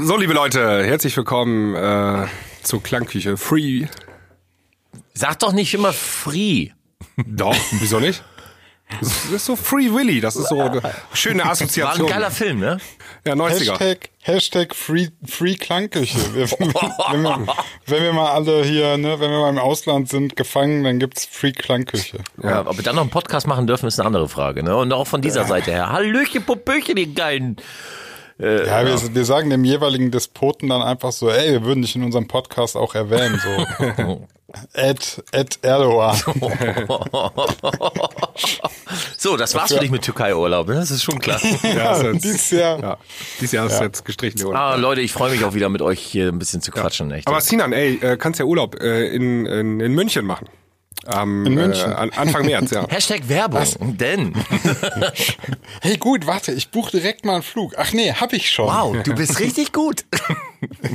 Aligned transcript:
So, 0.00 0.16
liebe 0.16 0.32
Leute, 0.32 0.84
herzlich 0.84 1.16
willkommen 1.16 1.74
äh, 1.74 2.26
zur 2.62 2.82
Klangküche. 2.82 3.36
Free. 3.36 3.86
Sag 5.14 5.40
doch 5.40 5.52
nicht 5.52 5.74
immer 5.74 5.92
free. 5.92 6.68
Doch, 7.16 7.56
wieso 7.80 7.98
nicht? 7.98 8.22
Das 9.00 9.24
ist 9.26 9.44
so 9.44 9.54
Free 9.54 9.92
Willy, 9.92 10.20
das 10.20 10.36
ist 10.36 10.48
so 10.48 10.60
eine 10.60 10.80
schöne 11.12 11.40
War 11.40 11.46
ein 11.46 11.50
Assoziation. 11.50 12.08
geiler 12.08 12.30
Film, 12.30 12.60
ne? 12.60 12.78
Ja, 13.26 13.34
90er. 13.34 13.72
Hashtag, 13.72 14.08
Hashtag 14.22 14.74
Free, 14.74 15.08
Free 15.26 15.56
Klangküche. 15.56 16.18
Wenn, 16.34 17.22
wir, 17.22 17.46
wenn 17.86 18.02
wir 18.02 18.12
mal 18.14 18.30
alle 18.30 18.64
hier, 18.64 18.96
ne, 18.96 19.20
wenn 19.20 19.30
wir 19.30 19.40
mal 19.40 19.50
im 19.50 19.58
Ausland 19.58 20.08
sind, 20.08 20.36
gefangen, 20.36 20.84
dann 20.84 20.98
gibt's 21.00 21.26
Free 21.30 21.52
Klangküche. 21.52 22.18
Ja. 22.42 22.66
Ob 22.66 22.76
wir 22.78 22.84
dann 22.84 22.94
noch 22.94 23.02
einen 23.02 23.10
Podcast 23.10 23.46
machen 23.46 23.66
dürfen, 23.66 23.86
ist 23.86 23.98
eine 24.00 24.06
andere 24.06 24.28
Frage, 24.28 24.62
ne? 24.62 24.74
Und 24.74 24.92
auch 24.92 25.06
von 25.06 25.20
dieser 25.20 25.44
Seite 25.44 25.70
her. 25.70 25.90
Hallöchen, 25.90 26.44
Popöchen, 26.44 26.96
die 26.96 27.12
geilen. 27.12 27.56
Ja, 28.38 28.86
wir, 28.86 29.14
wir 29.14 29.24
sagen 29.24 29.50
dem 29.50 29.64
jeweiligen 29.64 30.10
Despoten 30.10 30.68
dann 30.68 30.82
einfach 30.82 31.10
so, 31.10 31.28
ey, 31.28 31.52
wir 31.52 31.64
würden 31.64 31.82
dich 31.82 31.96
in 31.96 32.04
unserem 32.04 32.28
Podcast 32.28 32.76
auch 32.76 32.94
erwähnen, 32.94 33.40
so. 33.42 34.26
Ed, 34.72 35.22
Ed 35.32 35.58
Erdogan. 35.62 36.16
So, 39.20 39.36
das 39.36 39.54
war's 39.54 39.72
für 39.72 39.80
dich 39.80 39.90
mit 39.90 40.02
Türkei-Urlaub, 40.02 40.68
ne? 40.68 40.74
Das 40.76 40.90
ist 40.92 41.02
schon 41.02 41.18
klar. 41.18 41.40
Ja, 41.62 41.92
ist 41.92 42.02
Ja, 42.02 42.12
jetzt, 42.12 42.24
dieses 42.24 42.50
Jahr. 42.52 42.80
ja, 42.80 42.98
dieses 43.40 43.52
Jahr 43.52 43.66
ist 43.66 43.80
jetzt 43.80 44.04
gestrichen. 44.04 44.44
Oder? 44.46 44.58
Ah, 44.58 44.74
Leute, 44.76 45.00
ich 45.00 45.12
freue 45.12 45.32
mich 45.32 45.44
auch 45.44 45.54
wieder 45.54 45.68
mit 45.68 45.82
euch 45.82 45.98
hier 46.00 46.28
ein 46.28 46.38
bisschen 46.38 46.62
zu 46.62 46.70
quatschen, 46.70 47.10
echt. 47.10 47.26
Aber 47.26 47.40
Sinan, 47.40 47.72
ey, 47.72 47.96
äh, 47.96 48.16
kannst 48.16 48.38
ja 48.38 48.46
Urlaub 48.46 48.80
äh, 48.80 49.08
in, 49.08 49.44
in, 49.46 49.80
in 49.80 49.92
München 49.92 50.24
machen. 50.24 50.48
Am, 51.08 51.46
In 51.46 51.54
München? 51.54 51.90
Äh, 51.90 51.94
an- 51.94 52.10
Anfang 52.10 52.44
März, 52.44 52.70
ja. 52.70 52.86
Hashtag 52.90 53.28
Werbung, 53.28 53.64
denn. 53.96 54.34
Hey, 55.80 55.96
gut, 55.96 56.26
warte, 56.26 56.52
ich 56.52 56.70
buche 56.70 56.90
direkt 56.90 57.24
mal 57.24 57.34
einen 57.34 57.42
Flug. 57.42 57.74
Ach 57.78 57.92
nee, 57.92 58.12
hab 58.12 58.32
ich 58.32 58.50
schon. 58.50 58.66
Wow, 58.66 58.96
du 59.04 59.14
bist 59.14 59.38
richtig 59.40 59.72
gut. 59.72 60.04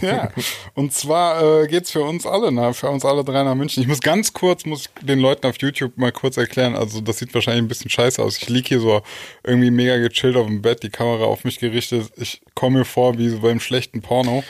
Ja. 0.02 0.30
Und 0.76 0.94
zwar 0.94 1.62
äh, 1.64 1.68
geht's 1.68 1.92
für 1.92 2.02
uns 2.02 2.26
alle, 2.26 2.52
ne? 2.52 2.74
für 2.74 2.90
uns 2.90 3.06
alle 3.06 3.24
drei 3.24 3.44
nach 3.44 3.56
München. 3.56 3.82
Ich 3.82 3.88
muss 3.88 4.02
ganz 4.02 4.34
kurz, 4.34 4.66
muss 4.66 4.90
den 5.02 5.20
Leuten 5.20 5.48
auf 5.48 5.56
YouTube 5.60 5.98
mal 5.98 6.12
kurz 6.12 6.38
erklären. 6.38 6.76
Also 6.76 7.00
das 7.02 7.20
sieht 7.20 7.34
wahrscheinlich 7.34 7.64
ein 7.64 7.68
bisschen 7.70 7.90
scheiße 7.90 8.22
aus. 8.22 8.38
Ich 8.38 8.50
lieg 8.50 8.68
hier 8.68 8.80
so 8.82 9.02
irgendwie 9.44 9.72
mega 9.72 9.98
gechillt 9.98 10.36
auf 10.36 10.48
dem 10.48 10.62
Bett, 10.62 10.84
die 10.84 10.90
Kamera 10.90 11.24
auf 11.24 11.44
mich 11.46 11.60
gerichtet. 11.60 12.12
Ich 12.18 12.42
komme 12.56 12.80
mir 12.80 12.86
vor 12.86 13.18
wie 13.18 13.30
so 13.30 13.40
beim 13.40 13.60
schlechten 13.62 14.02
Porno. 14.02 14.44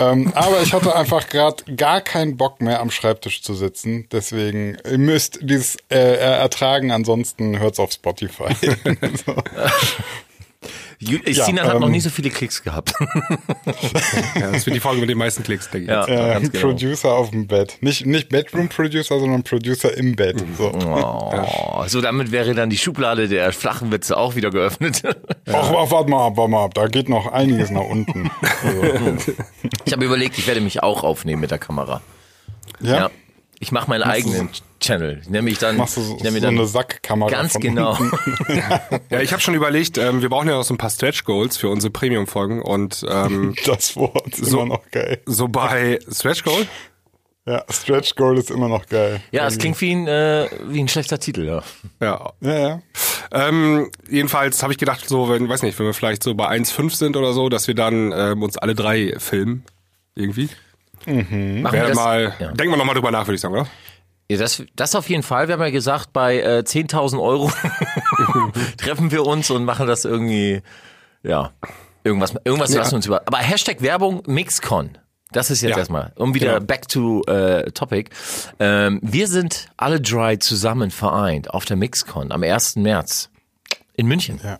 Ähm, 0.00 0.32
aber 0.34 0.62
ich 0.62 0.72
hatte 0.72 0.94
einfach 0.94 1.28
gerade 1.28 1.64
gar 1.74 2.00
keinen 2.00 2.36
Bock 2.36 2.60
mehr 2.60 2.80
am 2.80 2.90
Schreibtisch 2.90 3.42
zu 3.42 3.54
sitzen. 3.54 4.08
Deswegen, 4.12 4.78
ihr 4.88 4.98
müsst 4.98 5.40
dieses 5.42 5.76
äh, 5.90 6.16
ertragen, 6.18 6.92
ansonsten 6.92 7.58
hört's 7.58 7.80
auf 7.80 7.92
Spotify. 7.92 8.54
so. 9.26 9.34
Ju- 11.00 11.20
Ja, 11.30 11.44
Sinan 11.44 11.66
hat 11.68 11.78
noch 11.78 11.86
ähm, 11.86 11.92
nie 11.92 12.00
so 12.00 12.10
viele 12.10 12.30
Klicks 12.30 12.62
gehabt. 12.62 12.92
ja. 14.34 14.50
Das 14.50 14.66
wird 14.66 14.74
die 14.74 14.80
Folge 14.80 15.00
mit 15.00 15.08
den 15.08 15.18
meisten 15.18 15.42
Klicks, 15.44 15.70
denke 15.70 15.84
ich. 15.84 15.90
Ja. 15.90 16.00
jetzt. 16.00 16.10
Äh, 16.10 16.32
ganz 16.34 16.50
genau. 16.52 16.66
Producer 16.68 17.12
auf 17.12 17.30
dem 17.30 17.46
Bett. 17.46 17.76
Nicht, 17.80 18.04
nicht 18.06 18.28
Bedroom-Producer, 18.30 19.20
sondern 19.20 19.42
Producer 19.44 19.96
im 19.96 20.16
Bett. 20.16 20.42
So. 20.56 20.72
Oh, 20.72 21.84
so, 21.86 22.00
damit 22.00 22.32
wäre 22.32 22.54
dann 22.54 22.68
die 22.70 22.78
Schublade 22.78 23.28
der 23.28 23.52
flachen 23.52 23.92
Witze 23.92 24.16
auch 24.16 24.34
wieder 24.34 24.50
geöffnet. 24.50 25.02
Ach, 25.50 25.72
ach, 25.76 25.90
warte 25.90 26.10
mal 26.10 26.26
ab, 26.26 26.36
warte 26.36 26.50
mal 26.50 26.64
ab. 26.64 26.74
Da 26.74 26.88
geht 26.88 27.08
noch 27.08 27.30
einiges 27.32 27.70
nach 27.70 27.84
unten. 27.84 28.30
Also, 28.62 29.32
Ich 29.84 29.92
habe 29.92 30.04
überlegt, 30.04 30.36
ich 30.38 30.46
werde 30.46 30.60
mich 30.60 30.82
auch 30.82 31.04
aufnehmen 31.04 31.40
mit 31.40 31.50
der 31.50 31.58
Kamera. 31.58 32.00
ja? 32.80 33.10
Ich 33.60 33.72
mache 33.72 33.88
meinen 33.90 34.02
eigenen 34.04 34.50
Channel. 34.80 35.18
Ich 35.22 35.28
nenne 35.28 35.42
mich 35.42 35.58
dann, 35.58 35.76
Machst 35.76 35.96
du 35.96 36.00
so, 36.02 36.16
ich 36.16 36.22
nenne 36.22 36.32
mich 36.34 36.42
so 36.42 36.46
dann 36.48 36.56
eine 36.58 36.66
Sackkamera 36.66 37.28
ganz 37.30 37.52
von 37.52 37.60
genau. 37.62 37.98
Ja, 39.10 39.20
ich 39.20 39.32
habe 39.32 39.42
schon 39.42 39.54
überlegt, 39.54 39.98
ähm, 39.98 40.22
wir 40.22 40.28
brauchen 40.28 40.48
ja 40.48 40.54
noch 40.54 40.62
so 40.64 40.74
ein 40.74 40.78
paar 40.78 40.90
Stretch 40.90 41.24
Goals 41.24 41.56
für 41.56 41.68
unsere 41.68 41.90
Premium-Folgen 41.92 42.62
und 42.62 43.04
ähm, 43.08 43.54
Das 43.66 43.96
Wort 43.96 44.38
ist 44.38 44.50
So. 44.50 44.60
immer 44.60 44.76
noch 44.76 44.90
geil. 44.90 45.20
so 45.26 45.48
bei 45.48 45.98
Stretch 46.10 46.44
Goal. 46.44 46.66
Ja, 47.46 47.64
Stretch 47.70 48.14
Goal 48.14 48.36
ist 48.38 48.50
immer 48.50 48.68
noch 48.68 48.86
geil. 48.86 49.20
Ja, 49.32 49.46
es 49.46 49.56
klingt 49.58 49.80
wie 49.80 49.92
ein, 49.92 50.06
äh, 50.06 50.48
wie 50.68 50.80
ein 50.80 50.88
schlechter 50.88 51.18
Titel, 51.18 51.44
ja. 51.46 51.62
Ja, 52.00 52.32
Ja, 52.40 52.58
ja. 52.58 52.82
Ähm, 53.32 53.90
jedenfalls 54.08 54.62
habe 54.62 54.72
ich 54.72 54.78
gedacht, 54.78 55.08
so, 55.08 55.28
wenn, 55.30 55.48
weiß 55.48 55.62
nicht, 55.62 55.78
wenn 55.78 55.86
wir 55.86 55.94
vielleicht 55.94 56.22
so 56.22 56.34
bei 56.34 56.46
1,5 56.48 56.94
sind 56.94 57.16
oder 57.16 57.32
so, 57.32 57.48
dass 57.48 57.66
wir 57.66 57.74
dann 57.74 58.12
ähm, 58.14 58.42
uns 58.42 58.56
alle 58.58 58.74
drei 58.74 59.14
filmen. 59.18 59.64
Irgendwie. 60.14 60.48
Machen 61.06 61.32
wir 61.72 61.86
das, 61.86 61.94
mal, 61.96 62.34
ja. 62.38 62.52
denken 62.52 62.72
wir 62.72 62.76
nochmal 62.76 62.94
drüber 62.94 63.10
nach, 63.10 63.26
würde 63.26 63.34
ich 63.36 63.40
sagen, 63.40 63.54
oder? 63.54 63.66
Ja, 64.30 64.36
das, 64.36 64.62
das 64.76 64.94
auf 64.94 65.08
jeden 65.08 65.22
Fall. 65.22 65.48
Wir 65.48 65.54
haben 65.54 65.62
ja 65.62 65.70
gesagt, 65.70 66.12
bei 66.12 66.38
äh, 66.40 66.62
10.000 66.66 67.20
Euro 67.22 67.50
treffen 68.76 69.10
wir 69.10 69.24
uns 69.26 69.50
und 69.50 69.64
machen 69.64 69.86
das 69.86 70.04
irgendwie, 70.04 70.62
ja, 71.22 71.52
irgendwas, 72.04 72.34
irgendwas 72.44 72.72
Ja. 72.72 72.78
lassen 72.80 72.92
wir 72.92 72.96
uns 72.96 73.06
über. 73.06 73.22
Aber 73.26 73.38
Hashtag 73.38 73.80
Werbung 73.80 74.22
Mixcon. 74.26 74.98
Das 75.32 75.50
ist 75.50 75.60
jetzt 75.60 75.72
Ja. 75.72 75.78
erstmal, 75.78 76.12
um 76.16 76.34
wieder 76.34 76.54
Genau. 76.54 76.66
back 76.66 76.88
to 76.88 77.22
äh, 77.26 77.70
topic. 77.72 78.10
Ähm, 78.58 78.98
wir 79.02 79.26
sind 79.28 79.68
alle 79.76 80.00
drei 80.00 80.36
zusammen 80.36 80.90
vereint 80.90 81.50
auf 81.50 81.64
der 81.66 81.76
Mixcon 81.76 82.32
am 82.32 82.42
1. 82.42 82.76
März 82.76 83.30
in 83.94 84.06
München. 84.06 84.40
ja. 84.42 84.58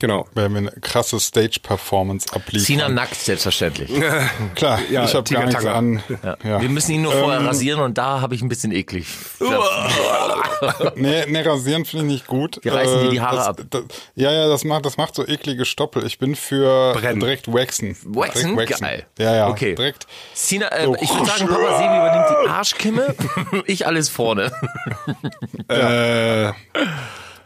Genau. 0.00 0.26
Wir 0.34 0.44
eine 0.44 0.70
krasse 0.80 1.18
Stage-Performance 1.20 2.26
abliefern. 2.34 2.64
Sina 2.66 2.88
nackt, 2.88 3.14
selbstverständlich. 3.14 3.90
Klar, 4.54 4.80
Ja, 4.90 5.04
ich 5.04 5.14
habe 5.14 5.32
gar 5.32 5.46
nichts 5.46 5.64
an. 5.64 6.02
Ja. 6.22 6.36
Ja. 6.44 6.60
Wir 6.60 6.68
müssen 6.68 6.92
ihn 6.92 7.02
nur 7.02 7.12
vorher 7.12 7.44
rasieren 7.44 7.80
und 7.80 7.96
da 7.96 8.20
habe 8.20 8.34
ich 8.34 8.42
ein 8.42 8.48
bisschen 8.48 8.72
eklig. 8.72 9.06
Nee, 10.96 11.24
nee, 11.28 11.42
rasieren 11.42 11.84
finde 11.84 12.06
ich 12.06 12.12
nicht 12.12 12.26
gut. 12.26 12.58
Wir 12.62 12.74
reißen 12.74 13.02
dir 13.02 13.10
die 13.10 13.16
Äh, 13.16 13.20
Haare 13.20 13.36
das, 13.36 13.46
ab. 13.48 13.60
Das, 13.70 13.82
ja, 14.14 14.32
ja, 14.32 14.48
das 14.48 14.64
macht, 14.64 14.86
das 14.86 14.96
macht 14.96 15.14
so 15.14 15.26
eklige 15.26 15.64
Stoppel. 15.66 16.06
Ich 16.06 16.18
bin 16.18 16.34
für 16.36 16.92
Brennen. 16.94 17.20
direkt 17.20 17.52
waxen. 17.52 17.96
Waxen? 18.04 18.56
Direkt 18.56 18.80
Geil. 18.80 19.04
Ja, 19.18 19.34
ja. 19.34 19.48
Okay. 19.48 19.74
Direkt. 19.74 20.06
Sina, 20.32 20.68
äh, 20.68 20.84
So. 20.86 20.96
ich 21.00 21.12
würde 21.12 21.26
sagen, 21.26 21.48
Papa 21.48 21.76
Sebi 21.76 21.96
übernimmt 21.96 22.26
die 22.44 22.48
Arschkimme, 22.48 23.14
ich 23.66 23.86
alles 23.86 24.08
vorne. 24.08 24.52
Äh, 25.68 26.52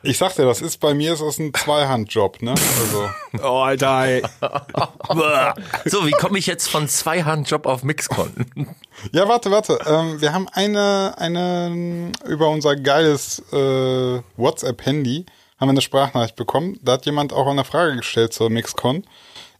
Ich 0.02 0.18
sag 0.18 0.34
dir, 0.36 0.44
das 0.44 0.62
ist 0.62 0.78
bei 0.78 0.94
mir 0.94 1.12
ist 1.12 1.22
das 1.22 1.38
ein 1.38 1.52
Zweihandjob, 1.52 2.40
ne? 2.42 2.50
Also. 2.50 3.10
oh, 3.42 3.62
Alter, 3.62 4.04
ey. 4.06 4.22
So, 5.84 6.06
wie 6.06 6.12
komme 6.12 6.38
ich 6.38 6.46
jetzt 6.46 6.68
von 6.68 6.88
Zweihandjob 6.88 7.66
auf 7.66 7.82
Mixcon? 7.82 8.46
Ja, 9.12 9.28
warte, 9.28 9.50
warte. 9.50 9.78
Ähm, 9.86 10.20
wir 10.20 10.32
haben 10.32 10.48
eine, 10.52 11.14
eine 11.18 12.12
über 12.26 12.48
unser 12.48 12.76
geiles 12.76 13.42
äh, 13.52 14.20
WhatsApp-Handy 14.36 15.26
haben 15.58 15.68
wir 15.68 15.72
eine 15.72 15.80
Sprachnachricht 15.80 16.36
bekommen. 16.36 16.78
Da 16.82 16.92
hat 16.92 17.06
jemand 17.06 17.32
auch 17.32 17.46
eine 17.48 17.64
Frage 17.64 17.96
gestellt 17.96 18.32
zur 18.32 18.48
Mixcon. 18.48 19.04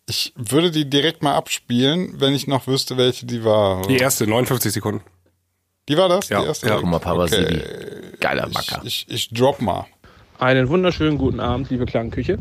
Ich 0.07 0.33
würde 0.37 0.71
die 0.71 0.89
direkt 0.89 1.23
mal 1.23 1.35
abspielen, 1.35 2.21
wenn 2.21 2.33
ich 2.35 2.47
noch 2.47 2.67
wüsste, 2.67 2.97
welche 2.97 3.27
die 3.27 3.45
war. 3.45 3.83
Die 3.83 3.97
erste, 3.97 4.27
59 4.27 4.73
Sekunden. 4.73 5.03
Die 5.89 5.97
war 5.97 6.09
das? 6.09 6.29
Ja, 6.29 6.41
die 6.41 6.47
erste? 6.47 6.69
ja. 6.69 6.77
Guck 6.77 6.87
mal, 6.87 7.01
Papa 7.01 7.25
Okay. 7.25 7.63
Geiler 8.21 8.49
Macker. 8.49 8.81
Ich, 8.85 9.07
ich, 9.09 9.15
ich 9.15 9.31
drop 9.31 9.61
mal. 9.61 9.87
Einen 10.39 10.69
wunderschönen 10.69 11.19
guten 11.19 11.41
Abend, 11.41 11.69
liebe 11.69 11.85
Klangküche. 11.85 12.39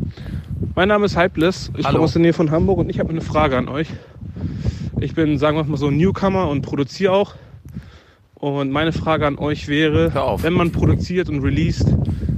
Mein 0.76 0.90
Name 0.90 1.08
ist 1.08 1.18
Hypeless, 1.18 1.72
ich 1.76 1.84
Hallo. 1.84 1.96
komme 1.96 2.04
aus 2.04 2.14
der 2.14 2.22
Nähe 2.22 2.34
von 2.34 2.52
Hamburg 2.52 2.78
und 2.78 2.90
ich 2.92 3.00
habe 3.00 3.10
eine 3.10 3.22
Frage 3.22 3.58
an 3.58 3.68
euch. 3.68 3.88
Ich 5.00 5.16
bin, 5.16 5.40
sagen 5.40 5.58
wir 5.58 5.64
mal 5.64 5.78
so, 5.78 5.90
Newcomer 5.90 6.48
und 6.48 6.62
produziere 6.62 7.12
auch. 7.12 7.34
Und 8.36 8.70
meine 8.70 8.94
Frage 8.94 9.26
an 9.26 9.40
euch 9.40 9.68
wäre, 9.68 10.14
wenn 10.44 10.54
man 10.54 10.72
produziert 10.72 11.28
und 11.28 11.42
released, 11.42 11.88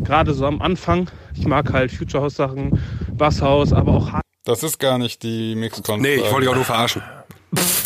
gerade 0.06 0.34
so 0.34 0.46
am 0.46 0.62
Anfang, 0.62 1.12
ich 1.36 1.46
mag 1.46 1.74
halt 1.74 1.92
Future 1.92 2.24
House 2.24 2.36
Sachen, 2.36 2.80
Basshaus, 3.12 3.74
aber 3.74 3.92
auch 3.92 4.14
Hard 4.14 4.24
Das 4.46 4.64
ist 4.64 4.80
gar 4.80 4.98
nicht 4.98 5.24
die 5.24 5.56
Mixcon. 5.56 6.00
Nee, 6.00 6.16
ich 6.16 6.32
wollte 6.32 6.40
dich 6.40 6.50
auch 6.50 6.56
nur 6.56 6.64
verarschen. 6.64 7.02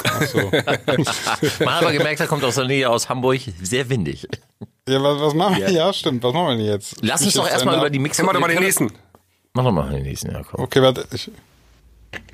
Achso. 0.04 0.38
Man 1.60 1.74
hat 1.74 1.82
aber 1.82 1.92
gemerkt, 1.92 2.20
er 2.20 2.28
kommt 2.28 2.44
aus 2.44 2.54
der 2.54 2.66
Nähe 2.66 2.88
aus 2.88 3.10
Hamburg, 3.10 3.40
sehr 3.64 3.90
windig. 3.90 4.28
Ja, 4.88 5.02
was, 5.02 5.22
was 5.22 5.34
machen 5.34 5.58
wir? 5.58 5.70
Ja, 5.70 5.94
stimmt. 5.94 6.24
Was 6.24 6.34
machen 6.34 6.48
wir 6.50 6.58
denn 6.58 6.66
jetzt? 6.66 6.98
Lass 7.02 7.24
uns 7.24 7.34
doch 7.34 7.44
jetzt 7.44 7.54
erstmal 7.54 7.78
über 7.78 7.90
die 7.90 8.00
Mixcon... 8.00 8.26
Mach 8.26 8.34
mal 8.34 8.40
doch 8.40 8.48
mal 8.48 8.54
den 8.54 8.60
wir 8.60 8.66
nächsten. 8.66 8.92
Mach 9.54 9.64
doch 9.64 9.72
mal 9.72 9.90
den 9.90 10.04
nächsten, 10.04 10.32
ja 10.32 10.42
komm. 10.44 10.62
Okay, 10.62 10.82
warte. 10.82 11.06
Ich, 11.14 11.32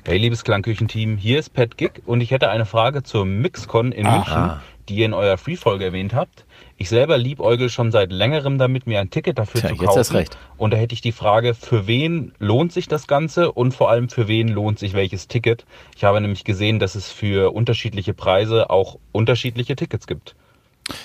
Hey, 0.04 0.18
liebes 0.18 0.44
Klangküchenteam, 0.44 1.16
hier 1.16 1.38
ist 1.38 1.54
Pat 1.54 1.76
Gick 1.76 2.02
und 2.06 2.20
ich 2.20 2.30
hätte 2.30 2.50
eine 2.50 2.66
Frage 2.66 3.02
zur 3.02 3.24
Mixcon 3.24 3.92
in 3.92 4.06
München, 4.06 4.52
die 4.88 4.96
ihr 4.96 5.06
in 5.06 5.14
eurer 5.14 5.38
Free-Folge 5.38 5.84
erwähnt 5.84 6.12
habt. 6.12 6.44
Ich 6.76 6.88
selber 6.88 7.18
liebäugel 7.18 7.68
schon 7.68 7.92
seit 7.92 8.10
längerem 8.10 8.58
damit, 8.58 8.86
mir 8.86 9.00
ein 9.00 9.10
Ticket 9.10 9.38
dafür 9.38 9.60
Tja, 9.60 9.68
zu 9.70 9.74
jetzt 9.76 9.84
kaufen. 9.86 9.98
hast 9.98 10.14
recht. 10.14 10.38
Und 10.56 10.72
da 10.72 10.76
hätte 10.76 10.94
ich 10.94 11.00
die 11.02 11.12
Frage, 11.12 11.54
für 11.54 11.86
wen 11.86 12.32
lohnt 12.38 12.72
sich 12.72 12.88
das 12.88 13.06
Ganze 13.06 13.52
und 13.52 13.72
vor 13.72 13.90
allem 13.90 14.08
für 14.08 14.26
wen 14.26 14.48
lohnt 14.48 14.78
sich 14.78 14.94
welches 14.94 15.28
Ticket? 15.28 15.64
Ich 15.96 16.04
habe 16.04 16.20
nämlich 16.20 16.44
gesehen, 16.44 16.78
dass 16.78 16.94
es 16.94 17.10
für 17.10 17.54
unterschiedliche 17.54 18.12
Preise 18.12 18.70
auch 18.70 18.98
unterschiedliche 19.12 19.76
Tickets 19.76 20.06
gibt. 20.06 20.34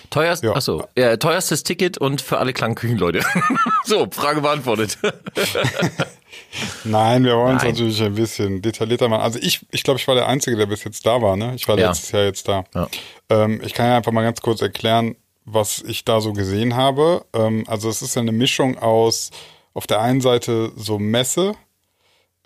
Teuerst, 0.10 0.44
Ja. 0.44 0.54
achso, 0.56 0.86
ja, 0.98 1.18
teuerstes 1.18 1.64
Ticket 1.64 1.98
und 1.98 2.22
für 2.22 2.38
alle 2.38 2.54
Klangküchenleute. 2.54 3.22
so, 3.86 4.08
Frage 4.12 4.42
beantwortet. 4.42 4.98
Nein, 6.84 7.24
wir 7.26 7.36
wollen 7.38 7.58
es 7.58 7.64
natürlich 7.64 8.02
ein 8.02 8.16
bisschen 8.16 8.62
detaillierter 8.62 9.08
machen. 9.10 9.22
Also 9.22 9.40
ich, 9.42 9.66
ich 9.72 9.84
glaube, 9.84 10.00
ich 10.00 10.08
war 10.08 10.16
der 10.16 10.28
Einzige, 10.28 10.56
der 10.58 10.66
bis 10.66 10.84
jetzt 10.84 11.06
da 11.06 11.22
war. 11.22 11.36
Ne? 11.36 11.54
Ich 11.56 11.68
war 11.68 11.78
Ja. 11.78 11.88
letztes 11.90 12.12
Jahr 12.12 12.24
jetzt 12.24 12.48
da. 12.48 12.64
Ja. 12.74 12.88
Ähm, 13.30 13.62
ich 13.64 13.74
kann 13.74 13.88
ja 13.88 13.98
einfach 13.98 14.12
mal 14.12 14.24
ganz 14.24 14.42
kurz 14.42 14.62
erklären, 14.62 15.16
was 15.46 15.84
ich 15.86 16.06
da 16.06 16.22
so 16.22 16.34
gesehen 16.34 16.76
habe. 16.76 17.26
Ähm, 17.34 17.66
also 17.68 17.90
es 17.90 18.02
ist 18.02 18.16
ja 18.16 18.22
eine 18.22 18.32
Mischung 18.32 18.78
aus 18.78 19.32
auf 19.74 19.88
der 19.88 20.02
einen 20.02 20.22
Seite 20.22 20.72
so 20.78 20.98
Messe, 21.00 21.54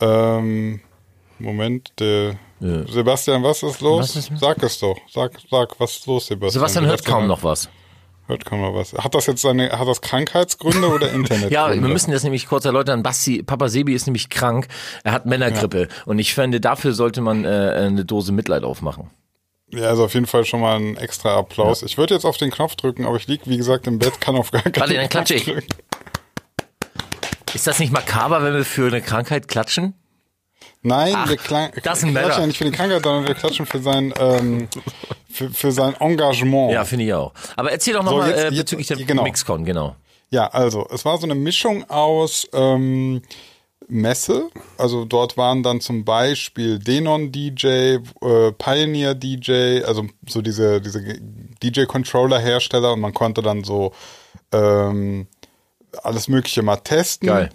ähm, 0.02 0.82
Moment, 1.40 1.92
der 2.00 2.36
Sebastian, 2.60 3.42
was 3.44 3.64
ist 3.64 3.80
los? 3.82 4.02
Was 4.02 4.16
ist- 4.16 4.32
sag 4.40 4.62
es 4.64 4.80
doch. 4.80 4.98
Sag, 5.10 5.32
sag, 5.50 5.80
was 5.80 5.92
ist 5.98 6.06
los, 6.08 6.28
Sebastian? 6.28 6.52
Sebastian 6.52 6.86
hört 6.86 7.06
kaum 7.06 7.28
noch 7.28 7.44
was. 7.44 7.70
Hört 8.28 8.46
kaum 8.46 8.62
noch 8.62 8.76
was. 8.76 8.94
Hat 8.94 9.16
das 9.16 9.26
jetzt 9.26 9.42
seine, 9.42 9.72
hat 9.72 9.88
das 9.88 10.02
Krankheitsgründe 10.02 10.88
oder 10.90 11.08
Internetgründe? 11.14 11.54
Ja, 11.54 11.72
wir 11.72 11.80
müssen 11.82 12.12
das 12.12 12.24
nämlich 12.24 12.48
kurz 12.48 12.66
erläutern. 12.66 13.02
Basti, 13.02 13.42
Papa 13.42 13.70
Sebi 13.70 13.94
ist 13.94 14.06
nämlich 14.06 14.30
krank. 14.30 14.68
Er 15.04 15.14
hat 15.14 15.26
Männergrippe. 15.26 15.88
Und 16.06 16.20
ich 16.20 16.34
finde, 16.36 16.60
dafür 16.62 16.94
sollte 16.94 17.22
man 17.22 17.46
äh, 17.46 17.48
eine 17.48 18.06
Dose 18.06 18.32
Mitleid 18.34 18.64
aufmachen. 18.64 19.10
Ja, 19.72 19.88
also 19.90 20.06
auf 20.06 20.14
jeden 20.14 20.26
Fall 20.26 20.46
schon 20.46 20.62
mal 20.62 20.76
ein 20.80 20.98
extra 20.98 21.38
Applaus. 21.38 21.82
Ich 21.84 21.98
würde 21.98 22.14
jetzt 22.16 22.26
auf 22.26 22.38
den 22.38 22.52
Knopf 22.52 22.76
drücken, 22.76 23.06
aber 23.06 23.16
ich 23.18 23.28
lieg 23.28 23.42
wie 23.46 23.58
gesagt 23.58 23.88
im 23.88 23.98
Bett, 24.00 24.20
kann 24.20 24.36
auf 24.36 24.52
gar 24.52 24.62
keinen 24.64 24.76
Warte, 24.78 24.94
dann 24.96 25.10
klatsche 25.10 25.36
Knopf 25.36 25.48
ich. 25.48 25.54
drücken. 25.54 25.68
Ist 27.54 27.66
das 27.68 27.80
nicht 27.80 27.92
makaber, 27.92 28.44
wenn 28.44 28.54
wir 28.54 28.66
für 28.66 28.88
eine 28.88 29.02
Krankheit 29.02 29.48
klatschen? 29.48 29.94
Nein, 30.82 31.14
Ach, 31.16 31.30
wir 31.30 31.36
klang, 31.38 31.72
das 31.84 32.00
klatschen 32.00 32.14
ja 32.16 32.48
nicht 32.48 32.58
für 32.58 32.64
die 32.66 32.72
Krankheit, 32.72 33.04
sondern 33.04 33.28
wir 33.28 33.36
klatschen 33.36 33.66
für 33.66 33.80
sein, 33.80 34.14
ähm, 34.20 34.70
für, 35.30 35.50
für 35.50 35.72
sein 35.74 35.94
Engagement. 36.00 36.72
Ja, 36.72 36.86
finde 36.86 37.06
ich 37.06 37.14
auch. 37.14 37.34
Aber 37.58 37.72
erzähl 37.72 37.94
doch 37.94 38.04
So, 38.06 38.12
nochmal 38.12 38.30
jetzt- 38.30 38.40
äh, 38.40 38.44
jetzt- 38.50 38.58
bezüglich 38.60 38.88
der 38.88 38.98
genau. 38.98 39.24
Mixcon, 39.24 39.66
genau. 39.66 39.96
Ja, 40.30 40.48
also 40.48 40.88
es 40.92 41.04
war 41.06 41.18
so 41.18 41.26
eine 41.26 41.36
Mischung 41.36 41.90
aus 41.90 42.48
ähm, 42.54 43.22
Messe. 43.88 44.50
Also 44.78 45.04
dort 45.04 45.36
waren 45.38 45.64
dann 45.64 45.82
zum 45.82 46.06
Beispiel 46.06 46.78
Denon 46.80 47.32
DJ, 47.32 47.68
äh, 48.22 48.52
Pioneer 48.58 49.16
DJ, 49.16 49.82
also 49.84 50.06
so 50.28 50.42
diese, 50.44 50.80
diese 50.80 51.02
DJ-Controller-Hersteller 51.64 52.94
und 52.94 53.00
man 53.02 53.14
konnte 53.14 53.42
dann 53.42 53.64
so 53.64 53.92
ähm, 54.52 55.28
alles 56.04 56.28
Mögliche 56.28 56.62
mal 56.62 56.78
testen. 56.78 57.28
Geil. 57.28 57.50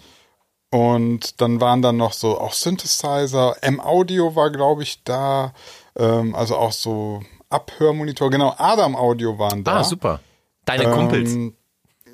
Und 0.75 1.41
dann 1.41 1.61
waren 1.61 1.83
dann 1.83 1.99
noch 1.99 2.13
so 2.13 2.37
auch 2.37 2.53
Synthesizer, 2.53 3.57
M-Audio 3.61 4.35
war, 4.35 4.51
glaube 4.51 4.83
ich, 4.83 5.05
da. 5.05 5.55
Ähm, 5.97 6.35
also 6.35 6.57
auch 6.57 6.73
so 6.73 7.23
Abhörmonitor, 7.49 8.29
genau, 8.29 8.57
Adam 8.59 8.97
Audio 8.97 9.39
waren 9.39 9.63
da. 9.63 9.77
Ah, 9.77 9.85
super. 9.85 10.19
Deine 10.65 10.91
Kumpels. 10.91 11.33
Ähm, 11.33 11.55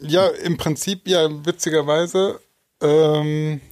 ja, 0.03 0.27
im 0.27 0.59
Prinzip 0.59 1.09
ja 1.09 1.27
witzigerweise 1.47 2.39
ähm, 2.83 3.63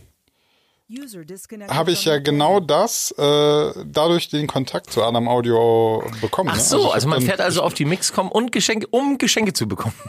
habe 1.68 1.90
ich 1.92 2.06
ja 2.06 2.18
genau 2.18 2.60
das 2.60 3.10
äh, 3.10 3.72
dadurch 3.84 4.30
den 4.30 4.46
Kontakt 4.46 4.90
zu 4.90 5.02
Adam 5.04 5.28
Audio 5.28 6.02
bekommen. 6.22 6.48
Ach 6.50 6.56
ne? 6.56 6.62
so, 6.62 6.90
also 6.90 7.10
hab 7.10 7.18
man 7.18 7.22
fährt 7.22 7.42
also 7.42 7.62
auf 7.62 7.74
die 7.74 7.84
Mixcom 7.84 8.30
und 8.30 8.52
Geschenke, 8.52 8.86
um 8.86 9.18
Geschenke 9.18 9.52
zu 9.52 9.68
bekommen. 9.68 9.94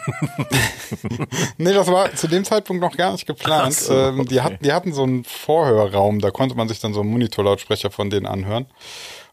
Nee, 1.58 1.74
das 1.74 1.88
war 1.88 2.16
zu 2.16 2.28
dem 2.28 2.46
Zeitpunkt 2.46 2.82
noch 2.82 2.96
gar 2.96 3.12
nicht 3.12 3.26
geplant. 3.26 3.74
So, 3.74 3.94
ähm, 3.94 4.26
die, 4.26 4.40
okay. 4.40 4.40
hatten, 4.42 4.64
die 4.64 4.72
hatten 4.72 4.94
so 4.94 5.04
einen 5.04 5.24
Vorhörraum, 5.24 6.20
da 6.20 6.32
konnte 6.32 6.56
man 6.56 6.68
sich 6.68 6.80
dann 6.80 6.94
so 6.94 7.02
einen 7.02 7.12
Monitorlautsprecher 7.12 7.92
von 7.92 8.10
denen 8.10 8.26
anhören. 8.26 8.66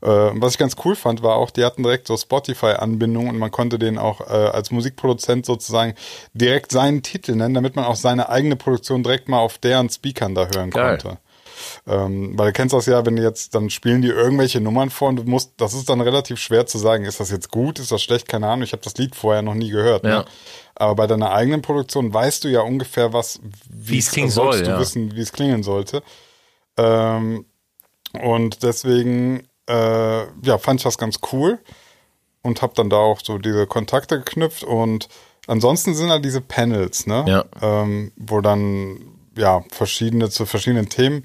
Äh, 0.03 0.09
was 0.09 0.53
ich 0.53 0.59
ganz 0.59 0.77
cool 0.85 0.97
fand, 0.97 1.23
war 1.23 1.37
auch, 1.37 1.51
die 1.51 1.65
hatten 1.65 1.83
direkt 1.83 2.09
so 2.09 2.17
Spotify-Anbindungen 2.17 3.31
und 3.31 3.39
man 3.39 3.51
konnte 3.51 3.79
denen 3.79 3.99
auch 3.99 4.21
äh, 4.21 4.25
als 4.25 4.71
Musikproduzent 4.71 5.47
sozusagen 5.47 5.95
direkt 6.35 6.73
seinen 6.73 7.03
Titel 7.03 7.35
nennen, 7.35 7.55
damit 7.55 7.77
man 7.77 7.85
auch 7.85 7.97
seine 7.97 8.29
eigene 8.29 8.57
Produktion 8.57 9.03
direkt 9.03 9.29
mal 9.29 9.39
auf 9.39 9.59
deren 9.59 9.89
Speakern 9.89 10.35
da 10.35 10.49
hören 10.53 10.71
Geil. 10.71 10.99
konnte. 10.99 11.19
Ähm, 11.89 12.37
weil 12.37 12.49
du 12.49 12.53
kennst 12.53 12.75
das 12.75 12.87
ja, 12.87 13.07
wenn 13.07 13.17
jetzt, 13.17 13.55
dann 13.55 13.71
spielen 13.71 14.03
die 14.03 14.09
irgendwelche 14.09 14.61
Nummern 14.61 14.91
vor 14.91 15.09
und 15.09 15.17
du 15.17 15.23
musst, 15.23 15.53
das 15.57 15.73
ist 15.73 15.89
dann 15.89 16.01
relativ 16.01 16.39
schwer 16.39 16.67
zu 16.67 16.79
sagen, 16.79 17.05
ist 17.05 17.21
das 17.21 17.31
jetzt 17.31 17.53
gut, 17.53 17.79
ist 17.79 17.93
das 17.93 18.03
schlecht, 18.03 18.29
keine 18.29 18.49
Ahnung, 18.49 18.65
ich 18.65 18.73
habe 18.73 18.83
das 18.83 18.97
Lied 18.97 19.15
vorher 19.15 19.43
noch 19.43 19.55
nie 19.55 19.71
gehört. 19.71 20.05
Ja. 20.05 20.19
Ne? 20.19 20.25
Aber 20.75 20.97
bei 20.97 21.07
deiner 21.07 21.31
eigenen 21.31 21.63
Produktion 21.63 22.13
weißt 22.13 22.43
du 22.43 22.49
ja 22.49 22.63
ungefähr, 22.63 23.13
was, 23.13 23.39
Wie 23.71 23.99
es 23.99 24.11
klingen 24.11 24.31
soll, 24.31 24.63
du 24.63 24.71
ja. 24.71 24.81
wissen, 24.81 25.15
wie 25.15 25.21
es 25.21 25.33
klingen 25.33 25.63
sollte. 25.63 26.03
Ähm, 26.77 27.47
und 28.21 28.63
deswegen, 28.65 29.47
äh, 29.69 30.25
ja, 30.43 30.59
fand 30.59 30.81
ich 30.81 30.85
das 30.85 30.99
ganz 30.99 31.21
cool 31.33 31.61
und 32.43 32.63
habe 32.63 32.73
dann 32.75 32.91
da 32.91 32.97
auch 32.97 33.21
so 33.23 33.39
diese 33.39 33.67
Kontakte 33.67 34.19
geknüpft 34.19 34.65
und 34.65 35.09
ansonsten 35.47 35.95
sind 35.95 36.09
da 36.09 36.19
diese 36.19 36.41
Panels, 36.41 37.07
ne? 37.07 37.25
Ja. 37.29 37.45
Ähm, 37.63 38.13
wo 38.17 38.41
dann, 38.41 38.99
ja, 39.37 39.63
verschiedene 39.71 40.31
zu 40.31 40.47
verschiedenen 40.47 40.89
Themen. 40.89 41.25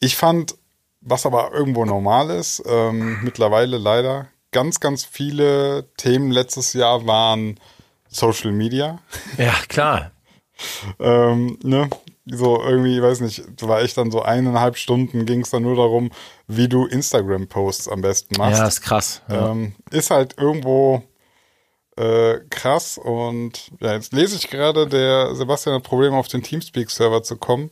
Ich 0.00 0.16
fand, 0.16 0.56
was 1.00 1.26
aber 1.26 1.52
irgendwo 1.52 1.84
normal 1.84 2.30
ist, 2.30 2.62
ähm, 2.66 3.18
mittlerweile 3.22 3.78
leider, 3.78 4.28
ganz, 4.52 4.80
ganz 4.80 5.04
viele 5.04 5.88
Themen 5.96 6.30
letztes 6.30 6.72
Jahr 6.72 7.06
waren 7.06 7.58
Social 8.08 8.52
Media. 8.52 8.98
Ja, 9.36 9.54
klar. 9.68 10.12
Ähm, 10.98 11.58
ne? 11.62 11.88
So 12.26 12.62
irgendwie, 12.62 12.96
ich 12.96 13.02
weiß 13.02 13.20
nicht, 13.20 13.42
war 13.62 13.80
echt 13.80 13.96
dann 13.96 14.10
so 14.10 14.20
eineinhalb 14.22 14.76
Stunden 14.76 15.24
ging 15.24 15.40
es 15.40 15.50
dann 15.50 15.62
nur 15.62 15.76
darum, 15.76 16.10
wie 16.46 16.68
du 16.68 16.84
Instagram-Posts 16.84 17.88
am 17.88 18.02
besten 18.02 18.36
machst. 18.36 18.58
Ja, 18.58 18.66
ist 18.66 18.82
krass. 18.82 19.22
Ja. 19.28 19.50
Ähm, 19.50 19.74
ist 19.90 20.10
halt 20.10 20.36
irgendwo 20.36 21.02
äh, 21.96 22.40
krass 22.50 22.98
und 22.98 23.70
ja, 23.80 23.94
jetzt 23.94 24.12
lese 24.12 24.36
ich 24.36 24.48
gerade, 24.50 24.86
der 24.86 25.34
Sebastian 25.34 25.76
hat 25.76 25.84
Probleme 25.84 26.16
auf 26.16 26.28
den 26.28 26.42
Teamspeak-Server 26.42 27.22
zu 27.22 27.36
kommen. 27.36 27.70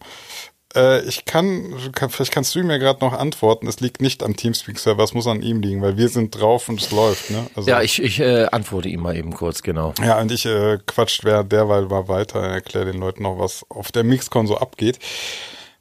Äh, 0.77 1.03
ich 1.03 1.25
kann, 1.25 1.75
kann, 1.93 2.11
vielleicht 2.11 2.33
kannst 2.33 2.55
du 2.55 2.63
mir 2.63 2.79
gerade 2.79 3.01
noch 3.01 3.15
antworten, 3.15 3.67
es 3.67 3.81
liegt 3.81 4.01
nicht 4.01 4.23
am 4.23 4.37
Teamspeak-Server, 4.37 5.03
es 5.03 5.15
muss 5.15 5.27
an 5.27 5.43
ihm 5.43 5.63
liegen, 5.63 5.81
weil 5.83 5.97
wir 5.97 6.09
sind 6.09 6.39
drauf 6.39 6.69
und 6.69 6.81
es 6.81 6.91
läuft, 6.91 7.31
ne? 7.31 7.47
Also, 7.55 7.69
Ja, 7.69 7.81
ich, 7.81 8.03
ich 8.03 8.21
äh, 8.21 8.47
antworte 8.53 8.89
ihm 8.89 9.01
mal 9.01 9.17
eben 9.17 9.33
kurz, 9.33 9.63
genau. 9.63 9.95
ja, 10.03 10.21
und 10.21 10.31
ich 10.31 10.45
äh, 10.45 10.79
quatscht 10.87 11.25
wer 11.25 11.43
derweil 11.43 11.87
mal 11.87 12.09
weiter, 12.09 12.41
erkläre 12.41 12.93
den 12.93 13.01
Leuten 13.01 13.23
noch, 13.23 13.39
was 13.39 13.65
auf 13.71 13.91
der 13.91 14.05
Mixcon 14.05 14.47
so 14.47 14.59
abgeht. 14.59 14.99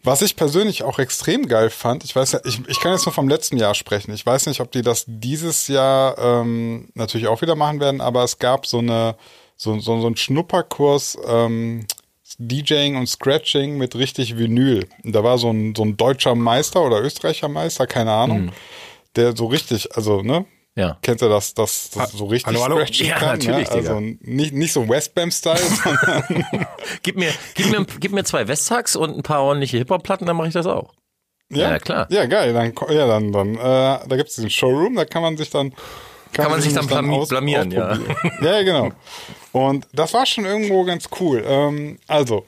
Was 0.03 0.21
ich 0.21 0.35
persönlich 0.35 0.83
auch 0.83 0.99
extrem 0.99 1.47
geil 1.47 1.71
fand, 1.71 2.03
ich 2.03 2.15
weiß 2.15 2.33
ja, 2.33 2.39
ich, 2.45 2.61
ich 2.67 2.79
kann 2.79 2.91
jetzt 2.91 3.05
nur 3.07 3.13
vom 3.13 3.27
letzten 3.27 3.57
Jahr 3.57 3.73
sprechen. 3.73 4.13
Ich 4.13 4.23
weiß 4.23 4.45
nicht, 4.45 4.61
ob 4.61 4.71
die 4.71 4.83
das 4.83 5.03
dieses 5.07 5.67
Jahr 5.67 6.17
ähm, 6.19 6.89
natürlich 6.93 7.25
auch 7.25 7.41
wieder 7.41 7.55
machen 7.55 7.79
werden, 7.79 8.01
aber 8.01 8.23
es 8.23 8.37
gab 8.37 8.67
so 8.67 8.77
eine 8.77 9.15
so, 9.57 9.79
so, 9.79 9.99
so 9.99 10.07
einen 10.07 10.17
Schnupperkurs 10.17 11.17
ähm, 11.27 11.85
DJing 12.37 12.95
und 12.95 13.07
Scratching 13.07 13.77
mit 13.77 13.95
richtig 13.95 14.37
Vinyl. 14.37 14.87
Und 15.03 15.13
da 15.13 15.23
war 15.23 15.37
so 15.37 15.51
ein, 15.51 15.73
so 15.75 15.83
ein 15.83 15.97
deutscher 15.97 16.35
Meister 16.35 16.81
oder 16.83 17.01
Österreicher 17.01 17.47
Meister, 17.47 17.87
keine 17.87 18.11
Ahnung, 18.11 18.51
der 19.15 19.35
so 19.35 19.47
richtig, 19.47 19.95
also, 19.95 20.21
ne? 20.21 20.45
Ja. 20.77 20.97
Kennt 21.01 21.21
ihr 21.21 21.29
das, 21.29 21.53
das, 21.53 21.89
das 21.91 22.11
so 22.11 22.25
richtig 22.25 22.47
hallo, 22.47 22.63
hallo? 22.63 22.75
scratchen 22.75 23.07
Ja, 23.07 23.17
kann? 23.17 23.39
natürlich, 23.39 23.69
ne? 23.69 23.75
Also 23.75 23.99
nicht, 24.01 24.53
nicht 24.53 24.73
so 24.73 24.89
Westbam-Style, 24.89 25.57
sondern 25.83 26.67
Gib 27.01 27.15
mir, 27.15 27.31
gib 27.53 27.71
mir, 27.71 27.85
gib 27.99 28.11
mir 28.11 28.25
zwei 28.25 28.47
Westhacks 28.49 28.97
und 28.97 29.15
ein 29.15 29.23
paar 29.23 29.41
ordentliche 29.41 29.77
Hip-Hop-Platten, 29.77 30.27
dann 30.27 30.35
mache 30.35 30.49
ich 30.49 30.53
das 30.53 30.65
auch. 30.65 30.93
Ja, 31.49 31.79
klar. 31.79 32.07
Ja, 32.09 32.25
geil. 32.25 32.53
Dann, 32.53 32.73
ja, 32.89 33.07
dann, 33.07 33.31
dann, 33.31 33.55
äh, 33.55 33.59
da 33.59 34.15
gibt's 34.17 34.35
diesen 34.35 34.49
Showroom, 34.49 34.95
da 34.95 35.05
kann 35.05 35.21
man 35.21 35.37
sich 35.37 35.49
dann 35.49 35.73
Kann 36.35 36.51
man 36.51 36.61
sich 36.61 36.73
dann 36.73 36.85
blami- 36.87 37.27
blamieren, 37.27 37.71
ja. 37.71 37.97
Ja, 38.41 38.61
genau. 38.63 38.91
Und 39.51 39.87
das 39.93 40.13
war 40.13 40.25
schon 40.25 40.45
irgendwo 40.45 40.83
ganz 40.83 41.07
cool. 41.19 41.43
Ähm, 41.47 41.97
also, 42.07 42.45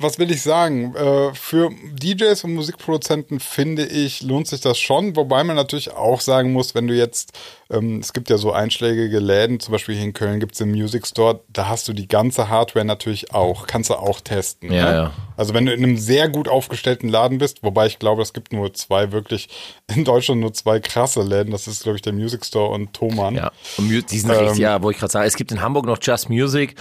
was 0.00 0.18
will 0.18 0.30
ich 0.30 0.42
sagen? 0.42 0.94
Äh, 0.94 1.34
für 1.34 1.70
DJs 1.92 2.44
und 2.44 2.54
Musikproduzenten 2.54 3.40
finde 3.40 3.86
ich, 3.86 4.22
lohnt 4.22 4.46
sich 4.48 4.60
das 4.60 4.78
schon, 4.78 5.16
wobei 5.16 5.44
man 5.44 5.56
natürlich 5.56 5.92
auch 5.92 6.20
sagen 6.20 6.52
muss, 6.52 6.74
wenn 6.74 6.86
du 6.86 6.94
jetzt, 6.94 7.32
ähm, 7.70 8.00
es 8.00 8.12
gibt 8.12 8.30
ja 8.30 8.38
so 8.38 8.52
einschlägige 8.52 9.18
Läden, 9.18 9.60
zum 9.60 9.72
Beispiel 9.72 9.94
hier 9.94 10.04
in 10.04 10.12
Köln 10.12 10.40
gibt's 10.40 10.58
den 10.58 10.70
Music 10.70 11.06
Store, 11.06 11.40
da 11.48 11.68
hast 11.68 11.88
du 11.88 11.92
die 11.92 12.08
ganze 12.08 12.48
Hardware 12.48 12.84
natürlich 12.84 13.32
auch, 13.32 13.66
kannst 13.66 13.90
du 13.90 13.94
auch 13.94 14.20
testen. 14.20 14.72
Ja, 14.72 14.84
ne? 14.84 14.92
ja. 14.96 15.12
Also 15.36 15.54
wenn 15.54 15.66
du 15.66 15.72
in 15.72 15.82
einem 15.84 15.96
sehr 15.96 16.28
gut 16.28 16.48
aufgestellten 16.48 17.08
Laden 17.08 17.38
bist, 17.38 17.62
wobei 17.62 17.86
ich 17.86 17.98
glaube, 17.98 18.22
es 18.22 18.32
gibt 18.32 18.52
nur 18.52 18.72
zwei 18.74 19.12
wirklich, 19.12 19.48
in 19.94 20.04
Deutschland 20.04 20.40
nur 20.40 20.52
zwei 20.52 20.80
krasse 20.80 21.22
Läden, 21.22 21.50
das 21.50 21.66
ist 21.66 21.82
glaube 21.82 21.96
ich 21.96 22.02
der 22.02 22.12
Music 22.12 22.44
Store 22.44 22.70
und 22.70 22.92
Thomann. 22.92 23.34
Ja, 23.34 23.52
und 23.78 23.88
die 23.88 24.18
sind 24.18 24.30
Ähm, 24.30 24.38
richtig, 24.38 24.58
ja, 24.58 24.82
wo 24.82 24.90
ich 24.90 24.98
gerade 24.98 25.12
sage, 25.12 25.26
es 25.26 25.36
gibt 25.36 25.52
in 25.52 25.60
Hamburg 25.60 25.86
noch 25.86 25.98
Just 26.00 26.28
Music, 26.28 26.76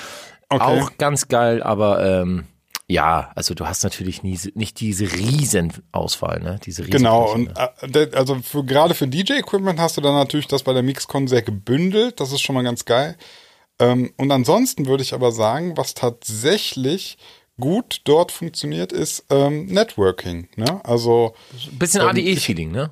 Okay. 0.51 0.63
auch 0.63 0.97
ganz 0.97 1.27
geil, 1.27 1.61
aber 1.61 2.03
ähm, 2.03 2.45
ja, 2.89 3.31
also 3.36 3.53
du 3.53 3.67
hast 3.67 3.84
natürlich 3.84 4.24
nie, 4.24 4.38
nicht 4.55 4.79
diese 4.79 5.12
Riesenauswahl, 5.12 6.39
ne? 6.39 6.60
Diese 6.65 6.81
riesen 6.81 6.91
Genau, 6.91 7.31
und 7.31 7.51
äh, 7.55 8.10
also 8.13 8.39
für, 8.41 8.63
gerade 8.63 8.96
für 8.96 9.08
DJ-Equipment 9.08 9.79
hast 9.79 9.98
du 9.98 10.01
dann 10.01 10.15
natürlich 10.15 10.48
das 10.48 10.63
bei 10.63 10.74
der 10.74 10.81
Mixcon 10.81 11.27
sehr 11.27 11.43
gebündelt, 11.43 12.19
das 12.19 12.31
ist 12.31 12.41
schon 12.41 12.55
mal 12.55 12.63
ganz 12.63 12.86
geil. 12.86 13.15
Ähm, 13.77 14.12
und 14.17 14.31
ansonsten 14.31 14.88
würde 14.88 15.03
ich 15.03 15.13
aber 15.13 15.31
sagen, 15.31 15.77
was 15.77 15.93
tatsächlich 15.93 17.19
gut 17.60 18.01
dort 18.05 18.31
funktioniert, 18.31 18.91
ist 18.91 19.24
ähm, 19.29 19.67
Networking. 19.67 20.50
Ne? 20.55 20.84
Also 20.84 21.36
ein 21.72 21.77
bisschen 21.77 22.01
ADE-Feeling, 22.01 22.72
ne? 22.72 22.89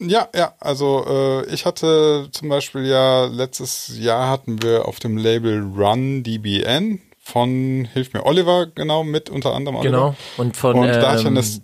Ja, 0.00 0.28
ja, 0.34 0.54
also 0.58 1.04
äh, 1.06 1.52
ich 1.52 1.66
hatte 1.66 2.28
zum 2.32 2.48
Beispiel 2.48 2.86
ja 2.86 3.26
letztes 3.26 3.92
Jahr 3.98 4.30
hatten 4.30 4.62
wir 4.62 4.88
auf 4.88 5.00
dem 5.00 5.18
Label 5.18 5.60
Run 5.60 6.22
DBN 6.22 7.00
von 7.24 7.88
Hilf 7.92 8.12
mir 8.12 8.26
Oliver, 8.26 8.66
genau, 8.66 9.02
mit 9.02 9.30
unter 9.30 9.54
anderem 9.54 9.76
Oliver. 9.76 9.90
Genau. 9.90 10.16
Und 10.36 10.56
von 10.56 10.76
Und 10.76 10.88
ähm, 10.88 11.34
das- 11.34 11.60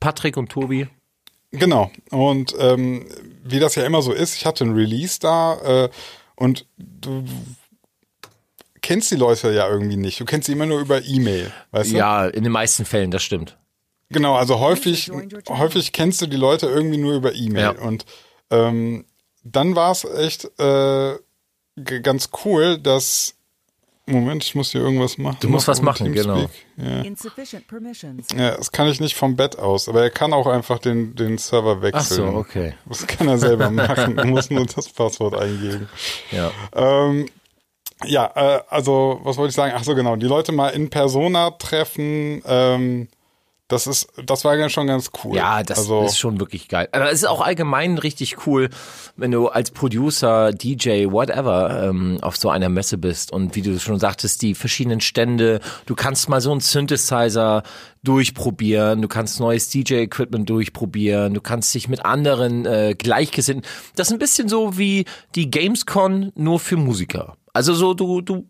Patrick 0.00 0.36
und 0.36 0.50
Tobi. 0.50 0.88
Genau. 1.52 1.90
Und 2.10 2.54
ähm, 2.58 3.06
wie 3.44 3.60
das 3.60 3.74
ja 3.74 3.84
immer 3.84 4.00
so 4.00 4.12
ist, 4.12 4.34
ich 4.34 4.46
hatte 4.46 4.64
ein 4.64 4.72
Release 4.72 5.20
da 5.20 5.84
äh, 5.84 5.88
und 6.34 6.66
du, 6.78 7.24
kennst 8.80 9.10
die 9.10 9.16
Leute 9.16 9.52
ja 9.52 9.68
irgendwie 9.68 9.98
nicht. 9.98 10.18
Du 10.18 10.24
kennst 10.24 10.46
sie 10.46 10.52
immer 10.52 10.66
nur 10.66 10.80
über 10.80 11.04
E-Mail, 11.04 11.52
weißt 11.72 11.92
du? 11.92 11.96
Ja, 11.96 12.26
in 12.26 12.42
den 12.42 12.52
meisten 12.52 12.86
Fällen, 12.86 13.10
das 13.10 13.22
stimmt. 13.22 13.58
Genau, 14.08 14.34
also 14.34 14.60
häufig, 14.60 15.10
häufig 15.48 15.92
kennst 15.92 16.22
du 16.22 16.26
die 16.26 16.36
Leute 16.36 16.66
irgendwie 16.66 16.98
nur 16.98 17.14
über 17.14 17.34
E-Mail. 17.34 17.62
Ja. 17.62 17.70
Und 17.82 18.06
ähm, 18.50 19.04
dann 19.44 19.76
war 19.76 19.92
es 19.92 20.04
echt 20.04 20.50
äh, 20.58 21.18
ganz 22.02 22.30
cool, 22.44 22.78
dass 22.78 23.34
Moment, 24.06 24.42
ich 24.42 24.54
muss 24.56 24.72
hier 24.72 24.80
irgendwas 24.80 25.16
machen. 25.16 25.36
Du 25.40 25.48
musst 25.48 25.68
was 25.68 25.80
machen, 25.80 26.12
genau. 26.12 26.38
Teamspeak. 26.38 26.66
Ja. 26.76 27.00
Insufficient 27.02 27.68
permissions. 27.68 28.26
ja, 28.36 28.56
das 28.56 28.72
kann 28.72 28.88
ich 28.88 29.00
nicht 29.00 29.14
vom 29.14 29.36
Bett 29.36 29.58
aus, 29.58 29.88
aber 29.88 30.02
er 30.02 30.10
kann 30.10 30.32
auch 30.32 30.48
einfach 30.48 30.80
den, 30.80 31.14
den 31.14 31.38
Server 31.38 31.76
Ach 31.78 31.82
wechseln. 31.82 32.32
so, 32.32 32.38
okay. 32.38 32.74
Das 32.86 33.06
kann 33.06 33.28
er 33.28 33.38
selber 33.38 33.70
machen. 33.70 34.18
Er 34.18 34.26
muss 34.26 34.50
nur 34.50 34.66
das 34.66 34.88
Passwort 34.88 35.34
eingeben. 35.36 35.88
Ja. 36.32 36.50
Ähm, 36.74 37.28
ja, 38.04 38.32
äh, 38.34 38.62
also 38.68 39.20
was 39.22 39.36
wollte 39.36 39.50
ich 39.50 39.56
sagen? 39.56 39.72
Ach 39.76 39.84
so, 39.84 39.94
genau. 39.94 40.16
Die 40.16 40.26
Leute 40.26 40.50
mal 40.50 40.70
in 40.70 40.90
Persona 40.90 41.50
treffen, 41.52 42.42
ähm, 42.44 43.08
das 43.72 43.86
ist, 43.86 44.08
das 44.24 44.44
war 44.44 44.56
ja 44.56 44.68
schon 44.68 44.86
ganz 44.86 45.10
cool. 45.24 45.36
Ja, 45.36 45.62
das 45.62 45.78
also, 45.78 46.04
ist 46.04 46.18
schon 46.18 46.38
wirklich 46.38 46.68
geil. 46.68 46.88
Aber 46.92 47.10
es 47.10 47.22
ist 47.22 47.28
auch 47.28 47.40
allgemein 47.40 47.96
richtig 47.98 48.46
cool, 48.46 48.68
wenn 49.16 49.30
du 49.30 49.48
als 49.48 49.70
Producer, 49.70 50.52
DJ, 50.52 51.06
whatever, 51.10 51.88
ähm, 51.88 52.18
auf 52.20 52.36
so 52.36 52.50
einer 52.50 52.68
Messe 52.68 52.98
bist 52.98 53.32
und 53.32 53.56
wie 53.56 53.62
du 53.62 53.78
schon 53.80 53.98
sagtest, 53.98 54.42
die 54.42 54.54
verschiedenen 54.54 55.00
Stände, 55.00 55.60
du 55.86 55.94
kannst 55.94 56.28
mal 56.28 56.40
so 56.40 56.50
einen 56.50 56.60
Synthesizer 56.60 57.62
durchprobieren, 58.02 59.00
du 59.00 59.08
kannst 59.08 59.40
neues 59.40 59.70
DJ-Equipment 59.70 60.48
durchprobieren, 60.50 61.32
du 61.32 61.40
kannst 61.40 61.74
dich 61.74 61.88
mit 61.88 62.04
anderen 62.04 62.66
äh, 62.66 62.94
Gleichgesinnten. 62.96 63.64
Das 63.96 64.08
ist 64.08 64.12
ein 64.12 64.18
bisschen 64.18 64.48
so 64.48 64.76
wie 64.76 65.06
die 65.34 65.50
Gamescon 65.50 66.32
nur 66.34 66.60
für 66.60 66.76
Musiker. 66.76 67.36
Also 67.54 67.74
so 67.74 67.94
du 67.94 68.20
du 68.20 68.46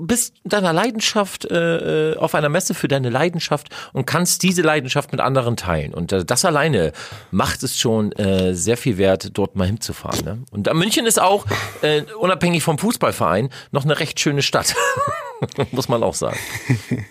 bist 0.00 0.34
deiner 0.44 0.72
Leidenschaft 0.72 1.44
äh, 1.44 2.12
äh, 2.12 2.16
auf 2.16 2.34
einer 2.34 2.48
Messe 2.48 2.74
für 2.74 2.88
deine 2.88 3.10
Leidenschaft 3.10 3.68
und 3.92 4.06
kannst 4.06 4.42
diese 4.42 4.62
Leidenschaft 4.62 5.12
mit 5.12 5.20
anderen 5.20 5.56
teilen. 5.56 5.92
Und 5.94 6.12
äh, 6.12 6.24
das 6.24 6.44
alleine 6.44 6.92
macht 7.30 7.62
es 7.62 7.78
schon 7.78 8.12
äh, 8.12 8.54
sehr 8.54 8.76
viel 8.76 8.96
wert, 8.98 9.30
dort 9.34 9.54
mal 9.56 9.66
hinzufahren. 9.66 10.24
Ne? 10.24 10.38
Und 10.50 10.68
äh, 10.68 10.74
München 10.74 11.06
ist 11.06 11.20
auch, 11.20 11.46
äh, 11.82 12.02
unabhängig 12.18 12.62
vom 12.62 12.78
Fußballverein, 12.78 13.50
noch 13.70 13.84
eine 13.84 13.98
recht 13.98 14.18
schöne 14.18 14.42
Stadt. 14.42 14.74
Muss 15.72 15.88
man 15.88 16.02
auch 16.02 16.14
sagen. 16.14 16.38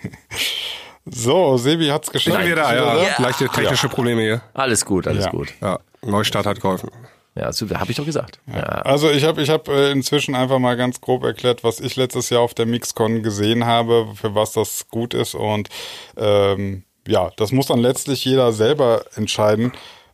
so, 1.04 1.56
Sebi 1.58 1.88
hat's 1.88 2.10
geschafft. 2.10 2.36
Sind 2.36 2.46
wir 2.46 2.56
da, 2.56 2.74
ja. 2.74 3.02
Ja. 3.02 3.08
Leichte 3.18 3.48
technische 3.48 3.88
Probleme 3.88 4.22
hier. 4.22 4.42
Alles 4.54 4.84
gut, 4.84 5.06
alles 5.06 5.26
Ja. 5.26 5.30
gut. 5.30 5.52
Ja, 5.60 5.78
Neustart 6.02 6.46
hat 6.46 6.60
geholfen. 6.60 6.90
Ja, 7.34 7.50
super, 7.52 7.80
habe 7.80 7.90
ich 7.90 7.96
doch 7.96 8.04
gesagt. 8.04 8.40
Ja. 8.46 8.60
Also 8.60 9.10
ich 9.10 9.24
habe 9.24 9.40
ich 9.42 9.48
hab, 9.48 9.68
äh, 9.68 9.90
inzwischen 9.90 10.34
einfach 10.34 10.58
mal 10.58 10.76
ganz 10.76 11.00
grob 11.00 11.24
erklärt, 11.24 11.64
was 11.64 11.80
ich 11.80 11.96
letztes 11.96 12.28
Jahr 12.28 12.42
auf 12.42 12.52
der 12.52 12.66
Mixcon 12.66 13.22
gesehen 13.22 13.64
habe, 13.64 14.08
für 14.14 14.34
was 14.34 14.52
das 14.52 14.88
gut 14.88 15.14
ist. 15.14 15.34
Und 15.34 15.70
ähm, 16.16 16.84
ja, 17.06 17.30
das 17.36 17.50
muss 17.50 17.66
dann 17.66 17.78
letztlich 17.78 18.24
jeder 18.24 18.52
selber 18.52 19.06
entscheiden. 19.16 19.72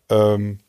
Ähm, 0.09 0.61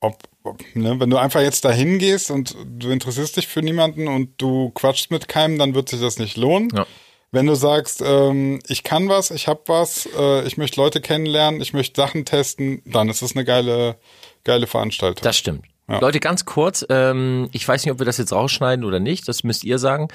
ob, 0.00 0.22
ob 0.44 0.60
ne, 0.74 1.00
wenn 1.00 1.10
du 1.10 1.16
einfach 1.16 1.40
jetzt 1.40 1.64
dahin 1.64 1.98
gehst 1.98 2.30
und 2.30 2.54
du 2.64 2.90
interessierst 2.90 3.36
dich 3.36 3.48
für 3.48 3.62
niemanden 3.62 4.06
und 4.06 4.40
du 4.40 4.70
quatschst 4.70 5.10
mit 5.10 5.26
keinem, 5.26 5.58
dann 5.58 5.74
wird 5.74 5.88
sich 5.88 6.00
das 6.00 6.20
nicht 6.20 6.36
lohnen. 6.36 6.70
Ja. 6.74 6.86
Wenn 7.32 7.46
du 7.46 7.56
sagst, 7.56 8.02
ähm, 8.06 8.60
ich 8.68 8.84
kann 8.84 9.08
was, 9.08 9.30
ich 9.32 9.48
hab 9.48 9.68
was, 9.68 10.08
äh, 10.16 10.46
ich 10.46 10.56
möchte 10.56 10.80
Leute 10.80 11.00
kennenlernen, 11.00 11.60
ich 11.60 11.72
möchte 11.74 12.00
Sachen 12.00 12.24
testen, 12.24 12.82
dann 12.86 13.08
ist 13.08 13.20
es 13.20 13.34
eine 13.34 13.44
geile, 13.44 13.96
geile 14.44 14.66
Veranstaltung. 14.66 15.22
Das 15.22 15.36
stimmt. 15.36 15.66
Ja. 15.88 16.00
Leute, 16.00 16.20
ganz 16.20 16.44
kurz, 16.44 16.84
ähm, 16.90 17.48
ich 17.52 17.66
weiß 17.66 17.84
nicht, 17.84 17.92
ob 17.92 17.98
wir 17.98 18.04
das 18.06 18.18
jetzt 18.18 18.32
rausschneiden 18.32 18.84
oder 18.84 19.00
nicht, 19.00 19.26
das 19.26 19.42
müsst 19.42 19.64
ihr 19.64 19.78
sagen. 19.78 20.08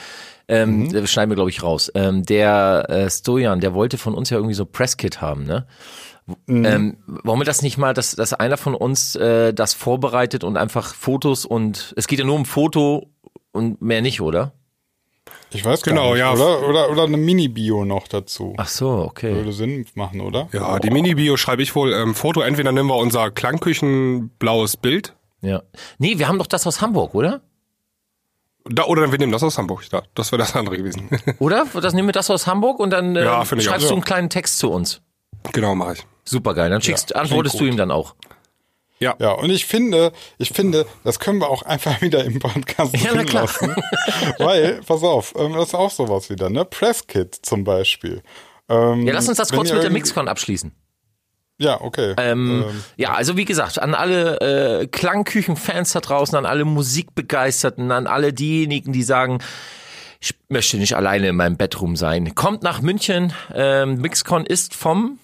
Ähm, 0.48 0.84
Mhm. 0.84 0.94
Das 0.94 1.12
schneiden 1.12 1.32
wir, 1.32 1.36
glaube 1.36 1.50
ich, 1.50 1.64
raus. 1.64 1.92
Ähm, 1.96 2.24
der 2.26 2.86
äh, 2.90 3.10
Stojan, 3.10 3.60
der 3.60 3.74
wollte 3.74 3.98
von 3.98 4.14
uns 4.14 4.30
ja 4.30 4.38
irgendwie 4.38 4.54
so 4.56 4.66
Presskit 4.66 5.22
haben, 5.22 5.46
ne? 5.46 5.66
Mhm. 6.46 6.66
Ähm, 6.66 6.98
wollen 7.24 7.40
wir 7.40 7.46
das 7.46 7.62
nicht 7.64 7.78
mal, 7.78 7.94
dass, 7.94 8.16
dass 8.16 8.34
einer 8.34 8.56
von 8.58 8.76
uns 8.76 9.16
äh, 9.16 9.54
das 9.54 9.74
vorbereitet 9.74 10.44
und 10.46 10.56
einfach 10.58 10.94
Fotos 10.94 11.44
und 11.46 11.94
es 11.98 12.08
geht 12.08 12.20
ja 12.20 12.24
nur 12.26 12.36
um 12.36 12.46
Foto 12.46 13.10
und 13.52 13.82
mehr 13.82 14.02
nicht, 14.02 14.22
oder? 14.22 14.54
Ich 15.52 15.66
weiß 15.66 15.82
gar 15.84 15.94
Genau, 15.94 16.12
nicht. 16.12 16.20
ja. 16.20 16.32
Oder, 16.34 16.68
oder, 16.68 16.90
oder 16.92 17.04
eine 17.04 17.18
Mini-Bio 17.18 17.84
noch 17.86 18.08
dazu. 18.08 18.54
Ach 18.58 18.68
so, 18.68 18.90
okay. 18.90 19.36
Würde 19.36 19.52
Sinn 19.54 19.86
machen, 19.96 20.22
oder? 20.22 20.48
Ja, 20.54 20.80
die 20.80 20.90
Mini-Bio 20.92 21.36
schreibe 21.38 21.62
ich 21.62 21.76
wohl. 21.76 21.94
Ähm, 21.94 22.16
Foto, 22.16 22.42
entweder 22.42 22.72
nehmen 22.72 22.90
wir 22.90 22.96
unser 22.98 23.30
Klangküchen 23.30 24.30
blaues 24.40 24.78
Bild. 24.78 25.16
Ja. 25.44 25.62
Nee, 26.00 26.18
wir 26.18 26.28
haben 26.28 26.40
doch 26.40 26.48
das 26.48 26.66
aus 26.66 26.82
Hamburg, 26.82 27.14
oder? 27.14 27.42
Da, 28.66 28.86
oder 28.86 29.12
wir 29.12 29.20
nehmen 29.20 29.34
das 29.34 29.44
aus 29.44 29.58
Hamburg. 29.58 29.84
Da, 29.90 30.04
das 30.16 30.32
wäre 30.32 30.42
das 30.42 30.56
andere 30.56 30.78
gewesen. 30.78 31.10
Oder? 31.40 31.66
Das 31.82 31.94
nehmen 31.94 32.08
wir 32.08 32.14
das 32.14 32.30
aus 32.30 32.48
Hamburg 32.48 32.80
und 32.80 32.92
dann 32.92 33.14
äh, 33.18 33.26
Ja, 33.26 33.44
finde 33.44 33.62
ich 33.62 33.68
auch. 33.68 33.74
schreibst 33.74 33.88
du 33.88 33.90
Ja. 33.90 33.96
einen 33.96 34.06
kleinen 34.06 34.30
Text 34.30 34.58
zu 34.58 34.72
uns. 34.72 35.02
genau, 35.52 35.76
mache 35.76 35.94
ich. 35.96 36.06
Super 36.24 36.54
geil. 36.54 36.70
Dann 36.70 36.82
schickst, 36.82 37.10
Ja, 37.10 37.18
antwortest 37.18 37.60
du 37.60 37.66
ihm 37.66 37.76
dann 37.76 37.92
auch. 37.92 38.16
Ja. 39.00 39.16
Ja, 39.20 39.34
und 39.34 39.50
ich 39.50 39.66
finde, 39.66 40.14
ich 40.38 40.52
finde, 40.52 40.86
das 41.04 41.20
können 41.20 41.40
wir 41.40 41.50
auch 41.50 41.64
einfach 41.64 42.02
wieder 42.02 42.24
im 42.24 42.40
Podcast 42.40 42.96
Ja, 42.96 43.10
na 43.10 43.18
drin 43.18 43.26
klar. 43.26 43.42
lassen. 43.44 43.76
Weil, 44.38 44.80
pass 44.88 45.04
auf, 45.04 45.34
ähm, 45.38 45.52
das 45.56 45.68
ist 45.70 45.76
auch 45.76 45.92
sowas 45.92 46.30
wieder, 46.30 46.50
ne? 46.50 46.64
Presskit 46.64 47.36
zum 47.42 47.66
Beispiel. 47.66 48.24
Ähm, 48.70 49.06
Ja, 49.06 49.12
lass 49.14 49.28
uns 49.28 49.40
das 49.40 49.52
kurz 49.52 49.74
mit 49.74 49.84
der 49.84 49.90
Mixcon 49.90 50.30
abschließen. 50.30 50.72
Ja, 51.60 51.80
okay. 51.82 52.16
Ähm, 52.18 52.66
Ähm, 52.68 52.84
ja, 52.98 53.14
also 53.14 53.38
wie 53.38 53.46
gesagt, 53.46 53.80
an 53.80 53.94
alle 53.94 54.82
äh, 54.82 54.88
Klangküchen-Fans 54.88 55.94
da 55.94 56.00
draußen, 56.00 56.36
an 56.38 56.46
alle 56.46 56.66
Musikbegeisterten, 56.66 57.92
an 57.92 58.08
alle 58.08 58.34
diejenigen, 58.34 58.92
die 58.92 59.04
sagen, 59.04 59.40
ich 60.20 60.36
möchte 60.50 60.78
nicht 60.78 60.96
alleine 60.96 61.28
in 61.30 61.36
meinem 61.36 61.58
Bedroom 61.58 61.96
sein. 61.96 62.34
Kommt 62.34 62.64
nach 62.64 62.82
München. 62.82 63.34
Ähm, 63.54 63.98
Mixcon 63.98 64.46
ist 64.46 64.74
vom 64.74 65.20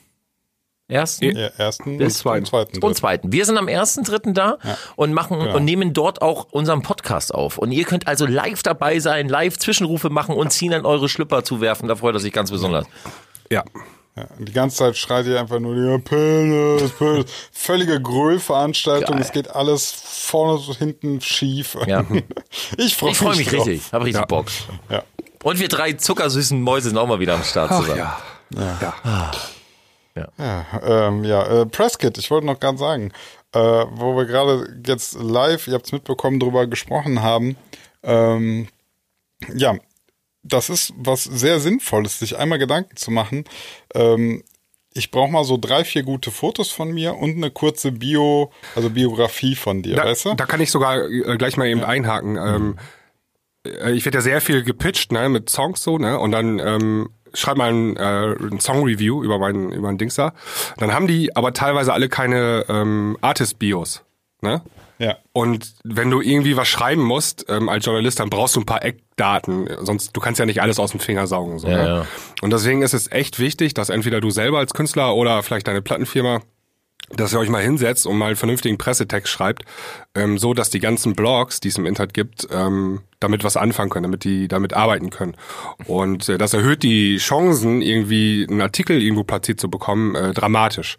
ersten 0.90 1.36
ja, 1.38 1.48
ersten 1.58 1.98
bis 1.98 2.16
und 2.16 2.18
zweiten. 2.22 2.46
zweiten. 2.46 2.84
und 2.84 2.96
zweiten. 2.96 3.32
Wir 3.32 3.46
sind 3.46 3.58
am 3.58 3.68
ersten 3.68 4.04
dritten 4.04 4.34
da 4.34 4.58
und 4.96 5.14
machen 5.14 5.40
Genau. 5.40 5.56
und 5.56 5.64
nehmen 5.64 5.94
dort 5.94 6.22
auch 6.22 6.48
unseren 6.52 6.82
Podcast 6.82 7.34
auf. 7.34 7.58
Und 7.58 7.72
ihr 7.72 7.86
könnt 7.86 8.08
also 8.08 8.26
live 8.26 8.62
dabei 8.64 9.00
sein, 9.00 9.30
live 9.30 9.58
Zwischenrufe 9.58 10.10
machen 10.10 10.36
und 10.36 10.52
ziehen 10.52 10.74
an 10.74 10.86
eure 10.86 11.08
Schlüpper 11.08 11.44
zuwerfen. 11.44 11.88
Da 11.88 11.96
freut 11.96 12.16
er 12.16 12.20
sich 12.20 12.34
ganz 12.34 12.52
besonders. 12.52 12.86
Ja. 13.52 13.64
Ja, 14.16 14.26
und 14.38 14.48
die 14.50 14.54
ganze 14.54 14.78
Zeit 14.78 14.98
schreit 14.98 15.26
ihr 15.28 15.40
einfach 15.40 15.60
nur, 15.60 15.76
ja, 15.76 15.98
Penis, 15.98 16.92
Penis. 16.92 17.26
Völlige 17.52 18.02
Gröllveranstaltung. 18.02 19.18
Es 19.20 19.32
geht 19.32 19.50
alles 19.50 19.92
vorne 19.92 20.58
so 20.58 20.76
hinten 20.76 21.22
schief. 21.22 21.78
Ja. 21.88 22.04
Ich 22.78 22.98
freue 22.98 23.12
Ich 23.12 23.18
freue 23.18 23.38
mich 23.38 23.48
drauf. 23.48 23.68
richtig, 23.68 23.94
habe 23.94 24.06
richtig 24.06 24.22
Ja. 24.22 24.26
Bock. 24.26 24.48
Ja. 24.90 25.04
Und 25.44 25.60
wir 25.60 25.70
drei 25.70 25.94
zuckersüßen 25.94 26.62
Mäuse 26.62 26.90
sind 26.90 26.98
auch 26.98 27.08
mal 27.08 27.20
wieder 27.20 27.36
am 27.36 27.44
Start 27.44 27.72
Ach, 27.72 27.80
zusammen. 27.82 28.00
ja. 28.00 28.20
Ja. 28.82 29.32
Ja, 30.38 30.66
ähm, 30.84 31.24
ja 31.24 31.62
äh, 31.62 31.66
Presskit, 31.66 32.18
ich 32.18 32.30
wollte 32.30 32.46
noch 32.48 32.60
ganz 32.60 32.80
sagen, 32.82 33.14
äh, 33.54 33.60
wo 33.60 34.18
wir 34.18 34.26
gerade 34.26 34.68
jetzt 34.86 35.14
live, 35.22 35.68
ihr 35.68 35.76
habt 35.76 35.86
es 35.86 35.92
mitbekommen, 35.94 36.40
drüber 36.42 36.68
gesprochen 36.68 37.22
haben. 37.22 37.56
Ähm, 38.04 38.68
ja, 39.56 39.76
das 40.44 40.70
ist 40.70 40.94
was 40.98 41.24
sehr 41.24 41.60
Sinnvolles, 41.60 42.20
sich 42.20 42.38
einmal 42.38 42.60
Gedanken 42.60 42.96
zu 42.96 43.12
machen. 43.12 43.46
Ähm, 43.94 44.44
ich 44.94 45.12
brauche 45.12 45.32
mal 45.32 45.44
so 45.44 45.58
drei, 45.58 45.84
vier 45.84 46.04
gute 46.04 46.32
Fotos 46.32 46.72
von 46.72 46.92
mir 46.92 47.16
und 47.16 47.38
eine 47.38 47.52
kurze 47.52 47.92
Bio, 47.92 48.52
also 48.76 48.90
Biografie 48.90 49.56
von 49.56 49.82
dir, 49.82 49.96
Da, 49.96 50.06
weißt 50.06 50.26
du? 50.26 50.34
da 50.34 50.46
kann 50.46 50.62
ich 50.62 50.72
sogar 50.72 51.08
äh, 51.10 51.38
gleich 51.38 51.58
mal 51.58 51.68
eben 51.68 51.84
einhaken. 51.84 52.38
Ähm, 52.38 52.80
äh, 53.66 53.92
ich 53.92 54.06
werde 54.06 54.18
ja 54.18 54.22
sehr 54.22 54.42
viel 54.42 54.64
gepitcht, 54.64 55.12
ne, 55.12 55.30
mit 55.30 55.50
Songs 55.50 55.84
so, 55.84 55.98
ne, 55.98 56.18
und 56.20 56.32
dann 56.32 56.60
ähm, 56.60 57.10
schreib 57.34 57.58
mal 57.58 57.70
ein, 57.72 57.98
äh, 57.98 58.36
ein 58.52 58.60
Song-Review 58.60 59.24
über 59.24 59.38
meinen 59.38 59.72
über 59.72 59.90
ein 59.90 59.98
Dings 59.98 60.16
da. 60.16 60.34
Dann 60.78 60.92
haben 60.94 61.08
die 61.08 61.36
aber 61.36 61.54
teilweise 61.54 61.94
alle 61.94 62.10
keine 62.10 62.66
ähm, 62.68 63.18
Artist-Bios, 63.22 64.04
ne? 64.42 64.62
Ja. 65.00 65.18
Und 65.32 65.74
wenn 65.84 66.12
du 66.12 66.22
irgendwie 66.22 66.58
was 66.58 66.68
schreiben 66.68 67.02
musst 67.02 67.46
ähm, 67.48 67.70
als 67.70 67.86
Journalist, 67.86 68.20
dann 68.20 68.30
brauchst 68.30 68.56
du 68.56 68.60
ein 68.60 68.66
paar 68.66 68.84
Eckdaten. 68.84 69.70
Sonst 69.80 70.12
du 70.16 70.20
kannst 70.20 70.40
ja 70.40 70.46
nicht 70.46 70.62
alles 70.62 70.78
aus 70.78 70.92
dem 70.92 71.00
Finger 71.00 71.26
saugen. 71.26 71.58
So, 71.58 71.68
Ja, 71.68 71.78
ne? 71.78 71.88
ja. 71.88 72.06
Und 72.42 72.52
deswegen 72.52 72.82
ist 72.82 72.94
es 72.94 73.10
echt 73.10 73.40
wichtig, 73.40 73.74
dass 73.74 73.90
entweder 73.90 74.20
du 74.20 74.30
selber 74.30 74.60
als 74.60 74.74
Künstler 74.74 75.16
oder 75.16 75.42
vielleicht 75.42 75.68
deine 75.68 75.82
Plattenfirma 75.82 76.42
dass 77.12 77.34
ihr 77.34 77.40
euch 77.40 77.50
mal 77.50 77.64
hinsetzt 77.64 78.06
und 78.06 78.18
mal 78.18 78.28
einen 78.28 78.36
vernünftigen 78.36 78.78
Pressetext 78.78 79.32
schreibt, 79.32 79.64
ähm, 80.16 80.38
so 80.38 80.54
dass 80.54 80.70
die 80.70 80.80
ganzen 80.80 81.14
Blogs, 81.14 81.60
die 81.60 81.70
es 81.70 81.78
im 81.78 81.86
Internet 81.86 82.14
gibt, 82.14 82.48
ähm, 82.52 83.02
damit 83.20 83.44
was 83.44 83.58
anfangen 83.58 83.90
können, 83.90 84.04
damit 84.04 84.24
die 84.24 84.48
damit 84.48 84.74
arbeiten 84.74 85.10
können. 85.10 85.36
Und 85.88 86.30
äh, 86.30 86.38
das 86.38 86.54
erhöht 86.54 86.84
die 86.84 87.18
Chancen, 87.18 87.82
irgendwie 87.82 88.46
einen 88.48 88.62
Artikel 88.62 89.02
irgendwo 89.02 89.24
platziert 89.24 89.60
zu 89.60 89.70
bekommen, 89.70 90.16
äh, 90.16 90.34
dramatisch. 90.34 90.98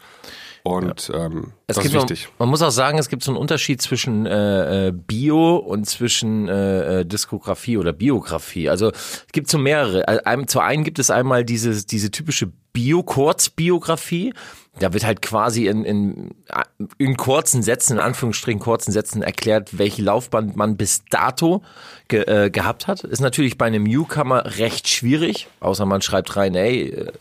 Und 0.63 1.11
ähm, 1.15 1.53
Es 1.67 1.77
das 1.77 1.85
ist 1.85 1.93
gibt 1.93 2.03
wichtig. 2.03 2.29
Man, 2.39 2.47
man 2.47 2.49
muss 2.51 2.63
auch 2.63 2.71
sagen, 2.71 2.99
es 2.99 3.09
gibt 3.09 3.23
so 3.23 3.31
einen 3.31 3.39
Unterschied 3.39 3.81
zwischen 3.81 4.27
äh, 4.27 4.89
äh, 4.89 4.93
Bio 4.93 5.57
und 5.57 5.87
zwischen 5.87 6.49
äh, 6.49 7.01
äh, 7.01 7.05
Diskografie 7.05 7.79
oder 7.79 7.93
Biografie. 7.93 8.69
Also 8.69 8.91
es 8.91 9.27
gibt 9.33 9.49
so 9.49 9.59
mehrere. 9.59 10.07
Äh, 10.07 10.23
Einem, 10.25 10.49
zu 10.49 10.61
einen 10.61 10.85
gibt 10.85 10.99
es 10.99 11.11
einmal 11.11 11.45
diese, 11.45 11.87
diese 11.87 12.11
typische 12.11 12.53
Bio-Kurzbiografie. 12.73 14.35
Da 14.79 14.93
wird 14.93 15.05
halt 15.05 15.21
quasi 15.21 15.67
in, 15.67 15.85
in, 15.85 16.31
in 16.97 17.17
kurzen 17.17 17.63
Sätzen, 17.63 17.95
in 17.95 17.99
Anführungsstrichen 17.99 18.61
kurzen 18.61 18.93
Sätzen 18.93 19.23
erklärt, 19.23 19.79
welche 19.79 20.03
Laufbahn 20.03 20.53
man 20.55 20.77
bis 20.77 21.05
dato 21.11 21.63
ge, 22.09 22.23
äh, 22.23 22.51
gehabt 22.51 22.87
hat. 22.87 23.05
Ist 23.05 23.21
natürlich 23.21 23.59
bei 23.59 23.67
einem 23.67 23.83
Newcomer 23.83 24.59
recht 24.59 24.89
schwierig, 24.89 25.49
außer 25.59 25.87
man 25.87 26.03
schreibt 26.03 26.37
rein, 26.37 26.55
ey, 26.55 26.89
äh, 26.89 27.13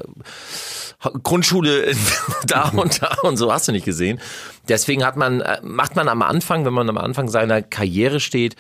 Grundschule 1.24 1.94
da 2.48 2.70
und 2.70 3.01
da 3.01 3.15
und 3.24 3.38
so 3.38 3.51
hast 3.51 3.68
du 3.68 3.72
nicht 3.72 3.86
gesehen. 3.86 4.20
Deswegen 4.68 5.03
hat 5.03 5.18
man, 5.18 5.41
äh, 5.41 5.60
macht 5.63 5.96
man 5.96 6.08
am 6.08 6.22
Anfang, 6.22 6.65
wenn 6.65 6.74
man 6.74 6.89
am 6.89 6.98
Anfang 6.98 7.29
seiner 7.29 7.62
Karriere 7.62 8.20
steht, 8.20 8.56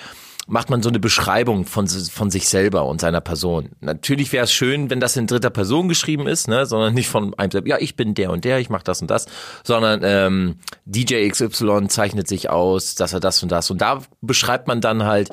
macht 0.49 0.69
man 0.69 0.81
so 0.81 0.89
eine 0.89 0.99
Beschreibung 0.99 1.65
von, 1.65 1.87
von 1.87 2.31
sich 2.31 2.49
selber 2.49 2.85
und 2.85 3.01
seiner 3.01 3.21
Person. 3.21 3.69
Natürlich 3.81 4.31
wäre 4.33 4.45
es 4.45 4.51
schön, 4.51 4.89
wenn 4.89 4.99
das 4.99 5.15
in 5.15 5.27
dritter 5.27 5.51
Person 5.51 5.87
geschrieben 5.87 6.27
ist, 6.27 6.47
ne, 6.47 6.65
sondern 6.65 6.93
nicht 6.93 7.07
von 7.07 7.33
einem 7.35 7.51
selbst, 7.51 7.69
ja, 7.69 7.77
ich 7.79 7.95
bin 7.95 8.15
der 8.15 8.31
und 8.31 8.43
der, 8.43 8.59
ich 8.59 8.69
mache 8.69 8.83
das 8.83 9.01
und 9.01 9.09
das, 9.09 9.27
sondern 9.63 10.01
ähm, 10.03 10.55
DJ 10.85 11.29
XY 11.29 11.87
zeichnet 11.87 12.27
sich 12.27 12.49
aus, 12.49 12.95
dass 12.95 13.13
er 13.13 13.19
das 13.19 13.41
und 13.43 13.51
das. 13.51 13.69
Und 13.69 13.81
da 13.81 14.01
beschreibt 14.21 14.67
man 14.67 14.81
dann 14.81 15.03
halt, 15.03 15.29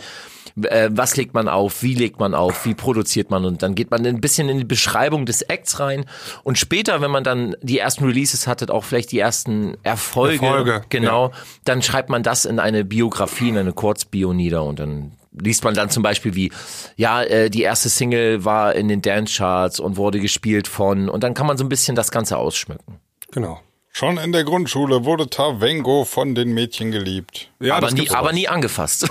äh, 0.63 0.89
was 0.93 1.17
legt 1.17 1.35
man 1.35 1.49
auf, 1.49 1.83
wie 1.83 1.95
legt 1.95 2.19
man 2.21 2.35
auf, 2.35 2.65
wie 2.65 2.75
produziert 2.75 3.31
man 3.31 3.45
und 3.45 3.63
dann 3.63 3.75
geht 3.75 3.91
man 3.91 4.05
ein 4.07 4.21
bisschen 4.21 4.49
in 4.49 4.59
die 4.59 4.65
Beschreibung 4.65 5.27
des 5.27 5.43
Acts 5.43 5.81
rein 5.81 6.05
und 6.45 6.59
später, 6.59 7.01
wenn 7.01 7.11
man 7.11 7.25
dann 7.25 7.57
die 7.63 7.79
ersten 7.79 8.05
Releases 8.05 8.47
hattet, 8.47 8.71
auch 8.71 8.85
vielleicht 8.85 9.13
die 9.13 9.19
ersten 9.19 9.77
Erfolge, 9.83 10.47
Erfolge, 10.47 10.83
genau, 10.89 11.29
ja. 11.29 11.35
dann 11.65 11.83
schreibt 11.83 12.11
man 12.11 12.23
das 12.23 12.45
in 12.45 12.59
eine 12.59 12.85
Biografie, 12.85 13.49
in 13.49 13.59
eine 13.59 13.73
Kurzbio 13.73 14.33
nieder 14.33 14.65
und 14.65 14.79
dann 14.79 15.13
liest 15.39 15.65
man 15.65 15.75
dann 15.75 15.91
zum 15.91 16.03
Beispiel 16.03 16.35
wie, 16.35 16.51
ja, 16.97 17.23
äh, 17.23 17.51
die 17.51 17.63
erste 17.63 17.89
Single 17.89 18.45
war 18.45 18.75
in 18.75 18.89
den 18.89 19.03
Dance 19.03 19.37
Charts 19.37 19.81
und 19.81 19.97
wurde 19.97 20.21
gespielt 20.21 20.69
von 20.69 21.09
und 21.09 21.23
dann 21.23 21.35
kann 21.35 21.47
man 21.47 21.59
so 21.59 21.65
ein 21.65 21.69
bisschen 21.69 21.95
das 21.95 22.11
Ganze 22.11 22.39
ausschmücken. 22.39 23.01
Genau. 23.33 23.61
Schon 23.99 24.19
in 24.19 24.31
der 24.31 24.45
Grundschule 24.45 25.07
wurde 25.07 25.31
Tavengo 25.31 26.05
von 26.05 26.35
den 26.35 26.53
Mädchen 26.53 26.91
geliebt. 26.91 27.49
Ja, 27.61 27.77
aber, 27.77 27.87
das 27.87 27.95
nie, 27.95 28.11
aber 28.11 28.35
nie 28.35 28.47
angefasst. 28.47 29.09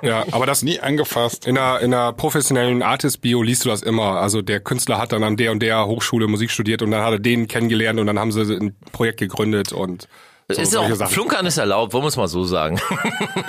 Ja, 0.00 0.24
aber 0.30 0.46
das 0.46 0.62
Nie 0.68 0.78
angefasst. 0.78 1.44
in 1.44 1.58
einer, 1.58 1.80
in 1.80 1.92
einer 1.92 2.12
professionellen 2.12 2.84
Artist-Bio 2.84 3.42
liest 3.42 3.64
du 3.64 3.68
das 3.68 3.82
immer. 3.82 4.20
Also 4.20 4.40
der 4.40 4.60
Künstler 4.60 4.98
hat 4.98 5.10
dann 5.10 5.24
an 5.24 5.36
der 5.36 5.50
und 5.50 5.58
der 5.58 5.86
Hochschule 5.86 6.28
Musik 6.28 6.52
studiert 6.52 6.82
und 6.82 6.92
dann 6.92 7.02
hat 7.02 7.14
er 7.14 7.18
den 7.18 7.48
kennengelernt 7.48 7.98
und 7.98 8.06
dann 8.06 8.16
haben 8.16 8.30
sie 8.30 8.42
ein 8.42 8.76
Projekt 8.92 9.18
gegründet 9.18 9.72
und 9.72 10.06
so, 10.48 10.62
ist 10.62 10.70
solche 10.70 10.92
auch, 10.92 10.96
Sachen. 10.96 11.14
Flunkern 11.14 11.44
ist 11.44 11.58
erlaubt, 11.58 11.92
wollen 11.92 12.04
wir 12.04 12.08
es 12.08 12.16
mal 12.16 12.28
so 12.28 12.44
sagen. 12.44 12.80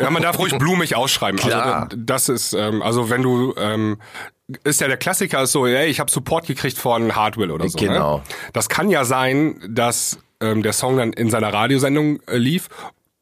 Ja, 0.02 0.10
man 0.10 0.24
darf 0.24 0.40
ruhig 0.40 0.54
blumig 0.58 0.96
ausschreiben. 0.96 1.40
Klar. 1.40 1.84
Also 1.84 1.98
das 1.98 2.30
ist, 2.30 2.54
ähm, 2.54 2.82
also 2.82 3.12
wenn 3.12 3.22
du, 3.22 3.54
ähm, 3.60 4.00
ist 4.64 4.82
ja 4.82 4.88
der 4.88 4.98
Klassiker 4.98 5.44
ist 5.44 5.52
so, 5.52 5.68
ey, 5.68 5.88
ich 5.88 6.00
habe 6.00 6.10
Support 6.10 6.48
gekriegt 6.48 6.80
von 6.80 7.16
Hardwell 7.16 7.52
oder 7.52 7.70
so. 7.70 7.78
Genau. 7.78 8.18
Ne? 8.18 8.24
Das 8.54 8.70
kann 8.70 8.90
ja 8.90 9.06
sein, 9.06 9.62
dass 9.70 10.18
ähm, 10.42 10.64
der 10.64 10.74
Song 10.74 10.98
dann 10.98 11.14
in 11.14 11.30
seiner 11.30 11.54
Radiosendung 11.54 12.20
äh, 12.28 12.38
lief. 12.38 12.70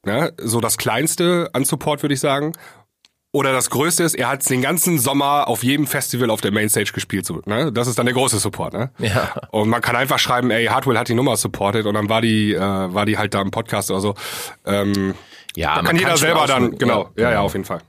Ne? 0.06 0.34
So 0.38 0.62
das 0.62 0.78
Kleinste 0.78 1.50
an 1.54 1.66
Support 1.66 2.02
würde 2.04 2.14
ich 2.14 2.20
sagen. 2.20 2.54
Oder 3.34 3.52
das 3.52 3.70
Größte 3.70 4.04
ist, 4.04 4.16
er 4.16 4.30
hat 4.30 4.50
den 4.50 4.62
ganzen 4.62 4.98
Sommer 4.98 5.48
auf 5.48 5.62
jedem 5.64 5.86
Festival 5.86 6.30
auf 6.30 6.42
der 6.42 6.52
Mainstage 6.52 6.92
gespielt. 6.94 7.26
So, 7.26 7.42
ne? 7.46 7.72
Das 7.72 7.88
ist 7.88 8.00
dann 8.00 8.06
der 8.06 8.16
große 8.16 8.40
Support. 8.40 8.74
Ne? 8.74 8.90
Ja. 9.00 9.34
Und 9.52 9.70
man 9.70 9.82
kann 9.82 9.96
einfach 9.96 10.18
schreiben, 10.18 10.50
ey, 10.50 10.66
Hardwell 10.68 10.98
hat 10.98 11.10
die 11.10 11.14
Nummer 11.14 11.36
supported 11.36 11.86
und 11.86 11.94
dann 11.94 12.10
war 12.10 12.22
die, 12.22 12.54
äh, 12.54 12.60
war 12.60 13.06
die 13.06 13.18
halt 13.18 13.34
da 13.34 13.42
im 13.42 13.52
Podcast 13.52 13.92
oder 13.92 14.00
so. 14.00 14.16
Ähm, 14.66 15.14
Ja, 15.56 15.76
da 15.76 15.82
man 15.82 15.88
kann 15.88 15.98
jeder 15.98 16.18
selber 16.18 16.48
dann, 16.48 16.78
genau, 16.78 17.10
ja, 17.18 17.32
ja, 17.32 17.42
auf 17.42 17.54
jeden 17.54 17.66
Fall. 17.66 17.82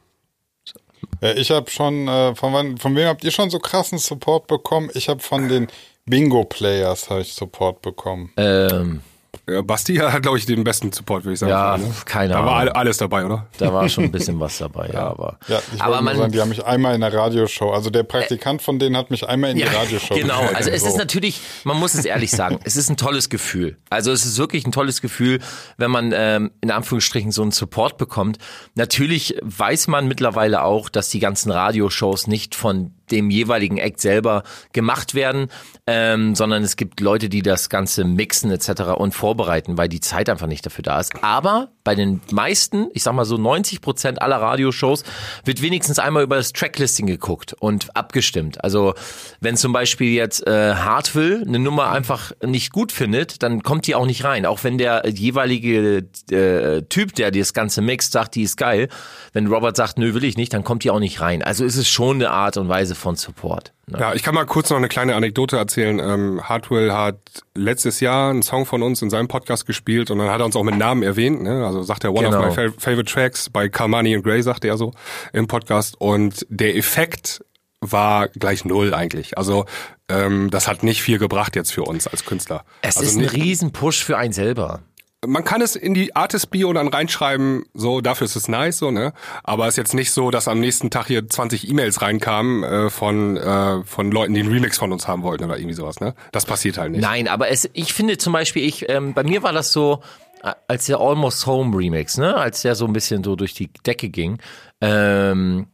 Ja, 1.22 1.32
ich 1.32 1.50
habe 1.50 1.70
schon, 1.70 2.08
äh, 2.08 2.34
von, 2.34 2.52
wann, 2.52 2.76
von 2.76 2.94
wem 2.96 3.06
habt 3.06 3.24
ihr 3.24 3.30
schon 3.30 3.48
so 3.48 3.58
krassen 3.58 3.98
Support 3.98 4.48
bekommen? 4.48 4.90
Ich 4.94 5.08
habe 5.08 5.20
von 5.20 5.48
den 5.48 5.68
Bingo-Players 6.06 7.10
habe 7.10 7.20
ich 7.20 7.32
Support 7.34 7.80
bekommen. 7.82 8.32
Ähm, 8.36 9.02
Ja, 9.48 9.62
Basti 9.62 9.96
hat, 9.96 10.22
glaube 10.22 10.38
ich, 10.38 10.46
den 10.46 10.64
besten 10.64 10.92
Support, 10.92 11.24
würde 11.24 11.34
ich 11.34 11.38
sagen. 11.40 11.50
ja, 11.50 11.76
Ne? 11.78 11.92
keine 12.04 12.34
Da 12.34 12.44
war 12.44 12.56
Ahnung. 12.56 12.68
all- 12.74 12.80
alles 12.80 12.96
dabei, 12.98 13.24
oder? 13.24 13.46
Da 13.58 13.72
war 13.72 13.88
schon 13.88 14.04
ein 14.04 14.12
bisschen 14.12 14.38
was 14.40 14.58
dabei, 14.58 14.90
ja, 14.92 15.08
aber. 15.08 15.38
Ja, 15.48 15.60
ich 15.74 15.80
aber 15.80 16.00
man, 16.02 16.16
sagen, 16.16 16.32
die 16.32 16.40
haben 16.40 16.48
mich 16.50 16.64
einmal 16.64 16.94
in 16.94 17.00
der 17.00 17.12
Radioshow, 17.14 17.70
also 17.72 17.90
der 17.90 18.02
Praktikant 18.02 18.62
von 18.62 18.78
denen 18.78 18.96
hat 18.96 19.10
mich 19.10 19.26
einmal 19.28 19.50
in 19.50 19.56
die 19.56 19.62
Radioshow 19.64 20.14
Genau, 20.14 20.34
begleitet, 20.38 20.56
also 20.56 20.70
es 20.70 20.82
so. 20.82 20.88
ist 20.88 20.96
natürlich, 20.98 21.40
man 21.64 21.76
muss 21.78 21.94
es 21.94 22.04
ehrlich 22.04 22.30
sagen, 22.30 22.58
es 22.64 22.76
ist 22.76 22.90
ein 22.90 22.96
tolles 22.96 23.28
Gefühl. 23.28 23.76
Also 23.90 24.12
es 24.12 24.24
ist 24.26 24.38
wirklich 24.38 24.66
ein 24.66 24.72
tolles 24.72 25.00
Gefühl, 25.00 25.40
wenn 25.76 25.90
man 25.90 26.12
ähm, 26.14 26.50
in 26.60 26.70
Anführungsstrichen 26.70 27.32
so 27.32 27.42
einen 27.42 27.52
Support 27.52 27.96
bekommt. 27.98 28.38
Natürlich 28.74 29.36
weiß 29.42 29.88
man 29.88 30.08
mittlerweile 30.08 30.62
auch, 30.62 30.88
dass 30.88 31.08
die 31.10 31.20
ganzen 31.20 31.50
Radioshows 31.50 32.26
nicht 32.26 32.54
von 32.54 32.92
dem 33.10 33.30
jeweiligen 33.30 33.78
Act 33.78 34.00
selber 34.00 34.42
gemacht 34.72 35.14
werden, 35.14 35.48
ähm, 35.86 36.34
sondern 36.34 36.62
es 36.62 36.76
gibt 36.76 37.00
Leute, 37.00 37.28
die 37.28 37.42
das 37.42 37.68
Ganze 37.68 38.04
mixen 38.04 38.50
etc. 38.50 38.82
und 38.96 39.14
vorbereiten, 39.14 39.76
weil 39.78 39.88
die 39.88 40.00
Zeit 40.00 40.28
einfach 40.28 40.46
nicht 40.46 40.64
dafür 40.64 40.82
da 40.82 41.00
ist. 41.00 41.12
Aber 41.22 41.72
bei 41.88 41.94
den 41.94 42.20
meisten, 42.30 42.88
ich 42.92 43.02
sag 43.02 43.14
mal 43.14 43.24
so 43.24 43.38
90 43.38 43.80
Prozent 43.80 44.20
aller 44.20 44.36
Radioshows, 44.36 45.04
wird 45.46 45.62
wenigstens 45.62 45.98
einmal 45.98 46.22
über 46.22 46.36
das 46.36 46.52
Tracklisting 46.52 47.06
geguckt 47.06 47.54
und 47.60 47.96
abgestimmt. 47.96 48.62
Also 48.62 48.92
wenn 49.40 49.56
zum 49.56 49.72
Beispiel 49.72 50.12
jetzt 50.12 50.46
äh, 50.46 50.74
Hartwill 50.74 51.42
eine 51.46 51.58
Nummer 51.58 51.90
einfach 51.90 52.32
nicht 52.44 52.74
gut 52.74 52.92
findet, 52.92 53.42
dann 53.42 53.62
kommt 53.62 53.86
die 53.86 53.94
auch 53.94 54.04
nicht 54.04 54.22
rein. 54.22 54.44
Auch 54.44 54.64
wenn 54.64 54.76
der 54.76 55.08
jeweilige 55.08 56.04
äh, 56.30 56.82
Typ, 56.90 57.14
der 57.14 57.30
das 57.30 57.54
Ganze 57.54 57.80
mixt, 57.80 58.12
sagt, 58.12 58.34
die 58.34 58.42
ist 58.42 58.58
geil. 58.58 58.90
Wenn 59.32 59.46
Robert 59.46 59.74
sagt, 59.74 59.96
nö, 59.96 60.12
will 60.12 60.24
ich 60.24 60.36
nicht, 60.36 60.52
dann 60.52 60.64
kommt 60.64 60.84
die 60.84 60.90
auch 60.90 61.00
nicht 61.00 61.22
rein. 61.22 61.42
Also 61.42 61.64
ist 61.64 61.76
es 61.76 61.88
schon 61.88 62.16
eine 62.16 62.28
Art 62.28 62.58
und 62.58 62.68
Weise 62.68 62.96
von 62.96 63.16
Support. 63.16 63.72
Ja, 63.96 64.14
ich 64.14 64.22
kann 64.22 64.34
mal 64.34 64.44
kurz 64.46 64.70
noch 64.70 64.76
eine 64.76 64.88
kleine 64.88 65.14
Anekdote 65.14 65.56
erzählen. 65.56 65.98
Ähm, 65.98 66.40
Hardwell 66.42 66.92
hat 66.92 67.18
letztes 67.54 68.00
Jahr 68.00 68.30
einen 68.30 68.42
Song 68.42 68.66
von 68.66 68.82
uns 68.82 69.00
in 69.02 69.10
seinem 69.10 69.28
Podcast 69.28 69.66
gespielt 69.66 70.10
und 70.10 70.18
dann 70.18 70.28
hat 70.30 70.40
er 70.40 70.44
uns 70.46 70.56
auch 70.56 70.64
mit 70.64 70.76
Namen 70.76 71.02
erwähnt. 71.02 71.42
Ne? 71.42 71.64
Also 71.64 71.82
sagt 71.82 72.04
er 72.04 72.12
One 72.12 72.28
Genau. 72.28 72.40
of 72.48 72.56
my 72.56 72.68
fa 72.70 72.72
favorite 72.78 73.10
tracks 73.12 73.48
bei 73.48 73.68
Carmani 73.68 74.14
and 74.14 74.24
Gray, 74.24 74.42
sagte 74.42 74.68
er 74.68 74.76
so 74.76 74.92
im 75.32 75.46
Podcast. 75.46 76.00
Und 76.00 76.46
der 76.48 76.76
Effekt 76.76 77.44
war 77.80 78.28
gleich 78.28 78.64
null 78.64 78.92
eigentlich. 78.92 79.38
Also 79.38 79.64
ähm, 80.08 80.50
das 80.50 80.66
hat 80.68 80.82
nicht 80.82 81.02
viel 81.02 81.18
gebracht 81.18 81.54
jetzt 81.56 81.72
für 81.72 81.82
uns 81.84 82.06
als 82.06 82.24
Künstler. 82.24 82.64
Es 82.82 82.96
also 82.96 83.08
ist 83.08 83.16
ein 83.16 83.24
Riesen-Push 83.24 84.04
für 84.04 84.16
einen 84.18 84.32
selber. 84.32 84.80
Man 85.26 85.42
kann 85.44 85.60
es 85.62 85.74
in 85.74 85.94
die 85.94 86.14
Artist-Bio 86.14 86.72
dann 86.72 86.88
reinschreiben, 86.88 87.64
so, 87.74 88.00
dafür 88.00 88.26
ist 88.26 88.36
es 88.36 88.46
nice, 88.46 88.78
so, 88.78 88.90
ne? 88.90 89.12
Aber 89.42 89.66
es 89.66 89.74
ist 89.74 89.78
jetzt 89.78 89.94
nicht 89.94 90.12
so, 90.12 90.30
dass 90.30 90.46
am 90.46 90.60
nächsten 90.60 90.90
Tag 90.90 91.08
hier 91.08 91.26
20 91.28 91.68
E-Mails 91.68 92.02
reinkamen 92.02 92.62
äh, 92.62 92.90
von, 92.90 93.36
äh, 93.36 93.82
von 93.84 94.12
Leuten, 94.12 94.34
die 94.34 94.40
einen 94.40 94.52
Remix 94.52 94.78
von 94.78 94.92
uns 94.92 95.08
haben 95.08 95.24
wollten 95.24 95.44
oder 95.44 95.56
irgendwie 95.58 95.74
sowas, 95.74 95.98
ne? 96.00 96.14
Das 96.30 96.46
passiert 96.46 96.78
halt 96.78 96.92
nicht. 96.92 97.00
Nein, 97.00 97.26
aber 97.26 97.48
es, 97.50 97.68
ich 97.72 97.92
finde 97.92 98.16
zum 98.18 98.32
Beispiel, 98.32 98.64
ich, 98.64 98.88
ähm, 98.88 99.12
bei 99.12 99.24
mir 99.24 99.42
war 99.42 99.52
das 99.52 99.72
so, 99.72 100.02
äh, 100.44 100.52
als 100.68 100.86
der 100.86 101.00
Almost 101.00 101.46
Home 101.46 101.76
Remix, 101.76 102.16
ne, 102.16 102.36
als 102.36 102.62
der 102.62 102.76
so 102.76 102.86
ein 102.86 102.92
bisschen 102.92 103.24
so 103.24 103.34
durch 103.34 103.54
die 103.54 103.70
Decke 103.84 104.10
ging, 104.10 104.38
ähm, 104.80 105.66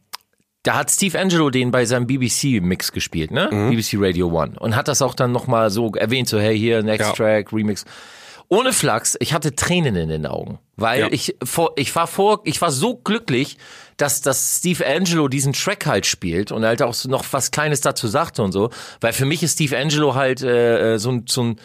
da 0.63 0.77
hat 0.77 0.89
Steve 0.89 1.19
Angelo 1.19 1.51
den 1.51 1.69
bei 1.69 1.85
seinem 1.85 2.07
BBC-Mix 2.07 2.91
gespielt, 2.91 3.29
ne? 3.29 3.49
BBC 3.69 3.97
Radio 3.97 4.29
One. 4.29 4.53
Und 4.59 4.75
hat 4.75 4.87
das 4.87 5.03
auch 5.03 5.13
dann 5.13 5.31
nochmal 5.31 5.69
so 5.69 5.91
erwähnt, 5.91 6.27
so, 6.27 6.39
hey, 6.39 6.57
hier, 6.57 6.81
Next 6.81 7.09
Ja. 7.09 7.13
Track, 7.13 7.53
Remix. 7.53 7.85
Ohne 8.47 8.73
Flachs, 8.73 9.15
ich 9.19 9.33
hatte 9.33 9.55
Tränen 9.55 9.95
in 9.95 10.09
den 10.09 10.25
Augen, 10.25 10.59
weil 10.75 11.01
Ja. 11.01 11.07
ich 11.11 11.35
vor, 11.43 11.73
ich 11.75 11.95
war 11.95 12.07
vor, 12.07 12.41
ich 12.43 12.61
war 12.61 12.71
so 12.71 12.95
glücklich, 12.97 13.57
dass, 13.97 14.21
dass 14.21 14.57
Steve 14.59 14.85
Angelo 14.85 15.27
diesen 15.27 15.53
Track 15.53 15.85
halt 15.85 16.05
spielt 16.05 16.51
und 16.51 16.63
halt 16.65 16.81
auch 16.81 16.93
so 16.93 17.09
noch 17.09 17.25
was 17.31 17.51
Kleines 17.51 17.81
dazu 17.81 18.07
sagte 18.07 18.43
und 18.43 18.51
so, 18.51 18.69
weil 19.01 19.13
für 19.13 19.25
mich 19.25 19.41
ist 19.41 19.53
Steve 19.53 19.77
Angelo 19.77 20.15
halt 20.15 20.41
äh, 20.41 20.97
so 20.99 21.11
ein, 21.11 21.25
so 21.27 21.43
ein, 21.43 21.55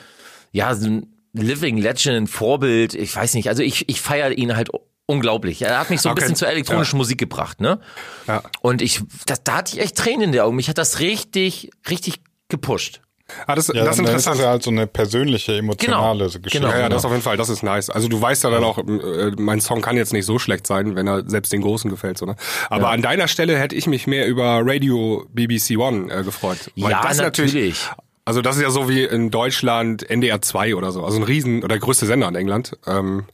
ja, 0.53 0.75
so 0.75 0.87
ein 0.87 1.07
Living 1.33 1.77
Legend, 1.77 2.17
ein 2.17 2.27
Vorbild, 2.27 2.95
ich 2.95 3.15
weiß 3.15 3.35
nicht, 3.35 3.49
also 3.49 3.63
ich, 3.63 3.89
ich 3.89 4.01
feiere 4.01 4.33
ihn 4.33 4.57
halt 4.57 4.71
unglaublich. 5.07 5.63
Er 5.63 5.79
hat 5.81 5.91
mich 5.91 6.01
so 6.01 6.09
ein 6.09 6.13
Okay. 6.13 6.21
bisschen 6.23 6.37
zur 6.37 6.49
elektronischen 6.49 6.95
Ja. 6.97 6.99
Musik 6.99 7.19
gebracht, 7.19 7.61
ne? 7.61 7.81
Ja. 8.29 8.43
Und 8.63 8.81
ich, 8.81 9.01
das, 9.27 9.43
da 9.45 9.57
hatte 9.59 9.75
ich 9.77 9.83
echt 9.83 9.97
Tränen 9.97 10.23
in 10.23 10.33
den 10.33 10.41
Augen. 10.41 10.57
Mich 10.57 10.69
hat 10.69 10.79
das 10.79 11.01
richtig, 11.01 11.71
richtig 11.89 12.21
gepusht. 12.49 13.01
Ah, 13.47 13.55
das, 13.55 13.69
Ja, 13.69 13.85
das 13.85 13.87
ist 13.87 13.93
ist 13.95 13.99
interessant. 14.01 14.37
das 14.39 14.45
ja 14.45 14.51
halt 14.51 14.63
so 14.63 14.71
eine 14.71 14.87
persönliche, 14.87 15.57
emotionale 15.57 16.25
Genau. 16.27 16.39
Geschichte. 16.41 16.51
Genau. 16.61 16.71
Ja, 16.73 16.81
ja, 16.81 16.89
das 16.89 17.05
auf 17.05 17.11
jeden 17.11 17.23
Fall, 17.23 17.37
das 17.37 17.49
ist 17.49 17.63
nice. 17.63 17.91
Also 17.91 18.09
du 18.09 18.21
weißt 18.21 18.45
ja 18.45 18.51
dann 18.51 18.65
auch, 18.65 18.79
äh, 18.79 19.33
mein 19.39 19.61
Song 19.61 19.81
kann 19.81 19.97
jetzt 19.97 20.13
nicht 20.13 20.27
so 20.27 20.39
schlecht 20.39 20.67
sein, 20.67 20.97
wenn 20.97 21.07
er 21.07 21.29
selbst 21.29 21.53
den 21.53 21.63
Großen 21.63 21.91
gefällt. 21.91 22.19
So, 22.19 22.27
ne? 22.27 22.37
Aber 22.69 22.91
an 22.91 23.03
deiner 23.03 23.29
Stelle 23.29 23.59
hätte 23.59 23.75
ich 23.75 23.87
mich 23.87 24.07
mehr 24.07 24.27
über 24.27 24.61
Radio 24.65 25.27
BBC 25.33 25.77
One 25.79 26.13
äh, 26.13 26.23
gefreut. 26.23 26.71
Weil 26.77 26.91
Ja, 26.93 27.03
das 27.03 27.19
natürlich. 27.19 27.89
Also 28.25 28.43
das 28.43 28.57
ist 28.57 28.63
ja 28.63 28.71
so 28.71 28.89
wie 28.89 29.03
in 29.05 29.31
Deutschland 29.31 30.09
NDR 30.09 30.41
2 30.41 30.75
oder 30.77 30.93
so. 30.93 31.05
Also 31.05 31.17
ein 31.19 31.25
Riesen, 31.25 31.59
oder 31.61 31.69
der 31.69 31.79
größte 31.81 32.07
Sender 32.07 32.29
in 32.29 32.35
England. 32.37 32.77
Ähm, 32.87 33.25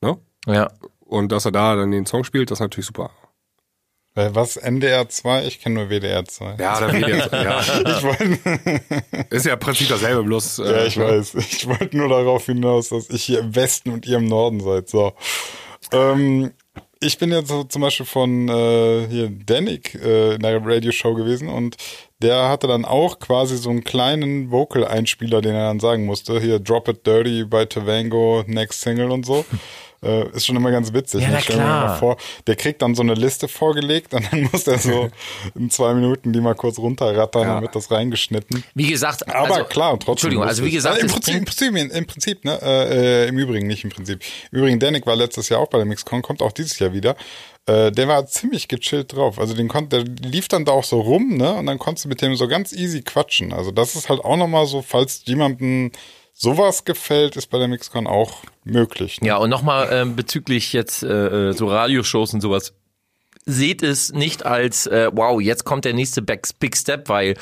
ne? 0.00 0.16
Ja. 0.46 0.70
Und 1.00 1.30
dass 1.30 1.44
er 1.44 1.52
da 1.52 1.76
dann 1.76 1.90
den 1.90 2.06
Song 2.06 2.24
spielt, 2.24 2.50
das 2.50 2.56
ist 2.58 2.62
natürlich 2.62 2.86
super. 2.86 3.10
Was, 4.16 4.56
NDR 4.56 5.08
2? 5.08 5.44
Ich 5.46 5.60
kenne 5.60 5.74
nur 5.74 5.90
WDR 5.90 6.24
2. 6.24 6.56
Ja, 6.58 6.80
da 6.80 6.90
wird 6.92 7.06
jetzt, 7.06 7.32
ja. 7.32 7.60
Ich 7.98 8.02
wollte, 8.02 8.80
Ist 9.28 9.44
ja 9.44 9.52
im 9.52 9.58
Prinzip 9.58 9.88
dasselbe, 9.88 10.22
bloß. 10.22 10.56
ja, 10.58 10.64
äh, 10.64 10.86
ich 10.86 10.96
ne? 10.96 11.04
weiß. 11.04 11.34
Ich 11.34 11.68
wollte 11.68 11.94
nur 11.96 12.08
darauf 12.08 12.46
hinaus, 12.46 12.88
dass 12.88 13.10
ich 13.10 13.24
hier 13.24 13.40
im 13.40 13.54
Westen 13.54 13.90
und 13.90 14.06
ihr 14.06 14.16
im 14.16 14.24
Norden 14.24 14.60
seid. 14.60 14.88
So. 14.88 15.12
Ähm, 15.92 16.52
ich 17.00 17.18
bin 17.18 17.30
jetzt 17.30 17.48
so 17.48 17.64
zum 17.64 17.82
Beispiel 17.82 18.06
von 18.06 18.48
äh, 18.48 19.06
hier 19.08 19.30
Danik 19.30 19.94
äh, 19.94 20.36
in 20.36 20.40
der 20.40 20.64
Radioshow 20.64 21.14
gewesen 21.14 21.48
und 21.48 21.76
der 22.22 22.48
hatte 22.48 22.66
dann 22.66 22.86
auch 22.86 23.18
quasi 23.18 23.58
so 23.58 23.68
einen 23.68 23.84
kleinen 23.84 24.50
Vocal-Einspieler, 24.50 25.42
den 25.42 25.54
er 25.54 25.68
dann 25.68 25.80
sagen 25.80 26.06
musste. 26.06 26.40
Hier, 26.40 26.58
Drop 26.58 26.88
It 26.88 27.06
Dirty 27.06 27.44
bei 27.44 27.66
Tavango, 27.66 28.44
Next 28.46 28.80
Single 28.80 29.10
und 29.10 29.26
so. 29.26 29.44
Äh, 30.06 30.36
ist 30.36 30.46
schon 30.46 30.56
immer 30.56 30.70
ganz 30.70 30.92
witzig. 30.92 31.22
Ja, 31.22 31.30
ne? 31.30 31.38
na 31.48 31.56
mal 31.56 31.64
klar. 31.64 31.98
vor, 31.98 32.16
der 32.46 32.56
kriegt 32.56 32.82
dann 32.82 32.94
so 32.94 33.02
eine 33.02 33.14
Liste 33.14 33.48
vorgelegt 33.48 34.14
und 34.14 34.30
dann 34.30 34.42
muss 34.52 34.64
der 34.64 34.78
so 34.78 35.10
in 35.54 35.70
zwei 35.70 35.94
Minuten 35.94 36.32
die 36.32 36.40
mal 36.40 36.54
kurz 36.54 36.78
runterrattern, 36.78 37.42
Ja. 37.42 37.54
dann 37.54 37.62
wird 37.62 37.74
das 37.74 37.90
reingeschnitten. 37.90 38.64
Wie 38.74 38.88
gesagt, 38.88 39.28
Aber 39.28 39.54
also, 39.54 39.64
klar, 39.64 39.92
trotzdem. 39.92 40.12
Entschuldigung, 40.12 40.44
also 40.44 40.64
wie 40.64 40.70
gesagt, 40.70 40.98
im 40.98 41.06
das 41.08 41.12
Prinzip, 41.12 41.34
im 41.34 41.44
Prinzip, 41.44 41.76
im 41.76 42.06
Prinzip 42.06 42.44
ne, 42.44 42.58
äh, 42.62 43.24
äh, 43.24 43.28
im 43.28 43.38
Übrigen, 43.38 43.66
nicht 43.66 43.84
im 43.84 43.90
Prinzip. 43.90 44.20
Im 44.52 44.58
Übrigen, 44.58 44.78
Danik 44.78 45.06
war 45.06 45.16
letztes 45.16 45.48
Jahr 45.48 45.60
auch 45.60 45.68
bei 45.68 45.78
der 45.78 45.86
Mixcon, 45.86 46.22
kommt 46.22 46.42
auch 46.42 46.52
dieses 46.52 46.78
Jahr 46.78 46.92
wieder. 46.92 47.16
Äh, 47.66 47.90
der 47.90 48.06
war 48.06 48.26
ziemlich 48.26 48.68
gechillt 48.68 49.12
drauf. 49.14 49.38
Also 49.38 49.54
den 49.54 49.68
konnte, 49.68 50.04
der 50.04 50.30
lief 50.30 50.48
dann 50.48 50.64
da 50.64 50.72
auch 50.72 50.84
so 50.84 51.00
rum, 51.00 51.36
ne, 51.36 51.54
und 51.54 51.66
dann 51.66 51.78
konntest 51.78 52.04
du 52.04 52.08
mit 52.08 52.22
dem 52.22 52.36
so 52.36 52.46
ganz 52.46 52.72
easy 52.72 53.02
quatschen. 53.02 53.52
Also 53.52 53.72
das 53.72 53.96
ist 53.96 54.08
halt 54.08 54.20
auch 54.20 54.36
nochmal 54.36 54.66
so, 54.66 54.82
falls 54.82 55.22
jemandem 55.24 55.90
sowas 56.32 56.84
gefällt, 56.84 57.36
ist 57.36 57.48
bei 57.48 57.58
der 57.58 57.68
Mixcon 57.68 58.06
auch 58.06 58.42
möglich. 58.66 59.20
Ne? 59.20 59.28
Ja, 59.28 59.36
und 59.36 59.50
nochmal 59.50 59.88
ähm, 59.90 60.16
bezüglich 60.16 60.72
jetzt 60.72 61.02
äh, 61.02 61.50
äh, 61.50 61.52
so 61.52 61.68
Radioshows 61.68 62.34
und 62.34 62.40
sowas. 62.40 62.74
Seht 63.48 63.84
es 63.84 64.12
nicht 64.12 64.44
als, 64.44 64.88
äh, 64.88 65.08
wow, 65.12 65.40
jetzt 65.40 65.64
kommt 65.64 65.84
der 65.84 65.94
nächste 65.94 66.20
Big 66.20 66.76
Step, 66.76 67.08
weil 67.08 67.36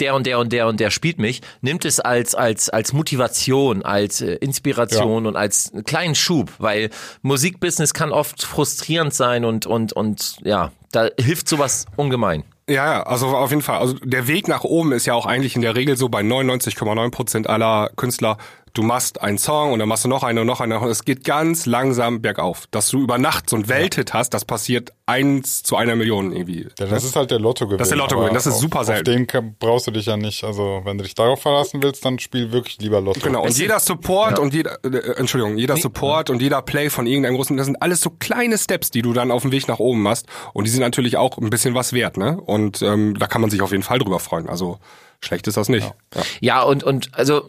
der 0.00 0.16
und 0.16 0.26
der 0.26 0.40
und 0.40 0.52
der 0.52 0.66
und 0.66 0.80
der 0.80 0.90
spielt 0.90 1.18
mich. 1.18 1.42
Nimmt 1.60 1.84
es 1.84 2.00
als, 2.00 2.34
als, 2.34 2.70
als 2.70 2.92
Motivation, 2.92 3.84
als 3.84 4.20
äh, 4.20 4.34
Inspiration 4.34 5.26
und 5.26 5.36
als 5.36 5.70
kleinen 5.84 6.16
Schub, 6.16 6.50
weil 6.58 6.90
Musikbusiness 7.22 7.94
kann 7.94 8.10
oft 8.10 8.42
frustrierend 8.42 9.14
sein 9.14 9.44
und, 9.44 9.66
und, 9.66 9.92
und 9.92 10.38
ja, 10.42 10.72
da 10.90 11.08
hilft 11.20 11.48
sowas 11.48 11.86
ungemein. 11.94 12.42
Ja, 12.68 12.74
ja, 12.74 13.02
also 13.02 13.28
auf 13.28 13.50
jeden 13.50 13.62
Fall. 13.62 13.78
Also 13.78 13.94
der 14.02 14.26
Weg 14.26 14.48
nach 14.48 14.64
oben 14.64 14.92
ist 14.92 15.06
ja 15.06 15.14
auch 15.14 15.26
eigentlich 15.26 15.54
in 15.54 15.62
der 15.62 15.76
Regel 15.76 15.96
so 15.96 16.08
bei 16.08 16.22
99,9 16.22 17.10
Prozent 17.10 17.48
aller 17.48 17.90
Künstler. 17.94 18.38
Du 18.74 18.82
machst 18.82 19.20
einen 19.22 19.38
Song 19.38 19.72
und 19.72 19.78
dann 19.78 19.88
machst 19.88 20.04
du 20.04 20.08
noch 20.08 20.24
einen 20.24 20.40
und 20.40 20.46
noch 20.48 20.60
einen. 20.60 20.72
Und 20.76 20.88
es 20.90 21.04
geht 21.04 21.22
ganz 21.22 21.64
langsam 21.64 22.20
bergauf. 22.20 22.64
Dass 22.72 22.88
du 22.90 23.00
über 23.00 23.18
Nacht 23.18 23.48
so 23.48 23.54
ein 23.54 23.68
Welthit 23.68 24.12
hast, 24.14 24.30
das 24.30 24.44
passiert 24.44 24.92
eins 25.06 25.62
zu 25.62 25.76
einer 25.76 25.94
Million 25.94 26.32
irgendwie. 26.32 26.66
Ja, 26.80 26.86
das 26.86 27.04
ist 27.04 27.14
halt 27.14 27.30
der 27.30 27.38
Lottogewinn. 27.38 27.78
Das 27.78 27.86
ist 27.86 27.90
der 27.90 27.98
Lottogewinn, 27.98 28.34
das 28.34 28.46
ist 28.48 28.54
auf- 28.54 28.60
super 28.60 28.84
selten. 28.84 29.22
Auf 29.22 29.26
den 29.32 29.56
brauchst 29.60 29.86
du 29.86 29.92
dich 29.92 30.06
ja 30.06 30.16
nicht. 30.16 30.42
Also 30.42 30.80
wenn 30.84 30.98
du 30.98 31.04
dich 31.04 31.14
darauf 31.14 31.40
verlassen 31.40 31.84
willst, 31.84 32.04
dann 32.04 32.18
spiel 32.18 32.50
wirklich 32.50 32.78
lieber 32.78 33.00
Lotto. 33.00 33.20
Genau, 33.22 33.44
und 33.44 33.56
jeder 33.56 33.78
Support 33.78 34.40
und 34.40 34.52
jeder, 34.52 34.84
äh, 34.84 35.18
Entschuldigung, 35.18 35.56
jeder 35.56 35.76
Support 35.76 36.30
und 36.30 36.42
jeder 36.42 36.60
Play 36.60 36.90
von 36.90 37.06
irgendeinem 37.06 37.36
großen, 37.36 37.56
das 37.56 37.66
sind 37.66 37.80
alles 37.80 38.00
so 38.00 38.10
kleine 38.10 38.58
Steps, 38.58 38.90
die 38.90 39.02
du 39.02 39.12
dann 39.12 39.30
auf 39.30 39.42
dem 39.42 39.52
Weg 39.52 39.68
nach 39.68 39.78
oben 39.78 40.02
machst. 40.02 40.26
Und 40.52 40.64
die 40.64 40.70
sind 40.70 40.80
natürlich 40.80 41.16
auch 41.16 41.38
ein 41.38 41.48
bisschen 41.48 41.74
was 41.76 41.92
wert, 41.92 42.16
ne? 42.16 42.40
Und 42.40 42.82
ähm, 42.82 43.16
da 43.20 43.28
kann 43.28 43.40
man 43.40 43.50
sich 43.50 43.62
auf 43.62 43.70
jeden 43.70 43.84
Fall 43.84 44.00
drüber 44.00 44.18
freuen. 44.18 44.48
Also 44.48 44.78
schlecht 45.20 45.46
ist 45.46 45.56
das 45.56 45.68
nicht. 45.68 45.86
Ja. 46.14 46.22
Ja, 46.40 46.62
und, 46.64 46.82
und 46.82 47.10
also 47.14 47.46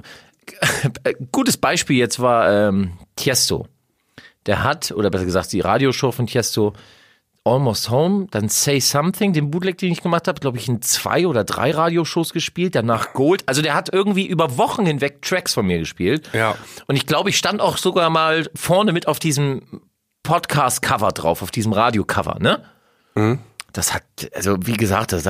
gutes 1.31 1.58
Beispiel 1.58 1.97
jetzt 1.97 2.19
war 2.19 2.51
ähm, 2.51 2.93
Tiesto. 3.15 3.67
Der 4.45 4.63
hat, 4.63 4.91
oder 4.91 5.10
besser 5.10 5.25
gesagt, 5.25 5.51
die 5.53 5.62
Radioshow 5.62 6.12
von 6.12 6.27
Tiesto 6.27 6.73
Almost 7.47 7.91
Home, 7.91 8.25
dann 8.31 8.49
Say 8.49 8.79
Something, 8.79 9.31
den 9.31 9.51
Bootleg, 9.51 9.77
den 9.77 9.91
ich 9.91 10.01
gemacht 10.01 10.27
habe, 10.27 10.39
glaube 10.39 10.58
ich, 10.58 10.67
in 10.67 10.81
zwei 10.81 11.27
oder 11.27 11.43
drei 11.43 11.69
Radioshows 11.69 12.34
gespielt, 12.34 12.73
danach 12.73 13.13
Gold. 13.13 13.43
Also 13.45 13.62
der 13.62 13.75
hat 13.75 13.93
irgendwie 13.93 14.25
über 14.25 14.58
Wochen 14.58 14.84
hinweg 14.86 15.21
Tracks 15.21 15.53
von 15.53 15.67
mir 15.67 15.77
gespielt. 15.77 16.31
Ja. 16.34 16.55
Und 16.88 16.95
ich 16.95 17.05
glaube, 17.05 17.29
ich 17.29 17.38
stand 17.38 17.62
auch 17.62 17.77
sogar 17.77 18.10
mal 18.10 18.49
vorne 18.55 18.93
mit 18.93 19.08
auf 19.08 19.19
diesem 19.19 19.81
Podcast-Cover 20.23 21.12
drauf, 21.12 21.43
auf 21.43 21.51
diesem 21.51 21.71
Radio-Cover, 21.71 22.39
ne? 22.39 22.63
Das 23.75 23.93
hat, 23.93 24.03
also 24.33 24.55
wie 24.61 24.73
gesagt, 24.77 25.11
das, 25.11 25.23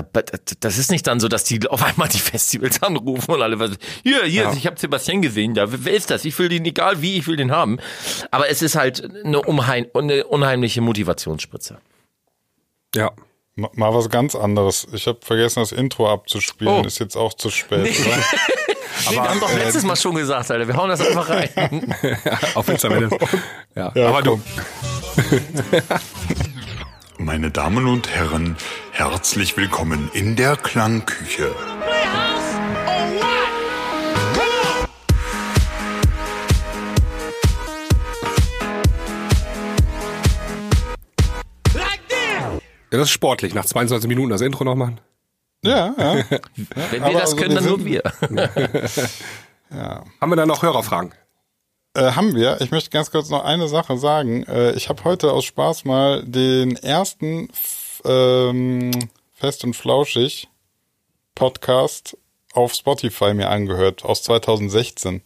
das 0.60 0.77
ist 0.77 0.91
nicht 0.91 1.08
dann 1.08 1.19
so, 1.19 1.27
dass 1.27 1.43
die 1.45 1.67
auf 1.67 1.81
einmal 1.84 2.08
die 2.10 2.19
Festivals 2.19 2.84
anrufen 2.84 3.31
und 3.31 3.41
alle 3.41 3.60
was, 3.60 3.71
hier, 4.03 4.23
hier, 4.25 4.51
ich 4.55 4.67
habe 4.67 4.79
Sebastian 4.79 5.21
gesehen, 5.23 5.55
da, 5.55 5.65
wer 5.67 5.93
ist 5.93 6.12
das? 6.12 6.23
Ich 6.25 6.38
will 6.38 6.47
den, 6.49 6.63
egal 6.65 7.01
wie, 7.01 7.17
ich 7.17 7.25
will 7.27 7.38
den 7.38 7.51
haben. 7.51 7.79
Aber 8.29 8.47
es 8.49 8.62
ist 8.62 8.75
halt 8.75 9.03
eine, 9.25 9.41
unheim, 9.41 9.88
eine 9.95 10.25
unheimliche 10.27 10.81
Motivationsspritze. 10.81 11.79
ja. 12.95 13.12
Ma- 13.58 13.71
Mal 13.73 13.93
was 13.93 14.10
ganz 14.10 14.36
anderes. 14.36 14.86
Ich 14.91 15.08
habe 15.08 15.19
vergessen, 15.23 15.62
das 15.62 15.71
Intro 15.71 16.12
abzuspielen. 16.12 16.73
Oh. 16.84 16.86
Ist 16.86 16.99
jetzt 16.99 17.15
auch 17.15 17.34
zu 17.34 17.49
spät. 17.49 17.79
oder? 17.99 18.17
Nee, 19.10 19.15
wir 19.17 19.23
haben 19.29 19.39
doch 19.39 19.53
letztes 19.53 19.84
Mal 19.84 19.95
schon 19.97 20.15
gesagt, 20.15 20.49
Alter, 20.49 20.67
wir 20.67 20.75
hauen 20.77 20.89
das 20.89 20.99
einfach 21.01 21.29
rein. 21.29 21.93
Auf 22.55 22.67
Instagram. 22.69 23.10
ja. 23.75 23.91
Ja, 23.93 24.08
Aber 24.08 24.21
du, 24.23 24.41
komm. 24.41 24.41
Meine 27.26 27.50
Damen 27.50 27.88
und 27.88 28.08
Herren, 28.08 28.56
herzlich 28.92 29.58
willkommen 29.58 30.12
in 30.14 30.36
der 30.36 30.56
Klangküche. 30.58 31.56
Ja, 41.74 43.00
das 43.00 43.02
ist 43.08 43.10
sportlich. 43.12 43.54
Nach 43.54 43.66
22 43.66 44.08
Minuten 44.08 44.30
das 44.30 44.42
Intro 44.42 44.64
noch 44.64 44.76
machen. 44.76 45.00
Ja, 45.64 45.94
ja. 45.98 46.24
Wenn 46.92 47.04
Aber 47.04 47.14
wir 47.14 47.20
das 47.20 47.34
also 47.34 47.36
können, 47.38 47.52
wir 47.52 47.56
dann 47.56 47.66
nur 47.66 47.78
sind- 47.80 47.86
wir. 47.86 48.04
Haben 50.22 50.30
wir 50.30 50.36
da 50.36 50.46
noch 50.46 50.62
Hörerfragen? 50.62 51.14
Äh, 51.95 52.12
haben 52.12 52.36
wir. 52.36 52.60
Ich 52.60 52.71
möchte 52.71 52.89
ganz 52.89 53.10
kurz 53.10 53.29
noch 53.29 53.45
eine 53.45 53.69
Sache 53.69 53.97
sagen. 53.97 54.43
Äh, 54.43 54.73
ich 54.73 54.89
habe 54.89 55.05
heute 55.05 55.31
aus 55.31 55.45
Spaß 55.45 55.86
mal 55.86 56.23
den 56.25 56.75
ersten 56.75 57.47
ähm, 58.03 58.91
Fest 59.34 59.63
und 59.63 59.75
Flauschig 59.77 60.49
Podcast 61.36 62.17
auf 62.53 62.73
Spotify 62.73 63.34
mir 63.34 63.49
angehört 63.49 64.03
aus 64.03 64.23
2016. 64.23 65.21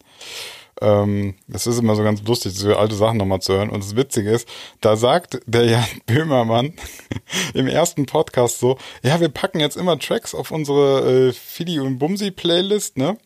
Ähm, 0.80 1.34
das 1.48 1.66
ist 1.66 1.80
immer 1.80 1.96
so 1.96 2.04
ganz 2.04 2.22
lustig, 2.22 2.52
diese 2.52 2.78
alte 2.78 2.94
Sachen 2.94 3.16
nochmal 3.18 3.42
zu 3.42 3.52
hören. 3.52 3.70
Und 3.70 3.82
das 3.82 3.96
Witzige 3.96 4.30
ist, 4.30 4.48
da 4.80 4.94
sagt 4.94 5.40
der 5.46 5.64
Jan 5.64 5.84
Böhmermann 6.06 6.74
im 7.54 7.66
ersten 7.66 8.06
Podcast 8.06 8.60
so, 8.60 8.78
ja, 9.02 9.18
wir 9.18 9.28
packen 9.28 9.58
jetzt 9.58 9.76
immer 9.76 9.98
Tracks 9.98 10.36
auf 10.36 10.52
unsere 10.52 11.30
äh, 11.30 11.32
Fidi 11.32 11.80
und 11.80 11.98
Bumsi 11.98 12.30
Playlist, 12.30 12.96
ne? 12.96 13.18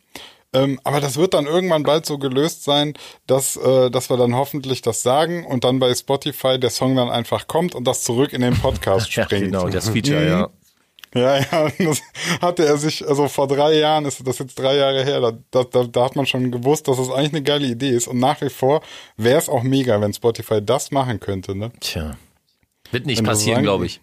Ähm, 0.54 0.80
aber 0.84 1.00
das 1.00 1.16
wird 1.16 1.34
dann 1.34 1.46
irgendwann 1.46 1.82
bald 1.82 2.06
so 2.06 2.16
gelöst 2.16 2.64
sein, 2.64 2.94
dass, 3.26 3.56
äh, 3.56 3.90
dass 3.90 4.08
wir 4.08 4.16
dann 4.16 4.34
hoffentlich 4.34 4.80
das 4.80 5.02
sagen 5.02 5.44
und 5.44 5.64
dann 5.64 5.80
bei 5.80 5.94
Spotify 5.94 6.58
der 6.58 6.70
Song 6.70 6.96
dann 6.96 7.10
einfach 7.10 7.46
kommt 7.46 7.74
und 7.74 7.84
das 7.84 8.02
zurück 8.02 8.32
in 8.32 8.40
den 8.40 8.54
Podcast 8.54 9.12
Ja, 9.14 9.24
springt. 9.24 9.46
genau, 9.46 9.68
das 9.68 9.90
Feature, 9.90 10.26
ja. 10.26 10.48
Ja, 11.14 11.38
ja, 11.38 11.62
und 11.64 11.78
das 11.78 12.02
hatte 12.40 12.64
er 12.64 12.76
sich, 12.76 13.06
also 13.06 13.28
vor 13.28 13.46
drei 13.46 13.74
Jahren 13.78 14.04
ist 14.04 14.26
das 14.26 14.38
jetzt 14.38 14.58
drei 14.58 14.76
Jahre 14.76 15.04
her, 15.04 15.20
da, 15.20 15.64
da, 15.64 15.84
da, 15.84 16.04
hat 16.04 16.16
man 16.16 16.26
schon 16.26 16.50
gewusst, 16.50 16.88
dass 16.88 16.98
es 16.98 17.08
das 17.08 17.16
eigentlich 17.16 17.32
eine 17.32 17.42
geile 17.42 17.66
Idee 17.66 17.90
ist. 17.90 18.08
Und 18.08 18.18
nach 18.18 18.40
wie 18.40 18.50
vor 18.50 18.82
wäre 19.16 19.38
es 19.38 19.48
auch 19.48 19.62
mega, 19.62 20.00
wenn 20.00 20.12
Spotify 20.12 20.60
das 20.60 20.90
machen 20.90 21.20
könnte, 21.20 21.54
ne? 21.54 21.70
Tja. 21.80 22.16
Wird 22.90 23.06
nicht 23.06 23.18
Wenn 23.18 23.26
passieren, 23.26 23.62
glaube 23.62 23.86
ich. 23.86 24.00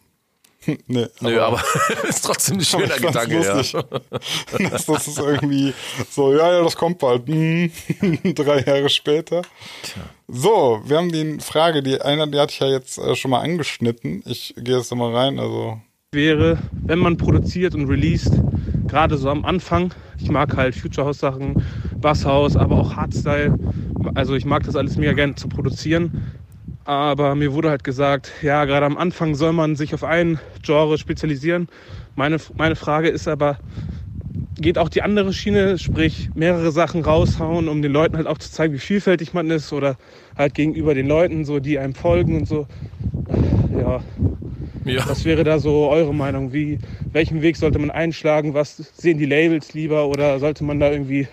Nee, 0.88 1.08
Nö, 1.21 1.41
aber 1.41 1.62
ist 2.08 2.24
trotzdem 2.24 2.58
ein 2.58 2.62
schöner 2.65 2.97
Gedanke, 2.97 3.41
ja. 3.41 3.56
lustig, 3.56 3.84
dass 4.69 4.86
das 4.86 5.08
ist 5.08 5.19
irgendwie 5.19 5.74
so, 6.10 6.34
ja, 6.34 6.54
ja, 6.54 6.63
das 6.63 6.76
kommt 6.76 7.00
bald. 7.00 7.28
Hm, 7.28 7.71
drei 8.36 8.62
Jahre 8.62 8.89
später. 8.89 9.41
So, 10.28 10.82
wir 10.86 10.97
haben 10.97 11.12
die 11.12 11.39
Frage, 11.39 11.82
die 11.82 12.00
eine, 12.00 12.28
die 12.28 12.39
hatte 12.39 12.54
ich 12.54 12.60
ja 12.60 12.67
jetzt 12.67 12.97
äh, 12.97 13.15
schon 13.15 13.32
mal 13.32 13.41
angeschnitten. 13.41 14.24
Ich 14.26 14.54
gehe 14.58 14.78
jetzt 14.78 14.91
nochmal 14.91 15.15
rein, 15.15 15.39
also 15.39 15.80
wäre, 16.13 16.58
wenn 16.84 17.00
man 17.00 17.15
produziert 17.15 17.74
und 17.74 17.88
released, 17.88 18.34
gerade 18.88 19.17
so 19.17 19.30
am 19.30 19.45
Anfang. 19.45 19.93
Ich 20.19 20.30
mag 20.30 20.56
halt 20.58 20.76
Future 20.76 21.08
House 21.08 21.19
Sachen, 21.19 21.63
Basshaus, 22.02 22.56
aber 22.58 22.76
auch 22.76 22.95
Hardstyle. 22.95 23.58
Also 24.13 24.36
ich 24.36 24.45
mag 24.45 24.63
das 24.63 24.76
alles 24.76 24.97
mega 24.97 25.13
gerne 25.13 25.36
zu 25.36 25.47
produzieren. 25.47 26.34
Aber 26.84 27.36
mir 27.36 27.54
wurde 27.54 27.70
halt 27.70 27.84
gesagt, 27.84 28.32
ja, 28.41 28.65
gerade 28.65 28.86
am 28.86 28.98
Anfang 28.98 29.36
soll 29.36 29.54
man 29.54 29.76
sich 29.76 29.94
auf 29.94 30.04
ein 30.04 30.39
Genre 30.63 30.98
spezialisieren. 30.98 31.67
Meine, 32.15 32.38
meine 32.58 32.76
Frage 32.76 33.10
ist 33.10 33.28
aber, 33.28 33.58
geht 34.60 34.78
auch 34.78 34.89
die 34.89 35.02
andere 35.02 35.32
Schiene, 35.34 35.78
sprich 35.78 36.30
mehrere 36.34 36.72
Sachen 36.72 37.04
raushauen, 37.04 37.67
um 37.67 37.82
den 37.82 37.91
Leuten 37.91 38.17
halt 38.17 38.28
auch 38.28 38.38
zu 38.38 38.52
zeigen, 38.52 38.74
wie 38.74 38.80
vielfältig 38.80 39.34
man 39.34 39.50
ist 39.52 39.72
oder 39.74 39.96
halt 40.38 40.56
gegenüber 40.56 40.94
den 40.94 41.08
Leuten, 41.08 41.46
so 41.46 41.60
die 41.60 41.78
einem 41.80 41.94
folgen 41.94 42.36
und 42.38 42.48
so. 42.48 42.67
Ja, 43.80 44.02
Ja. 44.86 45.08
was 45.08 45.24
wäre 45.26 45.44
da 45.44 45.60
so 45.60 45.89
eure 45.89 46.13
Meinung? 46.13 46.52
Wie, 46.52 46.80
welchen 47.12 47.41
Weg 47.41 47.58
sollte 47.58 47.80
man 47.80 47.91
einschlagen? 47.91 48.54
Was 48.54 48.78
sehen 48.78 49.17
die 49.20 49.26
Labels 49.26 49.74
lieber? 49.74 50.08
Oder 50.08 50.39
sollte 50.39 50.63
man 50.63 50.80
da 50.80 50.91
irgendwie 50.91 51.28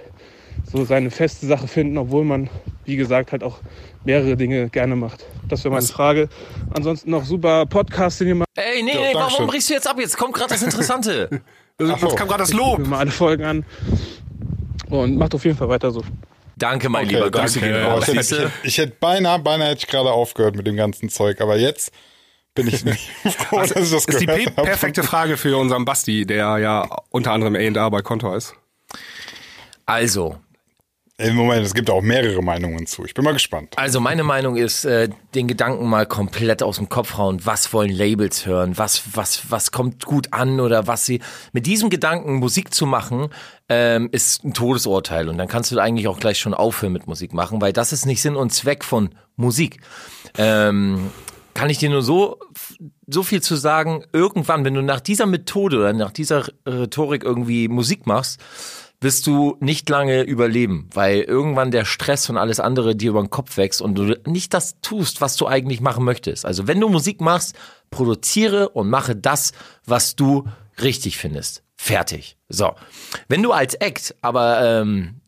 so 0.64 0.84
seine 0.84 1.10
feste 1.10 1.46
Sache 1.46 1.68
finden, 1.68 1.96
obwohl 1.98 2.24
man, 2.24 2.50
wie 2.84 2.96
gesagt, 2.96 3.32
halt 3.32 3.42
auch 3.42 3.58
mehrere 4.04 4.36
Dinge 4.36 4.68
gerne 4.68 4.96
macht? 4.96 5.24
Das 5.48 5.64
wäre 5.64 5.72
meine 5.74 5.86
Frage. 5.86 6.28
Ansonsten 6.74 7.10
noch 7.10 7.24
super 7.24 7.66
Podcast, 7.66 8.20
den 8.20 8.28
ihr 8.28 8.34
macht. 8.34 8.48
Ey, 8.56 8.82
nee, 8.82 8.92
Ja, 8.92 9.00
nee, 9.00 9.04
warum 9.12 9.20
Dankeschön. 9.20 9.46
brichst 9.46 9.70
du 9.70 9.74
jetzt 9.74 9.86
ab? 9.88 9.96
Jetzt 9.98 10.16
kommt 10.16 10.34
gerade 10.34 10.50
das 10.50 10.62
Interessante. 10.62 11.28
Jetzt 11.80 12.00
so. 12.00 12.08
kam 12.08 12.26
gerade 12.26 12.40
das 12.42 12.50
Ich 12.50 12.56
Lob. 12.56 12.80
mir 12.80 12.88
mal 12.88 12.98
alle 12.98 13.10
Folgen 13.12 13.44
an. 13.44 13.64
Und 14.90 15.16
macht 15.16 15.34
auf 15.34 15.44
jeden 15.44 15.56
Fall 15.56 15.68
weiter 15.68 15.90
so. 15.92 16.02
Danke, 16.56 16.88
mein 16.88 17.04
Okay, 17.06 17.14
Lieber. 17.14 17.30
danke. 17.30 17.40
Grüße 17.46 17.60
gehen 17.60 17.74
Ja, 17.74 17.92
raus. 17.94 18.08
ich, 18.08 18.14
hätte, 18.16 18.50
ich, 18.64 18.78
hätte, 18.78 18.92
ich 18.92 18.98
beinahe, 18.98 19.38
beinahe 19.38 19.68
hätte 19.68 19.78
ich 19.82 19.86
gerade 19.86 20.10
aufgehört 20.10 20.56
mit 20.56 20.66
dem 20.66 20.76
ganzen 20.76 21.08
Zeug, 21.08 21.40
aber 21.40 21.56
jetzt 21.56 21.92
bin 22.54 22.66
ich 22.66 22.84
nicht 22.84 23.08
froh, 23.24 23.58
dass 23.60 23.70
ich 23.70 23.90
das 23.92 24.06
Ist 24.06 24.20
die 24.20 24.26
gehört 24.26 24.44
pe- 24.46 24.56
habe. 24.56 24.62
perfekte 24.68 25.04
Frage 25.04 25.36
für 25.36 25.56
unseren 25.56 25.84
Basti, 25.84 26.26
der 26.26 26.58
ja 26.58 26.88
unter 27.10 27.30
anderem 27.32 27.54
A&R 27.54 27.90
bei 27.92 28.02
Kontor 28.02 28.34
ist. 28.36 28.54
Also, 29.86 30.36
Moment, 31.20 31.66
es 31.66 31.74
gibt 31.74 31.90
auch 31.90 32.00
mehrere 32.00 32.42
Meinungen 32.42 32.87
zu. 32.87 33.04
Ich 33.04 33.12
bin 33.12 33.24
mal 33.24 33.33
gespannt. 33.33 33.74
Also 33.76 33.98
meine 33.98 34.22
Meinung 34.22 34.54
ist, 34.54 34.85
äh, 34.85 35.09
den 35.35 35.48
Gedanken 35.48 35.88
mal 35.88 36.07
komplett 36.07 36.62
aus 36.62 36.76
dem 36.76 36.88
Kopf 36.88 37.16
hauen. 37.16 37.44
Was 37.44 37.72
wollen 37.72 37.90
Labels 37.90 38.46
hören? 38.46 38.78
Was, 38.78 39.02
was, 39.14 39.50
was 39.50 39.72
kommt 39.72 40.04
gut 40.04 40.33
an 40.33 40.61
oder 40.61 40.87
was 40.87 41.07
sie. 41.07 41.20
Mit 41.52 41.66
diesem 41.66 41.90
Gedanken 41.90 42.35
Musik 42.35 42.72
zu 42.72 42.87
machen, 42.87 43.31
ähm, 43.68 44.09
ist 44.12 44.44
ein 44.44 44.54
Todesurteil. 44.54 45.28
Und 45.28 45.38
dann 45.38 45.48
kannst 45.48 45.72
du 45.72 45.78
eigentlich 45.81 46.07
auch 46.07 46.20
gleich 46.20 46.38
schon 46.38 46.54
aufhören 46.54 46.92
mit 46.92 47.09
Musik 47.09 47.33
machen, 47.33 47.61
weil 47.61 47.72
das 47.72 47.92
ist 47.92 48.07
nicht 48.07 48.22
Sinn 48.22 48.37
und 48.37 48.50
Zweck 48.50 48.85
von 48.85 49.11
Musik. 49.35 49.81
Ähm, 50.37 51.11
kann 51.52 51.68
ich 51.68 51.78
dir 51.78 51.90
nur 51.90 52.02
so, 52.02 52.38
so 53.09 53.24
viel 53.24 53.42
zu 53.42 53.57
sagen, 53.57 54.04
irgendwann, 54.12 54.64
wenn 54.64 54.74
du 54.74 54.83
nach 54.83 55.00
dieser 55.00 55.26
Methode 55.26 55.78
oder 55.78 55.92
nach 55.92 56.12
dieser 56.12 56.46
Rhetorik 56.64 57.24
irgendwie 57.24 57.66
Musik 57.66 58.07
machst, 58.07 58.40
wirst 59.00 59.26
du 59.26 59.56
nicht 59.61 59.88
lange 59.88 60.22
überleben, 60.22 60.88
weil 60.92 61.20
irgendwann 61.20 61.70
der 61.70 61.84
Stress 61.84 62.28
und 62.28 62.37
alles 62.37 62.58
andere 62.58 62.96
dir 62.96 63.11
über 63.11 63.22
den 63.22 63.30
Kopf 63.30 63.56
wächst 63.56 63.80
und 63.80 63.94
du 63.94 64.18
nicht 64.26 64.54
das 64.54 64.80
tust, 64.80 65.20
was 65.20 65.37
du 65.37 65.46
eigentlich 65.46 65.80
machen 65.80 66.04
möchtest. 66.04 66.44
Also 66.44 66.66
wenn 66.66 66.80
du 66.80 66.88
Musik 66.88 67.20
machst, 67.20 67.54
produziere 67.90 68.70
und 68.70 68.90
mache 68.90 69.14
das, 69.14 69.52
was 69.84 70.16
du 70.16 70.44
richtig 70.82 71.16
findest. 71.16 71.62
Fertig. 71.76 72.37
So. 72.48 72.72
Wenn 73.28 73.42
du 73.42 73.52
als 73.52 73.74
Act 73.74 74.16
aber 74.20 74.80
ähm, 74.80 75.20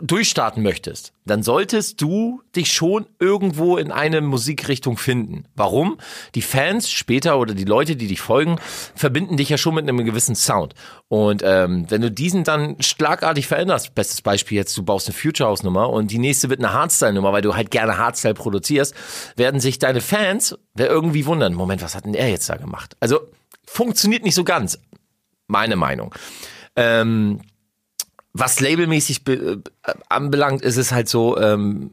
durchstarten 0.00 0.62
möchtest, 0.62 1.12
dann 1.24 1.42
solltest 1.42 2.00
du 2.02 2.42
dich 2.54 2.72
schon 2.72 3.06
irgendwo 3.18 3.76
in 3.76 3.90
eine 3.90 4.20
Musikrichtung 4.20 4.96
finden. 4.96 5.44
Warum? 5.54 5.98
Die 6.34 6.42
Fans 6.42 6.90
später 6.90 7.38
oder 7.38 7.54
die 7.54 7.64
Leute, 7.64 7.96
die 7.96 8.06
dich 8.06 8.20
folgen, 8.20 8.58
verbinden 8.94 9.36
dich 9.36 9.48
ja 9.48 9.58
schon 9.58 9.74
mit 9.74 9.88
einem 9.88 10.04
gewissen 10.04 10.34
Sound. 10.34 10.74
Und 11.08 11.42
ähm, 11.44 11.86
wenn 11.88 12.02
du 12.02 12.10
diesen 12.10 12.44
dann 12.44 12.76
schlagartig 12.80 13.46
veränderst, 13.46 13.94
bestes 13.94 14.20
Beispiel 14.22 14.58
jetzt, 14.58 14.76
du 14.76 14.82
baust 14.82 15.08
eine 15.08 15.16
Future 15.16 15.48
House 15.48 15.62
Nummer 15.62 15.90
und 15.90 16.10
die 16.10 16.18
nächste 16.18 16.50
wird 16.50 16.60
eine 16.60 16.72
Hardstyle-Nummer, 16.72 17.32
weil 17.32 17.42
du 17.42 17.54
halt 17.54 17.70
gerne 17.70 17.96
Hardstyle 17.96 18.34
produzierst, 18.34 18.94
werden 19.36 19.60
sich 19.60 19.78
deine 19.78 20.00
Fans 20.00 20.56
wer 20.76 20.88
irgendwie 20.88 21.26
wundern, 21.26 21.54
Moment, 21.54 21.82
was 21.82 21.94
hat 21.94 22.04
denn 22.04 22.14
er 22.14 22.28
jetzt 22.28 22.48
da 22.48 22.56
gemacht? 22.56 22.96
Also 23.00 23.20
funktioniert 23.64 24.22
nicht 24.22 24.34
so 24.34 24.44
ganz, 24.44 24.78
meine 25.48 25.76
Meinung. 25.76 26.14
Ähm, 26.76 27.40
was 28.38 28.60
labelmäßig 28.60 29.24
be 29.24 29.62
äh, 29.84 29.92
anbelangt, 30.08 30.62
ist 30.62 30.76
es 30.76 30.92
halt 30.92 31.08
so, 31.08 31.38
ähm, 31.38 31.92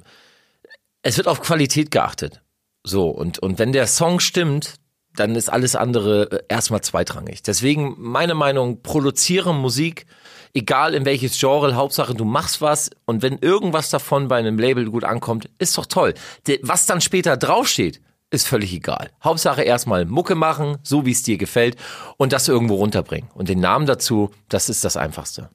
es 1.02 1.18
wird 1.18 1.28
auf 1.28 1.42
Qualität 1.42 1.92
geachtet. 1.92 2.42
So, 2.84 3.10
und, 3.10 3.40
und 3.40 3.60
wenn 3.60 3.72
der 3.72 3.88
Song 3.88 4.20
stimmt, 4.20 4.76
dann 5.16 5.36
ist 5.36 5.50
alles 5.50 5.76
andere 5.76 6.32
äh, 6.32 6.44
erstmal 6.50 6.82
zweitrangig. 6.82 7.44
Deswegen 7.44 7.96
meine 7.98 8.36
Meinung, 8.36 8.82
produziere 8.82 9.54
Musik, 9.54 10.06
egal 10.54 10.94
in 10.94 11.06
welches 11.06 11.40
Genre, 11.40 11.76
Hauptsache 11.76 12.14
du 12.14 12.26
machst 12.26 12.62
was 12.62 12.90
und 13.06 13.22
wenn 13.22 13.38
irgendwas 13.38 13.90
davon 13.90 14.28
bei 14.28 14.38
einem 14.38 14.60
Label 14.60 14.90
gut 14.90 15.04
ankommt, 15.04 15.50
ist 15.60 15.78
doch 15.78 15.86
toll. 15.86 16.14
Was 16.62 16.86
dann 16.86 17.02
später 17.02 17.38
draufsteht, 17.38 18.02
ist 18.32 18.48
völlig 18.48 18.74
egal. 18.74 19.12
Hauptsache 19.24 19.62
erstmal 19.62 20.06
Mucke 20.06 20.36
machen, 20.36 20.78
so 20.82 21.06
wie 21.06 21.12
es 21.12 21.22
dir 21.22 21.38
gefällt 21.38 21.78
und 22.18 22.34
das 22.34 22.48
irgendwo 22.48 22.76
runterbringen. 22.76 23.30
Und 23.36 23.48
den 23.48 23.60
Namen 23.60 23.86
dazu, 23.86 24.32
das 24.50 24.70
ist 24.70 24.84
das 24.84 24.98
Einfachste. 24.98 25.50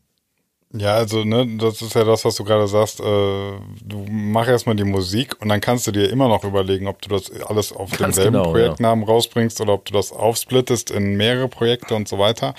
Ja, 0.73 0.97
also, 0.97 1.25
ne, 1.25 1.47
das 1.57 1.81
ist 1.81 1.95
ja 1.95 2.05
das, 2.05 2.25
was 2.27 2.37
du 2.37 2.45
gerade 2.45 2.69
sagst. 2.69 3.01
Äh, 3.01 3.03
du 3.03 4.05
mach 4.11 4.47
erstmal 4.47 4.77
die 4.77 4.85
Musik 4.85 5.41
und 5.41 5.49
dann 5.49 5.63
kannst 5.63 5.87
du 5.87 5.93
dir 5.93 6.11
immer 6.11 6.29
noch 6.29 6.45
überlegen, 6.45 6.89
ob 6.89 7.01
du 7.01 7.09
das 7.09 7.31
alles 7.43 7.73
auf 7.73 7.91
Ganz 7.91 8.17
demselben 8.17 8.37
genau, 8.37 8.51
Projektnamen 8.51 9.05
rausbringst 9.05 9.61
oder 9.63 9.73
ob 9.73 9.87
du 9.87 9.95
das 9.95 10.13
aufsplittest 10.13 10.91
in 10.91 11.17
mehrere 11.17 11.49
Projekte 11.49 11.95
und 11.95 12.07
so 12.07 12.19
weiter. 12.19 12.55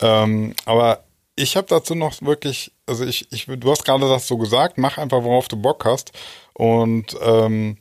Ähm, 0.00 0.54
aber 0.66 1.02
ich 1.34 1.56
habe 1.56 1.66
dazu 1.68 1.96
noch 1.96 2.20
wirklich, 2.22 2.72
also 2.86 3.04
ich, 3.04 3.26
ich, 3.32 3.46
du 3.46 3.70
hast 3.70 3.84
gerade 3.84 4.08
das 4.08 4.28
so 4.28 4.36
gesagt, 4.38 4.78
mach 4.78 4.98
einfach, 4.98 5.24
worauf 5.24 5.48
du 5.48 5.56
Bock 5.56 5.84
hast. 5.84 6.12
Und 6.54 7.16
ähm, 7.22 7.76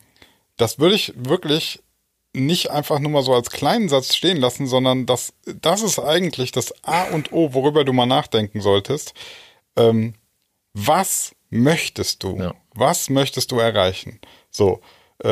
das 0.58 0.80
würde 0.80 0.95
ich 0.95 1.13
wirklich 1.15 1.84
nicht 2.34 2.71
einfach 2.71 3.00
nur 3.00 3.12
mal 3.12 3.24
so 3.24 3.34
als 3.34 3.50
kleinen 3.50 3.89
Satz 3.89 4.15
stehen 4.15 4.38
lassen, 4.38 4.65
sondern 4.65 5.06
das, 5.06 5.34
das 5.45 5.84
ist 5.84 6.00
eigentlich 6.00 6.52
das 6.52 6.74
A 6.84 7.04
und 7.12 7.32
O, 7.34 7.54
worüber 7.54 7.84
du 7.84 7.93
mal 7.93 8.06
nachdenken 8.06 8.62
solltest. 8.62 9.13
Ähm, 9.77 10.13
was 10.73 11.36
möchtest 11.49 12.23
du? 12.23 12.38
Ja. 12.38 12.53
Was 12.73 13.10
möchtest 13.10 13.51
du 13.51 13.60
erreichen? 13.60 14.19
So, 14.49 14.81
äh, 15.23 15.27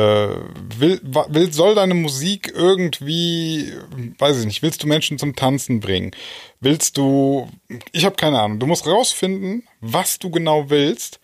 will, 0.78 1.00
will, 1.02 1.52
soll 1.52 1.74
deine 1.74 1.94
Musik 1.94 2.52
irgendwie, 2.54 3.72
weiß 4.18 4.38
ich 4.40 4.46
nicht, 4.46 4.62
willst 4.62 4.82
du 4.82 4.86
Menschen 4.86 5.18
zum 5.18 5.34
Tanzen 5.34 5.80
bringen? 5.80 6.12
Willst 6.60 6.96
du, 6.96 7.48
ich 7.92 8.04
habe 8.04 8.16
keine 8.16 8.40
Ahnung, 8.40 8.60
du 8.60 8.66
musst 8.66 8.86
rausfinden, 8.86 9.66
was 9.80 10.18
du 10.18 10.30
genau 10.30 10.70
willst 10.70 11.20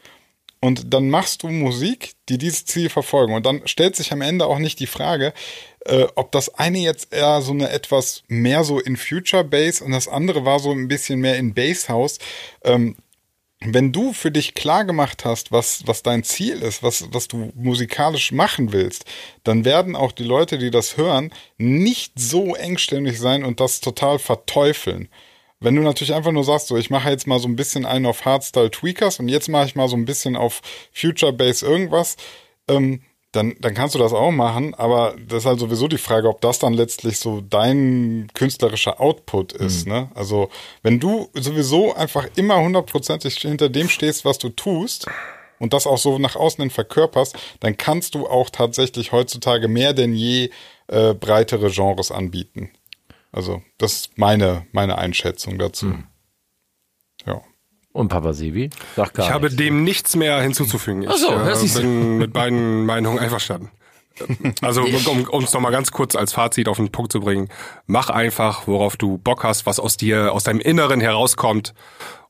und 0.61 0.93
dann 0.93 1.11
machst 1.11 1.43
du 1.43 1.49
Musik, 1.49 2.15
die 2.29 2.39
dieses 2.39 2.65
Ziel 2.65 2.89
verfolgen. 2.89 3.35
Und 3.35 3.47
dann 3.47 3.63
stellt 3.69 3.95
sich 3.95 4.13
am 4.13 4.21
Ende 4.21 4.47
auch 4.47 4.59
nicht 4.59 4.81
die 4.81 4.87
Frage, 4.87 5.33
äh, 5.85 6.07
ob 6.17 6.33
das 6.33 6.55
eine 6.55 6.79
jetzt 6.79 7.13
eher 7.13 7.43
so 7.43 7.53
eine 7.53 7.71
etwas 7.71 8.25
mehr 8.27 8.65
so 8.65 8.81
in 8.81 8.97
Future 8.97 9.45
Bass 9.45 9.81
und 9.81 9.93
das 9.93 10.09
andere 10.09 10.45
war 10.45 10.59
so 10.59 10.73
ein 10.73 10.89
bisschen 10.89 11.21
mehr 11.21 11.37
in 11.37 11.55
Bass 11.55 11.89
House. 11.89 12.19
Ähm, 12.65 12.97
wenn 13.61 13.93
du 13.93 14.13
für 14.13 14.31
dich 14.31 14.55
klar 14.55 14.85
gemacht 14.85 15.25
hast, 15.25 15.51
was, 15.51 15.87
was 15.87 16.03
dein 16.03 16.25
Ziel 16.25 16.61
ist, 16.63 16.83
was, 16.83 17.07
was 17.13 17.27
du 17.27 17.53
musikalisch 17.55 18.33
machen 18.33 18.73
willst, 18.73 19.07
dann 19.45 19.65
werden 19.65 19.97
auch 19.97 20.13
die 20.13 20.25
Leute, 20.25 20.59
die 20.59 20.71
das 20.71 20.97
hören, 20.97 21.33
nicht 21.57 22.13
so 22.17 22.55
engständig 22.55 23.19
sein 23.19 23.45
und 23.45 23.61
das 23.61 23.81
total 23.81 24.19
verteufeln. 24.19 25.09
Wenn 25.59 25.75
du 25.75 25.81
natürlich 25.81 26.13
einfach 26.13 26.33
nur 26.33 26.45
sagst, 26.45 26.67
so 26.67 26.77
ich 26.77 26.91
mache 26.91 27.09
jetzt 27.09 27.27
mal 27.27 27.39
so 27.39 27.49
ein 27.49 27.57
bisschen 27.57 27.87
einen 27.87 28.05
auf 28.05 28.27
Hardstyle 28.27 28.71
Tweakers 28.71 29.21
und 29.21 29.29
jetzt 29.29 29.49
mache 29.49 29.67
ich 29.67 29.75
mal 29.75 29.89
so 29.89 29.97
ein 29.97 30.05
bisschen 30.05 30.37
auf 30.37 30.61
Future 30.93 31.33
Bass 31.33 31.63
irgendwas, 31.63 32.17
ähm, 32.69 33.01
dann, 33.37 33.55
dann 33.61 33.75
kannst 33.75 33.95
du 33.95 33.99
das 33.99 34.13
auch 34.13 34.31
machen, 34.31 34.75
aber 34.75 35.15
das 35.29 35.39
ist 35.39 35.47
halt 35.47 35.61
sowieso 35.61 35.89
die 35.89 35.99
Frage, 35.99 36.29
ob 36.29 36.41
das 36.41 36.59
dann 36.59 36.73
letztlich 36.73 37.19
so 37.19 37.41
dein 37.41 38.29
künstlerischer 38.35 39.01
Output 39.01 39.53
ist. 39.53 39.87
Ne? 39.87 40.11
Also 40.15 40.49
wenn 40.83 40.99
du 40.99 41.29
sowieso 41.35 41.95
einfach 41.95 42.27
immer 42.37 42.61
hundertprozentig 42.61 43.37
hinter 43.37 43.69
dem 43.69 43.89
stehst, 43.89 44.25
was 44.25 44.39
du 44.39 44.49
tust 44.49 45.07
und 45.59 45.73
das 45.73 45.87
auch 45.87 45.99
so 45.99 46.19
nach 46.19 46.37
außen 46.37 46.63
hin 46.63 46.71
verkörperst, 46.71 47.37
dann 47.61 47.77
kannst 47.77 48.15
du 48.15 48.27
auch 48.27 48.51
tatsächlich 48.51 49.13
heutzutage 49.13 49.69
mehr 49.69 49.93
denn 49.93 50.15
je 50.15 50.51
äh, 50.89 51.15
breitere 51.15 51.71
Genres 51.71 52.11
anbieten. 52.11 52.71
Also 53.33 53.63
das 53.79 53.93
ist 53.93 54.19
meine, 54.19 54.67
meine 54.73 54.99
Einschätzung 54.99 55.59
dazu. 55.59 55.89
Ja. 55.89 55.99
Und 57.97 58.09
Papa 58.09 58.33
Sebi? 58.35 58.71
Sag 58.95 59.15
gar 59.15 59.27
Ich 59.27 59.33
habe 59.33 59.47
nichts. 59.47 59.57
dem 59.57 59.85
nichts 59.85 60.17
mehr 60.17 60.41
hinzuzufügen. 60.41 61.03
Ich 61.03 61.09
Ach 61.09 61.17
so, 61.17 61.31
äh, 61.33 61.45
das 61.47 61.63
ist- 61.63 61.77
bin 61.81 62.19
mit 62.19 62.33
beiden 62.33 62.85
Meinungen 62.87 63.19
einverstanden. 63.19 63.71
Also 64.63 64.83
um 64.83 65.43
es 65.45 65.53
nochmal 65.53 65.73
ganz 65.73 65.91
kurz 65.91 66.17
als 66.17 66.33
Fazit 66.33 66.69
auf 66.69 66.79
den 66.79 66.91
Punkt 66.91 67.13
zu 67.13 67.21
bringen, 67.21 67.49
mach 67.87 68.09
einfach, 68.09 68.67
worauf 68.67 68.97
du 68.97 69.19
Bock 69.19 69.45
hast, 69.45 69.67
was 69.67 69.79
aus 69.79 69.97
dir, 69.99 70.33
aus 70.33 70.45
deinem 70.45 70.61
Inneren 70.61 71.01
herauskommt 71.01 71.75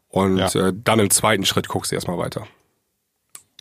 und 0.08 0.38
Ja. 0.38 0.48
äh, 0.68 0.72
dann 0.74 0.98
im 0.98 1.10
zweiten 1.10 1.44
Schritt 1.44 1.68
guckst 1.68 1.92
du 1.92 1.94
erstmal 1.96 2.18
weiter. 2.18 2.46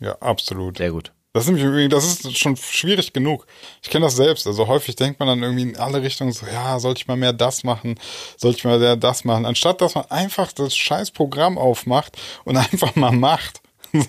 Ja, 0.00 0.16
absolut. 0.20 0.78
Sehr 0.78 0.90
gut. 0.90 1.12
Das 1.36 1.46
ist, 1.46 1.52
nämlich 1.52 1.90
das 1.90 2.06
ist 2.06 2.38
schon 2.38 2.56
schwierig 2.56 3.12
genug. 3.12 3.46
Ich 3.82 3.90
kenne 3.90 4.06
das 4.06 4.16
selbst. 4.16 4.46
Also 4.46 4.68
häufig 4.68 4.96
denkt 4.96 5.20
man 5.20 5.28
dann 5.28 5.42
irgendwie 5.42 5.64
in 5.64 5.76
alle 5.76 6.00
Richtungen 6.00 6.32
so, 6.32 6.46
ja, 6.46 6.78
sollte 6.78 7.02
ich 7.02 7.08
mal 7.08 7.18
mehr 7.18 7.34
das 7.34 7.62
machen, 7.62 8.00
sollte 8.38 8.56
ich 8.56 8.64
mal 8.64 8.78
mehr 8.78 8.96
das 8.96 9.22
machen, 9.26 9.44
anstatt 9.44 9.82
dass 9.82 9.94
man 9.94 10.06
einfach 10.06 10.50
das 10.52 10.74
scheiß 10.74 11.10
Programm 11.10 11.58
aufmacht 11.58 12.16
und 12.44 12.56
einfach 12.72 12.96
mal 12.96 13.12
macht. 13.12 13.60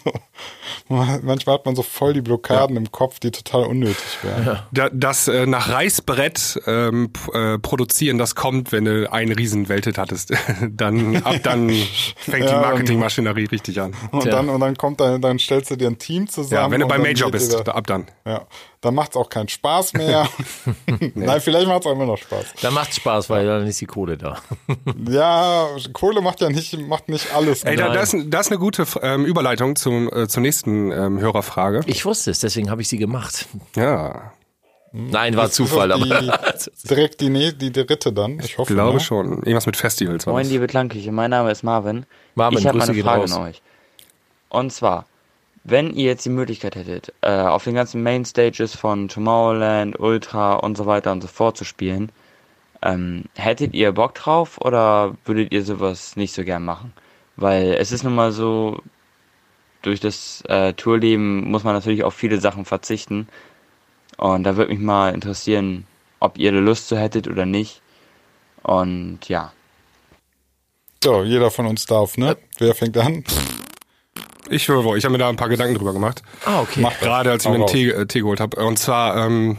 So. 0.89 0.95
Manchmal 0.95 1.55
hat 1.55 1.65
man 1.65 1.75
so 1.75 1.81
voll 1.83 2.13
die 2.13 2.21
Blockaden 2.21 2.77
im 2.77 2.91
Kopf, 2.91 3.19
die 3.19 3.31
total 3.31 3.63
unnötig 3.63 3.97
wären. 4.21 4.59
Da, 4.71 4.89
das 4.89 5.27
äh, 5.27 5.45
nach 5.45 5.69
Reißbrett 5.69 6.61
ähm, 6.65 7.09
äh, 7.33 7.57
produzieren, 7.57 8.17
das 8.17 8.35
kommt, 8.35 8.71
wenn 8.71 8.85
du 8.85 9.11
einen 9.11 9.33
riesen 9.33 9.67
Welthit 9.67 9.97
hattest. 9.97 10.33
dann 10.69 11.17
ab 11.23 11.35
dann 11.43 11.69
fängt 12.17 12.45
die 12.45 12.53
Ja, 12.53 12.61
Marketingmaschinerie 12.61 13.45
richtig 13.45 13.81
an. 13.81 13.93
Und 14.11 14.21
Tja. 14.21 14.31
dann, 14.31 14.49
und 14.49 14.61
dann 14.61 14.77
kommt 14.77 15.01
dann, 15.01 15.21
dann 15.21 15.39
stellst 15.39 15.71
du 15.71 15.75
dir 15.75 15.87
ein 15.87 15.97
Team 15.97 16.27
zusammen. 16.29 16.61
Ja, 16.61 16.71
wenn 16.71 16.81
du 16.81 16.87
dann 16.87 17.01
Major 17.01 17.31
bist, 17.31 17.53
da, 17.65 17.71
ab 17.73 17.87
dann. 17.87 18.07
Da, 18.23 18.31
ja, 18.31 18.41
dann 18.81 18.95
macht's 18.95 19.15
auch 19.15 19.29
keinen 19.29 19.47
Spaß 19.47 19.93
mehr. 19.93 20.27
Nein, 21.15 21.41
vielleicht 21.41 21.67
macht's 21.67 21.85
auch 21.85 21.91
immer 21.91 22.05
noch 22.05 22.17
Spaß. 22.17 22.45
Dann 22.61 22.73
macht's 22.73 22.97
Spaß, 22.97 23.29
weil 23.29 23.45
dann 23.45 23.65
ist 23.67 23.81
die 23.81 23.85
Kohle 23.85 24.17
da. 24.17 24.37
Ja, 25.09 25.67
Kohle 25.93 26.21
macht 26.21 26.41
ja 26.41 26.49
nicht, 26.49 26.77
macht 26.87 27.09
nicht 27.09 27.33
alles. 27.33 27.63
Ey, 27.63 27.75
da, 27.75 27.89
das, 27.93 28.15
das 28.27 28.47
ist 28.47 28.51
eine 28.51 28.59
gute 28.59 28.85
ähm, 29.01 29.25
Überleitung 29.25 29.75
zum, 29.75 30.11
äh, 30.11 30.27
zur 30.27 30.41
nächsten 30.41 30.91
ähm, 30.91 31.19
Hörerfrage. 31.19 31.81
Ich 31.85 32.05
wusste 32.05 32.31
es, 32.31 32.39
deswegen 32.39 32.69
habe 32.69 32.81
ich 32.81 32.89
sie 32.89 32.97
gemacht. 32.97 33.47
Ja, 33.75 34.33
Nein, 34.91 35.35
war 35.35 35.51
Zufall, 35.51 35.91
Ist 35.91 36.09
das 36.09 36.11
aber. 36.11 36.53
die, 36.81 36.87
direkt 36.87 37.21
die, 37.21 37.29
ne- 37.29 37.53
die 37.53 37.71
dritte 37.71 38.11
dann. 38.13 38.39
Ich 38.39 38.57
hoffe. 38.57 38.73
glaube 38.73 38.97
ne? 38.97 38.99
schon. 38.99 39.33
Irgendwas 39.39 39.65
mit 39.65 39.77
Festivals. 39.77 40.25
Moin, 40.25 40.47
liebe 40.47 40.65
Klangküche, 40.67 41.11
mein 41.11 41.29
Name 41.29 41.51
ist 41.51 41.63
Marvin. 41.63 42.05
Marvin, 42.35 42.57
ich 42.59 42.65
habe 42.65 42.79
Grüße 42.79 42.93
eine 42.93 43.03
Frage 43.03 43.21
raus. 43.21 43.33
an 43.33 43.43
euch. 43.43 43.61
Und 44.49 44.71
zwar, 44.71 45.05
Wenn 45.69 45.93
ihr 45.93 46.05
jetzt 46.05 46.25
die 46.25 46.29
Möglichkeit 46.29 46.77
hättet, 46.77 47.13
äh, 47.19 47.29
auf 47.29 47.65
den 47.65 47.75
ganzen 47.75 48.01
Main 48.01 48.23
Stages 48.23 48.73
von 48.73 49.09
Tomorrowland, 49.09 49.99
Ultra 49.99 50.55
und 50.55 50.77
so 50.77 50.85
weiter 50.85 51.11
und 51.11 51.19
so 51.19 51.27
fort 51.27 51.57
zu 51.57 51.65
spielen, 51.65 52.09
ähm, 52.81 53.25
hättet 53.35 53.73
ihr 53.73 53.91
Bock 53.91 54.15
drauf 54.15 54.61
oder 54.61 55.17
würdet 55.25 55.51
ihr 55.51 55.65
sowas 55.65 56.15
nicht 56.15 56.33
so 56.33 56.45
gern 56.45 56.63
machen? 56.63 56.93
Weil 57.35 57.73
es 57.73 57.91
ist 57.91 58.03
nun 58.03 58.15
mal 58.15 58.31
so, 58.31 58.81
durch 59.81 59.99
das 59.99 60.41
äh, 60.47 60.71
Tourleben 60.71 61.51
muss 61.51 61.65
man 61.65 61.73
natürlich 61.73 62.05
auf 62.05 62.13
viele 62.13 62.39
Sachen 62.39 62.63
verzichten. 62.63 63.27
Und 64.15 64.43
da 64.43 64.55
würde 64.55 64.71
mich 64.71 64.79
mal 64.79 65.13
interessieren, 65.13 65.85
ob 66.21 66.37
ihr 66.37 66.53
da 66.53 66.59
Lust 66.59 66.87
zu 66.87 66.97
hättet 66.97 67.27
oder 67.27 67.45
nicht. 67.45 67.81
Und 68.63 69.27
ja. 69.27 69.51
So, 71.03 71.23
jeder 71.23 71.51
von 71.51 71.65
uns 71.65 71.85
darf, 71.85 72.17
ne? 72.17 72.37
Wer 72.57 72.73
fängt 72.73 72.95
an? 72.97 73.25
Ich 74.49 74.67
höre, 74.67 74.95
ich 74.95 75.03
habe 75.03 75.11
mir 75.11 75.17
da 75.17 75.29
ein 75.29 75.35
paar 75.35 75.49
Gedanken 75.49 75.75
drüber 75.75 75.93
gemacht. 75.93 76.21
Ah, 76.45 76.61
okay. 76.61 76.81
Mach 76.81 76.97
Gerade 76.99 77.31
als 77.31 77.45
ich 77.45 77.49
mir 77.51 77.55
einen. 77.57 77.67
Tee, 77.67 77.89
äh, 77.89 78.05
Tee 78.05 78.19
geholt 78.19 78.39
habe. 78.39 78.63
Und 78.65 78.77
zwar, 78.77 79.17
ähm, 79.25 79.57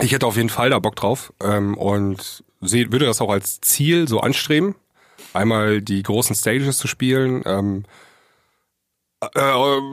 ich 0.00 0.12
hätte 0.12 0.26
auf 0.26 0.36
jeden 0.36 0.48
Fall 0.48 0.70
da 0.70 0.78
Bock 0.78 0.96
drauf 0.96 1.32
ähm, 1.42 1.76
und 1.76 2.44
seh, 2.60 2.90
würde 2.90 3.06
das 3.06 3.20
auch 3.20 3.30
als 3.30 3.60
Ziel 3.60 4.08
so 4.08 4.20
anstreben, 4.20 4.74
einmal 5.32 5.82
die 5.82 6.02
großen 6.02 6.34
Stages 6.34 6.78
zu 6.78 6.88
spielen, 6.88 7.42
ähm, 7.46 7.84
äh, 9.20 9.40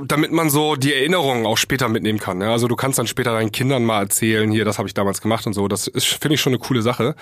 damit 0.06 0.32
man 0.32 0.52
so 0.52 0.76
die 0.76 0.94
Erinnerungen 0.94 1.48
auch 1.48 1.58
später 1.58 1.90
mitnehmen 1.90 2.20
kann. 2.20 2.38
Ne? 2.38 2.52
Also 2.52 2.68
du 2.68 2.76
kannst 2.76 3.00
dann 3.00 3.08
später 3.08 3.34
deinen 3.34 3.52
Kindern 3.52 3.84
mal 3.84 4.02
erzählen, 4.02 4.52
hier, 4.52 4.66
das 4.66 4.78
habe 4.78 4.88
ich 4.88 4.94
damals 4.94 5.22
gemacht 5.22 5.48
und 5.48 5.54
so. 5.54 5.68
Das 5.68 5.88
ist, 5.88 6.06
finde 6.06 6.36
ich, 6.36 6.42
schon 6.42 6.54
eine 6.54 6.60
coole 6.60 6.84
Sache. 6.84 7.16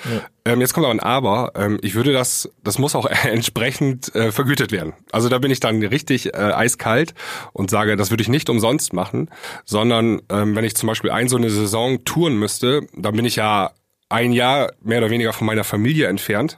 Ähm, 0.43 0.59
jetzt 0.59 0.73
kommt 0.73 0.85
aber 0.85 0.93
ein 0.93 0.99
Aber. 0.99 1.53
Ähm, 1.55 1.79
ich 1.81 1.95
würde 1.95 2.11
das, 2.11 2.49
das 2.61 2.77
muss 2.77 2.95
auch 2.95 3.05
entsprechend 3.23 4.13
äh, 4.15 4.33
vergütet 4.33 4.73
werden. 4.73 4.93
Also 5.11 5.29
da 5.29 5.39
bin 5.39 5.49
ich 5.49 5.61
dann 5.61 5.81
richtig 5.81 6.33
äh, 6.33 6.37
eiskalt 6.37 7.13
und 7.53 7.69
sage, 7.69 7.95
das 7.95 8.11
würde 8.11 8.21
ich 8.21 8.29
nicht 8.29 8.49
umsonst 8.49 8.91
machen, 8.91 9.29
sondern 9.63 10.21
ähm, 10.29 10.55
wenn 10.55 10.65
ich 10.65 10.75
zum 10.75 10.87
Beispiel 10.87 11.11
ein 11.11 11.29
so 11.29 11.37
eine 11.37 11.49
Saison 11.49 12.03
touren 12.03 12.37
müsste, 12.37 12.81
dann 12.95 13.15
bin 13.15 13.23
ich 13.23 13.37
ja 13.37 13.71
ein 14.09 14.33
Jahr 14.33 14.73
mehr 14.81 14.99
oder 14.99 15.09
weniger 15.09 15.31
von 15.31 15.47
meiner 15.47 15.63
Familie 15.63 16.07
entfernt. 16.07 16.57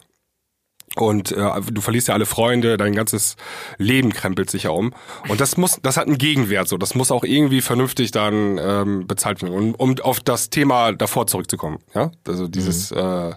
Und 0.95 1.31
äh, 1.31 1.61
du 1.71 1.81
verlierst 1.81 2.07
ja 2.07 2.13
alle 2.13 2.25
Freunde, 2.25 2.77
dein 2.77 2.95
ganzes 2.95 3.35
Leben 3.77 4.13
krempelt 4.13 4.49
sich 4.49 4.63
ja 4.63 4.71
um. 4.71 4.93
Und 5.27 5.41
das 5.41 5.57
muss, 5.57 5.77
das 5.81 5.97
hat 5.97 6.07
einen 6.07 6.17
Gegenwert 6.17 6.67
so. 6.67 6.77
Das 6.77 6.95
muss 6.95 7.11
auch 7.11 7.23
irgendwie 7.23 7.61
vernünftig 7.61 8.11
dann 8.11 8.59
ähm, 8.61 9.07
bezahlt 9.07 9.41
werden. 9.41 9.53
Und 9.53 9.79
um 9.79 9.95
auf 9.99 10.19
das 10.19 10.49
Thema 10.49 10.93
davor 10.93 11.27
zurückzukommen, 11.27 11.79
ja, 11.93 12.11
also 12.27 12.47
dieses, 12.47 12.91
äh, 12.91 13.33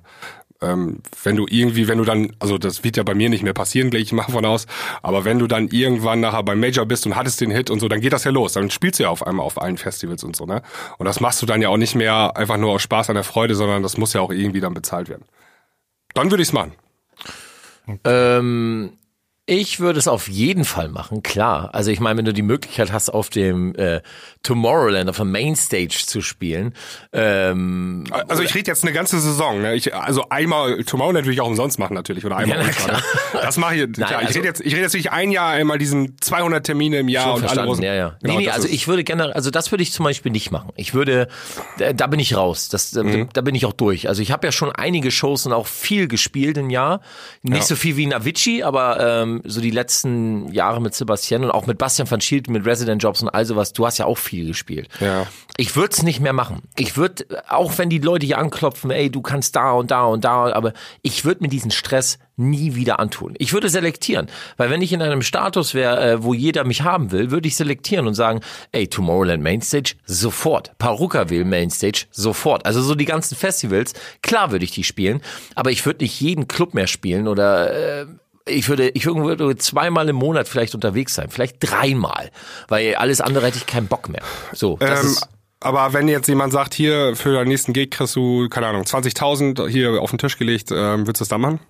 ähm, 0.60 1.00
wenn 1.22 1.36
du 1.36 1.46
irgendwie, 1.48 1.88
wenn 1.88 1.98
du 1.98 2.04
dann, 2.04 2.32
also 2.40 2.58
das 2.58 2.82
wird 2.82 2.96
ja 2.96 3.02
bei 3.02 3.14
mir 3.14 3.28
nicht 3.28 3.42
mehr 3.42 3.52
passieren, 3.52 3.90
gehe 3.90 4.00
ich 4.00 4.12
mal 4.12 4.24
von 4.24 4.44
aus, 4.44 4.66
aber 5.02 5.24
wenn 5.24 5.38
du 5.38 5.46
dann 5.46 5.68
irgendwann 5.68 6.20
nachher 6.20 6.42
beim 6.42 6.60
Major 6.60 6.86
bist 6.86 7.06
und 7.06 7.16
hattest 7.16 7.40
den 7.40 7.50
Hit 7.50 7.70
und 7.70 7.80
so, 7.80 7.88
dann 7.88 8.00
geht 8.00 8.12
das 8.12 8.24
ja 8.24 8.30
los. 8.30 8.54
Dann 8.54 8.70
spielst 8.70 8.98
du 8.98 9.04
ja 9.04 9.10
auf 9.10 9.26
einmal 9.26 9.46
auf 9.46 9.60
allen 9.60 9.78
Festivals 9.78 10.24
und 10.24 10.34
so, 10.34 10.46
ne? 10.46 10.62
Und 10.98 11.06
das 11.06 11.20
machst 11.20 11.40
du 11.42 11.46
dann 11.46 11.62
ja 11.62 11.68
auch 11.68 11.76
nicht 11.76 11.94
mehr 11.94 12.36
einfach 12.36 12.56
nur 12.56 12.72
aus 12.72 12.82
Spaß 12.82 13.10
an 13.10 13.14
der 13.14 13.24
Freude, 13.24 13.54
sondern 13.54 13.82
das 13.82 13.96
muss 13.96 14.12
ja 14.12 14.20
auch 14.20 14.32
irgendwie 14.32 14.60
dann 14.60 14.74
bezahlt 14.74 15.08
werden. 15.08 15.24
Dann 16.14 16.30
würde 16.30 16.42
ich's 16.42 16.52
machen. 16.52 16.72
Ähm, 18.04 18.92
ich 19.50 19.80
würde 19.80 19.98
es 19.98 20.06
auf 20.08 20.28
jeden 20.28 20.66
Fall 20.66 20.90
machen, 20.90 21.22
klar. 21.22 21.70
Also 21.72 21.90
ich 21.90 22.00
meine, 22.00 22.18
wenn 22.18 22.26
du 22.26 22.34
die 22.34 22.42
Möglichkeit 22.42 22.92
hast, 22.92 23.08
auf 23.08 23.30
dem 23.30 23.74
äh, 23.76 24.02
Tomorrowland, 24.42 25.08
auf 25.08 25.16
der 25.16 25.24
Mainstage 25.24 26.04
zu 26.06 26.20
spielen, 26.20 26.74
ähm, 27.14 28.04
Also 28.28 28.42
ich 28.42 28.54
rede 28.54 28.70
jetzt 28.70 28.84
eine 28.84 28.92
ganze 28.92 29.18
Saison. 29.20 29.62
Ne? 29.62 29.74
Ich, 29.74 29.94
also 29.94 30.28
einmal 30.28 30.84
Tomorrowland 30.84 31.24
würde 31.24 31.32
ich 31.32 31.40
auch 31.40 31.46
umsonst 31.46 31.78
machen 31.78 31.94
natürlich 31.94 32.26
oder 32.26 32.36
einmal 32.36 32.58
Ja, 32.58 32.64
Ultra? 32.66 33.02
Das 33.32 33.56
mache 33.56 33.76
ich. 33.76 33.92
klar, 33.92 34.20
ich 34.20 34.28
also- 34.28 34.38
rede 34.38 34.48
jetzt, 34.48 34.60
ich 34.60 34.72
rede 34.74 34.82
jetzt 34.82 34.94
nicht 34.94 35.12
ein 35.12 35.30
Jahr 35.30 35.50
einmal 35.50 35.78
diesen 35.78 36.16
200 36.20 36.64
Termine 36.66 36.98
im 36.98 37.08
Jahr 37.08 37.28
und 37.28 37.30
alle 37.32 37.40
verstanden, 37.40 37.68
Rosen. 37.70 37.84
ja, 37.84 37.94
ja. 37.94 38.16
Genau, 38.20 38.34
nee, 38.34 38.44
nee, 38.44 38.50
also 38.50 38.68
ich 38.68 38.86
würde 38.86 39.02
gerne, 39.02 39.34
also 39.34 39.50
das 39.50 39.72
würde 39.72 39.82
ich 39.82 39.92
zum 39.92 40.04
Beispiel 40.04 40.30
nicht 40.30 40.50
machen. 40.50 40.72
Ich 40.76 40.92
würde, 40.92 41.28
da, 41.78 41.92
da 41.94 42.06
bin 42.06 42.20
ich 42.20 42.36
raus. 42.36 42.68
Das, 42.68 42.90
da, 42.90 43.02
Mhm. 43.02 43.28
da 43.32 43.40
bin 43.40 43.54
ich 43.54 43.64
auch 43.64 43.72
durch. 43.72 44.08
Also 44.08 44.20
ich 44.20 44.30
habe 44.30 44.46
ja 44.46 44.52
schon 44.52 44.70
einige 44.72 45.10
Shows 45.10 45.46
und 45.46 45.52
auch 45.54 45.66
viel 45.66 46.06
gespielt 46.06 46.58
im 46.58 46.68
Jahr. 46.68 47.00
Nicht 47.42 47.64
so 47.64 47.76
viel 47.76 47.96
wie 47.96 48.04
in 48.04 48.12
Avicii, 48.12 48.62
aber 48.62 49.22
ähm, 49.22 49.37
so 49.44 49.60
die 49.60 49.70
letzten 49.70 50.52
Jahre 50.52 50.80
mit 50.80 50.94
Sebastian 50.94 51.44
und 51.44 51.50
auch 51.50 51.66
mit 51.66 51.78
Bastian 51.78 52.10
van 52.10 52.20
Schielt, 52.20 52.48
mit 52.48 52.66
Resident 52.66 53.02
Jobs 53.02 53.22
und 53.22 53.28
all 53.28 53.44
sowas. 53.44 53.72
Du 53.72 53.86
hast 53.86 53.98
ja 53.98 54.06
auch 54.06 54.18
viel 54.18 54.46
gespielt. 54.46 54.88
Ja. 55.00 55.26
Ich 55.56 55.74
würde 55.76 55.92
es 55.92 56.02
nicht 56.02 56.20
mehr 56.20 56.32
machen. 56.32 56.62
Ich 56.76 56.96
würde, 56.96 57.26
auch 57.48 57.78
wenn 57.78 57.90
die 57.90 57.98
Leute 57.98 58.26
hier 58.26 58.38
anklopfen, 58.38 58.90
ey, 58.90 59.10
du 59.10 59.22
kannst 59.22 59.56
da 59.56 59.72
und 59.72 59.90
da 59.90 60.04
und 60.04 60.24
da, 60.24 60.52
aber 60.52 60.72
ich 61.02 61.24
würde 61.24 61.42
mir 61.42 61.48
diesen 61.48 61.70
Stress 61.70 62.18
nie 62.38 62.76
wieder 62.76 63.00
antun. 63.00 63.34
Ich 63.38 63.52
würde 63.52 63.68
selektieren, 63.68 64.28
weil 64.56 64.70
wenn 64.70 64.80
ich 64.80 64.92
in 64.92 65.02
einem 65.02 65.22
Status 65.22 65.74
wäre, 65.74 66.00
äh, 66.00 66.22
wo 66.22 66.32
jeder 66.32 66.64
mich 66.64 66.82
haben 66.82 67.10
will, 67.10 67.30
würde 67.30 67.48
ich 67.48 67.56
selektieren 67.56 68.06
und 68.06 68.14
sagen, 68.14 68.40
ey, 68.72 68.86
Tomorrowland 68.86 69.42
Mainstage, 69.42 69.94
sofort. 70.06 70.78
Parukaville 70.78 71.44
Mainstage, 71.44 72.06
sofort. 72.10 72.64
Also 72.64 72.80
so 72.80 72.94
die 72.94 73.04
ganzen 73.04 73.36
Festivals, 73.36 73.92
klar 74.22 74.52
würde 74.52 74.64
ich 74.64 74.70
die 74.70 74.84
spielen, 74.84 75.20
aber 75.56 75.72
ich 75.72 75.84
würde 75.84 76.04
nicht 76.04 76.20
jeden 76.20 76.46
Club 76.46 76.74
mehr 76.74 76.86
spielen 76.86 77.26
oder 77.26 78.02
äh, 78.02 78.06
ich 78.48 78.68
würde, 78.68 78.88
ich 78.90 79.06
würde 79.06 79.56
zweimal 79.56 80.08
im 80.08 80.16
Monat 80.16 80.48
vielleicht 80.48 80.74
unterwegs 80.74 81.14
sein, 81.14 81.28
vielleicht 81.30 81.56
dreimal, 81.60 82.30
weil 82.68 82.94
alles 82.96 83.20
andere 83.20 83.46
hätte 83.46 83.58
ich 83.58 83.66
keinen 83.66 83.86
Bock 83.86 84.08
mehr. 84.08 84.22
So, 84.52 84.78
Ähm, 84.80 85.16
aber 85.60 85.92
wenn 85.92 86.08
jetzt 86.08 86.28
jemand 86.28 86.52
sagt, 86.52 86.74
hier 86.74 87.16
für 87.16 87.32
deinen 87.34 87.48
nächsten 87.48 87.72
Gig 87.72 87.90
kriegst 87.90 88.14
du, 88.14 88.48
keine 88.48 88.68
Ahnung, 88.68 88.82
20.000 88.82 89.68
hier 89.68 90.00
auf 90.00 90.10
den 90.10 90.18
Tisch 90.18 90.38
gelegt, 90.38 90.70
ähm, 90.70 91.06
willst 91.06 91.20
du 91.20 91.22
das 91.22 91.28
dann 91.28 91.40
machen? 91.40 91.60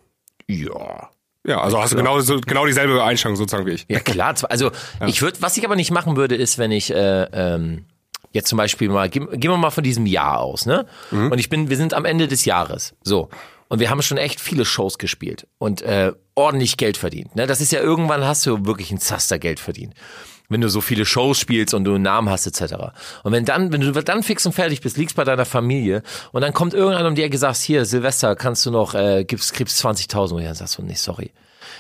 ja. 0.47 1.11
Ja, 1.47 1.63
also 1.63 1.81
hast 1.81 1.93
du 1.93 1.97
genau, 1.97 2.21
so, 2.21 2.41
genau 2.41 2.67
dieselbe 2.67 3.03
Einstellung 3.03 3.37
sozusagen 3.37 3.65
wie 3.65 3.71
ich. 3.71 3.87
Ja 3.89 4.01
klar, 4.01 4.35
also 4.51 4.71
ich 5.07 5.23
würde, 5.23 5.41
was 5.41 5.57
ich 5.57 5.65
aber 5.65 5.77
nicht 5.77 5.91
machen 5.91 6.17
würde, 6.17 6.35
ist, 6.35 6.59
wenn 6.59 6.71
ich 6.73 6.93
äh, 6.93 7.23
ähm, 7.33 7.87
jetzt 8.33 8.49
zum 8.49 8.59
Beispiel 8.59 8.91
mal, 8.91 9.09
gehen, 9.09 9.29
gehen 9.31 9.51
wir 9.51 9.57
mal 9.57 9.71
von 9.71 9.85
diesem 9.85 10.05
Jahr 10.05 10.41
aus, 10.41 10.67
ne? 10.67 10.85
Und 11.11 11.39
ich 11.39 11.49
bin, 11.49 11.71
wir 11.71 11.79
sind 11.79 11.95
am 11.95 12.05
Ende 12.05 12.29
des 12.29 12.45
Jahres, 12.45 12.95
so. 13.03 13.31
Und 13.69 13.81
wir 13.81 13.91
haben 13.91 14.03
schon 14.03 14.19
echt 14.19 14.41
viele 14.41 14.65
Shows 14.65 14.99
gespielt 14.99 15.47
und 15.59 15.83
äh, 15.83 16.13
ordentlich 16.35 16.77
Geld 16.77 16.97
verdient. 16.97 17.37
Ne? 17.37 17.47
Das 17.47 17.61
ist 17.61 17.71
ja 17.71 17.81
irgendwann 17.81 18.25
hast 18.25 18.47
du 18.47 18.65
wirklich 18.65 18.91
ein 18.91 18.99
Zaster 18.99 19.39
Geld 19.39 19.61
verdient. 19.61 19.95
Wenn 20.49 20.63
du 20.63 20.71
so 20.71 20.81
viele 20.81 21.05
Shows 21.05 21.39
spielst 21.39 21.75
und 21.75 21.85
du 21.85 21.95
einen 21.95 22.05
Namen 22.05 22.31
hast, 22.31 22.47
etc. 22.47 22.75
Und 23.23 23.33
wenn 23.33 23.45
dann, 23.45 23.71
wenn 23.71 23.83
du 23.83 23.93
dann 23.93 24.23
fix 24.23 24.47
und 24.47 24.53
fertig 24.53 24.81
bist, 24.81 24.97
liegst 24.97 25.15
bei 25.15 25.25
deiner 25.25 25.45
Familie 25.45 26.03
und 26.33 26.41
dann 26.41 26.55
kommt 26.55 26.73
irgendeiner 26.73 27.09
um 27.09 27.15
die 27.15 27.23
Ecke 27.23 27.37
sagst, 27.37 27.63
hier, 27.65 27.85
Silvester, 27.85 28.35
kannst 28.35 28.65
du 28.65 28.71
noch, 28.71 28.95
äh, 28.95 29.25
gibst, 29.25 29.53
kriegst 29.53 29.85
20.000 29.85 30.33
und 30.33 30.45
dann 30.45 30.55
sagst 30.55 30.79
du, 30.79 30.83
nee, 30.83 30.95
sorry. 30.95 31.33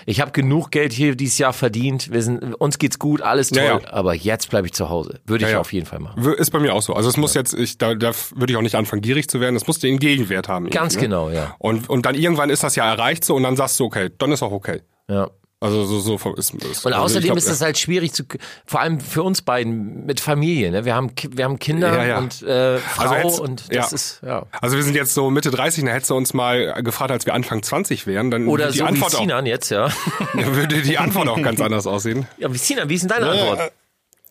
Ich 0.07 0.21
habe 0.21 0.33
genug 0.33 0.71
Geld 0.71 0.93
hier 0.93 1.15
dieses 1.17 1.39
Jahr 1.39 1.53
verdient, 1.53 2.13
wir 2.13 2.23
sind, 2.23 2.55
uns 2.55 2.79
geht's 2.79 2.99
gut, 2.99 3.23
alles 3.23 3.51
toll, 3.51 3.63
Ja, 3.63 3.79
ja. 3.79 3.93
aber 3.93 4.15
jetzt 4.15 4.51
bleibe 4.51 4.67
ich 4.67 4.73
zu 4.73 4.89
Hause. 4.89 5.21
Würde 5.27 5.45
ich 5.45 5.51
Ja, 5.51 5.61
auf 5.61 5.73
jeden 5.73 5.87
Fall 5.87 5.99
machen. 5.99 6.23
Ist 6.35 6.51
bei 6.51 6.59
mir 6.59 6.75
auch 6.75 6.83
so. 6.83 6.95
Also 6.95 7.09
es 7.09 7.17
muss 7.17 7.35
jetzt, 7.35 7.55
ich, 7.55 7.79
da, 7.79 7.95
da 7.95 8.13
würde 8.35 8.53
ich 8.53 8.57
auch 8.57 8.63
nicht 8.63 8.75
anfangen, 8.75 9.03
gierig 9.03 9.29
zu 9.29 9.41
werden. 9.41 9.57
Es 9.57 9.67
muss 9.67 9.79
den 9.79 9.99
Gegenwert 9.99 10.49
haben. 10.49 10.71
Ganz 10.71 10.95
ne? 10.97 11.03
genau, 11.03 11.31
ja. 11.31 11.55
Und, 11.59 11.89
und 11.89 12.07
dann 12.07 12.15
irgendwann 12.15 12.51
ist 12.51 12.63
das 12.63 12.77
ja 12.77 12.85
erreicht 12.91 13.25
so 13.25 13.35
und 13.35 13.43
dann 13.43 13.57
sagst 13.57 13.79
du, 13.81 13.85
okay, 13.85 14.11
dann 14.19 14.33
ist 14.33 14.43
auch 14.43 14.53
okay. 14.53 14.83
Ja. 15.09 15.31
Also 15.61 15.85
so, 15.85 15.99
so 15.99 16.19
vom- 16.19 16.37
ist, 16.37 16.55
ist 16.55 16.87
Und 16.87 16.93
also 16.93 17.05
außerdem 17.05 17.21
ich 17.23 17.27
glaub, 17.27 17.37
ist 17.39 17.49
es 17.49 17.61
halt 17.61 17.77
schwierig 17.79 18.13
zu, 18.13 18.23
vor 18.65 18.79
allem 18.81 19.01
für 19.01 19.25
uns 19.25 19.43
beiden 19.43 20.07
mit 20.07 20.21
Familie. 20.21 20.71
Ne? 20.71 20.85
Wir 20.85 20.95
haben, 20.95 21.11
wir 21.31 21.45
haben 21.45 21.59
Kinder 21.59 21.93
Ja, 21.97 22.05
ja. 22.07 22.19
und 22.19 22.43
äh, 22.43 22.79
Frau 22.79 23.09
Also 23.11 23.43
und 23.43 23.63
das 23.75 23.91
ja. 23.91 23.95
ist 23.97 24.21
ja. 24.25 24.47
Also 24.61 24.77
wir 24.77 24.85
sind 24.85 24.95
jetzt 24.95 25.15
so 25.15 25.31
Mitte 25.31 25.51
30, 25.51 25.85
da 25.85 25.91
hättest 25.91 26.11
du 26.11 26.15
uns 26.17 26.33
mal 26.33 26.81
gefragt, 26.85 27.11
als 27.11 27.27
wir 27.27 27.35
Anfang 27.35 27.61
20 27.65 28.07
wären, 28.07 28.31
dann 28.31 28.47
Oder 28.47 28.67
würde 28.67 28.73
die 28.73 28.79
so 28.79 28.85
wie 28.85 28.89
Antwort 28.89 29.15
auch, 29.17 29.21
Sinan 29.21 29.47
jetzt, 29.47 29.71
ja. 29.71 29.89
dann 30.35 30.55
würde 30.55 30.81
die 30.81 30.97
Antwort 30.99 31.29
auch 31.29 31.43
ganz 31.43 31.61
anders 31.61 31.89
aussehen. 31.89 32.29
Ja, 32.39 32.53
wie 32.55 32.59
Sinan, 32.59 32.89
wie 32.89 32.95
ist 32.95 33.03
denn 33.03 33.09
deine 33.09 33.27
Ja, 33.27 33.51
Antwort? 33.51 33.73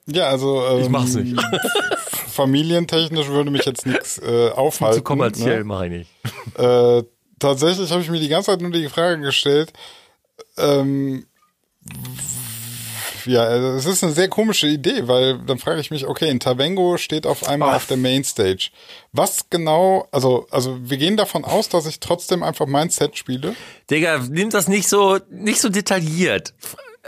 Ja, 0.06 0.24
also 0.30 0.64
ähm, 0.66 0.84
Ich 0.84 0.90
mach's 0.90 1.16
nicht. 1.16 1.36
familientechnisch 2.32 3.28
würde 3.28 3.52
mich 3.52 3.66
jetzt 3.66 3.86
nichts 3.86 4.18
äh, 4.20 4.50
aufhalten. 4.52 4.98
Zu 4.98 5.04
kommerziell 5.04 5.60
Ne? 5.60 5.64
mache 5.66 5.86
ich 5.88 5.92
nicht. 5.92 6.10
Äh, 6.58 7.04
tatsächlich 7.40 7.92
habe 7.92 8.02
ich 8.02 8.10
mir 8.10 8.20
die 8.20 8.30
ganze 8.30 8.52
Zeit 8.52 8.62
nur 8.62 8.72
die 8.72 8.88
Frage 8.90 9.20
gestellt, 9.22 9.74
ähm, 10.58 11.26
ja, 13.26 13.42
also 13.42 13.68
es 13.70 13.86
ist 13.86 14.04
eine 14.04 14.14
sehr 14.14 14.30
komische 14.30 14.68
Idee, 14.68 15.08
weil 15.08 15.40
dann 15.40 15.60
frage 15.60 15.82
ich 15.82 15.92
mich, 15.92 16.08
okay, 16.08 16.30
in 16.30 16.40
Tavengo 16.40 16.98
steht 16.98 17.28
auf 17.28 17.48
einmal 17.48 17.76
auf 17.76 17.86
der 17.86 17.98
Mainstage. 17.98 18.70
Was 19.12 19.50
genau, 19.50 20.08
also, 20.12 20.48
also 20.50 20.78
wir 20.82 20.98
gehen 20.98 21.18
davon 21.18 21.44
aus, 21.44 21.70
dass 21.70 21.86
ich 21.86 22.00
trotzdem 22.00 22.42
einfach 22.42 22.68
mein 22.68 22.90
Set 22.90 23.18
spiele. 23.18 23.56
Digga, 23.90 24.20
nimm 24.30 24.50
das 24.50 24.68
nicht 24.68 24.88
so, 24.88 25.20
nicht 25.30 25.60
so 25.60 25.70
detailliert. 25.70 26.54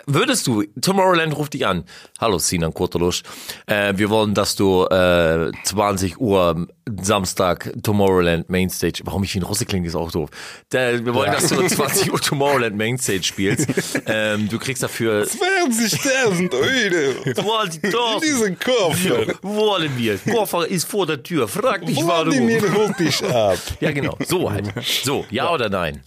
Würdest 0.06 0.48
du, 0.48 0.64
Tomorrowland 0.82 1.36
ruft 1.36 1.54
dich 1.54 1.66
an. 1.66 1.84
Hallo 2.20 2.38
Sinan 2.38 2.74
Kurtulusch. 2.74 3.24
Äh, 3.66 3.94
wir 3.96 4.10
wollen, 4.10 4.34
dass 4.34 4.56
du 4.56 4.86
äh, 4.86 5.52
20 5.64 6.20
Uhr 6.20 6.68
Samstag 7.02 7.72
Tomorrowland 7.84 8.50
Mainstage. 8.50 9.02
Warum 9.04 9.24
ich 9.24 9.36
wie 9.36 9.40
ein 9.40 9.44
Russe 9.44 9.66
klinge, 9.66 9.88
ist 9.88 9.96
auch 9.96 10.12
doof. 10.12 10.30
Wir 10.72 11.14
wollen, 11.14 11.32
dass 11.32 11.50
du 11.50 11.66
20 11.66 12.12
Uhr 12.12 12.20
Tomorrowland 12.20 12.76
Mainstage 12.76 13.24
spielst. 13.24 13.68
Ähm, 14.06 14.50
du 14.50 14.58
kriegst 14.60 14.82
dafür 14.84 15.24
20.000 15.24 16.54
Euro 16.54 17.64
20.000. 17.64 18.58
Koffer. 18.64 19.36
Wollen 19.42 19.98
wir. 19.98 20.18
Koffer 20.18 20.68
ist 20.68 20.86
vor 20.86 21.06
der 21.06 21.22
Tür. 21.22 21.48
Frag 21.48 21.86
dich 21.86 21.98
warum. 21.98 22.34
holt 22.76 23.00
dich 23.00 23.24
ab. 23.24 23.58
Ja, 23.80 23.92
genau. 23.92 24.18
So 24.28 24.52
halt. 24.52 24.74
So, 25.04 25.26
ja 25.30 25.52
oder 25.52 25.70
nein? 25.70 26.04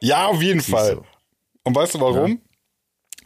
Ja, 0.00 0.26
auf 0.26 0.42
jeden 0.42 0.60
Fall. 0.60 0.96
du. 0.96 1.04
Und 1.64 1.74
weißt 1.74 1.94
du 1.94 2.00
warum? 2.00 2.40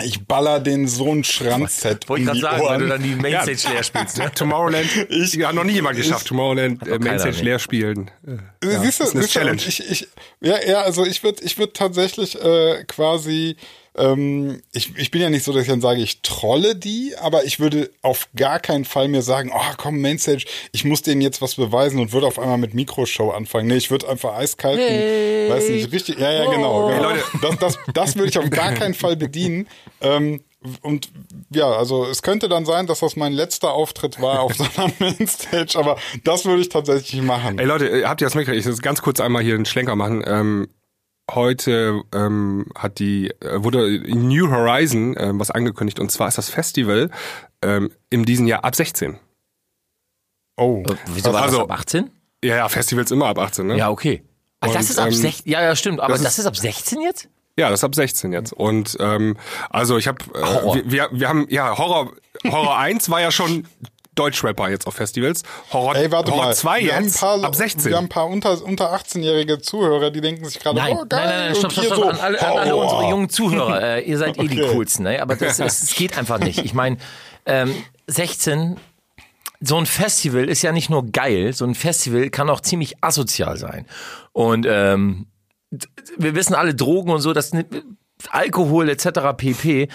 Ich 0.03 0.27
baller 0.27 0.59
den 0.59 0.89
so 0.89 1.13
ein 1.13 1.23
Schranzset 1.23 2.09
Wollte 2.09 2.23
ich 2.23 2.27
gerade 2.27 2.39
die 2.39 2.43
sagen, 2.43 2.63
weil 2.63 2.79
du 2.79 2.85
Ohren. 2.85 2.91
dann 2.91 3.03
die 3.05 3.15
Mainstage 3.15 3.73
leer 3.73 3.83
spielst. 3.85 4.19
Ne? 4.19 4.31
Tomorrowland, 4.35 4.87
Ich- 5.09 5.35
ja, 5.35 5.53
noch 5.53 5.63
nie 5.63 5.75
jemand 5.75 5.97
geschafft, 5.97 6.27
Tomorrowland 6.27 6.87
äh, 6.89 6.99
Mainstage 6.99 7.43
leer 7.43 7.61
spielen. 7.61 8.11
Äh, 8.27 8.73
ja, 8.73 8.81
siehst 8.81 8.99
du, 9.01 9.05
ist 9.05 9.15
eine 9.15 9.23
siehst 9.23 9.37
du, 9.37 9.39
Challenge. 9.39 9.63
ich, 9.65 9.89
ich, 9.91 10.09
ja, 10.41 10.57
ja, 10.67 10.81
also 10.83 11.05
ich 11.07 11.23
würde, 11.23 11.45
ich 11.45 11.59
würde 11.59 11.73
tatsächlich 11.75 12.35
äh, 12.43 12.83
quasi, 12.89 13.57
ähm, 13.97 14.61
ich, 14.73 14.97
ich 14.97 15.11
bin 15.11 15.21
ja 15.21 15.31
nicht 15.31 15.45
so, 15.45 15.53
dass 15.53 15.63
ich 15.63 15.69
dann 15.69 15.81
sage, 15.81 16.01
ich 16.01 16.23
trolle 16.23 16.75
die, 16.75 17.15
aber 17.21 17.45
ich 17.45 17.61
würde 17.61 17.91
auf 18.03 18.29
gar 18.35 18.59
keinen 18.59 18.85
Fall 18.85 19.09
mir 19.09 19.23
sagen, 19.23 19.53
oh 19.55 19.75
komm, 19.77 20.01
Mainstage, 20.01 20.45
ich 20.73 20.85
muss 20.85 21.03
denen 21.03 21.21
jetzt 21.21 21.41
was 21.41 21.55
beweisen 21.55 22.01
und 22.01 22.13
würde 22.13 22.27
auf 22.27 22.39
einmal 22.39 22.59
mit 22.59 22.75
Mikroshow 22.75 23.31
anfangen. 23.31 23.69
Nee, 23.69 23.77
ich 23.77 23.91
würde 23.91 24.09
einfach 24.09 24.35
eiskalt, 24.35 24.79
Hey. 24.79 25.49
weiß 25.49 25.69
nicht, 25.69 25.93
richtig, 25.93 26.19
ja, 26.19 26.33
ja, 26.33 26.51
genau. 26.51 26.89
genau. 26.89 27.03
Leute. 27.03 27.23
Das, 27.41 27.59
das, 27.59 27.79
das 27.93 28.17
würde 28.17 28.31
ich 28.31 28.39
auf 28.39 28.51
gar 28.51 28.73
keinen 28.75 28.95
Fall 28.95 29.17
bedienen. 29.17 29.69
Ähm, 30.01 30.43
und 30.81 31.11
ja, 31.51 31.71
also 31.71 32.07
es 32.07 32.23
könnte 32.23 32.49
dann 32.49 32.65
sein, 32.65 32.87
dass 32.87 33.01
das 33.01 33.17
mein 33.17 33.33
letzter 33.33 33.75
Auftritt 33.75 34.21
war 34.21 34.41
auf 34.41 34.55
so 34.57 34.65
einer 34.77 34.93
Mainstage, 34.99 35.79
aber 35.79 35.99
das 36.25 36.45
würde 36.47 36.63
ich 36.63 36.69
tatsächlich 36.69 37.23
machen. 37.23 37.59
Ey 37.59 37.67
Leute, 37.67 37.89
äh, 37.89 38.05
habt 38.05 38.21
ihr 38.21 38.27
das 38.27 38.35
mitgekriegt? 38.35 38.65
Ich 38.65 38.71
muss 38.71 38.83
ganz 38.83 39.03
kurz 39.03 39.21
einmal 39.21 39.43
hier 39.43 39.55
einen 39.55 39.67
Schlenker 39.67 39.95
machen. 39.95 40.25
Ähm, 40.27 40.69
heute 41.31 42.03
ähm, 42.15 42.67
hat 42.77 42.99
die 42.99 43.31
äh, 43.41 43.63
wurde 43.63 44.01
New 44.15 44.51
Horizon 44.51 45.15
ähm, 45.19 45.41
was 45.41 45.51
angekündigt 45.51 45.99
und 46.01 46.11
zwar 46.13 46.29
ist 46.29 46.39
das 46.39 46.49
Festival 46.51 47.11
ähm, 47.63 47.91
in 48.11 48.25
diesem 48.25 48.47
Jahr 48.47 48.65
ab 48.65 48.75
16. 48.77 49.19
Oh. 50.57 50.85
Wieso 51.07 51.33
war 51.33 51.43
Also- 51.43 51.59
das 51.59 51.65
ab 51.65 51.73
18? 51.81 52.11
Ja, 52.45 52.57
ja, 52.57 52.69
Festivals 52.69 53.11
immer 53.11 53.27
ab 53.27 53.39
18, 53.39 53.67
ne? 53.67 53.79
Ja, 53.79 53.89
okay. 53.89 54.23
Ach, 54.61 54.69
das 54.69 54.85
Und, 54.85 54.91
ist 54.91 54.99
ab 54.99 55.07
ähm, 55.09 55.15
16. 55.15 55.51
Ja, 55.51 55.63
ja, 55.63 55.75
stimmt. 55.75 56.01
Aber 56.01 56.13
das 56.13 56.23
das, 56.23 56.33
ist- 56.35 56.39
ist 56.41 56.47
ab 56.47 56.57
16 56.57 57.01
jetzt? 57.01 57.29
Ja, 57.59 57.71
das 57.71 57.81
ist 57.81 57.85
ab 57.85 57.95
16 57.95 58.33
jetzt. 58.33 58.53
Und 58.53 58.97
ähm, 59.01 59.37
also 59.71 59.97
ich 59.97 60.09
habe 60.09 60.19
Horror. 60.35 60.77
äh, 60.77 60.83
wir, 60.85 60.91
wir, 60.91 61.21
wir 61.21 61.29
haben 61.29 61.47
ja 61.49 61.79
Horror 61.79 62.13
Horror 62.45 62.77
1 62.79 63.09
war 63.11 63.21
ja 63.21 63.31
schon 63.31 63.67
Deutschrapper 64.15 64.69
jetzt 64.71 64.87
auf 64.87 64.95
Festivals. 64.95 65.43
Horror, 65.73 65.97
Ey, 65.97 66.11
warte 66.11 66.31
Horror 66.33 66.47
mal. 66.47 66.55
2 66.55 66.81
wir 66.83 66.97
haben 66.97 67.05
jetzt 67.05 67.17
ein 67.17 67.41
paar, 67.41 67.45
ab 67.45 67.55
16. 67.55 67.85
Wir 67.91 67.97
haben 67.97 68.05
ein 68.07 68.09
paar 68.09 68.27
unter, 68.27 68.63
unter 68.65 68.95
18-jährige 68.95 69.61
Zuhörer, 69.61 70.11
die 70.11 70.21
denken 70.21 70.45
sich 70.45 70.61
gerade, 70.61 70.77
Nein, 70.79 70.93
oh 70.93 70.99
nein, 71.01 71.09
geil. 71.09 71.27
nein, 71.27 71.39
nein, 71.47 71.55
stopp, 71.55 71.65
und 71.65 71.73
stopp, 71.73 71.85
hier 71.85 71.95
stopp. 71.95 72.05
so, 72.05 72.11
An 72.11 72.19
alle, 72.21 72.41
an 72.43 72.59
alle 72.59 72.77
unsere 72.77 73.09
jungen 73.11 73.29
Zuhörer. 73.29 73.83
Äh, 73.83 74.01
ihr 74.09 74.19
seid 74.19 74.39
eh 74.39 74.47
die 74.49 74.63
Okay. 74.63 74.73
coolsten, 74.75 75.03
ne? 75.05 75.21
Aber 75.23 75.37
das, 75.37 75.57
das, 75.59 75.81
das 75.81 75.95
geht 75.95 76.17
einfach 76.19 76.39
nicht. 76.39 76.65
Ich 76.65 76.75
meine, 76.75 76.97
ähm, 77.47 77.75
16, 78.07 78.77
so 79.61 79.77
ein 79.79 79.87
Festival 79.87 80.49
ist 80.49 80.63
ja 80.63 80.73
nicht 80.73 80.91
nur 80.91 81.07
geil, 81.11 81.53
so 81.53 81.65
ein 81.65 81.75
Festival 81.75 82.31
kann 82.31 82.51
auch 82.51 82.61
ziemlich 82.61 83.03
asozial 83.03 83.57
sein. 83.57 83.87
Und 84.33 84.67
ähm, 84.69 85.27
wir 86.17 86.35
wissen 86.35 86.55
alle 86.55 86.75
Drogen 86.75 87.11
und 87.11 87.21
so, 87.21 87.33
das 87.33 87.51
Alkohol 88.31 88.89
etc. 88.89 89.09
pp. 89.37 89.89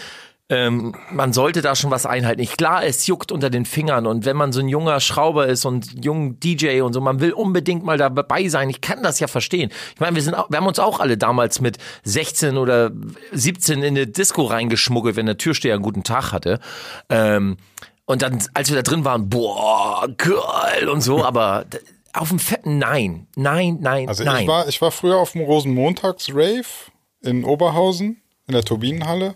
Ähm, 0.52 0.96
man 1.12 1.32
sollte 1.32 1.62
da 1.62 1.76
schon 1.76 1.92
was 1.92 2.08
einhalten. 2.08 2.42
Ich, 2.42 2.58
klar, 2.58 2.84
es 2.84 3.06
juckt 3.06 3.32
unter 3.32 3.52
den 3.52 3.66
Fingern 3.66 4.08
und 4.08 4.26
wenn 4.26 4.36
man 4.36 4.52
so 4.52 4.60
ein 4.60 4.68
junger 4.68 5.00
Schrauber 5.00 5.46
ist 5.46 5.64
und 5.64 6.04
jung 6.04 6.40
DJ 6.40 6.82
und 6.82 6.94
so, 6.94 7.02
man 7.02 7.20
will 7.20 7.34
unbedingt 7.34 7.84
mal 7.84 8.00
dabei 8.00 8.48
sein. 8.48 8.68
Ich 8.72 8.82
kann 8.82 9.04
das 9.04 9.20
ja 9.20 9.28
verstehen. 9.28 9.70
Ich 9.94 10.00
meine, 10.00 10.16
wir 10.16 10.24
sind, 10.24 10.36
wir 10.36 10.58
haben 10.58 10.66
uns 10.66 10.80
auch 10.80 11.00
alle 11.00 11.18
damals 11.20 11.62
mit 11.62 11.78
16 12.04 12.58
oder 12.58 12.92
17 13.32 13.84
in 13.84 13.96
eine 13.96 14.08
Disco 14.08 14.44
reingeschmuggelt, 14.44 15.16
wenn 15.16 15.28
der 15.28 15.38
Türsteher 15.38 15.76
einen 15.76 15.84
guten 15.84 16.04
Tag 16.04 16.32
hatte. 16.32 16.60
Ähm, 17.10 17.58
und 18.06 18.24
dann, 18.24 18.44
als 18.56 18.70
wir 18.70 18.76
da 18.76 18.82
drin 18.82 19.06
waren, 19.06 19.30
boah, 19.30 20.08
geil 20.18 20.90
und 20.90 21.02
so, 21.02 21.24
aber 21.24 21.66
auf 22.14 22.30
dem 22.30 22.40
fetten 22.40 22.80
Nein, 22.80 23.28
nein, 23.36 23.78
nein, 23.82 24.08
Also 24.10 24.24
nein. 24.24 24.42
ich 24.42 24.48
war, 24.48 24.68
ich 24.68 24.82
war 24.82 24.90
früher 24.90 25.18
auf 25.18 25.34
dem 25.34 25.42
Rosenmontags-Rave 25.42 26.66
in 27.22 27.44
Oberhausen, 27.44 28.20
in 28.48 28.54
der 28.54 28.64
Turbinenhalle. 28.64 29.36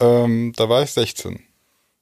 Ähm, 0.00 0.52
da 0.56 0.68
war 0.68 0.82
ich 0.82 0.90
16. 0.92 1.42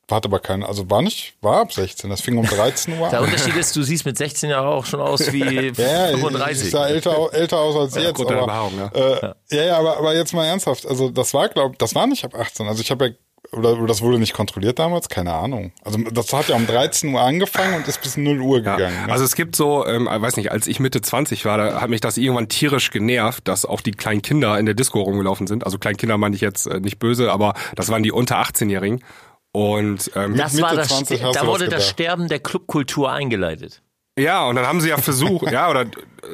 Warte 0.09 0.28
aber 0.28 0.38
keine, 0.38 0.68
also 0.68 0.88
war 0.88 1.03
nicht, 1.03 1.34
war 1.40 1.62
ab 1.62 1.72
16. 1.72 2.09
Das 2.11 2.20
fing 2.20 2.38
um 2.38 2.47
13 2.47 2.97
Uhr 2.99 3.09
Der 3.11 3.18
an. 3.18 3.24
Unterschied 3.24 3.57
ist, 3.57 3.74
du 3.74 3.82
siehst 3.82 4.05
mit 4.07 4.16
16 4.16 4.51
ja 4.51 4.61
auch 4.64 4.86
schon 4.86 5.01
aus 5.01 5.32
wie 5.32 5.40
Ja, 5.76 6.11
ja, 6.11 6.16
35. 6.16 6.64
ich 6.66 6.70
sah 6.70 6.86
älter, 6.86 7.32
älter 7.32 7.59
aus 7.59 7.74
als 7.74 7.94
jetzt. 7.97 8.14
gut, 8.14 8.30
deine 8.30 8.42
Aber, 8.42 8.70
ja. 8.76 8.90
äh, 8.94 9.34
ja, 9.51 9.64
ja, 9.64 9.78
aber, 9.78 9.97
aber 9.97 10.14
jetzt 10.14 10.32
mal 10.32 10.47
ernsthaft. 10.47 10.86
Also 10.86 11.11
das 11.11 11.34
war, 11.34 11.49
glaub, 11.49 11.76
das 11.78 11.97
war 11.97 12.07
nicht 12.07 12.24
ab 12.24 12.36
18. 12.36 12.68
Also 12.68 12.82
ich 12.82 12.90
habe 12.92 13.07
ja, 13.09 13.12
oder 13.53 13.86
das 13.86 14.03
wurde 14.03 14.18
nicht 14.18 14.32
kontrolliert 14.34 14.78
damals, 14.78 15.09
keine 15.09 15.32
Ahnung. 15.34 15.72
Also 15.84 15.99
das 15.99 16.32
hat 16.32 16.49
ja 16.49 16.57
um 16.57 16.66
13 16.66 17.12
Uhr 17.14 17.20
angefangen 17.20 17.74
und 17.74 17.86
ist 17.88 18.01
bis 18.03 18.16
0 18.16 18.40
Uhr 18.40 18.61
Ja. 18.62 18.76
gegangen. 18.76 19.07
ne? 19.07 19.12
Also 19.12 19.24
es 19.24 19.34
gibt 19.34 19.57
so, 19.57 19.86
ähm, 19.86 20.07
weiß 20.07 20.36
nicht, 20.36 20.51
als 20.53 20.66
ich 20.66 20.80
Mitte 20.80 21.01
20 21.01 21.44
war, 21.44 21.59
da 21.59 21.80
hat 21.80 21.90
mich 21.90 22.01
das 22.01 22.16
irgendwann 22.16 22.49
tierisch 22.49 22.90
genervt, 22.90 23.47
dass 23.49 23.64
auch 23.64 23.80
die 23.80 23.92
kleinen 23.92 24.22
Kinder 24.22 24.59
in 24.59 24.66
der 24.66 24.74
Disco 24.74 25.01
rumgelaufen 25.01 25.47
sind. 25.47 25.64
Also 25.64 25.78
Kleinkinder 25.78 26.18
meine 26.18 26.34
ich 26.34 26.40
jetzt 26.40 26.66
äh, 26.66 26.80
nicht 26.80 26.99
böse, 26.99 27.30
aber 27.32 27.55
das 27.74 27.88
waren 27.88 28.03
die 28.03 28.12
unter 28.12 28.38
18-Jährigen. 28.40 29.03
Und 29.53 30.11
ähm, 30.14 30.36
Das 30.36 30.53
Mitte 30.53 30.64
war 30.68 30.74
das, 30.76 30.88
20 30.88 31.22
hast 31.22 31.36
da 31.36 31.47
wurde 31.47 31.68
das. 31.68 31.88
Sterben 31.88 32.28
der 32.28 32.40
Clubkultur 32.40 33.11
eingeleitet. 33.11 33.82
Ja, 34.19 34.47
und 34.47 34.57
dann 34.57 34.67
haben 34.67 34.81
sie 34.81 34.89
ja 34.89 34.97
versucht, 34.97 35.51
ja, 35.51 35.69
oder 35.69 35.85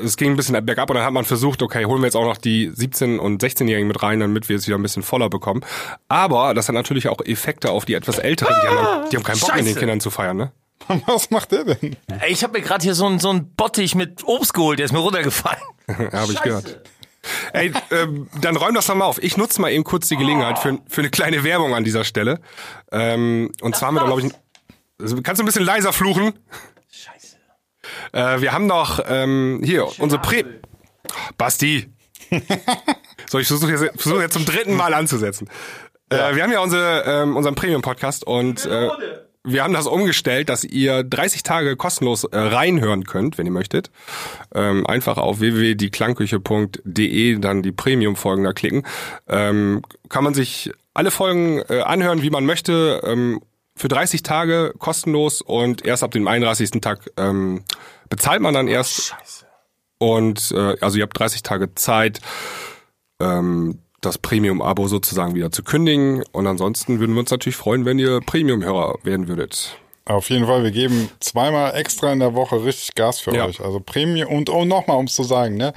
es 0.04 0.16
ging 0.16 0.30
ein 0.32 0.36
bisschen 0.36 0.64
bergab 0.64 0.88
und 0.90 0.96
dann 0.96 1.04
hat 1.04 1.12
man 1.12 1.24
versucht, 1.24 1.62
okay, 1.62 1.84
holen 1.84 2.00
wir 2.00 2.06
jetzt 2.06 2.14
auch 2.16 2.24
noch 2.24 2.36
die 2.36 2.70
17- 2.70 3.18
und 3.18 3.42
16-Jährigen 3.42 3.88
mit 3.88 4.02
rein, 4.02 4.20
damit 4.20 4.48
wir 4.48 4.56
es 4.56 4.66
wieder 4.66 4.78
ein 4.78 4.82
bisschen 4.82 5.02
voller 5.02 5.28
bekommen. 5.28 5.64
Aber 6.08 6.54
das 6.54 6.68
hat 6.68 6.74
natürlich 6.74 7.08
auch 7.08 7.20
Effekte 7.24 7.70
auf 7.70 7.84
die 7.84 7.94
etwas 7.94 8.18
Älteren, 8.18 8.54
die 8.62 8.68
haben, 8.68 9.10
die 9.10 9.16
haben 9.16 9.24
keinen 9.24 9.40
Bock 9.40 9.50
mit 9.50 9.58
den 9.60 9.66
Scheiße. 9.66 9.78
Kindern 9.80 10.00
zu 10.00 10.10
feiern, 10.10 10.36
ne? 10.36 10.52
Was 11.06 11.30
macht 11.30 11.52
der 11.52 11.64
denn? 11.64 11.96
Ey, 12.20 12.32
Ich 12.32 12.42
habe 12.42 12.58
mir 12.58 12.64
gerade 12.64 12.82
hier 12.82 12.94
so 12.94 13.06
ein 13.06 13.18
so 13.18 13.30
ein 13.30 13.52
Bottich 13.54 13.94
mit 13.94 14.24
Obst 14.24 14.54
geholt, 14.54 14.78
der 14.78 14.86
ist 14.86 14.92
mir 14.92 14.98
runtergefallen. 14.98 15.62
Habe 16.12 16.32
ich 16.32 16.40
gehört. 16.40 16.80
Ey, 17.52 17.72
ähm, 17.92 18.28
dann 18.40 18.56
räum 18.56 18.74
das 18.74 18.86
doch 18.86 18.96
mal 18.96 19.04
auf. 19.04 19.22
Ich 19.22 19.36
nutze 19.36 19.60
mal 19.60 19.70
eben 19.70 19.84
kurz 19.84 20.08
die 20.08 20.16
Gelegenheit 20.16 20.58
für, 20.58 20.78
für 20.88 21.02
eine 21.02 21.10
kleine 21.10 21.44
Werbung 21.44 21.74
an 21.74 21.84
dieser 21.84 22.02
Stelle. 22.04 22.40
Ähm, 22.90 23.52
und 23.60 23.76
zwar 23.76 23.88
haben 23.88 23.94
wir 23.94 24.00
da, 24.00 24.06
glaube 24.06 24.22
ich, 24.22 24.26
ein, 24.26 25.22
kannst 25.22 25.38
du 25.38 25.44
ein 25.44 25.46
bisschen 25.46 25.64
leiser 25.64 25.92
fluchen? 25.92 26.32
Äh, 28.12 28.40
wir 28.40 28.52
haben 28.52 28.66
noch 28.66 29.00
ähm, 29.06 29.60
hier 29.64 29.86
unsere 29.98 30.20
Prä... 30.20 30.44
Basti. 31.36 31.88
so, 33.28 33.38
ich 33.38 33.48
versuche 33.48 33.72
jetzt, 33.72 34.00
versuch 34.00 34.20
jetzt 34.20 34.34
zum 34.34 34.44
dritten 34.44 34.74
Mal 34.74 34.94
anzusetzen. 34.94 35.48
Äh, 36.08 36.34
wir 36.34 36.42
haben 36.42 36.52
ja 36.52 36.60
unsere, 36.60 37.04
ähm, 37.06 37.36
unseren 37.36 37.54
Premium-Podcast 37.54 38.24
und 38.26 38.64
äh, 38.66 38.88
wir 39.44 39.64
haben 39.64 39.74
das 39.74 39.86
umgestellt, 39.86 40.48
dass 40.48 40.62
ihr 40.62 41.02
30 41.02 41.42
Tage 41.42 41.76
kostenlos 41.76 42.24
äh, 42.24 42.38
reinhören 42.38 43.04
könnt, 43.04 43.38
wenn 43.38 43.46
ihr 43.46 43.52
möchtet. 43.52 43.90
Ähm, 44.54 44.86
einfach 44.86 45.18
auf 45.18 45.40
www.dieklangküche.de 45.40 47.38
dann 47.38 47.62
die 47.62 47.72
Premium-Folgen 47.72 48.44
da 48.44 48.52
klicken. 48.52 48.86
Ähm, 49.28 49.82
kann 50.08 50.22
man 50.22 50.34
sich 50.34 50.70
alle 50.94 51.10
Folgen 51.10 51.60
äh, 51.68 51.80
anhören, 51.80 52.22
wie 52.22 52.30
man 52.30 52.46
möchte. 52.46 53.00
Ähm, 53.04 53.40
für 53.76 53.88
30 53.88 54.22
Tage 54.22 54.74
kostenlos 54.78 55.40
und 55.40 55.84
erst 55.84 56.02
ab 56.02 56.10
dem 56.10 56.28
31. 56.28 56.72
Tag 56.80 57.10
ähm, 57.16 57.64
bezahlt 58.08 58.42
man 58.42 58.54
dann 58.54 58.68
erst. 58.68 59.16
Und 59.98 60.52
äh, 60.52 60.76
also 60.80 60.98
ihr 60.98 61.04
habt 61.04 61.18
30 61.18 61.42
Tage 61.42 61.74
Zeit, 61.74 62.20
ähm, 63.20 63.78
das 64.00 64.18
Premium-Abo 64.18 64.88
sozusagen 64.88 65.34
wieder 65.34 65.52
zu 65.52 65.62
kündigen. 65.62 66.24
Und 66.32 66.46
ansonsten 66.46 66.98
würden 66.98 67.14
wir 67.14 67.20
uns 67.20 67.30
natürlich 67.30 67.56
freuen, 67.56 67.84
wenn 67.84 67.98
ihr 67.98 68.20
Premium-Hörer 68.20 68.98
werden 69.04 69.28
würdet. 69.28 69.78
Auf 70.04 70.30
jeden 70.30 70.46
Fall, 70.46 70.64
wir 70.64 70.72
geben 70.72 71.10
zweimal 71.20 71.76
extra 71.76 72.12
in 72.12 72.18
der 72.18 72.34
Woche 72.34 72.64
richtig 72.64 72.96
Gas 72.96 73.20
für 73.20 73.32
Ja. 73.36 73.46
euch. 73.46 73.60
Also 73.60 73.78
Premium 73.78 74.28
und 74.34 74.50
oh, 74.50 74.64
nochmal, 74.64 74.96
um 74.96 75.04
es 75.06 75.14
zu 75.14 75.22
sagen, 75.22 75.56
ne? 75.56 75.72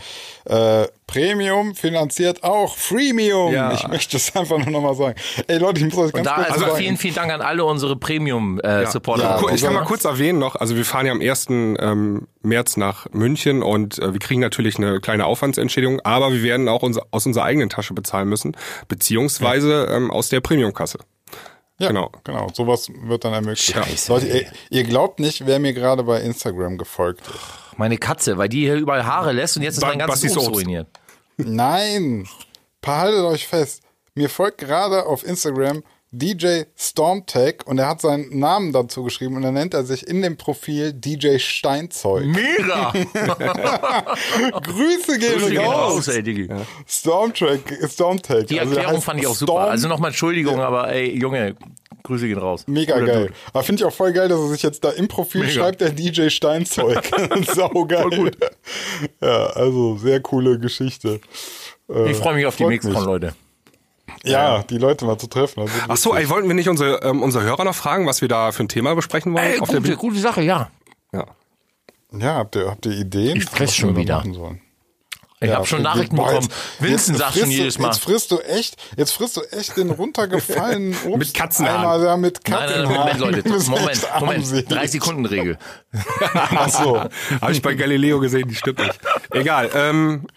Äh, 0.46 0.88
Premium 1.06 1.76
finanziert 1.76 2.44
auch 2.44 2.76
Freemium. 2.76 3.54
Ja. 3.54 3.72
Ich 3.74 3.88
möchte 3.88 4.18
es 4.18 4.36
einfach 4.36 4.58
nur 4.58 4.72
nochmal 4.72 4.96
sagen. 4.96 5.14
Ey 5.46 5.60
Leute, 5.60 5.80
ich 5.86 5.94
muss 5.94 6.08
euch 6.08 6.14
Und 6.14 6.24
ganz 6.24 6.28
da 6.28 6.36
kurz 6.38 6.50
also 6.54 6.66
sagen. 6.66 6.78
vielen, 6.78 6.98
vielen 6.98 7.14
Dank 7.14 7.32
an 7.32 7.42
alle 7.42 7.64
unsere 7.66 7.96
Premium-Supporter. 7.96 9.24
Ja, 9.24 9.38
Gu- 9.40 9.50
ich 9.50 9.62
kann 9.62 9.70
also- 9.70 9.80
mal 9.82 9.86
kurz 9.86 10.06
erwähnen 10.06 10.40
noch, 10.40 10.56
also 10.56 10.76
wir 10.76 10.86
fahren 10.86 11.06
ja 11.06 11.12
am 11.12 11.22
1. 11.22 11.78
Ähm, 11.80 12.28
März 12.42 12.78
nach 12.78 13.06
München 13.12 13.62
und 13.62 14.00
äh, 14.00 14.12
wir 14.12 14.20
kriegen 14.20 14.42
natürlich 14.42 14.78
eine 14.78 15.00
kleine 15.02 15.28
Aufwandsentschädigung, 15.28 16.02
aber 16.04 16.34
wir 16.34 16.42
werden 16.42 16.68
auch 16.68 16.82
unser, 16.82 17.04
aus 17.12 17.28
unserer 17.28 17.44
eigenen 17.44 17.70
Tasche 17.70 17.94
bezahlen 17.94 18.28
müssen, 18.28 18.58
beziehungsweise 18.88 19.88
ähm, 19.92 20.10
aus 20.10 20.30
der 20.30 20.42
Premium-Kasse. 20.42 20.98
Ja, 21.78 21.90
Genau. 21.90 22.10
genau. 22.24 22.48
Sowas 22.54 22.90
wird 22.90 23.26
dann 23.26 23.34
ermöglicht. 23.34 23.74
Scheiße, 23.74 24.12
Leute, 24.14 24.30
ey, 24.30 24.48
ihr 24.70 24.84
glaubt 24.86 25.20
nicht, 25.20 25.46
wer 25.46 25.60
mir 25.60 25.74
gerade 25.74 26.04
bei 26.04 26.22
Instagram 26.22 26.78
gefolgt 26.78 27.22
ist. 27.28 27.78
Meine 27.78 27.98
Katze, 27.98 28.38
weil 28.38 28.48
die 28.48 28.62
hier 28.62 28.76
überall 28.76 29.06
Haare 29.06 29.34
lässt 29.34 29.58
und 29.58 29.64
jetzt 29.64 29.76
ist 29.76 29.82
Ba- 29.82 29.88
mein 29.90 30.00
ganzes 30.00 30.38
Obst 30.38 30.48
Obst. 30.48 30.60
ruiniert. 30.62 30.88
Nein, 31.38 32.28
behaltet 32.82 33.22
euch 33.26 33.48
fest. 33.48 33.84
Mir 34.14 34.30
folgt 34.30 34.60
gerade 34.60 35.06
auf 35.06 35.26
Instagram 35.26 35.84
DJ 36.18 36.64
Stormtech 36.78 37.66
und 37.66 37.78
er 37.78 37.88
hat 37.88 38.02
seinen 38.02 38.40
Namen 38.40 38.72
dazu 38.72 39.04
geschrieben 39.04 39.36
und 39.36 39.42
dann 39.42 39.54
nennt 39.54 39.74
er 39.74 39.84
sich 39.84 40.08
in 40.08 40.22
dem 40.22 40.38
Profil 40.38 40.94
DJ 40.94 41.38
Steinzeug. 41.40 42.26
Mega! 42.26 42.94
Grüße 44.62 45.20
gehen 45.20 45.34
Grüße 45.34 45.50
gehen 45.52 45.60
raus. 45.62 45.98
raus, 45.98 46.08
ey, 46.08 46.24
Digi. 46.24 46.50
Stormtech, 46.88 47.62
Stormtech. 47.90 48.46
Die 48.48 48.60
Also 48.60 48.72
Erklärung 48.74 48.96
heißt 48.98 49.06
fand 49.06 49.20
ich 49.22 49.28
auch 49.28 49.36
super. 49.36 49.60
Also 49.60 49.88
nochmal 49.88 50.10
Entschuldigung, 50.12 50.60
aber 50.60 50.92
ey, 50.92 51.18
Junge, 51.18 51.56
Grüße 52.04 52.28
gehen 52.28 52.38
raus. 52.38 52.64
Mega 52.68 52.94
Cooler 52.94 53.06
geil. 53.08 53.22
Dude. 53.28 53.34
Aber 53.54 53.64
finde 53.64 53.82
ich 53.82 53.86
auch 53.86 53.94
voll 53.94 54.14
geil, 54.14 54.28
dass 54.30 54.40
er 54.40 54.48
sich 54.50 54.64
jetzt 54.64 54.84
da 54.84 54.92
im 54.92 55.08
Profil 55.08 55.42
Mega. 55.42 55.54
schreibt, 55.54 55.82
der 55.82 55.90
DJ 55.92 56.30
Steinzeug. 56.30 57.02
Sau 57.56 57.70
geil. 57.86 58.10
gut. 58.10 58.38
Ja, 59.22 59.48
also 59.48 59.98
sehr 59.98 60.20
coole 60.22 60.60
Geschichte. 60.60 61.20
Äh, 61.90 62.12
Ich 62.12 62.18
freue 62.18 62.36
mich 62.36 62.46
auf 62.46 62.56
die 62.56 62.64
freut 62.64 62.72
Mixcon. 62.84 63.04
Leute. 63.06 63.36
Ja, 64.32 64.64
die 64.64 64.78
Leute 64.78 65.06
mal 65.06 65.18
zu 65.18 65.28
treffen. 65.28 65.62
Also 65.62 65.74
Ach 65.88 65.98
so, 65.98 66.16
ey, 66.16 66.30
wollten 66.30 66.48
wir 66.48 66.56
nicht 66.56 66.70
unsere, 66.70 67.02
ähm, 67.04 67.22
unsere 67.22 67.44
Hörer 67.44 67.64
noch 67.64 67.76
fragen, 67.76 68.06
was 68.06 68.22
wir 68.22 68.28
da 68.28 68.52
für 68.52 68.64
ein 68.64 68.68
Thema 68.68 68.96
besprechen 68.96 69.34
wollen? 69.34 69.44
Ey, 69.46 69.60
auf 69.60 69.70
der 69.70 69.78
gute, 69.78 69.90
Bühne? 69.90 69.98
gute 69.98 70.20
Sache, 70.20 70.42
ja. 70.42 70.70
Ja. 71.14 71.26
Ja, 72.12 72.36
habt 72.36 72.56
ihr, 72.56 72.70
habt 72.70 72.86
ihr 72.86 72.94
Ideen? 72.94 73.38
Ich 73.38 73.46
fress 73.46 73.76
schon 73.76 73.96
wieder. 73.96 74.18
machen 74.18 74.34
sollen? 74.34 74.62
Ich 75.42 75.50
Ja, 75.50 75.56
habe 75.58 75.66
schon. 75.66 75.82
Nachrichten 75.82 76.16
Boah, 76.16 76.28
bekommen. 76.28 76.48
jetzt- 76.48 76.82
Vincent 76.82 77.18
sagt 77.18 77.38
schon 77.38 77.52
jedes 77.52 77.78
Mal. 77.78 77.88
Jetzt 77.90 78.00
frisst 78.00 78.32
du 78.32 78.40
echt, 78.40 78.78
jetzt 78.96 79.12
frisst 79.12 79.36
du 79.36 79.42
echt 79.52 79.76
den 79.76 79.90
runtergefallenen 79.92 80.96
Obst. 81.06 81.18
Mit 81.18 81.34
Katzenhaaren. 81.34 82.04
Da 82.04 82.16
mit 82.18 82.40
Nein, 82.48 82.58
nein, 82.60 82.68
Katzenhaaren. 82.70 83.20
Moment, 83.20 83.46
Leute. 83.46 83.50
Moment, 83.70 84.08
Moment. 84.22 84.72
Drei 84.72 84.88
Sekunden 84.88 85.26
Regel. 85.26 85.58
Ach 86.34 86.70
so. 86.70 86.98
Habe 87.42 87.52
ich 87.52 87.62
bei 87.62 87.74
Galileo 87.76 88.20
gesehen, 88.22 88.48
die 88.48 88.56
stimmt 88.56 88.80
nicht. 88.80 88.98
Egal. 89.32 89.70
Ähm, 89.76 90.28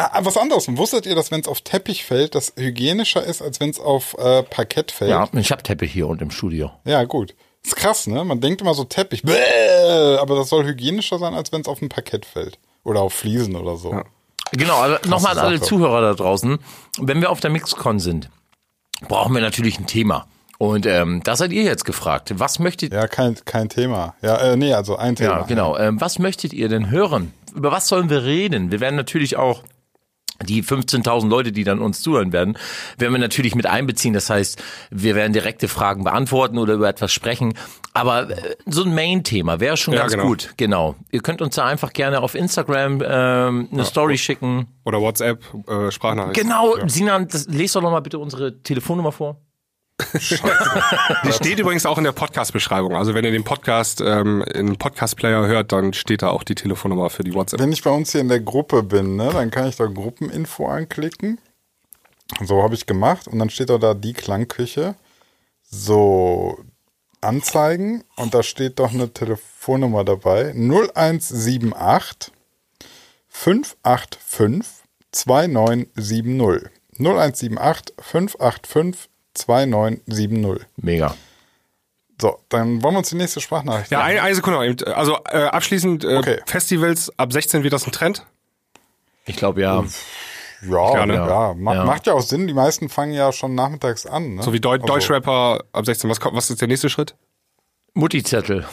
Ah, 0.00 0.20
was 0.22 0.36
anderes. 0.36 0.66
Wusstet 0.76 1.06
ihr, 1.06 1.16
dass 1.16 1.32
wenn 1.32 1.40
es 1.40 1.48
auf 1.48 1.60
Teppich 1.60 2.04
fällt, 2.04 2.36
das 2.36 2.52
hygienischer 2.56 3.24
ist, 3.24 3.42
als 3.42 3.58
wenn 3.58 3.70
es 3.70 3.80
auf 3.80 4.14
äh, 4.18 4.44
Parkett 4.44 4.92
fällt? 4.92 5.10
Ja, 5.10 5.28
ich 5.32 5.50
habe 5.50 5.62
Teppich 5.64 5.92
hier 5.92 6.06
und 6.06 6.22
im 6.22 6.30
Studio. 6.30 6.70
Ja, 6.84 7.02
gut. 7.02 7.34
Ist 7.64 7.74
krass, 7.74 8.06
ne? 8.06 8.24
Man 8.24 8.40
denkt 8.40 8.60
immer 8.60 8.74
so 8.74 8.84
Teppich, 8.84 9.22
bäh, 9.24 10.16
aber 10.20 10.36
das 10.36 10.50
soll 10.50 10.64
hygienischer 10.64 11.18
sein, 11.18 11.34
als 11.34 11.50
wenn 11.50 11.62
es 11.62 11.66
auf 11.66 11.82
ein 11.82 11.88
Parkett 11.88 12.26
fällt. 12.26 12.58
Oder 12.84 13.00
auf 13.00 13.12
Fliesen 13.12 13.56
oder 13.56 13.76
so. 13.76 14.00
Genau, 14.52 14.80
also 14.80 15.08
nochmal 15.08 15.38
an 15.38 15.46
alle. 15.46 15.60
Zuhörer 15.60 16.00
da 16.00 16.14
draußen. 16.14 16.58
Wenn 16.98 17.20
wir 17.20 17.30
auf 17.30 17.40
der 17.40 17.50
Mixcon 17.50 17.98
sind, 17.98 18.30
brauchen 19.08 19.34
wir 19.34 19.40
natürlich 19.40 19.78
ein 19.78 19.86
Thema. 19.86 20.26
Und 20.58 20.86
ähm, 20.86 21.22
da 21.22 21.36
seid 21.36 21.52
ihr 21.52 21.62
jetzt 21.62 21.84
gefragt. 21.84 22.32
Was 22.36 22.58
möchtet 22.58 22.92
Ja, 22.92 23.06
kein, 23.06 23.36
kein 23.44 23.68
Thema. 23.68 24.14
Ja, 24.22 24.36
äh, 24.38 24.56
nee, 24.56 24.72
also 24.74 24.96
ein 24.96 25.14
Thema. 25.14 25.38
Ja, 25.38 25.42
genau. 25.42 25.76
Ähm, 25.78 26.00
was 26.00 26.18
möchtet 26.18 26.52
ihr 26.52 26.68
denn 26.68 26.90
hören? 26.90 27.32
Über 27.54 27.70
was 27.70 27.86
sollen 27.86 28.10
wir 28.10 28.24
reden? 28.24 28.72
Wir 28.72 28.80
werden 28.80 28.96
natürlich 28.96 29.36
auch 29.36 29.62
die 30.44 30.62
15.000 30.62 31.28
Leute, 31.28 31.52
die 31.52 31.64
dann 31.64 31.80
uns 31.80 32.00
zuhören 32.02 32.32
werden, 32.32 32.56
werden 32.96 33.12
wir 33.12 33.18
natürlich 33.18 33.54
mit 33.54 33.66
einbeziehen. 33.66 34.14
Das 34.14 34.30
heißt, 34.30 34.62
wir 34.90 35.14
werden 35.14 35.32
direkte 35.32 35.68
Fragen 35.68 36.04
beantworten 36.04 36.58
oder 36.58 36.74
über 36.74 36.88
etwas 36.88 37.12
sprechen. 37.12 37.54
Aber 37.92 38.30
äh, 38.30 38.56
so 38.66 38.84
ein 38.84 38.94
Main-Thema 38.94 39.60
wäre 39.60 39.76
schon 39.76 39.94
Ja, 39.94 40.00
ganz 40.00 40.12
genau. 40.12 40.26
gut. 40.26 40.54
Genau. 40.56 40.94
Ihr 41.10 41.20
könnt 41.20 41.42
uns 41.42 41.56
da 41.56 41.64
einfach 41.66 41.92
gerne 41.92 42.20
auf 42.20 42.34
Instagram 42.34 43.02
ähm, 43.04 43.68
eine 43.72 43.84
Story 43.84 44.18
schicken. 44.18 44.68
oder 44.84 45.00
WhatsApp, 45.00 45.42
äh, 45.66 45.90
Sprachnachricht. 45.90 46.40
Genau, 46.40 46.74
Sinan, 46.86 47.26
das, 47.28 47.46
lest 47.48 47.74
doch 47.74 47.82
nochmal 47.82 48.02
bitte 48.02 48.18
unsere 48.18 48.62
Telefonnummer 48.62 49.12
vor. 49.12 49.40
Die 51.24 51.32
steht 51.32 51.58
übrigens 51.58 51.84
auch 51.84 51.98
in 51.98 52.04
der 52.04 52.12
Podcast-Beschreibung. 52.12 52.94
Also 52.94 53.14
wenn 53.14 53.24
ihr 53.24 53.32
den 53.32 53.44
Podcast 53.44 54.00
ähm, 54.00 54.42
in 54.42 54.76
Podcast-Player 54.76 55.46
hört, 55.46 55.72
dann 55.72 55.92
steht 55.92 56.22
da 56.22 56.28
auch 56.28 56.44
die 56.44 56.54
Telefonnummer 56.54 57.10
für 57.10 57.24
die 57.24 57.34
WhatsApp. 57.34 57.60
Wenn 57.60 57.72
ich 57.72 57.82
bei 57.82 57.90
uns 57.90 58.12
hier 58.12 58.20
in 58.20 58.28
der 58.28 58.40
Gruppe 58.40 58.82
bin, 58.82 59.16
ne, 59.16 59.30
dann 59.32 59.50
kann 59.50 59.68
ich 59.68 59.76
da 59.76 59.86
Gruppeninfo 59.86 60.66
anklicken. 60.66 61.38
So 62.44 62.62
habe 62.62 62.74
ich 62.74 62.86
gemacht 62.86 63.26
und 63.26 63.38
dann 63.38 63.50
steht 63.50 63.70
auch 63.70 63.80
da 63.80 63.94
die 63.94 64.12
Klangküche. 64.12 64.94
So 65.70 66.58
anzeigen 67.20 68.04
und 68.16 68.34
da 68.34 68.42
steht 68.42 68.78
doch 68.78 68.92
eine 68.92 69.12
Telefonnummer 69.12 70.04
dabei. 70.04 70.52
0178 70.54 72.32
585 73.28 74.84
2970. 75.12 76.70
0178 76.98 77.94
585 78.00 79.10
2970. 79.38 80.66
Mega. 80.76 81.14
So, 82.20 82.38
dann 82.48 82.82
wollen 82.82 82.94
wir 82.94 82.98
uns 82.98 83.10
die 83.10 83.16
nächste 83.16 83.40
Sprachnachricht 83.40 83.90
Ja, 83.92 84.00
eine, 84.02 84.20
eine 84.22 84.34
Sekunde. 84.34 84.58
noch 84.58 84.64
eben. 84.64 84.82
Also 84.92 85.16
äh, 85.30 85.44
abschließend, 85.44 86.04
äh, 86.04 86.16
Okay. 86.16 86.40
Festivals 86.46 87.12
ab 87.16 87.32
16 87.32 87.62
wird 87.62 87.72
das 87.72 87.86
ein 87.86 87.92
Trend. 87.92 88.26
Ich 89.26 89.36
glaube 89.36 89.60
ja. 89.62 89.84
Ja, 90.68 90.90
Gerne. 90.92 91.14
ja, 91.14 91.54
ma 91.56 91.74
Ja. 91.74 91.84
macht 91.84 92.06
ja 92.08 92.14
auch 92.14 92.20
Sinn. 92.22 92.48
Die 92.48 92.54
meisten 92.54 92.88
fangen 92.88 93.12
ja 93.12 93.30
schon 93.32 93.54
nachmittags 93.54 94.06
an. 94.06 94.34
Ne? 94.34 94.42
So 94.42 94.52
wie 94.52 94.58
Deu 94.58 94.72
Also, 94.72 94.86
Deutschrapper 94.86 95.62
ab 95.72 95.86
16. 95.86 96.10
Was, 96.10 96.18
kommt, 96.18 96.34
was 96.36 96.50
ist 96.50 96.60
der 96.60 96.66
nächste 96.66 96.88
Schritt? 96.90 97.14
Mutti-Zettel. 97.94 98.66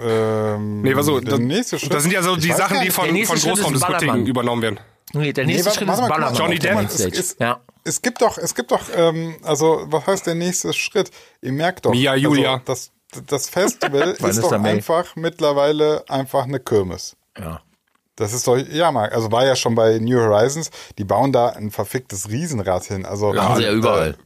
Ähm, 0.00 0.82
Nee, 0.82 0.94
was 0.94 1.06
so, 1.06 1.18
der 1.18 1.30
das, 1.32 1.40
nächste 1.40 1.78
Schritt. 1.78 1.92
das 1.92 2.04
sind 2.04 2.12
ja 2.12 2.22
so 2.22 2.36
die 2.36 2.52
Sachen, 2.52 2.80
die 2.82 2.90
von, 2.90 3.06
von 3.24 3.36
Großraumdiskotheken 3.38 4.26
übernommen 4.26 4.62
werden. 4.62 4.80
Nee, 5.12 5.32
der 5.32 5.46
nächste 5.46 5.66
warte, 5.66 5.78
Schritt 5.80 5.88
ist 5.88 6.08
Ballermann. 6.08 6.34
Johnny 6.36 6.58
Depp. 6.60 6.80
Ist- 6.82 7.40
ja. 7.40 7.60
Es 7.88 8.02
gibt 8.02 8.20
doch, 8.22 8.38
es 8.38 8.54
gibt 8.54 8.70
doch, 8.70 8.82
ähm, 8.94 9.36
also 9.42 9.84
was 9.86 10.06
heißt 10.06 10.26
der 10.26 10.34
nächste 10.34 10.72
Schritt? 10.72 11.10
Ihr 11.40 11.52
merkt 11.52 11.84
doch, 11.86 11.90
Mia, 11.90 12.14
Julia. 12.14 12.52
Also, 12.52 12.62
das, 12.66 12.90
das 13.26 13.48
Festival 13.48 14.10
ist 14.18 14.42
doch 14.42 14.52
einfach 14.52 15.16
mittlerweile 15.16 16.04
einfach 16.08 16.44
eine 16.44 16.60
Kirmes. 16.60 17.16
ja. 17.38 17.60
Das 18.16 18.32
ist 18.32 18.48
doch, 18.48 18.56
ja, 18.56 18.90
Marc, 18.90 19.12
also 19.14 19.30
war 19.30 19.46
ja 19.46 19.54
schon 19.54 19.76
bei 19.76 20.00
New 20.00 20.18
Horizons, 20.18 20.72
die 20.98 21.04
bauen 21.04 21.32
da 21.32 21.50
ein 21.50 21.70
verficktes 21.70 22.28
Riesenrad 22.28 22.82
hin. 22.82 23.06
Also 23.06 23.32
Machen 23.32 23.58
sie 23.58 23.62
ja 23.62 23.70
überall. 23.72 24.16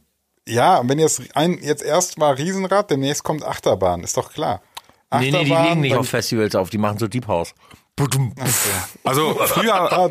Ja, 0.47 0.79
und 0.79 0.89
wenn 0.89 0.97
jetzt 0.97 1.21
ein, 1.35 1.59
jetzt 1.61 1.83
erst 1.83 2.17
mal 2.17 2.33
Riesenrad, 2.33 2.89
demnächst 2.89 3.23
kommt 3.23 3.43
Achterbahn, 3.45 4.01
ist 4.03 4.17
doch 4.17 4.33
klar. 4.33 4.63
Nee, 5.11 5.29
nee, 5.29 5.29
die 5.29 5.35
Achterbahn, 5.53 5.63
legen 5.67 5.81
nicht 5.81 5.91
dann- 5.91 5.99
auf 5.99 6.09
Festivals 6.09 6.55
auf, 6.55 6.71
die 6.71 6.79
machen 6.79 6.97
so 6.97 7.07
Deep 7.07 7.27
House. 7.27 7.53
Also 9.03 9.35
früher, 9.35 10.09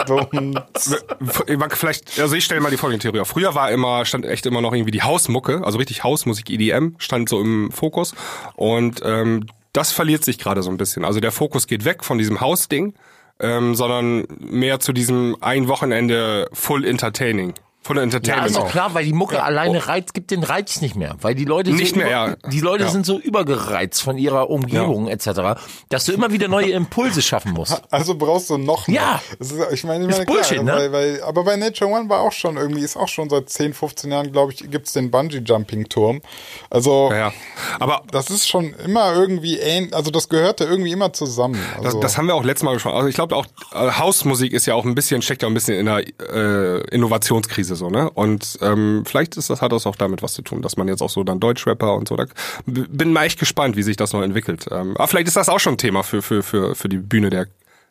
vielleicht, 1.71 2.21
also 2.21 2.37
ich 2.37 2.45
stelle 2.45 2.61
mal 2.61 2.71
die 2.71 2.77
folgende 2.77 3.03
Theorie 3.03 3.21
auf. 3.21 3.29
Früher 3.29 3.55
war 3.57 3.71
immer, 3.73 4.05
stand 4.05 4.25
echt 4.25 4.47
immer 4.47 4.61
noch 4.61 4.73
irgendwie 4.73 4.93
die 4.93 5.03
Hausmucke, 5.03 5.63
also 5.65 5.79
richtig 5.79 6.05
Hausmusik, 6.05 6.49
EDM, 6.51 6.95
stand 6.99 7.29
so 7.29 7.41
im 7.41 7.73
Fokus. 7.73 8.15
Und 8.55 9.01
ähm, 9.05 9.47
das 9.73 9.91
verliert 9.91 10.25
sich 10.25 10.39
gerade 10.39 10.63
so 10.63 10.71
ein 10.71 10.77
bisschen. 10.77 11.05
Also 11.05 11.19
der 11.19 11.33
Fokus 11.33 11.67
geht 11.67 11.85
weg 11.85 12.05
von 12.05 12.19
diesem 12.19 12.41
Hausding, 12.41 12.95
ähm, 13.41 13.75
sondern 13.75 14.27
mehr 14.39 14.79
zu 14.79 14.93
diesem 14.93 15.37
ein 15.41 15.67
Wochenende 15.67 16.49
Full 16.53 16.85
Entertaining. 16.85 17.55
Full 17.85 17.97
Ja, 17.97 18.03
Entertainment. 18.03 18.47
ist 18.49 18.57
doch 18.57 18.71
klar, 18.71 18.95
weil 18.95 19.05
die 19.05 19.13
Mucke 19.13 19.43
alleine 19.43 19.87
reizt, 19.89 20.15
gibt 20.15 20.31
den 20.31 20.43
Reiz 20.45 20.81
nicht 20.81 20.95
mehr. 20.97 21.17
Weil 21.21 21.35
die 21.35 21.45
Leute 21.45 21.73
Nicht 21.73 21.95
so 21.95 21.97
mehr, 22.01 22.07
über, 22.07 22.29
ja. 22.45 22.51
die 22.51 22.61
Leute 22.61 22.85
Ja. 22.85 22.91
sind 22.91 23.05
so 23.05 23.19
übergereizt 23.19 24.01
von 24.03 24.19
ihrer 24.19 24.51
Umgebung 24.51 25.09
etc., 25.09 25.61
dass 25.89 26.05
du 26.05 26.13
immer 26.13 26.31
wieder 26.33 26.47
neue 26.49 26.71
Impulse 26.73 27.23
schaffen 27.23 27.53
musst. 27.53 27.83
Also 27.91 28.15
brauchst 28.15 28.51
du 28.51 28.59
noch 28.59 28.87
mehr. 28.89 29.01
Ja. 29.03 29.23
Das 29.39 29.51
ist, 29.51 29.61
ich 29.73 29.85
meine, 29.85 30.05
ich 30.05 30.11
Ist 30.11 30.17
meine 30.19 30.27
Bullshit, 30.27 30.63
ne? 30.63 30.73
weil, 30.73 30.93
weil, 30.93 31.23
aber 31.25 31.45
bei 31.45 31.57
Nature 31.57 31.91
One 31.91 32.09
war 32.09 32.21
auch 32.21 32.33
schon 32.33 32.57
irgendwie, 32.57 32.83
ist 32.83 32.97
auch 32.97 33.09
schon 33.09 33.29
seit 33.29 33.49
10, 33.51 33.75
15 33.75 34.11
Jahren, 34.13 34.31
glaube 34.33 34.53
ich, 34.53 34.71
gibt's 34.71 34.93
den 34.93 35.11
Bungee-Jumping-Turm. 35.11 36.23
Also, 36.71 37.09
ja, 37.11 37.17
ja. 37.19 37.33
Aber 37.81 38.03
das 38.11 38.31
ist 38.31 38.49
schon 38.49 38.75
immer 38.75 39.13
irgendwie 39.15 39.59
ähnlich, 39.59 39.95
also 39.95 40.11
das 40.11 40.29
gehörte 40.29 40.65
irgendwie 40.65 40.93
immer 40.93 41.13
zusammen. 41.13 41.59
Das, 41.77 41.87
Also, 41.87 42.01
das 42.01 42.17
haben 42.17 42.27
wir 42.27 42.35
auch 42.35 42.45
letztes 42.45 42.65
Mal 42.65 42.75
besprochen. 42.75 42.97
Also 42.97 43.09
ich 43.09 43.15
glaube 43.15 43.35
auch, 43.37 43.47
äh, 43.75 43.91
Hausmusik 43.93 44.53
ist 44.53 44.67
ja 44.67 44.75
auch 44.75 44.85
ein 44.85 44.95
bisschen, 44.95 45.21
steckt 45.23 45.43
ja 45.43 45.49
auch 45.49 45.51
ein 45.51 45.55
bisschen 45.55 45.79
in 45.79 45.87
der 45.87 46.05
äh, 46.33 46.81
Innovationskrise 46.95 47.72
so, 47.75 47.91
ne? 47.91 48.11
Und 48.11 48.59
ähm, 48.61 49.05
vielleicht 49.07 49.37
ist 49.37 49.51
das, 49.51 49.63
hat 49.63 49.73
das 49.73 49.87
auch 49.87 49.97
damit 49.97 50.23
was 50.23 50.35
zu 50.35 50.43
tun, 50.43 50.63
dass 50.63 50.77
man 50.77 50.89
jetzt 50.89 51.03
auch 51.03 51.11
so 51.11 51.25
dann 51.25 51.41
Deutschrapper 51.41 51.95
und 51.95 52.09
so. 52.09 52.17
Da 52.17 52.27
bin 52.67 53.13
mal 53.13 53.25
echt 53.25 53.39
gespannt, 53.39 53.77
wie 53.77 53.83
sich 53.83 53.97
das 53.97 54.13
noch 54.13 54.23
entwickelt. 54.23 54.67
Ähm, 54.71 54.97
aber 54.97 55.09
vielleicht 55.09 55.29
ist 55.29 55.37
das 55.37 55.49
auch 55.49 55.61
schon 55.61 55.75
ein 55.75 55.79
Thema 55.79 56.03
für, 56.03 56.23
für, 56.23 56.43
für, 56.43 56.75
für 56.75 56.89
die 56.89 56.99
Bühne 56.99 57.31
der 57.31 57.47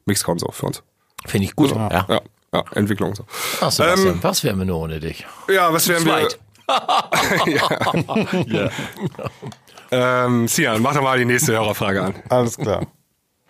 Mixcon 0.06 0.40
so 0.40 0.50
für 0.52 0.68
uns. 0.68 0.84
Finde 1.26 1.46
ich 1.46 1.56
gut. 1.56 1.72
Ja. 1.72 2.06
Ja, 2.10 2.22
ja, 2.54 2.64
Entwicklung 2.74 3.16
so. 3.16 3.26
Ach, 3.62 3.72
Ähm, 3.80 4.20
was 4.22 4.44
wären 4.44 4.58
wir 4.58 4.66
nur 4.66 4.80
ohne 4.80 5.00
dich? 5.00 5.26
Ja, 5.50 5.72
was 5.74 5.88
wären 5.88 6.06
wir? 6.06 6.30
Zweit. 6.30 6.40
Ähm, 9.94 10.48
Sian, 10.48 10.82
mach 10.82 10.94
doch 10.96 11.02
mal 11.02 11.18
die 11.18 11.26
nächste 11.26 11.52
Hörerfrage 11.52 12.02
an. 12.02 12.14
alles 12.30 12.58
klar. 12.58 12.88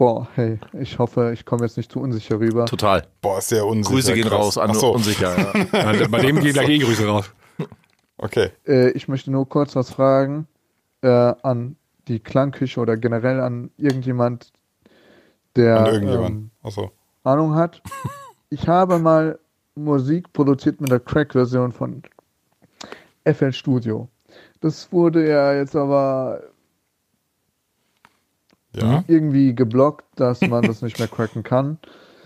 Boah, 0.01 0.27
hey, 0.33 0.57
ich 0.79 0.97
hoffe, 0.97 1.29
ich 1.31 1.45
komme 1.45 1.61
jetzt 1.61 1.77
nicht 1.77 1.91
zu 1.91 1.99
unsicher 1.99 2.39
rüber. 2.39 2.65
Total. 2.65 3.05
Boah, 3.21 3.37
ist 3.37 3.49
sehr 3.49 3.63
unsicher. 3.67 3.93
Grüße 3.93 4.13
gehen 4.15 4.29
krass. 4.29 4.39
raus 4.39 4.57
an 4.57 4.73
so, 4.73 4.95
unsicher. 4.95 5.53
Ja. 5.71 6.07
Bei 6.09 6.21
dem 6.21 6.39
gehen 6.39 6.53
gleich 6.53 6.69
eh 6.69 6.79
Grüße 6.79 7.05
raus. 7.05 7.31
okay. 8.17 8.49
Äh, 8.65 8.89
ich 8.93 9.07
möchte 9.07 9.29
nur 9.29 9.47
kurz 9.47 9.75
was 9.75 9.91
fragen 9.91 10.47
äh, 11.03 11.07
an 11.07 11.75
die 12.07 12.19
Klangküche 12.19 12.79
oder 12.79 12.97
generell 12.97 13.41
an 13.41 13.69
irgendjemand, 13.77 14.51
der 15.55 15.81
An 15.81 15.93
irgendjemand. 15.93 16.31
ähm, 16.31 16.51
Ach 16.63 16.71
so. 16.71 16.91
Ahnung 17.23 17.53
hat. 17.53 17.83
Ich 18.49 18.67
habe 18.67 18.97
mal 18.97 19.37
Musik 19.75 20.33
produziert 20.33 20.81
mit 20.81 20.89
der 20.89 20.99
Crack-Version 20.99 21.71
von 21.71 22.01
FL 23.23 23.53
Studio. 23.53 24.09
Das 24.61 24.91
wurde 24.91 25.29
ja 25.29 25.53
jetzt 25.53 25.75
aber 25.75 26.41
Ja. 28.73 29.03
irgendwie 29.07 29.53
geblockt, 29.53 30.05
dass 30.15 30.41
man 30.41 30.63
das 30.63 30.81
nicht 30.81 30.97
mehr 30.99 31.07
cracken 31.09 31.43
kann. 31.43 31.77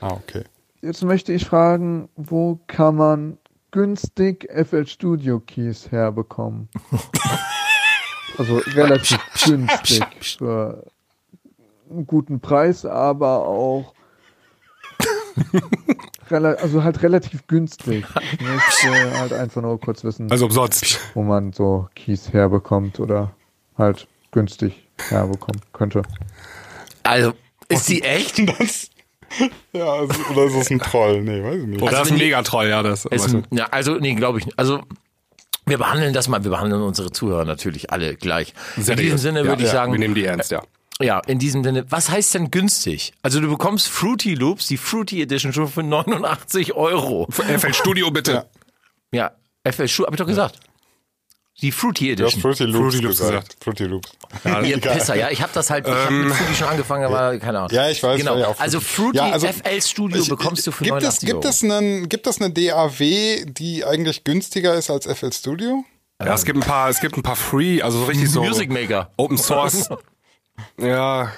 Ah, 0.01 0.13
okay. 0.13 0.43
Jetzt 0.81 1.03
möchte 1.03 1.33
ich 1.33 1.45
fragen, 1.45 2.09
wo 2.15 2.59
kann 2.67 2.95
man 2.95 3.37
günstig 3.71 4.47
FL 4.53 4.85
Studio 4.85 5.39
Keys 5.39 5.91
herbekommen? 5.91 6.69
also 8.37 8.57
relativ 8.75 9.19
günstig 9.45 10.03
für 10.37 10.85
einen 11.89 12.05
guten 12.05 12.39
Preis, 12.39 12.85
aber 12.85 13.47
auch 13.47 13.93
also 16.29 16.83
halt 16.83 17.01
relativ 17.03 17.45
günstig. 17.47 18.05
Ich 18.33 18.41
möchte 18.41 19.19
halt 19.19 19.33
einfach 19.33 19.61
nur 19.61 19.79
kurz 19.79 20.03
wissen, 20.03 20.31
Also 20.31 20.45
umsonst. 20.45 20.99
wo 21.13 21.23
man 21.23 21.51
so 21.53 21.87
Keys 21.95 22.31
herbekommt 22.33 22.99
oder 22.99 23.31
halt 23.77 24.07
günstig 24.31 24.84
herbekommen 25.09 25.61
könnte. 25.73 26.01
Also, 27.03 27.33
ist 27.69 27.89
die 27.89 28.03
echt? 28.03 28.41
Ja, 29.73 29.91
also, 29.91 30.13
oder 30.31 30.45
ist 30.45 30.55
das 30.55 30.69
ein 30.71 30.79
Troll? 30.79 31.21
Nee, 31.21 31.43
weiß 31.43 31.55
ich 31.61 31.65
nicht. 31.67 31.81
Oder 31.81 31.87
Also 31.91 31.97
das 31.97 32.07
ist 32.07 32.11
ein 32.13 32.19
Megatroll, 32.19 32.67
ja, 32.69 32.81
das. 32.83 33.03
Ist 33.05 33.33
ein, 33.33 33.45
ja, 33.51 33.65
also, 33.71 33.95
nee, 33.95 34.13
glaube 34.15 34.39
ich 34.39 34.45
nicht. 34.45 34.57
Also, 34.57 34.81
Wir 35.65 35.77
behandeln 35.77 36.13
das 36.13 36.29
mal, 36.29 36.41
wir 36.43 36.51
behandeln 36.51 36.81
unsere 36.83 37.11
Zuhörer 37.11 37.43
natürlich 37.43 37.91
alle 37.91 38.15
gleich. 38.15 38.53
in 38.77 38.83
Seriös. 38.83 39.01
diesem 39.03 39.17
Sinne 39.17 39.39
Ja, 39.41 39.45
würde 39.47 39.63
ich 39.63 39.67
ja, 39.67 39.73
sagen, 39.73 39.91
Wir 39.91 39.99
nehmen 39.99 40.15
die 40.15 40.23
ernst, 40.23 40.51
ja. 40.51 40.61
ja, 41.01 41.19
in 41.27 41.39
diesem 41.39 41.63
Sinne, 41.65 41.85
was 41.89 42.09
heißt 42.09 42.35
denn 42.35 42.49
günstig? 42.51 43.13
Also 43.23 43.41
du 43.41 43.49
bekommst 43.49 43.89
Fruity 43.89 44.35
Loops, 44.35 44.67
die 44.67 44.77
Fruity 44.77 45.21
Edition 45.23 45.51
schon 45.51 45.67
für 45.67 45.83
89 45.83 46.73
Euro. 46.75 47.27
FL 47.31 47.73
Studio 47.73 48.11
bitte. 48.11 48.45
Ja, 49.11 49.31
FL 49.69 49.87
Schuh, 49.89 50.05
hab 50.05 50.13
ich 50.13 50.19
doch 50.19 50.27
gesagt. 50.27 50.59
Die 51.61 51.71
Fruity 51.71 52.15
Du 52.15 52.25
hast 52.25 52.33
Edition. 52.33 52.41
Fruity 52.41 52.63
Loops, 52.65 52.77
Fruity 52.95 52.97
Loops 53.05 53.17
gesagt. 53.19 53.31
gesagt. 53.49 53.63
Fruity 53.63 53.83
Loops. 53.85 54.11
Ihr 54.67 54.77
Pisser, 54.81 55.15
ja, 55.15 55.29
ich 55.31 55.41
habe 55.41 55.51
das 55.53 55.69
halt, 55.69 55.87
ich 55.87 55.93
habe 55.93 56.11
mit 56.11 56.33
Fruity 56.33 56.53
schon 56.55 56.67
angefangen, 56.67 57.05
aber 57.05 57.37
keine 57.39 57.59
Ahnung. 57.59 57.69
Ähm, 57.71 57.75
Ja, 57.77 57.89
ich 57.89 58.03
weiß. 58.03 58.17
Genau. 58.19 58.37
ja 58.37 58.47
auch 58.49 58.59
also 58.59 58.79
Fruity 58.81 59.17
Ja, 59.17 59.31
also, 59.31 59.47
FL 59.47 59.81
Studio 59.81 60.21
ich- 60.21 60.27
bekommst 60.29 60.67
du 60.67 60.71
für 60.71 60.83
gibt 60.83 60.97
es, 60.97 61.21
89 61.23 61.27
gibt 61.29 61.35
Euro. 61.45 61.47
es 61.47 61.63
einen, 61.63 62.09
Gibt 62.09 62.27
es 62.27 62.41
eine 62.41 62.49
DAW, 62.51 63.45
die 63.45 63.85
eigentlich 63.85 64.23
günstiger 64.25 64.73
ist 64.75 64.89
als 64.89 65.05
FL 65.07 65.31
Studio? 65.31 65.85
Ja, 66.21 66.33
es 66.33 66.43
gibt 66.45 66.57
ein 66.57 66.67
paar, 66.67 66.89
es 66.89 66.99
gibt 66.99 67.15
ein 67.17 67.23
paar 67.23 67.35
Free, 67.37 67.81
also 67.81 67.99
so 67.99 68.05
richtig 68.05 68.29
so 68.29 68.43
Music 68.43 68.69
Maker. 68.71 69.11
Open 69.17 69.37
Source. 69.37 69.89
Ja, 70.79 71.31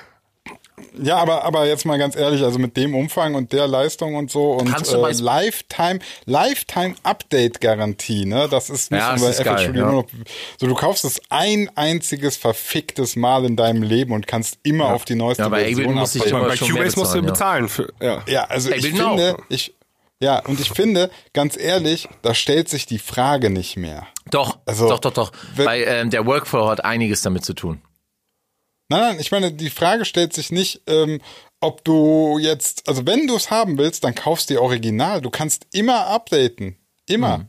Ja, 1.01 1.17
aber, 1.17 1.43
aber 1.43 1.65
jetzt 1.65 1.86
mal 1.86 1.97
ganz 1.97 2.15
ehrlich, 2.15 2.43
also 2.43 2.59
mit 2.59 2.78
dem 2.78 2.93
Umfang 2.93 3.34
und 3.36 3.51
der 3.51 3.67
Leistung 3.67 4.15
und 4.15 4.30
so 4.30 4.51
und 4.51 4.71
Kannst 4.71 4.93
du 4.93 4.97
äh, 5.03 5.11
Lifetime, 5.11 5.99
Lifetime 6.25 6.95
Update 7.03 7.61
Garantie, 7.61 8.25
ne? 8.25 8.47
Das 8.49 8.69
ist 8.69 8.91
nicht 8.91 9.01
Ja, 9.01 9.13
das 9.13 9.21
bei 9.21 9.30
ist 9.30 9.38
FL 9.38 9.43
geil, 9.43 9.59
Studio 9.59 9.82
ja. 9.82 9.91
nur 9.91 10.03
noch, 10.03 10.09
so 10.59 10.67
du 10.67 10.75
kaufst 10.75 11.05
es 11.05 11.19
ein 11.30 11.69
einziges 11.75 12.38
verficktes 12.38 13.15
Mal 13.15 13.45
in 13.45 13.55
deinem 13.55 13.82
Leben 13.82 14.13
und 14.13 14.28
kannst 14.28 14.59
immer 14.63 14.93
auf 14.93 15.05
die 15.05 15.15
neueste 15.15 15.43
Ja, 15.43 15.49
bei 15.49 15.63
Version 15.65 15.95
muss 15.95 16.15
ich 16.15 16.23
bei 16.23 16.55
Cubase 16.55 16.99
musst 16.99 17.15
du 17.15 17.21
bezahlen, 17.21 17.65
bezahlen. 17.65 17.69
Für, 17.69 17.93
ja. 17.99 18.23
Ja, 18.28 18.43
also 18.45 18.71
ich 18.71 18.84
bin 18.84 18.97
finde, 18.97 19.36
auch. 19.36 19.43
ich, 19.49 19.73
ja, 20.19 20.39
und 20.45 20.59
ich 20.59 20.69
finde, 20.69 21.09
ganz 21.34 21.57
ehrlich, 21.57 22.07
da 22.21 22.34
stellt 22.34 22.69
sich 22.69 22.86
die 22.86 22.99
Frage 22.99 23.49
nicht 23.49 23.78
mehr. 23.78 24.07
Doch, 24.30 24.57
Also, 24.65 24.89
doch, 24.89 24.99
doch, 24.99 25.13
doch. 25.13 25.32
Bei 25.55 25.84
ähm, 25.84 26.09
der 26.09 26.25
Workflow 26.25 26.67
hat 26.69 26.84
einiges 26.84 27.21
damit 27.21 27.45
zu 27.45 27.53
tun. 27.53 27.82
Nein, 28.89 29.01
nein, 29.01 29.17
ich 29.19 29.31
meine, 29.31 29.51
die 29.51 29.69
Frage 29.69 30.05
stellt 30.05 30.33
sich 30.33 30.51
nicht, 30.51 30.81
ähm, 30.88 31.19
ob 31.59 31.83
du 31.83 32.38
jetzt, 32.39 32.88
also 32.88 33.05
wenn 33.05 33.27
du 33.27 33.35
es 33.35 33.51
haben 33.51 33.77
willst, 33.77 34.03
dann 34.03 34.15
kaufst 34.15 34.49
du 34.49 34.53
die 34.53 34.59
Original. 34.59 35.21
Du 35.21 35.29
kannst 35.29 35.67
immer 35.73 36.07
updaten. 36.07 36.77
Immer. 37.07 37.47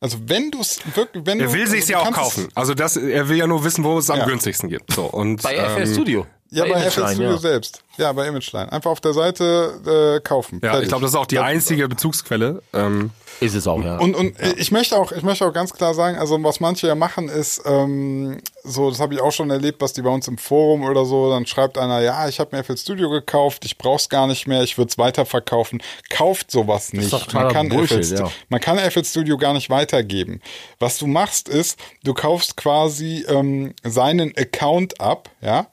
Also 0.00 0.18
wenn 0.26 0.50
du 0.50 0.60
es 0.60 0.80
wirklich, 0.94 1.26
wenn 1.26 1.40
Er 1.40 1.52
will 1.52 1.62
also 1.62 1.72
sich's 1.72 1.86
du 1.86 1.92
ja 1.94 1.98
auch 2.00 2.12
kaufen. 2.12 2.48
Also 2.54 2.74
das, 2.74 2.96
er 2.96 3.28
will 3.28 3.36
ja 3.36 3.46
nur 3.46 3.64
wissen, 3.64 3.82
wo 3.82 3.98
es 3.98 4.08
am 4.10 4.18
Ja. 4.20 4.26
günstigsten 4.26 4.68
gibt. 4.68 4.92
So 4.92 5.06
und 5.06 5.42
Bei 5.42 5.56
FL 5.56 5.82
ähm, 5.82 5.92
Studio. 5.92 6.26
Ja, 6.50 6.64
bei, 6.64 6.70
Imageline, 6.70 7.10
Studio 7.10 7.30
ja. 7.30 7.38
selbst. 7.38 7.82
Ja, 7.98 8.12
bei 8.12 8.26
ImageLine. 8.26 8.72
Einfach 8.72 8.90
auf 8.90 9.00
der 9.00 9.12
Seite 9.12 10.16
äh, 10.16 10.20
kaufen. 10.20 10.60
Ja, 10.62 10.70
Fertig. 10.70 10.84
ich 10.84 10.88
glaube, 10.88 11.02
das 11.02 11.10
ist 11.10 11.16
auch 11.16 11.26
die 11.26 11.40
einzige 11.40 11.88
Bezugsquelle. 11.88 12.62
Ähm, 12.72 13.10
Ist 13.40 13.54
es 13.54 13.66
auch, 13.66 13.82
ja. 13.84 13.98
Und, 13.98 14.14
und 14.14 14.34
ich 14.56 14.70
möchte 14.70 14.96
auch, 14.96 15.12
ich 15.12 15.22
möchte 15.22 15.44
auch 15.44 15.52
ganz 15.52 15.72
klar 15.72 15.94
sagen, 15.94 16.16
also 16.16 16.42
was 16.42 16.60
manche 16.60 16.86
ja 16.86 16.94
machen 16.94 17.28
ist, 17.28 17.62
ähm, 17.66 18.38
so, 18.64 18.88
das 18.88 19.00
habe 19.00 19.14
ich 19.14 19.20
auch 19.20 19.32
schon 19.32 19.50
erlebt, 19.50 19.82
was 19.82 19.92
die 19.92 20.02
bei 20.02 20.10
uns 20.10 20.26
im 20.28 20.38
Forum 20.38 20.84
oder 20.84 21.04
so, 21.04 21.30
dann 21.30 21.44
schreibt 21.46 21.76
einer, 21.76 22.00
ja, 22.00 22.28
ich 22.28 22.40
habe 22.40 22.56
mir 22.56 22.64
FL 22.64 22.76
Studio 22.76 23.10
gekauft, 23.10 23.64
ich 23.64 23.76
brauch's 23.76 24.08
gar 24.08 24.26
nicht 24.26 24.46
mehr, 24.46 24.62
ich 24.62 24.78
würde 24.78 24.90
es 24.90 24.96
weiterverkaufen. 24.96 25.82
Kauft 26.08 26.50
sowas 26.50 26.92
nicht. 26.92 27.12
doch 27.12 27.26
totaler 27.26 27.64
Bullshit, 27.64 28.06
FL, 28.06 28.18
ja. 28.20 28.30
man 28.48 28.60
kann 28.60 28.78
FL 28.78 29.04
Studio 29.04 29.36
gar 29.36 29.52
nicht 29.52 29.70
weitergeben. 29.70 30.40
Was 30.78 30.98
du 30.98 31.06
machst 31.06 31.48
ist, 31.48 31.78
du 32.04 32.14
kaufst 32.14 32.56
quasi 32.56 33.24
ähm, 33.28 33.74
seinen 33.82 34.36
Account 34.36 35.00
ab, 35.00 35.28
ja, 35.42 35.66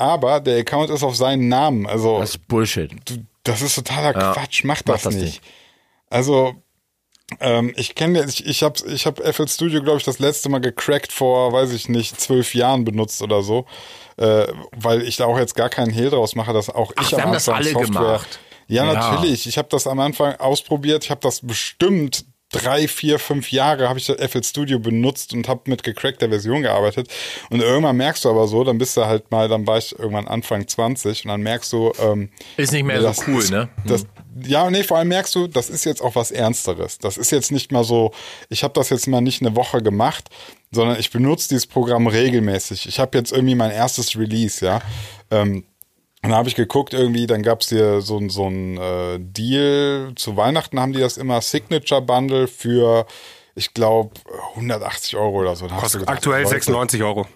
aber 0.00 0.40
der 0.40 0.58
Account 0.60 0.90
ist 0.90 1.02
auf 1.02 1.14
seinen 1.16 1.48
Namen. 1.48 1.86
Also 1.86 2.18
Das 2.18 2.30
ist 2.30 2.48
Bullshit. 2.48 2.90
du, 3.04 3.24
das 3.44 3.62
ist 3.62 3.74
totaler 3.76 4.18
Ja, 4.18 4.32
Quatsch, 4.32 4.64
mach 4.64 4.76
mach 4.86 4.94
das, 4.94 5.02
das 5.04 5.14
nicht. 5.14 5.24
nicht. 5.24 5.42
Also, 6.08 6.54
ähm, 7.38 7.72
ich 7.76 7.94
kenne, 7.94 8.24
ich, 8.28 8.44
ich 8.44 8.62
habe 8.64 8.80
ich 8.88 9.06
hab 9.06 9.18
FL 9.20 9.46
Studio, 9.46 9.82
glaube 9.82 9.98
ich, 9.98 10.04
das 10.04 10.18
letzte 10.18 10.48
Mal 10.48 10.60
gecrackt 10.60 11.12
vor, 11.12 11.52
weiß 11.52 11.72
ich 11.72 11.88
nicht, 11.88 12.20
zwölf 12.20 12.54
Jahren 12.54 12.84
benutzt 12.84 13.22
oder 13.22 13.42
so, 13.42 13.66
äh, 14.16 14.46
weil 14.72 15.02
ich 15.02 15.16
da 15.16 15.26
auch 15.26 15.38
jetzt 15.38 15.54
gar 15.54 15.68
keinen 15.68 15.90
Hehl 15.92 16.10
draus 16.10 16.34
mache, 16.34 16.52
dass 16.52 16.68
auch 16.70 16.92
Ach, 16.96 17.06
ich 17.06 17.14
am 17.14 17.22
haben 17.22 17.32
das 17.32 17.48
Anfang 17.48 17.62
alle 17.64 17.72
Software. 17.72 18.00
gemacht. 18.02 18.40
Ja, 18.66 18.84
Ja. 18.84 18.92
natürlich. 18.94 19.46
Ich 19.46 19.58
habe 19.58 19.68
das 19.70 19.86
am 19.86 20.00
Anfang 20.00 20.34
ausprobiert. 20.36 21.04
Ich 21.04 21.10
habe 21.10 21.20
das 21.20 21.40
bestimmt 21.46 22.24
drei, 22.52 22.88
vier, 22.88 23.18
fünf 23.18 23.52
Jahre 23.52 23.88
habe 23.88 23.98
ich 23.98 24.06
das 24.06 24.16
FL 24.30 24.42
Studio 24.42 24.78
benutzt 24.78 25.32
und 25.32 25.48
habe 25.48 25.62
mit 25.66 25.82
gecrackter 25.82 26.28
Version 26.28 26.62
gearbeitet. 26.62 27.08
Und 27.48 27.60
irgendwann 27.60 27.96
merkst 27.96 28.24
du 28.24 28.30
aber 28.30 28.48
so, 28.48 28.64
dann 28.64 28.78
bist 28.78 28.96
du 28.96 29.06
halt 29.06 29.30
mal, 29.30 29.48
dann 29.48 29.66
war 29.66 29.78
ich 29.78 29.96
irgendwann 29.98 30.26
Anfang 30.26 30.66
20 30.66 31.24
und 31.24 31.28
dann 31.30 31.42
merkst 31.42 31.72
du, 31.72 31.92
ähm, 32.00 32.30
Ist 32.56 32.72
nicht 32.72 32.84
mehr 32.84 33.00
das 33.00 33.18
so 33.18 33.30
cool, 33.30 33.48
ne? 33.50 33.68
Das, 33.86 34.06
ja, 34.44 34.68
nee, 34.70 34.82
vor 34.82 34.98
allem 34.98 35.08
merkst 35.08 35.34
du, 35.34 35.46
das 35.46 35.70
ist 35.70 35.84
jetzt 35.84 36.02
auch 36.02 36.16
was 36.16 36.30
Ernsteres. 36.30 36.98
Das 36.98 37.16
ist 37.16 37.30
jetzt 37.30 37.52
nicht 37.52 37.72
mal 37.72 37.84
so, 37.84 38.12
ich 38.48 38.64
habe 38.64 38.74
das 38.74 38.90
jetzt 38.90 39.06
mal 39.06 39.20
nicht 39.20 39.42
eine 39.42 39.54
Woche 39.54 39.82
gemacht, 39.82 40.28
sondern 40.72 40.98
ich 40.98 41.10
benutze 41.10 41.48
dieses 41.48 41.66
Programm 41.66 42.06
regelmäßig. 42.06 42.86
Ich 42.88 42.98
habe 42.98 43.16
jetzt 43.18 43.32
irgendwie 43.32 43.54
mein 43.54 43.70
erstes 43.70 44.16
Release, 44.16 44.64
ja. 44.64 44.80
Ähm, 45.30 45.64
und 46.22 46.30
da 46.30 46.36
habe 46.36 46.48
ich 46.48 46.54
geguckt 46.54 46.92
irgendwie, 46.94 47.26
dann 47.26 47.42
gab's 47.42 47.68
hier 47.70 48.00
so, 48.02 48.18
ein- 48.18 48.28
so 48.30 48.46
ein 48.46 48.76
äh, 48.76 49.18
Deal. 49.20 50.12
Zu 50.16 50.36
Weihnachten 50.36 50.78
haben 50.78 50.92
die 50.92 51.00
das 51.00 51.16
immer 51.16 51.40
Signature 51.40 52.02
Bundle 52.02 52.46
für, 52.46 53.06
ich 53.54 53.72
glaube, 53.74 54.10
180 54.54 55.16
Euro 55.16 55.40
oder 55.40 55.56
so. 55.56 55.66
Kostet 55.66 56.00
gedacht, 56.00 56.16
aktuell 56.16 56.42
Leute, 56.42 56.50
96 56.56 57.02
Euro. 57.02 57.26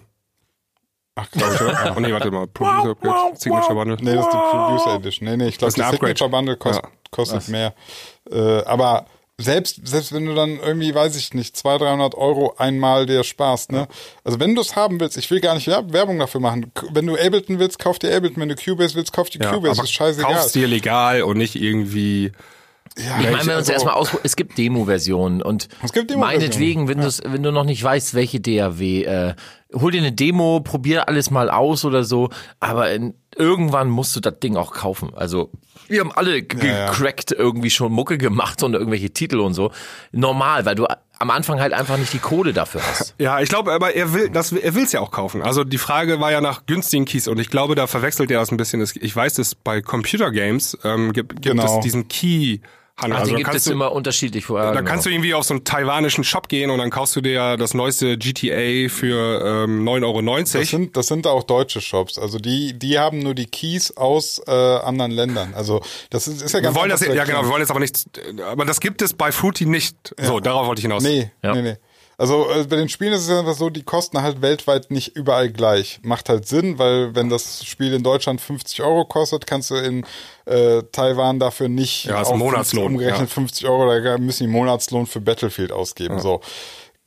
Ach, 1.17 1.31
glaub 1.31 1.53
ich, 1.53 1.59
ja. 1.61 1.93
Oh 1.95 1.99
nee, 2.01 2.11
warte 2.11 2.29
mal. 2.29 2.45
Producer 2.47 2.89
Upgrade, 2.91 3.37
Signature 3.37 3.73
Bundle. 3.73 3.97
Nee, 4.01 4.15
das 4.15 4.25
ist 4.25 4.33
die 4.33 4.37
Producer 4.37 4.95
Edition. 4.95 5.29
Nee, 5.29 5.37
nee, 5.37 5.47
ich 5.47 5.57
glaube, 5.57 5.73
die. 5.73 5.81
Signature 5.81 6.29
Bundle 6.29 6.57
kost, 6.57 6.81
Ja. 6.83 6.89
kostet 7.09 7.47
mehr. 7.47 7.73
Äh, 8.29 8.63
aber 8.65 9.05
selbst, 9.37 9.85
selbst 9.85 10.13
wenn 10.13 10.25
du 10.25 10.33
dann 10.33 10.59
irgendwie, 10.59 10.95
weiß 10.95 11.17
ich 11.17 11.33
nicht, 11.33 11.57
200, 11.57 11.81
300 11.81 12.15
Euro 12.15 12.55
einmal 12.57 13.05
dir 13.05 13.23
sparst, 13.25 13.71
ne? 13.71 13.87
Also 14.23 14.39
wenn 14.39 14.55
du 14.55 14.61
es 14.61 14.75
haben 14.77 14.99
willst, 14.99 15.17
ich 15.17 15.29
will 15.29 15.41
gar 15.41 15.55
nicht 15.55 15.67
Werb- 15.67 15.91
Werbung 15.91 16.19
dafür 16.19 16.39
machen. 16.39 16.71
Wenn 16.93 17.05
du 17.05 17.15
Ableton 17.15 17.59
willst, 17.59 17.77
kauf 17.79 17.99
dir 17.99 18.15
Ableton. 18.15 18.41
Wenn 18.41 18.49
du 18.49 18.55
Cubase 18.55 18.95
willst, 18.95 19.11
kauf 19.11 19.29
dir 19.29 19.41
Ja, 19.43 19.51
Cubase. 19.51 19.73
aber 19.79 19.83
ist 19.83 19.91
scheißegal. 19.91 20.33
kaufst 20.33 20.55
dir 20.55 20.67
legal 20.67 21.21
und 21.23 21.37
nicht 21.37 21.55
irgendwie. 21.55 22.31
ja, 22.97 23.03
Ich 23.03 23.07
meine, 23.25 23.25
wenn 23.25 23.31
wir 23.31 23.39
uns 23.39 23.69
also- 23.69 23.73
erstmal 23.73 23.95
aus, 23.95 24.11
es 24.23 24.37
gibt 24.37 24.57
Demo-Versionen 24.57 25.41
und 25.41 25.67
Es 25.83 25.91
gibt 25.91 26.11
Demo-Versionen, 26.11 26.19
meinetwegen, 26.41 26.87
wenn, 26.87 27.01
du's, 27.01 27.21
wenn 27.25 27.43
du 27.43 27.51
noch 27.51 27.65
nicht 27.65 27.83
weißt, 27.83 28.13
welche 28.13 28.39
DAW, 28.39 29.03
äh, 29.03 29.35
hol 29.73 29.91
dir 29.91 29.97
eine 29.97 30.13
Demo, 30.13 30.61
probier 30.61 31.09
alles 31.09 31.29
mal 31.29 31.49
aus 31.49 31.83
oder 31.83 32.05
so, 32.05 32.29
aber 32.61 32.91
in, 32.93 33.15
irgendwann 33.35 33.89
musst 33.89 34.15
du 34.15 34.21
das 34.21 34.39
Ding 34.39 34.55
auch 34.55 34.71
kaufen. 34.71 35.13
Also 35.13 35.51
wir 35.87 35.99
haben 36.01 36.11
alle 36.11 36.41
ge- 36.41 36.67
Ja, 36.69 36.77
ja. 36.77 36.89
gecrackt 36.91 37.31
irgendwie 37.31 37.69
schon 37.69 37.91
Mucke 37.91 38.17
gemacht 38.17 38.63
und 38.63 38.73
irgendwelche 38.73 39.09
Titel 39.11 39.39
und 39.39 39.53
so. 39.53 39.71
Normal, 40.11 40.65
weil 40.65 40.75
du 40.75 40.85
am 41.17 41.29
Anfang 41.29 41.59
halt 41.61 41.71
einfach 41.73 41.97
nicht 41.97 42.11
die 42.13 42.19
Kohle 42.19 42.51
dafür 42.53 42.81
hast. 42.85 43.15
Ja, 43.19 43.39
ich 43.39 43.47
glaube, 43.49 43.71
aber 43.71 43.95
er 43.95 44.13
will, 44.13 44.29
das, 44.29 44.51
er 44.51 44.75
will's 44.75 44.91
ja 44.91 44.99
auch 44.99 45.11
kaufen. 45.11 45.41
Also 45.41 45.63
die 45.63 45.77
Frage 45.77 46.19
war 46.19 46.31
ja 46.31 46.41
nach 46.41 46.65
günstigen 46.65 47.05
Keys 47.05 47.27
und 47.27 47.39
ich 47.39 47.49
glaube, 47.49 47.75
da 47.75 47.87
verwechselt 47.87 48.29
er 48.31 48.39
das 48.39 48.51
ein 48.51 48.57
bisschen. 48.57 48.85
Ich 49.01 49.15
weiß, 49.15 49.35
dass 49.35 49.55
bei 49.55 49.81
Computer 49.81 50.31
Games 50.31 50.77
ähm, 50.83 51.13
gibt, 51.13 51.41
gibt 51.41 51.45
Genau. 51.45 51.77
es 51.77 51.83
diesen 51.83 52.07
Key. 52.09 52.59
Handel. 52.97 53.17
Ach, 53.17 53.21
Also 53.21 53.35
gibt 53.35 53.53
es 53.53 53.63
du, 53.65 53.71
immer 53.71 53.91
unterschiedlich 53.91 54.45
vorher. 54.45 54.71
da 54.71 54.79
genau. 54.79 54.89
kannst 54.89 55.05
du 55.05 55.09
irgendwie 55.09 55.33
auf 55.33 55.43
so 55.43 55.53
einen 55.53 55.63
taiwanischen 55.65 56.23
Shop 56.23 56.47
gehen 56.47 56.69
und 56.69 56.77
dann 56.77 56.89
kaufst 56.89 57.15
du 57.15 57.21
dir 57.21 57.31
ja 57.33 57.57
das 57.57 57.73
neueste 57.73 58.17
GTA 58.17 58.87
für 58.89 59.65
ähm, 59.65 59.83
9,90 59.87 60.03
Euro. 60.05 60.21
Das 60.21 60.69
sind, 60.69 60.97
das 60.97 61.07
sind 61.07 61.27
auch 61.27 61.43
deutsche 61.43 61.81
Shops. 61.81 62.17
Also 62.17 62.39
die, 62.39 62.73
die 62.77 62.97
haben 62.97 63.19
nur 63.19 63.35
die 63.35 63.47
Keys 63.47 63.95
aus 63.97 64.41
äh, 64.47 64.51
anderen 64.51 65.11
Ländern. 65.11 65.53
Also 65.55 65.81
das 66.09 66.27
ist, 66.27 66.41
ist 66.41 66.53
ja 66.53 66.59
Wir 66.59 66.63
ganz 66.63 66.75
wollen 66.77 66.89
das, 66.89 67.01
ja 67.05 67.23
genau, 67.25 67.43
wir 67.43 67.49
wollen 67.49 67.61
jetzt 67.61 67.71
aber 67.71 67.81
nicht, 67.81 67.97
aber 68.41 68.63
das 68.65 68.79
gibt 68.79 69.01
es 69.01 69.13
bei 69.13 69.31
Fruity 69.31 69.65
nicht. 69.65 70.15
So, 70.21 70.39
darauf 70.39 70.67
wollte 70.67 70.79
ich 70.79 70.83
hinaus. 70.85 71.03
Nee, 71.03 71.31
Ja. 71.43 71.53
nee, 71.53 71.61
nee. 71.61 71.75
Also 72.17 72.49
äh, 72.49 72.63
bei 72.63 72.77
den 72.77 72.89
Spielen 72.89 73.13
ist 73.13 73.21
es 73.21 73.29
ja 73.29 73.39
einfach 73.39 73.55
so, 73.55 73.69
die 73.69 73.83
kosten 73.83 74.21
halt 74.21 74.41
weltweit 74.41 74.91
nicht 74.91 75.15
überall 75.15 75.49
gleich. 75.49 75.99
Macht 76.03 76.29
halt 76.29 76.47
Sinn, 76.47 76.79
weil 76.79 77.13
wenn 77.15 77.29
das 77.29 77.65
Spiel 77.65 77.93
in 77.93 78.03
Deutschland 78.03 78.41
50 78.41 78.81
Euro 78.81 79.05
kostet, 79.05 79.45
kannst 79.47 79.71
du 79.71 79.75
in 79.75 80.05
äh, 80.45 80.83
Taiwan 80.91 81.39
dafür 81.39 81.67
nicht 81.67 82.05
Ja, 82.05 82.21
auf 82.21 82.35
Monatslohn, 82.35 82.83
50 82.83 82.93
umgerechnet 82.95 83.29
ja. 83.29 83.33
50 83.33 83.67
Euro, 83.67 84.01
da 84.01 84.17
müssen 84.17 84.43
die 84.43 84.49
Monatslohn 84.49 85.05
für 85.07 85.21
Battlefield 85.21 85.71
ausgeben. 85.71 86.19
So. 86.19 86.41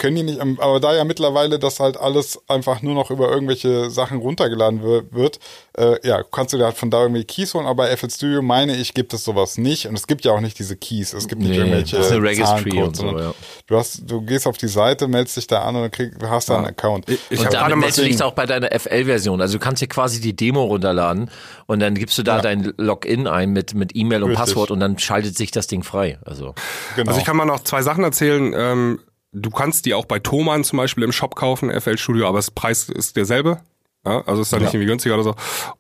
Können 0.00 0.14
die 0.14 0.22
nicht, 0.22 0.40
aber 0.40 0.78
da 0.78 0.94
ja 0.94 1.02
mittlerweile 1.02 1.58
das 1.58 1.80
halt 1.80 1.96
alles 1.96 2.38
einfach 2.46 2.82
nur 2.82 2.94
noch 2.94 3.10
über 3.10 3.30
irgendwelche 3.32 3.90
Sachen 3.90 4.18
runtergeladen 4.18 4.80
wir- 4.80 5.12
wird, 5.12 5.40
äh, 5.76 5.96
ja, 6.06 6.22
kannst 6.22 6.52
du 6.52 6.56
dir 6.58 6.66
halt 6.66 6.76
von 6.76 6.88
da 6.88 7.02
irgendwie 7.02 7.24
Keys 7.24 7.52
holen, 7.54 7.66
aber 7.66 7.82
bei 7.84 7.90
FL 7.96 8.08
Studio 8.08 8.40
meine 8.40 8.76
ich, 8.76 8.94
gibt 8.94 9.12
es 9.12 9.24
sowas 9.24 9.58
nicht. 9.58 9.86
Und 9.88 9.98
es 9.98 10.06
gibt 10.06 10.24
ja 10.24 10.30
auch 10.30 10.40
nicht 10.40 10.56
diese 10.60 10.76
Keys. 10.76 11.14
Es 11.14 11.26
gibt 11.26 11.42
nicht 11.42 11.50
Nee, 11.50 11.56
irgendwelche 11.58 11.96
das 11.96 12.06
ist 12.06 12.12
eine 12.12 12.22
Registry 12.22 12.70
Zahlencodes, 12.70 13.00
und 13.00 13.10
so, 13.10 13.18
ja. 13.18 13.34
Du 13.66 13.76
hast, 13.76 14.02
du 14.08 14.20
gehst 14.22 14.46
auf 14.46 14.56
die 14.56 14.68
Seite, 14.68 15.08
meldest 15.08 15.36
dich 15.36 15.48
da 15.48 15.62
an 15.62 15.74
und 15.74 15.82
dann 15.82 15.90
krieg, 15.90 16.12
hast 16.22 16.48
da 16.48 16.58
einen 16.58 16.66
Account. 16.66 17.08
Ich 17.08 17.18
und 17.40 17.46
hab 17.46 17.52
gerade 17.52 17.70
damit 17.70 17.78
meldest 17.80 17.98
du 17.98 18.02
dich 18.04 18.22
auch 18.22 18.34
bei 18.34 18.46
deiner 18.46 18.70
FL-Version. 18.70 19.40
Also 19.40 19.58
du 19.58 19.64
kannst 19.64 19.82
dir 19.82 19.88
quasi 19.88 20.20
die 20.20 20.36
Demo 20.36 20.62
runterladen 20.64 21.28
und 21.66 21.80
dann 21.80 21.96
gibst 21.96 22.16
du 22.18 22.22
da 22.22 22.36
Ja. 22.36 22.42
dein 22.42 22.72
Login 22.76 23.26
ein 23.26 23.50
mit, 23.50 23.74
mit 23.74 23.96
E-Mail 23.96 24.22
und 24.22 24.30
Richtig. 24.30 24.44
Passwort 24.46 24.70
und 24.70 24.78
dann 24.78 24.96
schaltet 25.00 25.36
sich 25.36 25.50
das 25.50 25.66
Ding 25.66 25.82
frei. 25.82 26.18
Also 26.24 26.54
genau. 26.94 27.08
Also 27.08 27.18
ich 27.18 27.26
kann 27.26 27.36
mal 27.36 27.46
noch 27.46 27.64
zwei 27.64 27.82
Sachen 27.82 28.04
erzählen. 28.04 28.54
Ähm, 28.56 29.00
du 29.32 29.50
kannst 29.50 29.86
die 29.86 29.94
auch 29.94 30.04
bei 30.06 30.18
Thomann 30.18 30.64
zum 30.64 30.76
Beispiel 30.76 31.04
im 31.04 31.12
Shop 31.12 31.34
kaufen, 31.36 31.70
FL 31.70 31.98
Studio, 31.98 32.26
aber 32.28 32.38
das 32.38 32.50
Preis 32.50 32.88
ist 32.88 33.16
derselbe. 33.16 33.60
Ja, 34.06 34.22
also 34.26 34.42
ist 34.42 34.52
da 34.52 34.58
nicht 34.58 34.72
irgendwie 34.72 34.86
günstiger 34.86 35.14
oder 35.14 35.24
so. 35.24 35.34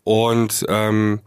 Und 0.04 0.66
ähm, 0.68 1.20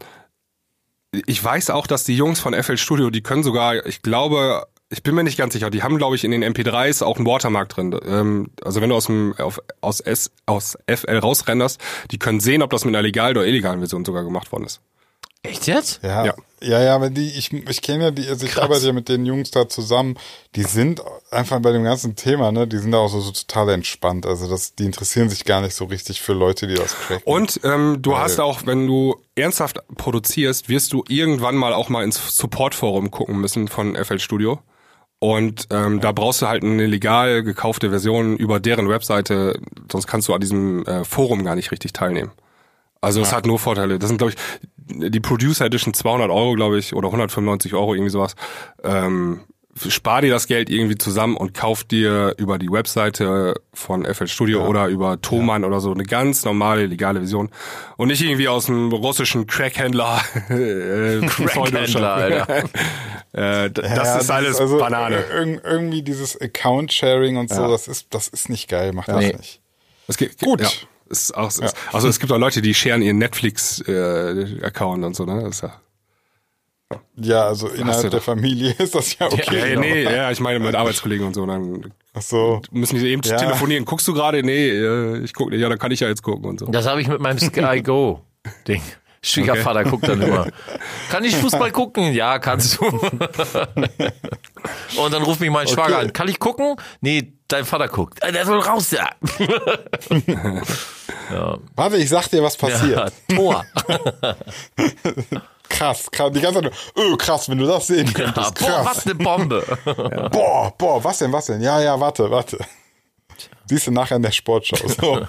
ich 1.26 1.42
weiß 1.42 1.70
auch, 1.70 1.86
dass 1.86 2.04
die 2.04 2.16
Jungs 2.16 2.40
von 2.40 2.54
FL 2.54 2.76
Studio, 2.76 3.10
die 3.10 3.22
können 3.22 3.42
sogar, 3.42 3.84
ich 3.86 4.02
glaube, 4.02 4.66
Ich 4.90 5.02
bin 5.02 5.14
mir 5.14 5.24
nicht 5.24 5.38
ganz 5.38 5.54
sicher. 5.54 5.70
Die 5.70 5.82
haben, 5.82 5.96
glaube 5.96 6.16
ich, 6.16 6.24
in 6.24 6.32
den 6.32 6.44
MP3s 6.44 7.02
auch 7.02 7.16
einen 7.16 7.24
Watermark 7.26 7.70
drin. 7.70 7.98
Ähm, 8.04 8.50
also 8.62 8.82
wenn 8.82 8.90
du 8.90 8.94
aus 8.94 9.06
dem 9.06 9.34
auf, 9.38 9.58
aus 9.80 10.00
S 10.00 10.30
aus 10.44 10.76
FL 10.86 11.16
rausrenderst, 11.18 11.80
die 12.10 12.18
können 12.18 12.40
sehen, 12.40 12.62
ob 12.62 12.70
das 12.70 12.84
mit 12.84 12.94
einer 12.94 13.02
legalen 13.02 13.36
oder 13.38 13.46
illegalen 13.46 13.78
Version 13.80 14.04
sogar 14.04 14.22
gemacht 14.22 14.52
worden 14.52 14.64
ist. 14.66 14.82
Echt 15.44 15.66
jetzt? 15.66 16.00
Ja, 16.04 16.24
Ja. 16.24 16.34
ja, 16.60 16.80
ja, 16.82 16.94
aber 16.94 17.10
die, 17.10 17.28
ich, 17.30 17.52
ich 17.52 17.82
kenne 17.82 18.04
ja 18.04 18.10
die, 18.12 18.28
also 18.28 18.46
ich 18.46 18.52
Krass. 18.52 18.62
arbeite 18.64 18.86
ja 18.86 18.92
mit 18.92 19.08
den 19.08 19.26
Jungs 19.26 19.50
da 19.50 19.68
zusammen, 19.68 20.16
die 20.54 20.62
sind 20.62 21.02
einfach 21.32 21.58
bei 21.60 21.72
dem 21.72 21.82
ganzen 21.82 22.14
Thema, 22.14 22.52
ne, 22.52 22.68
die 22.68 22.78
sind 22.78 22.92
da 22.92 22.98
auch 22.98 23.08
so, 23.08 23.20
so 23.20 23.32
total 23.32 23.70
entspannt. 23.70 24.24
Also 24.24 24.48
das, 24.48 24.76
die 24.76 24.84
interessieren 24.84 25.28
sich 25.28 25.44
gar 25.44 25.60
nicht 25.60 25.74
so 25.74 25.86
richtig 25.86 26.20
für 26.22 26.32
Leute, 26.32 26.68
die 26.68 26.74
das 26.74 26.94
cracken. 26.94 27.22
Und 27.24 27.58
ähm, 27.64 27.98
du 28.02 28.12
Weil- 28.12 28.20
hast 28.20 28.38
auch, 28.38 28.66
wenn 28.66 28.86
du 28.86 29.16
ernsthaft 29.34 29.80
produzierst, 29.96 30.68
wirst 30.68 30.92
du 30.92 31.02
irgendwann 31.08 31.56
mal 31.56 31.72
auch 31.72 31.88
mal 31.88 32.04
ins 32.04 32.36
Support-Forum 32.36 33.10
gucken 33.10 33.40
müssen 33.40 33.66
von 33.66 33.96
FL 33.96 34.20
Studio. 34.20 34.60
Und 35.18 35.68
ähm, 35.70 36.00
da 36.00 36.10
brauchst 36.12 36.42
du 36.42 36.46
halt 36.48 36.62
eine 36.64 36.86
legal 36.86 37.42
gekaufte 37.44 37.90
Version 37.90 38.36
über 38.36 38.58
deren 38.60 38.88
Webseite, 38.88 39.60
sonst 39.90 40.06
kannst 40.08 40.26
du 40.28 40.34
an 40.34 40.40
diesem 40.40 40.84
äh, 40.86 41.04
Forum 41.04 41.44
gar 41.44 41.54
nicht 41.56 41.70
richtig 41.72 41.92
teilnehmen. 41.92 42.32
Also 43.02 43.20
es 43.20 43.32
hat 43.32 43.44
nur 43.46 43.58
Vorteile. 43.58 43.98
Das 43.98 44.08
sind, 44.08 44.16
glaube 44.18 44.32
ich, 44.32 45.10
die 45.10 45.20
Producer 45.20 45.66
Edition 45.66 45.92
200 45.92 46.30
Euro, 46.30 46.54
glaube 46.54 46.78
ich, 46.78 46.94
oder 46.94 47.08
195 47.08 47.74
Euro, 47.74 47.94
irgendwie 47.94 48.10
sowas. 48.10 48.34
Ähm, 48.84 49.40
spar 49.88 50.20
dir 50.20 50.30
das 50.30 50.46
Geld 50.46 50.68
irgendwie 50.70 50.98
zusammen 50.98 51.36
und 51.36 51.54
kauf 51.54 51.82
dir 51.82 52.34
über 52.36 52.58
die 52.58 52.70
Webseite 52.70 53.54
von 53.72 54.04
FL 54.04 54.26
Studio 54.28 54.66
oder 54.66 54.86
über 54.88 55.20
Thomann 55.20 55.64
oder 55.64 55.80
so 55.80 55.90
eine 55.92 56.02
ganz 56.04 56.44
normale, 56.44 56.86
legale 56.86 57.20
Version. 57.20 57.50
Und 57.96 58.08
nicht 58.08 58.22
irgendwie 58.22 58.48
aus 58.48 58.66
dem 58.66 58.92
russischen 58.92 59.46
Crack-Händler. 59.46 60.20
äh, 60.50 61.26
Crack-Händler, 61.26 62.12
Alter. 62.14 62.58
äh, 63.32 63.70
das 63.70 63.88
Ja, 63.96 64.18
ist 64.18 64.30
alles 64.30 64.60
also, 64.60 64.76
Banane. 64.78 65.24
irg- 65.34 65.60
irgendwie 65.64 66.02
dieses 66.02 66.38
Account-Sharing 66.40 67.36
und 67.38 67.48
so, 67.48 67.62
Ja. 67.62 67.68
das 67.68 67.88
ist, 67.88 68.08
das 68.10 68.28
ist 68.28 68.48
nicht 68.50 68.68
geil, 68.68 68.92
macht 68.92 69.08
das 69.08 69.16
Nee. 69.16 69.32
nicht. 69.32 69.60
Es 70.06 70.18
gibt, 70.18 70.38
Gut. 70.40 70.86
Ja, 71.12 71.18
ist 71.18 71.36
auch, 71.36 71.48
ist, 71.48 71.74
also 71.92 72.08
es 72.08 72.18
gibt 72.18 72.32
auch 72.32 72.38
Leute, 72.38 72.62
die 72.62 72.74
scheren 72.74 73.02
ihren 73.02 73.18
Netflix-Account 73.18 75.04
und 75.04 75.14
so, 75.16 75.24
ne? 75.24 75.42
Das 75.42 75.56
ist 75.56 75.62
ja, 75.62 75.80
Ja, 77.16 77.44
also 77.46 77.68
innerhalb 77.68 78.10
der. 78.10 78.20
Familie 78.20 78.72
ist 78.78 78.94
das 78.94 79.18
ja 79.18 79.26
okay. 79.26 79.58
ja, 79.58 79.66
genau. 79.68 79.80
nee, 79.80 80.02
ja, 80.04 80.30
ich 80.30 80.40
meine 80.40 80.58
mit 80.60 80.74
Arbeitskollegen 80.74 81.26
und 81.26 81.34
so. 81.34 81.44
Dann 81.46 81.92
Ach 82.14 82.22
so. 82.22 82.60
müssen 82.70 82.98
die 82.98 83.08
eben 83.08 83.22
Ja. 83.24 83.36
telefonieren. 83.36 83.84
Guckst 83.84 84.06
du 84.08 84.12
gerade? 84.14 84.42
Nee, 84.42 84.68
äh, 84.70 85.18
ich 85.24 85.32
guck 85.34 85.50
nicht. 85.50 85.60
Ja, 85.60 85.68
dann 85.68 85.78
kann 85.78 85.90
ich 85.92 86.00
ja 86.00 86.08
jetzt 86.08 86.22
gucken 86.22 86.44
und 86.46 86.60
so. 86.60 86.66
Das 86.66 86.86
habe 86.86 87.00
ich 87.00 87.08
mit 87.08 87.20
meinem 87.20 87.38
Sky 87.38 87.80
Go 87.82 88.22
Ding. 88.66 88.82
Schwiegervater 89.24 89.84
guckt 89.84 90.08
dann 90.08 90.20
immer. 90.20 90.48
Kann 91.10 91.22
ich 91.24 91.36
Fußball 91.36 91.70
gucken? 91.70 92.12
Ja, 92.12 92.38
kannst 92.40 92.80
du. 92.80 92.86
Und 94.96 95.12
dann 95.12 95.22
ruft 95.22 95.38
mich 95.40 95.50
mein 95.50 95.68
Schwager 95.68 95.98
an. 95.98 96.12
Kann 96.12 96.26
ich 96.28 96.38
gucken? 96.40 96.74
Nee, 97.00 97.32
dein 97.46 97.64
Vater 97.64 97.86
guckt. 97.88 98.20
Äh, 98.22 98.32
Der 98.32 98.44
soll 98.46 98.58
raus, 98.60 98.90
ja. 98.90 99.08
Warte, 101.76 101.96
ich 101.98 102.08
sag 102.08 102.28
dir, 102.28 102.42
was 102.42 102.60
ja 102.60 102.68
passiert. 102.68 103.12
Tor. 103.34 103.64
Krass, 105.68 106.10
krass. 106.10 106.32
Die 106.32 106.40
ganze 106.40 106.62
Zeit 106.62 106.72
nur, 106.96 107.12
öh, 107.12 107.16
krass, 107.16 107.48
wenn 107.48 107.58
du 107.58 107.66
das 107.66 107.86
sehen 107.86 108.06
Ja, 108.08 108.12
könntest. 108.12 108.58
boah, 108.58 108.66
Krass. 108.66 108.86
was 108.86 109.06
eine 109.06 109.14
Bombe. 109.14 109.64
Boah, 110.32 110.74
boah, 110.76 111.02
was 111.04 111.18
denn, 111.18 111.32
was 111.32 111.46
denn? 111.46 111.60
Ja, 111.62 111.80
ja, 111.80 111.98
warte, 111.98 112.28
warte. 112.30 112.58
Siehst 113.66 113.86
du 113.86 113.90
nachher 113.92 114.16
in 114.16 114.22
der 114.22 114.32
Sportschau. 114.32 114.76
So. 114.88 115.24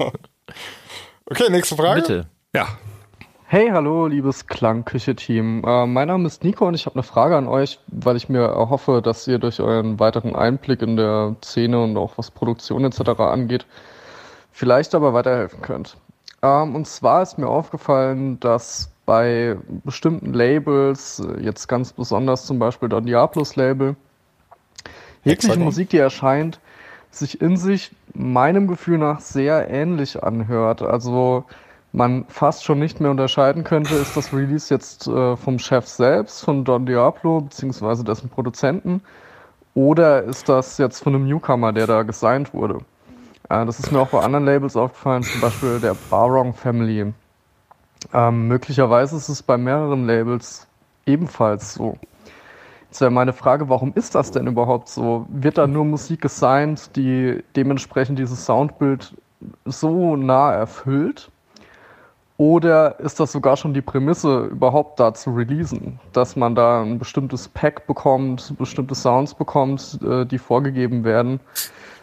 Okay, 1.30 1.50
nächste 1.50 1.76
Frage. 1.76 2.02
Bitte. 2.02 2.28
Ja. 2.56 2.68
Hey, 3.54 3.70
hallo, 3.72 4.08
liebes 4.08 4.48
Klangküche-Team. 4.48 5.64
Äh, 5.64 5.86
mein 5.86 6.08
Name 6.08 6.26
ist 6.26 6.44
Nico 6.44 6.68
und 6.68 6.74
ich 6.74 6.88
habe 6.88 6.96
eine 6.96 7.04
Frage 7.04 7.38
an 7.38 7.48
euch, 7.48 7.78
weil 7.86 8.16
ich 8.16 8.28
mir 8.28 8.42
erhoffe, 8.42 9.00
dass 9.04 9.28
ihr 9.28 9.38
durch 9.38 9.60
euren 9.60 10.00
weiteren 10.00 10.36
Einblick 10.36 10.82
in 10.82 10.98
der 10.98 11.36
Szene 11.44 11.84
und 11.84 11.96
auch 11.96 12.18
was 12.18 12.32
Produktion 12.32 12.84
etc. 12.84 13.12
angeht, 13.20 13.68
vielleicht 14.52 14.96
aber 14.96 15.14
weiterhelfen 15.14 15.62
könnt. 15.62 15.98
Ähm, 16.42 16.74
und 16.74 16.88
zwar 16.88 17.22
ist 17.22 17.38
mir 17.38 17.48
aufgefallen, 17.48 18.40
dass 18.40 18.92
bei 19.06 19.56
bestimmten 19.84 20.34
Labels, 20.34 21.24
jetzt 21.40 21.68
ganz 21.68 21.94
besonders 21.94 22.48
zum 22.48 22.58
Beispiel 22.58 22.90
Don 22.90 23.06
Diablos 23.06 23.56
Label, 23.56 23.96
jegliche? 25.26 25.60
Musik, 25.60 25.90
die 25.90 26.00
erscheint, 26.00 26.60
sich 27.12 27.40
in 27.40 27.58
sich 27.58 27.92
meinem 28.16 28.68
Gefühl 28.68 28.98
nach 28.98 29.20
sehr 29.20 29.70
ähnlich 29.70 30.24
anhört. 30.24 30.82
Also 30.82 31.46
man 31.94 32.26
fast 32.28 32.66
schon 32.66 32.80
nicht 32.80 33.00
mehr 33.00 33.12
unterscheiden 33.12 33.64
könnte, 33.64 33.96
ist 33.96 34.18
das 34.18 34.34
Release 34.34 34.74
jetzt 34.74 35.08
äh, 35.08 35.38
vom 35.38 35.60
Chef 35.60 35.88
selbst, 35.88 36.44
von 36.44 36.66
Don 36.66 36.86
Diablo, 36.86 37.42
beziehungsweise 37.42 38.04
dessen 38.04 38.30
Produzenten, 38.30 39.02
oder 39.76 40.24
ist 40.24 40.50
das 40.50 40.78
jetzt 40.78 41.04
von 41.04 41.16
einem 41.16 41.28
Newcomer, 41.28 41.72
der 41.72 41.88
da 41.88 42.04
gesigned 42.04 42.54
wurde? 42.54 42.80
Äh, 43.50 43.66
das 43.66 43.80
ist 43.80 43.92
mir 43.92 44.00
auch 44.00 44.10
bei 44.10 44.22
anderen 44.22 44.46
Labels 44.46 44.76
aufgefallen, 44.76 45.24
zum 45.24 45.40
Beispiel 45.40 45.80
der 45.80 45.96
Barong 46.10 46.54
Family. 46.54 47.14
Ähm, 48.12 48.48
möglicherweise 48.48 49.16
ist 49.16 49.30
es 49.30 49.44
bei 49.44 49.58
mehreren 49.58 50.06
Labels 50.06 50.68
ebenfalls 51.06 51.76
so. 51.76 51.98
Jetzt 52.90 53.02
wäre 53.02 53.12
meine 53.12 53.34
Frage, 53.34 53.70
warum 53.70 53.92
ist 53.96 54.14
das 54.16 54.32
denn 54.32 54.48
überhaupt 54.48 54.90
so? 54.90 55.26
Wird 55.30 55.58
da 55.58 55.68
nur 55.68 55.86
Musik 55.86 56.22
gesigned, 56.22 56.96
die 56.96 57.44
dementsprechend 57.56 58.20
dieses 58.20 58.46
Soundbild 58.46 59.16
so 59.66 60.16
nah 60.16 60.54
erfüllt? 60.54 61.32
Oder 62.44 63.00
ist 63.00 63.22
das 63.22 63.32
sogar 63.32 63.56
schon 63.56 63.74
die 63.74 63.82
Prämisse, 63.82 64.48
überhaupt 64.52 65.00
da 65.00 65.14
zu 65.14 65.34
releasen? 65.34 66.02
Dass 66.12 66.36
man 66.36 66.56
da 66.56 66.82
ein 66.82 67.00
bestimmtes 67.00 67.48
Pack 67.48 67.88
bekommt, 67.88 68.54
bestimmte 68.58 68.96
Sounds 68.96 69.34
bekommt, 69.34 69.98
äh, 70.06 70.26
die 70.26 70.38
vorgegeben 70.38 71.06
werden, 71.06 71.40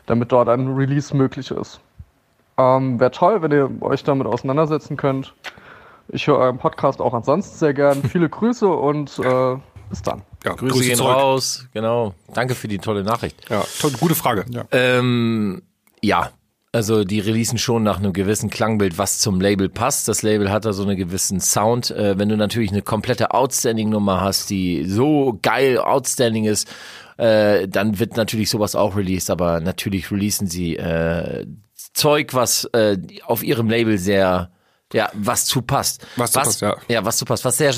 damit 0.06 0.32
dort 0.32 0.48
ein 0.48 0.66
Release 0.68 1.14
möglich 1.14 1.50
ist. 1.50 1.80
Ähm, 2.56 2.98
Wäre 2.98 3.10
toll, 3.10 3.42
wenn 3.42 3.52
ihr 3.52 3.70
euch 3.82 4.02
damit 4.02 4.26
auseinandersetzen 4.26 4.96
könnt. 4.96 5.34
Ich 6.08 6.26
höre 6.26 6.38
euren 6.38 6.56
Podcast 6.56 7.02
auch 7.02 7.12
ansonsten 7.12 7.58
sehr 7.58 7.74
gern. 7.74 8.02
Viele 8.10 8.30
Grüße 8.30 8.66
und 8.66 9.18
äh, 9.18 9.56
bis 9.90 10.00
dann. 10.00 10.22
ja 10.42 10.54
Grüße, 10.54 10.80
gehen 10.80 10.96
zurück. 10.96 11.16
raus. 11.16 11.66
Genau. 11.74 12.14
Danke 12.32 12.54
für 12.54 12.66
die 12.66 12.78
tolle 12.78 13.04
Nachricht. 13.04 13.50
Ja, 13.50 13.62
toll, 13.78 13.92
gute 14.00 14.14
Frage. 14.14 14.46
Ja. 14.48 14.64
Ähm, 14.70 15.60
ja, 16.00 16.30
also 16.72 17.04
die 17.04 17.20
releasen 17.20 17.58
schon 17.58 17.82
nach 17.82 17.98
einem 17.98 18.12
gewissen 18.12 18.48
Klangbild, 18.48 18.96
was 18.96 19.18
zum 19.18 19.40
Label 19.40 19.68
passt. 19.68 20.06
Das 20.08 20.22
Label 20.22 20.50
hat 20.50 20.64
da 20.64 20.72
so 20.72 20.84
einen 20.84 20.96
gewissen 20.96 21.40
Sound. 21.40 21.90
Äh, 21.90 22.18
wenn 22.18 22.28
du 22.28 22.36
natürlich 22.36 22.70
eine 22.70 22.82
komplette 22.82 23.32
Outstanding-Nummer 23.32 24.20
hast, 24.20 24.50
die 24.50 24.84
so 24.86 25.38
geil 25.42 25.78
outstanding 25.78 26.44
ist, 26.44 26.68
äh, 27.16 27.66
dann 27.66 27.98
wird 27.98 28.16
natürlich 28.16 28.50
sowas 28.50 28.76
auch 28.76 28.96
released. 28.96 29.30
Aber 29.30 29.60
natürlich 29.60 30.10
releasen 30.12 30.46
sie 30.46 30.76
äh, 30.76 31.46
Zeug, 31.92 32.34
was 32.34 32.64
äh, 32.66 32.98
auf 33.24 33.42
ihrem 33.42 33.68
Label 33.68 33.98
sehr 33.98 34.50
ja, 34.92 35.08
was 35.14 35.46
zu 35.46 35.62
passt. 35.62 36.04
Was 36.16 36.32
zu 36.32 36.40
passt, 36.40 36.60
ja. 36.62 36.76
Ja, 36.88 37.04
was 37.04 37.16
zu 37.16 37.24
passt. 37.24 37.44
Was 37.44 37.58
sehr, 37.58 37.70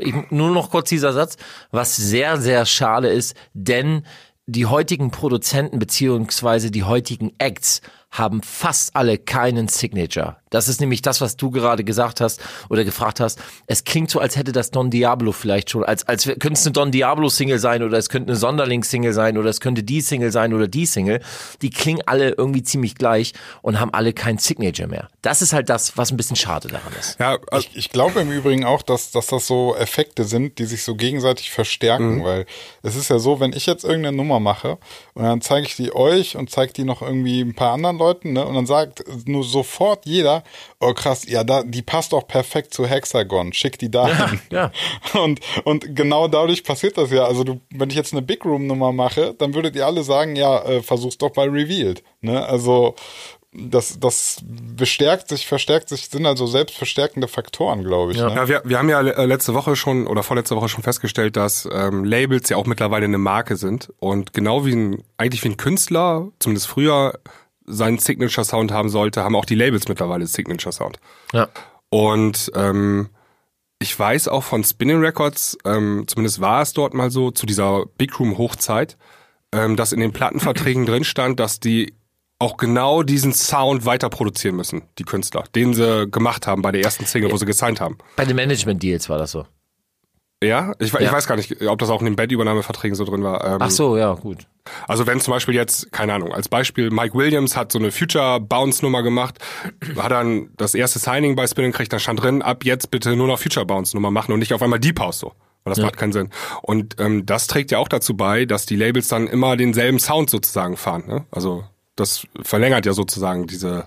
ich, 0.00 0.30
nur 0.30 0.50
noch 0.50 0.70
kurz 0.70 0.88
dieser 0.88 1.12
Satz, 1.12 1.36
was 1.70 1.94
sehr, 1.94 2.40
sehr 2.40 2.66
schade 2.66 3.08
ist, 3.08 3.36
denn 3.54 4.04
die 4.46 4.66
heutigen 4.66 5.10
Produzenten 5.10 5.78
beziehungsweise 5.78 6.70
die 6.70 6.84
heutigen 6.84 7.32
Acts 7.38 7.82
haben 8.18 8.42
fast 8.42 8.96
alle 8.96 9.18
keinen 9.18 9.68
Signature. 9.68 10.36
Das 10.56 10.68
ist 10.68 10.80
nämlich 10.80 11.02
das, 11.02 11.20
was 11.20 11.36
du 11.36 11.50
gerade 11.50 11.84
gesagt 11.84 12.22
hast 12.22 12.40
oder 12.70 12.82
gefragt 12.84 13.20
hast. 13.20 13.38
Es 13.66 13.84
klingt 13.84 14.10
so, 14.10 14.20
als 14.20 14.36
hätte 14.36 14.52
das 14.52 14.70
Don 14.70 14.90
Diablo 14.90 15.32
vielleicht 15.32 15.68
schon, 15.68 15.84
als, 15.84 16.08
als 16.08 16.24
könnte 16.24 16.54
es 16.54 16.64
eine 16.64 16.72
Don 16.72 16.90
Diablo 16.90 17.28
Single 17.28 17.58
sein 17.58 17.82
oder 17.82 17.98
es 17.98 18.08
könnte 18.08 18.30
eine 18.30 18.38
Sonderling-Single 18.38 19.12
sein 19.12 19.36
oder 19.36 19.50
es 19.50 19.60
könnte 19.60 19.82
die 19.82 20.00
Single 20.00 20.32
sein 20.32 20.54
oder 20.54 20.66
die 20.66 20.86
Single. 20.86 21.20
Die 21.60 21.68
klingen 21.68 22.00
alle 22.06 22.30
irgendwie 22.30 22.62
ziemlich 22.62 22.94
gleich 22.94 23.34
und 23.60 23.78
haben 23.78 23.92
alle 23.92 24.14
kein 24.14 24.38
Signature 24.38 24.88
mehr. 24.88 25.08
Das 25.20 25.42
ist 25.42 25.52
halt 25.52 25.68
das, 25.68 25.98
was 25.98 26.10
ein 26.10 26.16
bisschen 26.16 26.36
schade 26.36 26.68
daran 26.68 26.94
ist. 26.98 27.20
Ja, 27.20 27.36
also, 27.50 27.68
Ich, 27.72 27.76
ich 27.76 27.90
glaube 27.90 28.20
im 28.20 28.32
Übrigen 28.32 28.64
auch, 28.64 28.80
dass, 28.80 29.10
dass 29.10 29.26
das 29.26 29.46
so 29.46 29.76
Effekte 29.76 30.24
sind, 30.24 30.58
die 30.58 30.64
sich 30.64 30.84
so 30.84 30.94
gegenseitig 30.94 31.50
verstärken, 31.50 32.24
weil 32.24 32.46
es 32.82 32.96
ist 32.96 33.10
ja 33.10 33.18
so, 33.18 33.40
wenn 33.40 33.52
ich 33.52 33.66
jetzt 33.66 33.84
irgendeine 33.84 34.16
Nummer 34.16 34.40
mache 34.40 34.78
und 35.12 35.24
dann 35.24 35.42
zeige 35.42 35.66
ich 35.66 35.76
die 35.76 35.94
euch 35.94 36.34
und 36.34 36.48
zeige 36.48 36.72
die 36.72 36.84
noch 36.84 37.02
irgendwie 37.02 37.42
ein 37.42 37.54
paar 37.54 37.74
anderen 37.74 37.98
Leuten, 37.98 38.32
ne, 38.32 38.46
und 38.46 38.54
dann 38.54 38.64
sagt 38.64 39.04
nur 39.26 39.44
sofort 39.44 40.06
jeder, 40.06 40.42
oh 40.80 40.94
krass, 40.94 41.26
ja, 41.28 41.44
da, 41.44 41.62
die 41.62 41.82
passt 41.82 42.14
auch 42.14 42.26
perfekt 42.26 42.74
zu 42.74 42.86
Hexagon, 42.86 43.52
schick 43.52 43.78
die 43.78 43.90
da 43.90 44.06
hin. 44.06 44.40
ja. 44.50 44.72
Und, 45.14 45.40
und 45.64 45.96
genau 45.96 46.28
dadurch 46.28 46.64
passiert 46.64 46.98
das 46.98 47.10
ja. 47.10 47.24
Also 47.24 47.44
du, 47.44 47.60
wenn 47.70 47.90
ich 47.90 47.96
jetzt 47.96 48.12
eine 48.12 48.22
Big 48.22 48.44
Room 48.44 48.66
Nummer 48.66 48.92
mache, 48.92 49.34
dann 49.38 49.54
würdet 49.54 49.76
ihr 49.76 49.86
alle 49.86 50.02
sagen, 50.02 50.36
ja, 50.36 50.62
äh, 50.64 50.82
versuch's 50.82 51.18
doch 51.18 51.30
bei 51.30 51.44
Revealed. 51.44 52.02
Ne? 52.20 52.44
Also 52.44 52.94
das, 53.58 53.98
das 53.98 54.42
bestärkt 54.44 55.28
sich, 55.28 55.46
verstärkt 55.46 55.88
sich, 55.88 56.08
sind 56.08 56.26
also 56.26 56.46
selbstverstärkende 56.46 57.28
Faktoren, 57.28 57.82
glaube 57.84 58.12
ich. 58.12 58.18
Ja. 58.18 58.28
Ne? 58.28 58.34
Ja, 58.36 58.48
wir, 58.48 58.62
wir 58.64 58.78
haben 58.78 58.88
ja 58.88 59.00
äh, 59.00 59.26
letzte 59.26 59.54
Woche 59.54 59.76
schon 59.76 60.06
oder 60.06 60.22
vorletzte 60.22 60.56
Woche 60.56 60.68
schon 60.68 60.82
festgestellt, 60.82 61.36
dass 61.36 61.68
ähm, 61.72 62.04
Labels 62.04 62.48
ja 62.48 62.56
auch 62.56 62.66
mittlerweile 62.66 63.06
eine 63.06 63.18
Marke 63.18 63.56
sind 63.56 63.92
und 63.98 64.32
genau 64.34 64.66
wie 64.66 64.74
ein 64.74 65.04
eigentlich 65.16 65.42
wie 65.44 65.48
ein 65.48 65.56
Künstler, 65.56 66.28
zumindest 66.38 66.66
früher 66.68 67.18
seinen 67.66 67.98
Signature 67.98 68.44
Sound 68.44 68.72
haben 68.72 68.88
sollte, 68.88 69.22
haben 69.22 69.36
auch 69.36 69.44
die 69.44 69.54
Labels 69.54 69.88
mittlerweile 69.88 70.26
Signature 70.26 70.72
Sound. 70.72 70.98
Ja. 71.32 71.48
Und 71.90 72.50
ähm, 72.54 73.10
ich 73.78 73.98
weiß 73.98 74.28
auch 74.28 74.42
von 74.42 74.64
Spinning 74.64 75.00
Records, 75.00 75.58
ähm, 75.64 76.04
zumindest 76.06 76.40
war 76.40 76.62
es 76.62 76.72
dort 76.72 76.94
mal 76.94 77.10
so 77.10 77.30
zu 77.30 77.46
dieser 77.46 77.84
Big 77.98 78.18
Room 78.18 78.38
Hochzeit, 78.38 78.96
ähm, 79.52 79.76
dass 79.76 79.92
in 79.92 80.00
den 80.00 80.12
Plattenverträgen 80.12 80.86
drin 80.86 81.04
stand, 81.04 81.40
dass 81.40 81.60
die 81.60 81.94
auch 82.38 82.56
genau 82.56 83.02
diesen 83.02 83.32
Sound 83.32 83.86
weiter 83.86 84.10
produzieren 84.10 84.56
müssen, 84.56 84.82
die 84.98 85.04
Künstler, 85.04 85.44
den 85.54 85.72
sie 85.74 86.06
gemacht 86.10 86.46
haben 86.46 86.62
bei 86.62 86.72
der 86.72 86.82
ersten 86.82 87.06
Single, 87.06 87.32
wo 87.32 87.36
sie 87.36 87.46
gesigned 87.46 87.80
haben. 87.80 87.96
Bei 88.16 88.24
den 88.24 88.36
Management-Deals 88.36 89.08
war 89.08 89.18
das 89.18 89.30
so. 89.30 89.46
Ja, 90.44 90.74
ich, 90.78 90.92
Ja. 90.92 91.00
ich 91.00 91.10
weiß 91.12 91.26
gar 91.26 91.36
nicht, 91.36 91.62
ob 91.66 91.78
das 91.78 91.88
auch 91.88 92.00
in 92.00 92.04
den 92.06 92.16
Bandübernahmeverträgen 92.16 92.94
so 92.94 93.04
drin 93.04 93.22
war. 93.22 93.42
Ähm, 93.44 93.56
Ach 93.60 93.70
so, 93.70 93.96
ja, 93.96 94.12
gut. 94.14 94.46
Also 94.86 95.06
wenn 95.06 95.18
zum 95.20 95.32
Beispiel 95.32 95.54
jetzt, 95.54 95.90
keine 95.92 96.12
Ahnung, 96.12 96.32
als 96.32 96.48
Beispiel 96.48 96.90
Mike 96.90 97.14
Williams 97.16 97.56
hat 97.56 97.72
so 97.72 97.78
eine 97.78 97.90
Future 97.90 98.38
Bounce 98.40 98.84
Nummer 98.84 99.02
gemacht, 99.02 99.38
hat 99.96 100.10
dann 100.10 100.50
das 100.58 100.74
erste 100.74 100.98
Signing 100.98 101.36
bei 101.36 101.46
Spin 101.46 101.64
gekriegt, 101.72 101.92
da 101.92 101.98
stand 101.98 102.22
drin, 102.22 102.42
ab 102.42 102.64
jetzt 102.64 102.90
bitte 102.90 103.16
nur 103.16 103.28
noch 103.28 103.38
Future 103.38 103.64
Bounce 103.64 103.96
Nummer 103.96 104.10
machen 104.10 104.32
und 104.32 104.40
nicht 104.40 104.52
auf 104.52 104.62
einmal 104.62 104.78
Deep 104.80 105.00
House 105.00 105.20
so. 105.20 105.32
Weil 105.64 105.70
das 105.72 105.78
Ja. 105.78 105.84
macht 105.86 105.96
keinen 105.96 106.12
Sinn. 106.12 106.30
Und 106.62 106.96
ähm, 107.00 107.24
das 107.24 107.46
trägt 107.46 107.70
ja 107.70 107.78
auch 107.78 107.88
dazu 107.88 108.14
bei, 108.16 108.44
dass 108.44 108.66
die 108.66 108.76
Labels 108.76 109.08
dann 109.08 109.26
immer 109.28 109.56
denselben 109.56 109.98
Sound 109.98 110.28
sozusagen 110.30 110.76
fahren. 110.76 111.04
Ne? 111.06 111.24
Also 111.30 111.64
das 111.96 112.26
verlängert 112.42 112.84
ja 112.86 112.92
sozusagen 112.92 113.46
diese 113.46 113.86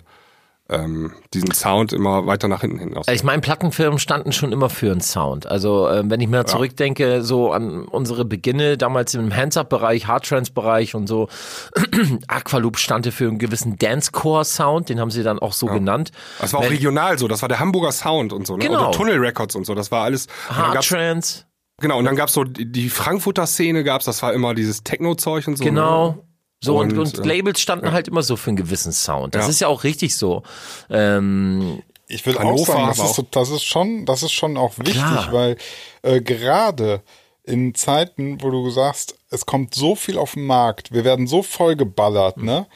ähm, 0.69 1.13
diesen 1.33 1.51
Sound 1.51 1.93
immer 1.93 2.25
weiter 2.27 2.47
nach 2.47 2.61
hinten 2.61 2.79
hin 2.79 2.95
aus. 2.95 3.07
Ich 3.07 3.23
meine, 3.23 3.41
Plattenfirmen 3.41 3.99
standen 3.99 4.31
schon 4.31 4.51
immer 4.51 4.69
für 4.69 4.91
einen 4.91 5.01
Sound. 5.01 5.47
Also 5.47 5.89
ähm, 5.89 6.09
wenn 6.09 6.21
ich 6.21 6.27
mir 6.27 6.45
zurückdenke, 6.45 7.23
so 7.23 7.51
an 7.51 7.85
unsere 7.85 8.25
Beginne 8.25 8.77
damals 8.77 9.13
im 9.15 9.35
Hands-Up-Bereich, 9.35 10.07
Hardtrance-Bereich 10.07 10.95
und 10.95 11.07
so, 11.07 11.27
Aqualoop 12.27 12.77
stand 12.77 13.07
für 13.07 13.27
einen 13.27 13.39
gewissen 13.39 13.77
Dance-Core-Sound, 13.77 14.89
den 14.89 14.99
haben 14.99 15.11
sie 15.11 15.23
dann 15.23 15.39
auch 15.39 15.53
so 15.53 15.65
genannt. 15.67 16.11
Das 16.39 16.53
war 16.53 16.59
auch 16.59 16.63
Wenn- 16.63 16.71
regional 16.73 17.17
so, 17.17 17.27
das 17.27 17.41
war 17.41 17.49
der 17.49 17.59
Hamburger 17.59 17.91
Sound 17.91 18.33
und 18.33 18.45
so, 18.45 18.57
ne? 18.57 18.65
Genau. 18.65 18.89
Oder 18.89 18.91
Tunnel 18.91 19.17
Records 19.17 19.55
und 19.55 19.65
so, 19.65 19.73
das 19.75 19.91
war 19.91 20.03
alles. 20.03 20.27
Hardtrance, 20.49 21.45
Genau, 21.81 21.97
und 21.97 22.05
dann 22.05 22.15
gab's 22.17 22.33
so 22.33 22.43
die 22.43 22.69
die 22.69 22.89
Frankfurter 22.89 23.47
Szene 23.47 23.83
gab's, 23.83 24.03
das 24.05 24.21
war 24.21 24.33
immer 24.33 24.53
dieses 24.53 24.83
Techno-Zeug 24.83 25.47
und 25.47 25.57
so. 25.57 25.63
genau. 25.63 26.09
Ne? 26.09 26.23
So 26.61 26.77
und, 26.77 26.97
Und, 26.97 27.17
und, 27.17 27.25
äh, 27.25 27.27
Labels 27.27 27.61
standen 27.61 27.91
halt 27.91 28.07
immer 28.09 28.21
so 28.21 28.35
für 28.35 28.49
einen 28.49 28.57
gewissen 28.57 28.91
Sound. 28.91 29.33
Das 29.35 29.45
Ja. 29.45 29.49
ist 29.49 29.59
ja 29.61 29.67
auch 29.67 29.83
richtig 29.83 30.15
so. 30.15 30.43
Ähm, 30.89 31.81
Ich 32.07 32.25
will 32.25 32.37
auch 32.37 32.65
sagen, 32.65 32.87
das 32.87 32.99
ist, 32.99 33.15
so, 33.15 33.25
das 33.29 33.49
ist 33.49 33.63
schon, 33.63 34.05
das 34.05 34.23
ist 34.23 34.31
schon 34.33 34.57
auch 34.57 34.77
wichtig, 34.79 34.95
Klar. 34.95 35.31
weil 35.31 35.57
äh, 36.01 36.21
gerade 36.21 37.01
in 37.43 37.75
Zeiten, 37.75 38.41
wo 38.41 38.49
du 38.49 38.69
sagst, 38.71 39.15
es 39.29 39.45
kommt 39.45 39.73
so 39.75 39.95
viel 39.95 40.17
auf 40.17 40.33
den 40.33 40.45
Markt, 40.45 40.91
wir 40.91 41.03
werden 41.03 41.27
so 41.27 41.43
voll 41.43 41.75
geballert, 41.75 42.37
ne, 42.37 42.67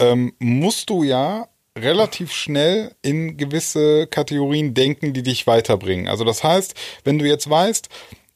ähm, 0.00 0.32
musst 0.38 0.90
du 0.90 1.02
ja 1.02 1.48
relativ 1.78 2.32
schnell 2.32 2.94
in 3.00 3.36
gewisse 3.36 4.06
Kategorien 4.08 4.74
denken, 4.74 5.12
die 5.12 5.22
dich 5.22 5.46
weiterbringen. 5.46 6.08
Also 6.08 6.24
das 6.24 6.42
heißt, 6.44 6.74
wenn 7.04 7.18
du 7.18 7.26
jetzt 7.26 7.48
weißt, 7.48 7.88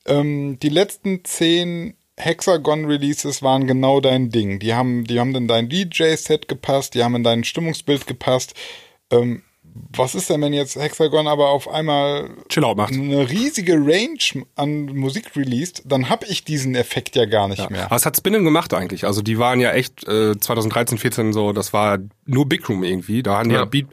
ähm, 0.06 0.58
die 0.60 0.68
letzten 0.68 1.24
zehn 1.24 1.96
Hexagon-Releases 2.16 3.42
waren 3.42 3.66
genau 3.66 4.00
dein 4.00 4.30
Ding. 4.30 4.58
Die 4.60 4.74
haben, 4.74 5.04
die 5.04 5.18
haben 5.18 5.34
in 5.34 5.48
dein 5.48 5.68
DJ-Set 5.68 6.48
gepasst, 6.48 6.94
die 6.94 7.02
haben 7.02 7.16
in 7.16 7.24
dein 7.24 7.44
Stimmungsbild 7.44 8.06
gepasst. 8.06 8.54
Ähm, 9.10 9.42
was 9.96 10.14
ist 10.14 10.30
denn, 10.30 10.40
wenn 10.40 10.52
jetzt 10.52 10.76
Hexagon 10.76 11.26
aber 11.26 11.48
auf 11.48 11.68
einmal 11.68 12.30
Chill-Out 12.48 12.76
macht. 12.76 12.92
eine 12.92 13.28
riesige 13.28 13.74
Range 13.74 14.44
an 14.54 14.86
Musik 14.86 15.34
released, 15.34 15.82
dann 15.84 16.08
habe 16.08 16.26
ich 16.26 16.44
diesen 16.44 16.76
Effekt 16.76 17.16
ja 17.16 17.24
gar 17.24 17.48
nicht 17.48 17.68
mehr. 17.70 17.86
Was 17.90 18.06
hat 18.06 18.16
Spinnen 18.16 18.44
gemacht 18.44 18.72
eigentlich? 18.72 19.04
Also 19.04 19.20
die 19.20 19.38
waren 19.38 19.58
ja 19.58 19.72
echt 19.72 20.06
äh, 20.06 20.38
2013, 20.38 20.98
14 20.98 21.32
so, 21.32 21.52
das 21.52 21.72
war 21.72 21.98
nur 22.24 22.48
Big 22.48 22.68
Room 22.68 22.84
irgendwie. 22.84 23.24
Da 23.24 23.38
hatten 23.38 23.50
ja, 23.50 23.60
Ja. 23.60 23.64
Beat, 23.64 23.86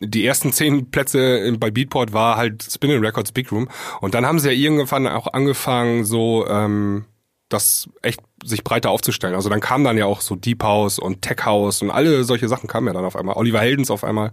die 0.00 0.26
ersten 0.26 0.52
zehn 0.52 0.90
Plätze 0.90 1.56
bei 1.58 1.70
Beatport 1.70 2.12
war 2.12 2.36
halt 2.36 2.64
Spinning 2.64 2.98
Records 2.98 3.30
Big 3.30 3.52
Room. 3.52 3.68
Und 4.00 4.14
dann 4.14 4.26
haben 4.26 4.40
sie 4.40 4.50
ja 4.50 4.54
irgendwann 4.54 5.06
auch 5.06 5.32
angefangen, 5.32 6.04
so 6.04 6.46
ähm, 6.48 7.04
das 7.52 7.88
echt 8.02 8.20
sich 8.44 8.64
breiter 8.64 8.90
aufzustellen. 8.90 9.34
Also 9.34 9.48
dann 9.48 9.60
kam 9.60 9.84
dann 9.84 9.96
ja 9.98 10.06
auch 10.06 10.20
so 10.20 10.34
Deep 10.36 10.62
House 10.62 10.98
und 10.98 11.22
Tech 11.22 11.44
House 11.44 11.82
und 11.82 11.90
alle 11.90 12.24
solche 12.24 12.48
Sachen 12.48 12.68
kamen 12.68 12.86
ja 12.88 12.92
dann 12.92 13.04
auf 13.04 13.16
einmal. 13.16 13.36
Oliver 13.36 13.60
Heldens 13.60 13.90
auf 13.90 14.04
einmal. 14.04 14.32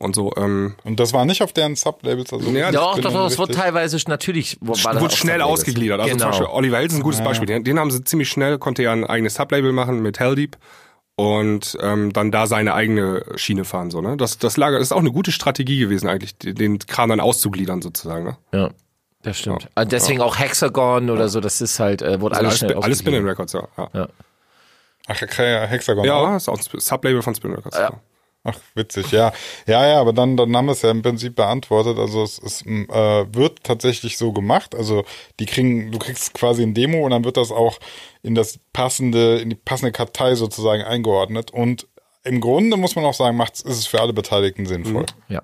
Und 0.00 0.14
so, 0.14 0.32
ähm, 0.36 0.76
Und 0.84 1.00
das 1.00 1.12
war 1.12 1.24
nicht 1.24 1.42
auf 1.42 1.52
deren 1.52 1.74
Sublabels. 1.74 2.32
Also 2.32 2.48
Ja, 2.50 2.70
doch, 2.70 2.98
doch, 3.00 3.12
das 3.12 3.36
wurde 3.36 3.52
teilweise 3.54 3.98
natürlich 4.06 4.56
wurde 4.60 4.78
schnell 4.78 4.94
Sublabels. 5.40 5.42
ausgegliedert. 5.42 5.98
Also 6.00 6.12
genau. 6.12 6.22
zum 6.22 6.30
Beispiel 6.30 6.46
Oliver 6.56 6.76
Heldens 6.76 6.92
ist 6.94 7.00
ein 7.00 7.02
gutes 7.02 7.20
Beispiel. 7.24 7.46
Den, 7.46 7.64
den 7.64 7.80
haben 7.80 7.90
sie 7.90 8.04
ziemlich 8.04 8.28
schnell, 8.28 8.58
konnte 8.58 8.84
ja 8.84 8.92
ein 8.92 9.04
eigenes 9.04 9.34
Sublabel 9.34 9.72
machen 9.72 10.00
mit 10.00 10.20
Helldeep 10.20 10.56
und 11.16 11.76
ähm, 11.82 12.12
dann 12.12 12.30
da 12.30 12.46
seine 12.46 12.74
eigene 12.74 13.24
Schiene 13.34 13.64
fahren. 13.64 13.90
So, 13.90 14.00
ne? 14.00 14.16
Das, 14.16 14.38
das 14.38 14.56
Lager 14.56 14.78
ist 14.78 14.92
auch 14.92 15.00
eine 15.00 15.10
gute 15.10 15.32
Strategie 15.32 15.80
gewesen, 15.80 16.08
eigentlich, 16.08 16.38
den- 16.38 16.54
den 16.54 16.78
Kram 16.78 17.08
dann 17.08 17.18
auszugliedern 17.18 17.82
sozusagen. 17.82 18.24
Ne? 18.24 18.36
Ja, 18.54 18.70
das 19.22 19.38
stimmt. 19.38 19.68
Also 19.74 19.88
deswegen 19.88 20.20
auch 20.20 20.38
Hexagon 20.38 21.10
oder 21.10 21.28
so, 21.28 21.40
das 21.40 21.60
ist 21.60 21.80
halt, 21.80 22.02
äh, 22.02 22.20
wurde 22.20 22.36
alles 22.36 22.48
alles 22.48 22.58
schnell 22.58 22.72
alles, 22.74 22.84
alles 22.84 22.98
Spinning. 23.00 23.24
Records, 23.24 23.52
ja. 23.52 23.68
Ja, 23.92 24.08
Ach, 25.06 25.20
Hexagon. 25.20 26.04
ja 26.04 26.36
ist 26.36 26.48
auch 26.48 26.58
ein 26.58 26.80
Sublabel 26.80 27.22
von 27.22 27.34
Spinning 27.34 27.56
Records. 27.56 27.78
Ja. 27.78 28.00
Ach, 28.44 28.58
witzig, 28.74 29.10
ja. 29.10 29.32
Ja, 29.66 29.86
ja, 29.86 30.00
aber 30.00 30.12
dann, 30.12 30.36
dann 30.36 30.56
haben 30.56 30.66
wir 30.66 30.72
es 30.72 30.82
ja 30.82 30.90
im 30.90 31.02
Prinzip 31.02 31.34
beantwortet. 31.34 31.98
Also 31.98 32.22
es, 32.22 32.38
es 32.38 32.62
äh, 32.64 33.26
wird 33.34 33.64
tatsächlich 33.64 34.16
so 34.16 34.32
gemacht. 34.32 34.74
Also 34.74 35.04
die 35.40 35.46
kriegen, 35.46 35.90
du 35.90 35.98
kriegst 35.98 36.34
quasi 36.34 36.62
ein 36.62 36.72
Demo 36.72 37.04
und 37.04 37.10
dann 37.10 37.24
wird 37.24 37.36
das 37.36 37.50
auch 37.50 37.78
in 38.22 38.34
das 38.34 38.58
passende, 38.72 39.38
in 39.38 39.50
die 39.50 39.56
passende 39.56 39.92
Kartei 39.92 40.34
sozusagen 40.34 40.82
eingeordnet. 40.82 41.50
Und 41.50 41.88
im 42.24 42.40
Grunde 42.40 42.76
muss 42.76 42.94
man 42.96 43.04
auch 43.04 43.14
sagen, 43.14 43.36
macht 43.36 43.54
ist 43.54 43.64
es 43.64 43.86
für 43.86 44.00
alle 44.00 44.12
Beteiligten 44.12 44.66
sinnvoll. 44.66 45.06
Ja. 45.28 45.42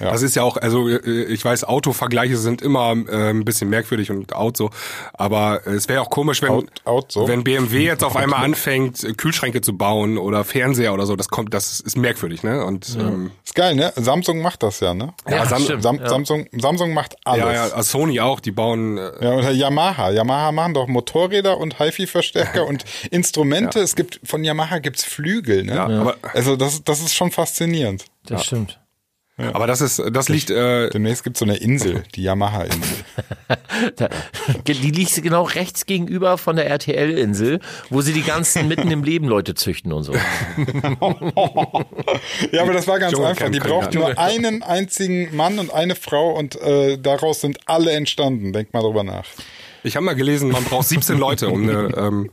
Ja. 0.00 0.10
Das 0.10 0.22
ist 0.22 0.34
ja 0.36 0.42
auch, 0.42 0.56
also 0.56 0.88
äh, 0.88 1.24
ich 1.24 1.44
weiß, 1.44 1.64
Autovergleiche 1.64 2.36
sind 2.36 2.62
immer 2.62 2.92
äh, 3.08 3.30
ein 3.30 3.44
bisschen 3.44 3.68
merkwürdig 3.70 4.10
und 4.10 4.34
out 4.34 4.56
so, 4.56 4.70
aber 5.14 5.66
es 5.66 5.88
wäre 5.88 6.00
auch 6.02 6.10
komisch, 6.10 6.42
wenn 6.42 6.50
Out- 6.50 6.66
out 6.84 7.12
so? 7.12 7.28
wenn 7.28 7.44
BMW 7.44 7.84
jetzt 7.84 8.04
auf 8.04 8.16
einmal 8.16 8.44
anfängt, 8.44 9.04
äh, 9.04 9.12
Kühlschränke 9.12 9.60
zu 9.60 9.76
bauen 9.76 10.18
oder 10.18 10.44
Fernseher 10.44 10.92
oder 10.94 11.06
so, 11.06 11.16
das 11.16 11.28
kommt, 11.28 11.52
das 11.54 11.80
ist 11.80 11.96
merkwürdig, 11.96 12.42
ne? 12.42 12.64
Und 12.64 12.96
ähm, 12.98 13.30
Ist 13.44 13.54
geil, 13.54 13.74
ne? 13.74 13.92
Samsung 13.96 14.40
macht 14.42 14.62
das 14.62 14.80
ja, 14.80 14.94
ne? 14.94 15.14
Ja, 15.28 15.46
Sam- 15.46 15.62
stimmt. 15.62 15.82
Sam 15.82 15.96
ja. 15.98 16.08
Samsung, 16.08 16.46
Samsung 16.52 16.92
macht 16.94 17.16
alles. 17.24 17.44
ja, 17.44 17.52
ja, 17.52 17.62
also 17.74 17.82
Sony 17.82 18.20
auch, 18.20 18.40
die 18.40 18.50
bauen 18.52 18.98
äh, 18.98 19.10
Ja, 19.24 19.32
oder 19.34 19.50
Yamaha. 19.50 20.10
Yamaha 20.10 20.52
machen 20.52 20.74
doch 20.74 20.86
Motorräder 20.86 21.58
und 21.58 21.78
HiFi-Verstärker 21.78 22.66
und 22.66 22.84
Instrumente. 23.10 23.80
Es 23.80 23.96
gibt, 23.96 24.20
von 24.24 24.44
Yamaha 24.44 24.78
gibt's 24.78 25.04
Flügel, 25.04 25.64
ne? 25.64 25.74
Ja, 25.74 25.86
aber- 25.86 26.16
also 26.34 26.56
das, 26.56 26.82
das 26.84 27.00
ist 27.00 27.14
schon 27.14 27.30
faszinierend. 27.30 28.04
Das 28.26 28.44
stimmt. 28.44 28.78
Aber 29.38 29.66
das 29.66 29.82
ist, 29.82 30.02
das 30.12 30.30
liegt, 30.30 30.48
äh, 30.48 30.88
Demnächst 30.88 31.22
gibt's 31.22 31.40
so 31.40 31.44
eine 31.44 31.56
Insel, 31.56 32.04
die 32.14 32.22
Yamaha-Insel. 32.22 33.04
Die 34.66 34.72
liegt 34.72 35.22
genau 35.22 35.42
rechts 35.42 35.84
gegenüber 35.84 36.38
von 36.38 36.56
der 36.56 36.66
RTL-Insel, 36.68 37.60
wo 37.90 38.00
sie 38.00 38.14
die 38.14 38.22
ganzen 38.22 38.66
mitten 38.76 38.90
im 38.90 39.04
Leben 39.04 39.28
Leute 39.28 39.54
züchten 39.54 39.92
und 39.92 40.04
so. 40.04 40.14
ja, 42.52 42.62
aber 42.62 42.72
das 42.72 42.88
war 42.88 42.98
ganz 42.98 43.12
Dschungelcamp 43.12 43.42
einfach. 43.42 43.50
Die 43.50 43.60
braucht 43.60 43.92
nur 43.94 44.18
einen 44.18 44.62
einzigen 44.62 45.36
Mann 45.36 45.58
und 45.58 45.72
eine 45.72 45.94
Frau 45.94 46.30
und 46.32 46.58
äh, 46.60 46.96
daraus 46.98 47.42
sind 47.42 47.58
alle 47.66 47.92
entstanden. 47.92 48.54
Denk 48.54 48.72
mal 48.72 48.80
drüber 48.80 49.04
nach. 49.04 49.26
ich 49.82 49.96
habe 49.96 50.06
mal 50.06 50.14
gelesen, 50.14 50.50
man 50.50 50.64
braucht 50.64 50.88
17 50.88 51.18
Leute, 51.18 51.48
um 51.48 51.62
eine, 51.68 51.94
ähm, 51.96 52.30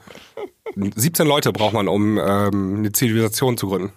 17 0.75 1.27
Leute 1.27 1.51
braucht 1.51 1.73
man, 1.73 1.89
um 1.89 2.17
ähm, 2.17 2.75
eine 2.77 2.91
Zivilisation 2.93 3.57
zu 3.57 3.67
gründen. 3.67 3.91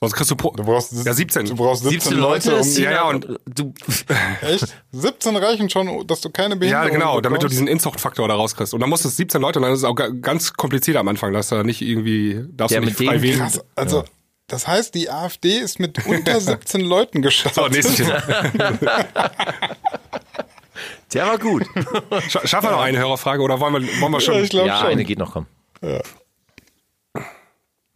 Sonst 0.00 0.12
kriegst 0.14 0.30
du, 0.30 0.36
pro 0.36 0.50
Du 0.50 0.62
brauchst, 0.62 0.92
ja 1.06 1.14
17. 1.14 1.46
Du 1.46 1.54
brauchst 1.56 1.82
17, 1.84 2.00
17 2.00 2.18
Leute, 2.18 2.54
um, 2.56 2.60
ist 2.60 2.76
ja, 2.76 2.90
ja, 2.90 3.08
und- 3.08 3.26
du, 3.46 3.72
Echt? 4.42 4.66
17 4.92 5.36
reichen 5.36 5.70
schon, 5.70 6.06
dass 6.06 6.20
du 6.20 6.28
keine 6.28 6.54
Ja, 6.54 6.58
Behinderung 6.58 6.90
genau, 6.90 7.14
damit 7.22 7.24
du 7.24 7.30
bekommst? 7.46 7.52
diesen 7.52 7.66
Inzuchtfaktor 7.66 8.28
da 8.28 8.34
rauskriegst. 8.34 8.74
Und 8.74 8.80
dann 8.80 8.90
musst 8.90 9.06
du 9.06 9.08
17 9.08 9.40
Leute, 9.40 9.58
und 9.58 9.62
dann 9.62 9.72
ist 9.72 9.78
es 9.78 9.84
auch 9.84 9.94
ga- 9.94 10.08
ganz 10.10 10.52
kompliziert 10.52 10.98
am 10.98 11.08
Anfang, 11.08 11.32
dass 11.32 11.48
du 11.48 11.54
da 11.54 11.62
nicht 11.64 11.80
irgendwie, 11.80 12.44
darfst 12.50 12.74
Ja, 12.74 12.80
du 12.80 12.86
nicht 12.86 12.98
mit 13.00 13.08
frei 13.08 13.22
wählen. 13.22 13.38
Krass, 13.38 13.60
also 13.74 14.04
das 14.48 14.68
heißt, 14.68 14.94
die 14.94 15.08
AfD 15.08 15.56
ist 15.58 15.80
mit 15.80 16.04
unter 16.06 16.40
17 16.42 16.82
Leuten 16.82 17.22
gestartet. 17.22 17.54
So, 17.62 17.68
nächstes 17.68 17.96
der 21.14 21.26
war 21.26 21.38
gut. 21.38 21.62
Scha- 22.28 22.46
Schaffen 22.46 22.66
wir 22.68 22.72
noch 22.72 22.80
eine 22.82 22.98
Hörerfrage 22.98 23.40
oder 23.42 23.58
wollen 23.60 23.82
wir, 23.82 24.00
wollen 24.02 24.12
wir 24.12 24.20
schon? 24.20 24.34
Ja, 24.34 24.40
ich 24.42 24.50
glaube 24.50 24.68
Ja, 24.68 24.78
schon. 24.80 24.88
eine 24.88 25.04
geht 25.06 25.18
noch, 25.18 25.32
komm. 25.32 25.46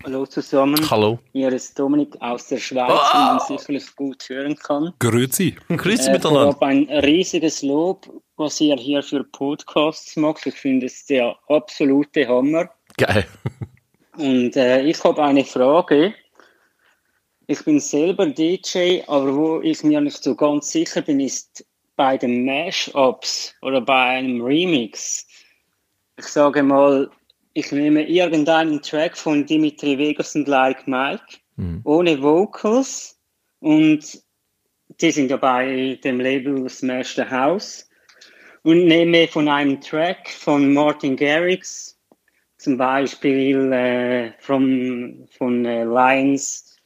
Hallo 0.04 0.24
zusammen. 0.26 0.80
Hallo. 0.90 1.18
Hier 1.32 1.52
ist 1.52 1.78
Dominik 1.78 2.16
aus 2.20 2.48
der 2.48 2.56
Schweiz, 2.56 2.88
wie 3.12 3.18
man 3.18 3.40
sicherlich 3.40 3.94
gut 3.96 4.28
hören 4.28 4.56
kann. 4.56 4.94
Grüezi. 4.98 5.56
Grüß 5.68 6.06
Äh, 6.08 6.12
miteinander. 6.12 6.52
vorab 6.52 6.62
ein 6.62 6.88
riesiges 6.88 7.62
Lob, 7.62 8.08
was 8.36 8.60
ihr 8.62 8.76
hier 8.76 9.02
für 9.02 9.24
Podcasts 9.24 10.16
macht. 10.16 10.46
Ich 10.46 10.54
finde 10.54 10.86
es 10.86 11.04
der 11.04 11.36
absolute 11.48 12.26
Hammer. 12.26 12.70
Geil. 12.96 13.26
Und 14.16 14.56
äh, 14.56 14.82
ich 14.82 15.04
habe 15.04 15.22
eine 15.22 15.44
Frage. 15.44 16.14
Ich 17.46 17.62
bin 17.64 17.78
selber 17.80 18.26
DJ, 18.26 19.02
aber 19.06 19.34
wo 19.36 19.60
ich 19.60 19.82
mir 19.82 20.00
nicht 20.00 20.22
so 20.22 20.34
ganz 20.34 20.70
sicher 20.72 21.02
bin, 21.02 21.20
ist 21.20 21.66
bei 21.96 22.16
den 22.16 22.46
Mashups 22.46 23.54
oder 23.60 23.82
bei 23.82 24.02
einem 24.18 24.40
Remix. 24.40 25.26
Ich 26.16 26.26
sage 26.26 26.62
mal, 26.62 27.10
ich 27.52 27.72
nehme 27.72 28.06
irgendeinen 28.08 28.80
Track 28.82 29.16
von 29.16 29.44
Dimitri 29.46 29.98
Vegas 29.98 30.34
und 30.34 30.48
Like 30.48 30.86
Mike 30.86 31.38
ohne 31.84 32.22
Vocals 32.22 33.18
und 33.58 34.22
die 35.00 35.10
sind 35.10 35.30
ja 35.30 35.36
bei 35.36 35.98
dem 36.02 36.20
Label 36.20 36.68
Smash 36.68 37.14
the 37.16 37.24
House 37.24 37.88
und 38.62 38.86
nehme 38.86 39.28
von 39.28 39.48
einem 39.48 39.80
Track 39.80 40.30
von 40.30 40.72
Martin 40.72 41.16
Garrix 41.16 41.98
zum 42.60 42.76
Beispiel 42.76 43.72
äh, 43.72 44.32
from, 44.38 45.26
von 45.38 45.64
äh, 45.64 45.84
Lions 45.84 46.76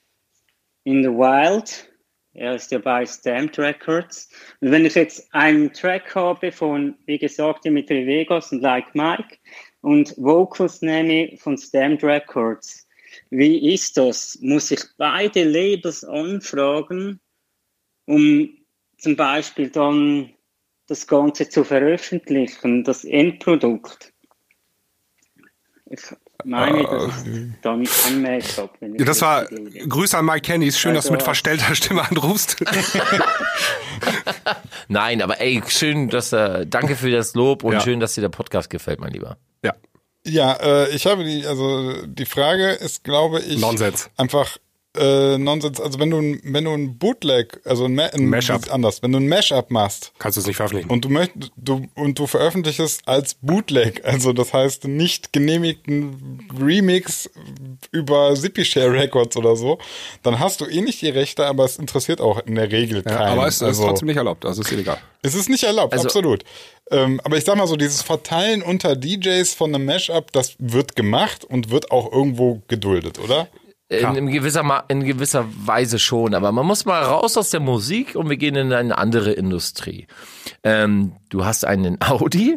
in 0.84 1.02
the 1.02 1.08
Wild. 1.08 1.90
Er 2.34 2.54
ist 2.54 2.70
ja 2.70 2.78
bei 2.78 3.06
Stamped 3.06 3.58
Records. 3.58 4.28
Und 4.60 4.70
wenn 4.70 4.84
ich 4.84 4.94
jetzt 4.94 5.32
einen 5.32 5.72
Track 5.72 6.14
habe 6.14 6.52
von, 6.52 6.96
wie 7.06 7.18
gesagt, 7.18 7.64
Dimitri 7.64 8.06
Vegas 8.06 8.52
und 8.52 8.60
Like 8.60 8.94
Mike 8.94 9.38
und 9.84 10.16
Vocals 10.16 10.80
nehme 10.80 11.36
von 11.36 11.58
Stamped 11.58 12.02
Records, 12.02 12.88
wie 13.28 13.74
ist 13.74 13.98
das? 13.98 14.38
Muss 14.40 14.70
ich 14.70 14.80
beide 14.96 15.44
Labels 15.44 16.02
anfragen, 16.04 17.20
um 18.06 18.48
zum 18.96 19.14
Beispiel 19.14 19.68
dann 19.68 20.32
das 20.86 21.06
Ganze 21.06 21.50
zu 21.50 21.64
veröffentlichen, 21.64 22.82
das 22.82 23.04
Endprodukt? 23.04 24.14
Ich 25.90 26.00
meine, 26.44 26.82
das 26.82 27.16
ist 27.16 27.22
wenn 28.80 28.94
ich 28.94 29.00
Ja, 29.00 29.06
das 29.06 29.20
war. 29.22 29.46
Grüße 29.46 30.16
an 30.18 30.24
Mike 30.26 30.40
Kennys. 30.42 30.78
Schön, 30.78 30.94
dass 30.94 31.06
du 31.06 31.10
mit 31.12 31.20
Also- 31.20 31.26
verstellter 31.26 31.74
Stimme 31.74 32.02
anrufst. 32.08 32.56
Nein, 34.88 35.22
aber 35.22 35.40
ey, 35.40 35.62
schön, 35.68 36.08
dass 36.08 36.32
äh, 36.32 36.66
danke 36.66 36.96
für 36.96 37.10
das 37.10 37.34
Lob 37.34 37.64
und 37.64 37.72
Ja. 37.74 37.80
schön, 37.80 38.00
dass 38.00 38.14
dir 38.14 38.20
der 38.20 38.28
Podcast 38.28 38.70
gefällt, 38.70 39.00
mein 39.00 39.12
Lieber. 39.12 39.36
ja, 39.62 39.72
Ja, 40.26 40.52
äh, 40.54 40.88
ich 40.90 41.06
habe 41.06 41.24
die, 41.24 41.46
also 41.46 42.06
die 42.06 42.26
Frage 42.26 42.70
ist, 42.72 43.04
glaube 43.04 43.40
ich, 43.40 43.58
Nonsens. 43.60 44.10
einfach 44.16 44.56
äh, 44.96 45.38
Nonsens. 45.38 45.80
Also 45.80 45.98
wenn 45.98 46.10
du 46.10 46.18
ein, 46.18 46.40
wenn 46.44 46.64
du 46.64 46.72
ein 46.72 46.98
Bootleg, 46.98 47.60
also 47.64 47.84
ein, 47.86 47.94
Ma 47.94 48.04
ein 48.04 48.26
Mashup. 48.28 48.72
anders, 48.72 49.02
wenn 49.02 49.12
du 49.12 49.18
ein 49.18 49.28
Mashup 49.28 49.70
machst 49.70 50.12
kannst 50.18 50.36
du 50.36 50.40
es 50.40 50.46
nicht 50.46 50.56
veröffentlichen. 50.56 50.90
und 50.90 51.04
du 51.04 51.08
möchtest, 51.08 51.52
du 51.56 51.86
und 51.94 52.18
du 52.18 52.26
veröffentlichst 52.26 52.80
es 52.80 52.98
als 53.06 53.34
Bootleg, 53.34 54.04
also 54.04 54.32
das 54.32 54.52
heißt 54.52 54.84
nicht 54.84 55.32
genehmigten 55.32 56.46
Remix 56.60 57.28
über 57.90 58.34
Zippy 58.34 58.64
Share 58.64 58.92
Records 58.92 59.36
oder 59.36 59.56
so, 59.56 59.78
dann 60.22 60.38
hast 60.38 60.60
du 60.60 60.66
eh 60.66 60.80
nicht 60.80 61.00
die 61.02 61.08
Rechte, 61.10 61.46
aber 61.46 61.64
es 61.64 61.76
interessiert 61.76 62.20
auch 62.20 62.40
in 62.46 62.54
der 62.54 62.70
Regel 62.70 62.96
ja, 62.98 63.02
keinen. 63.02 63.32
aber 63.38 63.46
es 63.48 63.56
ist 63.56 63.62
also, 63.62 63.86
trotzdem 63.86 64.06
nicht 64.08 64.16
erlaubt. 64.16 64.44
Also 64.44 64.62
ist 64.62 64.72
illegal. 64.72 64.98
es 65.22 65.34
ist 65.34 65.48
nicht 65.48 65.64
erlaubt, 65.64 65.92
Also- 65.92 66.06
absolut. 66.06 66.44
Ähm, 66.90 67.18
aber 67.24 67.38
ich 67.38 67.44
sag 67.44 67.56
mal 67.56 67.66
so, 67.66 67.76
dieses 67.76 68.02
Verteilen 68.02 68.60
unter 68.62 68.94
DJs 68.94 69.54
von 69.54 69.74
einem 69.74 69.86
Mashup, 69.86 70.30
das 70.32 70.54
wird 70.58 70.96
gemacht 70.96 71.42
und 71.44 71.70
wird 71.70 71.90
auch 71.90 72.12
irgendwo 72.12 72.60
geduldet, 72.68 73.18
oder? 73.18 73.48
In, 73.90 74.16
in, 74.16 74.26
gewisser, 74.28 74.62
Ma- 74.62 74.82
in 74.88 75.04
gewisser 75.04 75.44
Weise 75.66 75.98
schon, 75.98 76.34
aber 76.34 76.50
man 76.52 76.64
muss 76.66 76.86
mal 76.86 77.02
raus 77.02 77.36
aus 77.36 77.50
der 77.50 77.60
Musik 77.60 78.16
und 78.16 78.30
wir 78.30 78.38
gehen 78.38 78.56
in 78.56 78.72
eine 78.72 78.96
andere 78.96 79.32
Industrie. 79.32 80.06
Ähm, 80.62 81.12
du 81.28 81.44
hast 81.44 81.64
einen 81.66 81.98
Audi 82.00 82.56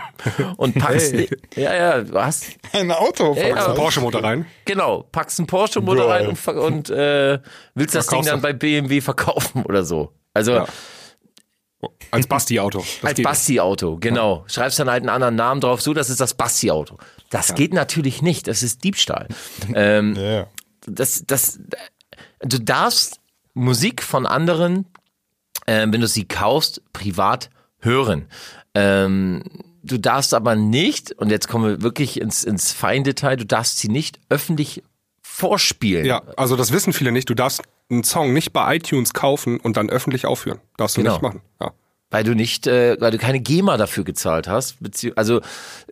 und 0.56 0.74
packst, 0.76 1.12
Hey. 1.12 1.28
ja, 1.54 1.74
ja, 1.74 2.00
du 2.02 2.20
hast, 2.20 2.46
Ein 2.72 2.90
Auto. 2.90 3.34
Ja, 3.36 3.48
ja. 3.48 3.68
Porsche-Motor 3.74 4.24
rein. 4.24 4.46
genau, 4.64 5.04
packst 5.12 5.38
einen 5.38 5.46
Porsche-Motor 5.46 6.08
Geil. 6.08 6.26
rein 6.26 6.36
und, 6.56 6.56
und 6.58 6.90
äh, 6.90 7.38
willst 7.74 7.94
das 7.94 8.08
Ding 8.08 8.24
dann 8.24 8.40
bei 8.42 8.52
BMW 8.52 9.00
verkaufen 9.00 9.62
oder 9.64 9.84
so. 9.84 10.12
Also 10.34 10.52
Ja. 10.52 10.66
Als 12.10 12.26
Basti-Auto. 12.26 12.84
Als 13.02 13.22
Basti-Auto, 13.22 13.98
genau. 14.00 14.44
Schreibst 14.48 14.78
dann 14.80 14.90
halt 14.90 15.02
einen 15.02 15.10
anderen 15.10 15.36
Namen 15.36 15.60
drauf, 15.60 15.80
so, 15.82 15.94
das 15.94 16.10
ist 16.10 16.20
das 16.20 16.34
Basti-Auto. 16.34 16.96
Das 17.30 17.54
geht 17.54 17.72
natürlich 17.74 18.22
nicht, 18.22 18.48
das 18.48 18.62
ist 18.62 18.82
Diebstahl. 18.82 19.28
ähm, 19.74 20.14
Ja, 20.16 20.22
ja. 20.22 20.46
Das, 20.86 21.24
das, 21.26 21.58
du 22.40 22.58
darfst 22.60 23.20
Musik 23.54 24.02
von 24.02 24.26
anderen, 24.26 24.86
ähm, 25.66 25.92
wenn 25.92 26.00
du 26.00 26.06
sie 26.06 26.26
kaufst, 26.26 26.82
privat 26.92 27.50
hören. 27.80 28.26
Ähm, 28.74 29.42
du 29.82 29.98
darfst 29.98 30.34
aber 30.34 30.54
nicht, 30.56 31.12
und 31.12 31.30
jetzt 31.30 31.48
kommen 31.48 31.64
wir 31.66 31.82
wirklich 31.82 32.20
ins, 32.20 32.44
ins 32.44 32.72
Feindetail, 32.72 33.36
du 33.36 33.46
darfst 33.46 33.78
sie 33.78 33.88
nicht 33.88 34.20
öffentlich 34.28 34.82
vorspielen. 35.22 36.04
Ja, 36.06 36.22
also 36.36 36.56
das 36.56 36.72
wissen 36.72 36.92
viele 36.92 37.12
nicht. 37.12 37.28
Du 37.28 37.34
darfst 37.34 37.62
einen 37.90 38.04
Song 38.04 38.32
nicht 38.32 38.52
bei 38.52 38.76
iTunes 38.76 39.12
kaufen 39.12 39.60
und 39.60 39.76
dann 39.76 39.90
öffentlich 39.90 40.26
aufführen. 40.26 40.60
Darfst 40.76 40.96
du 40.96 41.02
Genau. 41.02 41.12
nicht 41.14 41.22
machen. 41.22 41.42
Ja. 41.60 41.72
Weil 42.10 42.22
du 42.22 42.34
nicht, 42.34 42.68
äh, 42.68 42.96
weil 43.00 43.10
du 43.10 43.18
keine 43.18 43.40
GEMA 43.40 43.76
dafür 43.76 44.04
gezahlt 44.04 44.46
hast, 44.46 44.76
also 45.16 45.40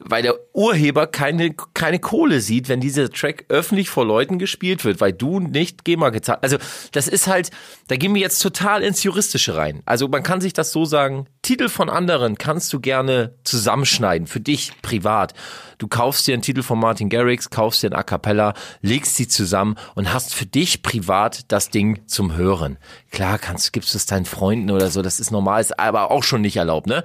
weil 0.00 0.22
der 0.22 0.36
Urheber 0.52 1.08
keine 1.08 1.54
keine 1.74 1.98
Kohle 1.98 2.40
sieht, 2.40 2.68
wenn 2.68 2.80
dieser 2.80 3.10
Track 3.10 3.46
öffentlich 3.48 3.88
vor 3.88 4.06
Leuten 4.06 4.38
gespielt 4.38 4.84
wird, 4.84 5.00
weil 5.00 5.12
du 5.12 5.40
nicht 5.40 5.84
GEMA 5.84 6.10
gezahlt. 6.10 6.38
Also 6.42 6.58
das 6.92 7.08
ist 7.08 7.26
halt, 7.26 7.50
da 7.88 7.96
gehen 7.96 8.14
wir 8.14 8.22
jetzt 8.22 8.38
total 8.38 8.84
ins 8.84 9.02
Juristische 9.02 9.56
rein. 9.56 9.82
Also 9.86 10.06
man 10.06 10.22
kann 10.22 10.40
sich 10.40 10.52
das 10.52 10.70
so 10.70 10.84
sagen: 10.84 11.26
Titel 11.44 11.68
von 11.68 11.90
anderen 11.90 12.36
kannst 12.38 12.72
du 12.72 12.80
gerne 12.80 13.34
zusammenschneiden 13.44 14.26
für 14.26 14.40
dich 14.40 14.72
privat. 14.82 15.34
Du 15.78 15.86
kaufst 15.86 16.26
dir 16.26 16.32
einen 16.32 16.42
Titel 16.42 16.62
von 16.62 16.80
Martin 16.80 17.10
Garrix, 17.10 17.50
kaufst 17.50 17.82
dir 17.82 17.88
einen 17.88 17.96
A 17.96 18.02
cappella, 18.02 18.54
legst 18.80 19.16
sie 19.16 19.28
zusammen 19.28 19.76
und 19.94 20.12
hast 20.12 20.34
für 20.34 20.46
dich 20.46 20.82
privat 20.82 21.52
das 21.52 21.68
Ding 21.68 22.00
zum 22.06 22.34
Hören. 22.34 22.78
Klar, 23.10 23.38
kannst, 23.38 23.72
gibst 23.74 23.92
du 23.92 23.98
es 23.98 24.06
deinen 24.06 24.24
Freunden 24.24 24.70
oder 24.70 24.88
so, 24.90 25.02
das 25.02 25.20
ist 25.20 25.30
normal, 25.30 25.60
ist 25.60 25.78
aber 25.78 26.10
auch 26.10 26.24
schon 26.24 26.40
nicht 26.40 26.56
erlaubt, 26.56 26.86
ne? 26.86 27.04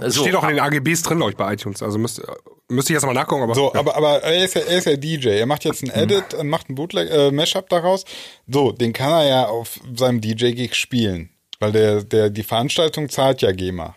Das 0.00 0.14
So, 0.14 0.22
steht 0.22 0.34
auch 0.34 0.44
in 0.44 0.50
den 0.50 0.60
AGBs 0.60 1.02
drin, 1.02 1.18
glaube 1.18 1.30
ich, 1.32 1.36
bei 1.36 1.52
iTunes. 1.52 1.82
Also 1.82 1.98
müsste, 1.98 2.26
müsste 2.68 2.92
ich 2.92 2.96
jetzt 2.96 3.06
mal 3.06 3.14
nachgucken. 3.14 3.42
Aber 3.42 3.54
So, 3.54 3.72
ja. 3.72 3.80
aber, 3.80 3.96
aber 3.96 4.22
er, 4.22 4.44
ist 4.44 4.54
ja, 4.54 4.62
er 4.62 4.78
ist 4.78 4.86
ja 4.86 4.96
DJ. 4.96 5.28
Er 5.28 5.46
macht 5.46 5.64
jetzt 5.64 5.82
einen 5.82 5.92
Edit, 5.92 6.34
und 6.34 6.48
macht 6.48 6.68
einen 6.68 6.76
Bootleg, 6.76 7.10
äh, 7.10 7.30
Mashup 7.30 7.68
daraus. 7.68 8.04
So, 8.46 8.72
den 8.72 8.92
kann 8.92 9.10
er 9.10 9.26
ja 9.26 9.46
auf 9.46 9.80
seinem 9.94 10.20
DJ-Gig 10.20 10.74
spielen. 10.74 11.30
Weil 11.62 11.70
der, 11.70 12.02
der, 12.02 12.28
die 12.28 12.42
Veranstaltung 12.42 13.08
zahlt 13.08 13.40
ja 13.40 13.52
GEMA. 13.52 13.94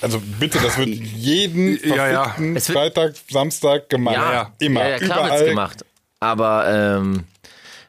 Also 0.00 0.20
bitte, 0.40 0.58
das 0.58 0.76
wird 0.76 0.88
jeden 0.88 1.78
Ja, 1.88 2.10
ja. 2.10 2.34
wird- 2.36 2.64
Freitag, 2.64 3.14
Samstag 3.30 3.88
gemacht. 3.88 4.16
ja, 4.16 4.50
Immer. 4.58 4.80
ja, 4.80 4.88
ja 4.88 4.98
klar 4.98 5.26
Überall. 5.26 5.44
gemacht. 5.44 5.84
Aber 6.18 6.66
ähm, 6.68 7.24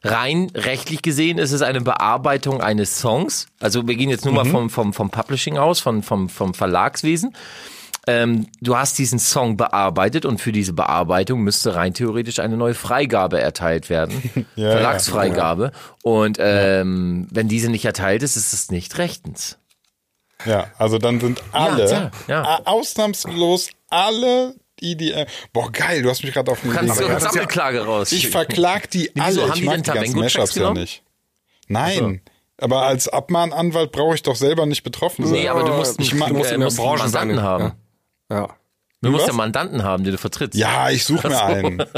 rein 0.03 0.51
rechtlich 0.53 1.01
gesehen 1.01 1.39
ist 1.39 1.51
es 1.51 1.63
eine 1.63 1.81
Bearbeitung 1.81 2.61
eines 2.61 2.99
Songs. 2.99 3.47
Also 3.59 3.87
wir 3.87 3.95
gehen 3.95 4.11
jetzt 4.11 4.23
nur 4.23 4.35
mal 4.35 4.45
vom, 4.45 4.69
vom, 4.69 4.93
vom 4.93 5.09
Publishing 5.09 5.57
aus, 5.57 5.79
vom, 5.79 6.03
vom, 6.03 6.29
vom 6.29 6.53
Verlagswesen. 6.53 7.35
Ähm, 8.05 8.47
du 8.59 8.75
hast 8.75 8.97
diesen 8.97 9.17
Song 9.17 9.55
bearbeitet 9.55 10.25
und 10.25 10.39
für 10.41 10.51
diese 10.51 10.73
Bearbeitung 10.73 11.41
müsste 11.41 11.75
rein 11.75 11.93
theoretisch 11.93 12.39
eine 12.39 12.57
neue 12.57 12.73
Freigabe 12.73 13.39
erteilt 13.41 13.89
werden. 13.89 14.45
Ja, 14.55 14.71
Verlagsfreigabe. 14.71 15.71
Und 16.03 16.37
ähm, 16.39 17.27
wenn 17.31 17.47
diese 17.47 17.69
nicht 17.69 17.85
erteilt 17.85 18.21
ist, 18.23 18.35
ist 18.35 18.53
es 18.53 18.69
nicht 18.71 18.97
rechtens. 18.97 19.57
Ja, 20.45 20.67
also 20.77 20.97
dann 20.97 21.19
sind 21.19 21.41
alle, 21.53 21.89
ja, 21.89 22.11
ja. 22.27 22.59
ausnahmslos 22.65 23.69
alle 23.89 24.55
EDM. 24.81 25.25
Boah, 25.53 25.71
geil, 25.71 26.01
du 26.01 26.09
hast 26.09 26.23
mich 26.23 26.33
gerade 26.33 26.51
auf 26.51 26.61
den 26.61 26.71
Kannst 26.71 26.99
du 26.99 27.03
Idee 27.03 27.11
eine 27.11 27.15
gebracht. 27.15 27.33
Sammelklage 27.33 27.85
raus? 27.85 28.11
Ich 28.11 28.29
verklag 28.29 28.89
die 28.91 29.09
Wieso, 29.13 29.41
alle. 29.43 29.53
ich 29.53 29.59
die 29.59 29.63
mag 29.63 29.83
die 29.83 29.91
ganzen 29.91 30.19
Mashups 30.19 30.55
ja 30.55 30.73
nicht. 30.73 31.03
Nein. 31.67 32.21
Aber 32.57 32.83
als 32.83 33.07
Abmahnanwalt 33.07 33.91
brauche 33.91 34.15
ich 34.15 34.23
doch 34.23 34.35
selber 34.35 34.65
nicht 34.65 34.83
betroffen 34.83 35.25
sein. 35.25 35.33
Nee, 35.33 35.47
aber 35.47 35.63
du 35.63 35.73
musst, 35.73 35.99
ich 35.99 36.11
du 36.11 36.17
mach, 36.17 36.29
musst, 36.29 36.51
in 36.51 36.59
der 36.59 36.67
einen 36.69 36.77
Branche 36.77 37.03
Mandanten 37.03 37.41
haben. 37.41 37.63
ja. 37.63 37.75
Ja. 38.33 38.49
Du 39.03 39.11
musst 39.11 39.23
was? 39.23 39.31
ja 39.31 39.33
Mandanten 39.33 39.83
haben, 39.83 40.05
den 40.05 40.13
du 40.13 40.17
vertrittst. 40.17 40.57
ja, 40.57 40.89
ich 40.89 41.03
suche 41.03 41.27
mir 41.27 41.43
einen. 41.43 41.83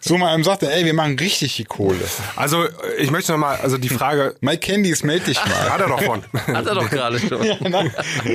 So 0.00 0.16
mal 0.16 0.32
einem 0.32 0.44
sagt, 0.44 0.62
er, 0.62 0.72
ey, 0.72 0.84
wir 0.84 0.94
machen 0.94 1.18
richtig 1.18 1.56
die 1.56 1.64
Kohle. 1.64 2.04
Also 2.36 2.64
ich 2.98 3.10
möchte 3.10 3.32
noch 3.32 3.38
mal, 3.38 3.56
also 3.56 3.78
die 3.78 3.88
Frage, 3.88 4.34
Mike 4.40 4.66
Candies, 4.66 5.02
melde 5.02 5.26
dich 5.26 5.38
mal. 5.44 5.70
hat 5.70 5.80
er 5.80 5.88
doch 5.88 6.02
von. 6.02 6.22
hat 6.32 6.66
er 6.66 6.74
doch 6.74 6.88
gerade 6.88 7.18
schon. 7.18 7.40
Nein, 7.70 7.92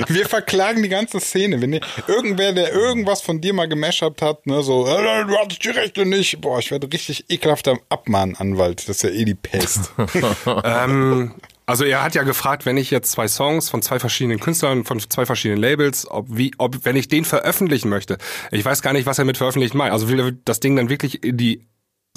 wir 0.08 0.28
verklagen 0.28 0.84
die 0.84 0.90
ganze 0.90 1.20
Szene. 1.20 1.62
Wenn 1.62 1.74
ihr, 1.74 1.82
irgendwer, 2.08 2.54
der 2.54 2.74
irgendwas 2.74 3.22
von 3.22 3.40
dir 3.40 3.54
mal 3.54 3.68
gemashupt 3.68 4.22
hat, 4.22 4.46
ne, 4.46 4.62
so, 4.62 4.86
äh, 4.86 5.26
du 5.26 5.38
hattest 5.38 5.64
die 5.64 5.70
Rechte 5.70 6.06
nicht. 6.06 6.42
Boah, 6.42 6.60
ich 6.60 6.72
werde 6.72 6.92
richtig 6.92 7.26
ekelhafter 7.30 7.78
Abmahnanwalt. 7.90 8.88
Das 8.90 8.98
ist 8.98 9.04
ja 9.04 9.10
eh 9.10 9.26
die 9.26 9.36
Pest. 9.36 9.92
ähm, 10.64 11.34
also 11.72 11.86
er 11.86 12.04
hat 12.04 12.14
ja 12.16 12.24
gefragt, 12.24 12.66
wenn 12.66 12.78
ich 12.78 12.92
jetzt 12.92 13.12
zwei 13.12 13.28
Songs 13.28 13.70
von 13.70 13.82
zwei 13.82 13.98
verschiedenen 14.00 14.40
Künstlern, 14.40 14.86
von 14.86 15.00
zwei 15.00 15.26
verschiedenen 15.26 15.62
Labels, 15.62 16.06
ob 16.10 16.28
wie, 16.30 16.52
ob 16.58 16.86
wenn 16.86 16.96
ich 16.96 17.08
den 17.08 17.26
veröffentlichen 17.26 17.90
möchte. 17.90 18.18
Ich 18.52 18.64
weiß 18.64 18.82
gar 18.82 18.94
nicht, 18.94 19.06
was 19.06 19.18
er 19.18 19.26
mit 19.26 19.38
veröffentlichen 19.38 19.78
meint. 19.78 19.92
Also 19.92 20.08
will 20.10 20.20
er 20.20 20.32
das 20.46 20.60
Ding 20.60 20.76
dann 20.76 20.90
wirklich 20.90 21.24
in 21.24 21.38
die 21.38 21.66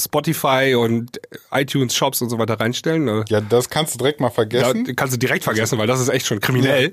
Spotify 0.01 0.75
und 0.77 1.21
iTunes 1.53 1.95
Shops 1.95 2.21
und 2.21 2.29
so 2.29 2.39
weiter 2.39 2.59
reinstellen? 2.59 3.25
ja, 3.29 3.41
das 3.41 3.71
kannst 3.71 3.95
du 3.95 3.99
direkt 3.99 4.21
mal 4.21 4.29
Da 4.29 4.35
vergessen. 4.35 4.97
kannst 4.97 5.15
du 5.15 5.19
direkt 5.19 5.45
vergessen, 5.45 5.79
weil 5.79 5.87
das 5.87 6.01
ist 6.01 6.09
echt 6.09 6.27
schon 6.27 6.41
kriminell. 6.41 6.93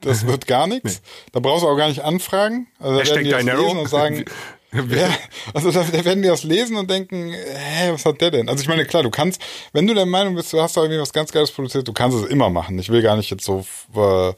Das 0.00 0.26
wird 0.26 0.46
gar 0.46 0.66
nichts. 0.66 1.00
Da 1.32 1.40
brauchst 1.40 1.64
du 1.64 1.68
auch 1.68 1.76
gar 1.76 1.88
nicht 1.88 2.02
anfragen. 2.02 2.66
Also 2.78 2.94
da 2.94 3.00
Hashtag 3.00 3.24
werden 3.24 3.46
die 3.46 3.52
das 3.52 3.60
lesen 3.60 3.78
und 3.78 3.88
sagen, 3.88 4.24
ja, 4.90 5.08
also 5.54 5.70
da, 5.70 5.82
da 5.84 6.04
werden 6.04 6.22
die 6.22 6.28
das 6.28 6.42
lesen 6.44 6.76
und 6.76 6.90
denken, 6.90 7.32
hä, 7.32 7.90
was 7.92 8.04
hat 8.04 8.20
der 8.20 8.30
denn? 8.30 8.48
Also 8.48 8.62
ich 8.62 8.68
meine, 8.68 8.84
klar, 8.84 9.02
du 9.02 9.10
kannst, 9.10 9.40
wenn 9.72 9.86
du 9.86 9.94
der 9.94 10.06
Meinung 10.06 10.34
bist, 10.34 10.52
du 10.52 10.60
hast 10.60 10.76
da 10.76 10.82
irgendwie 10.82 11.00
was 11.00 11.12
ganz 11.12 11.32
Geiles 11.32 11.50
produziert, 11.50 11.86
du 11.88 11.92
kannst 11.92 12.16
es 12.18 12.24
immer 12.26 12.50
machen. 12.50 12.78
Ich 12.78 12.88
will 12.88 13.02
gar 13.02 13.16
nicht 13.16 13.30
jetzt 13.30 13.44
so 13.44 13.64
äh, 13.94 14.32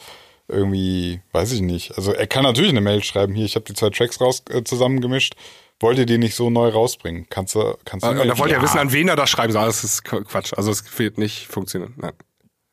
irgendwie, 0.49 1.21
weiß 1.33 1.53
ich 1.53 1.61
nicht. 1.61 1.97
Also 1.97 2.13
er 2.13 2.27
kann 2.27 2.43
natürlich 2.43 2.71
eine 2.71 2.81
Mail 2.81 3.03
schreiben, 3.03 3.35
hier, 3.35 3.45
ich 3.45 3.55
habe 3.55 3.65
die 3.67 3.75
zwei 3.75 3.91
Tracks 3.91 4.21
raus 4.21 4.43
äh, 4.51 4.63
zusammengemischt. 4.65 5.35
Wollt 5.81 5.99
ihr 5.99 6.07
die 6.07 6.19
nicht 6.19 6.35
so 6.35 6.51
neu 6.51 6.69
rausbringen? 6.71 7.27
Kannst 7.31 7.55
du, 7.55 7.77
kannst 7.85 8.05
du 8.05 8.11
Und 8.11 8.17
da 8.27 8.37
wollte 8.39 8.55
er 8.55 8.59
Ja. 8.59 8.65
wissen, 8.65 8.79
an 8.79 8.91
wen 8.93 9.07
er 9.09 9.15
das 9.15 9.31
schreiben 9.31 9.53
soll. 9.53 9.65
Das 9.67 9.85
ist 9.85 10.03
Quatsch. 10.05 10.53
Also 10.57 10.73
es 10.73 10.83
wird 10.99 11.19
nicht 11.19 11.47
funktionieren. 11.47 11.95
Nein. 11.97 12.13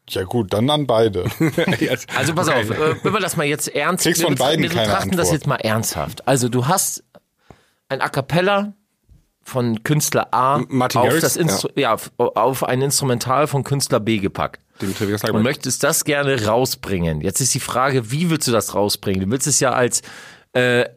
Ja 0.09 0.23
gut, 0.23 0.53
dann 0.53 0.69
an 0.71 0.87
beide. 0.87 1.25
Also 2.15 2.33
pass 2.33 2.47
auf, 2.47 2.69
äh, 2.71 2.95
wenn 3.03 3.13
wir 3.13 3.19
das 3.19 3.37
mal 3.37 3.45
jetzt 3.45 3.67
ernst 3.75 4.03
Kriegst 4.05 4.21
wir 4.21 4.25
von 4.27 4.35
betrachten- 4.35 4.49
beiden 4.57 4.63
wir 4.63 4.69
keine 4.69 4.87
betrachten 4.87 5.09
das 5.11 5.19
Antwort. 5.27 5.33
jetzt 5.33 5.47
mal 5.47 5.55
ernsthaft. 5.57 6.27
Also 6.27 6.49
du 6.49 6.67
hast 6.67 7.03
ein 7.89 8.01
A 8.01 8.09
cappella 8.09 8.73
von 9.43 9.83
Künstler 9.83 10.33
A 10.33 10.61
Martin 10.69 11.01
auf 11.01 11.07
Garrix, 11.07 11.21
das 11.21 11.35
Instru 11.37 11.69
ja. 11.75 11.93
auf- 11.93 12.11
auf 12.17 12.63
ein 12.63 12.81
Instrumental 12.81 13.47
von 13.47 13.63
Künstler 13.63 13.99
B 13.99 14.17
gepackt. 14.17 14.61
Und 15.31 15.43
möchtest 15.43 15.83
das 15.83 16.03
gerne 16.03 16.45
rausbringen. 16.45 17.21
Jetzt 17.21 17.39
ist 17.41 17.53
die 17.53 17.59
Frage, 17.59 18.11
wie 18.11 18.29
willst 18.29 18.47
du 18.47 18.51
das 18.51 18.73
rausbringen? 18.73 19.21
Du 19.21 19.29
willst 19.31 19.47
es 19.47 19.59
ja 19.59 19.71
als 19.71 20.01
äh, 20.53 20.81
äh, 20.81 20.87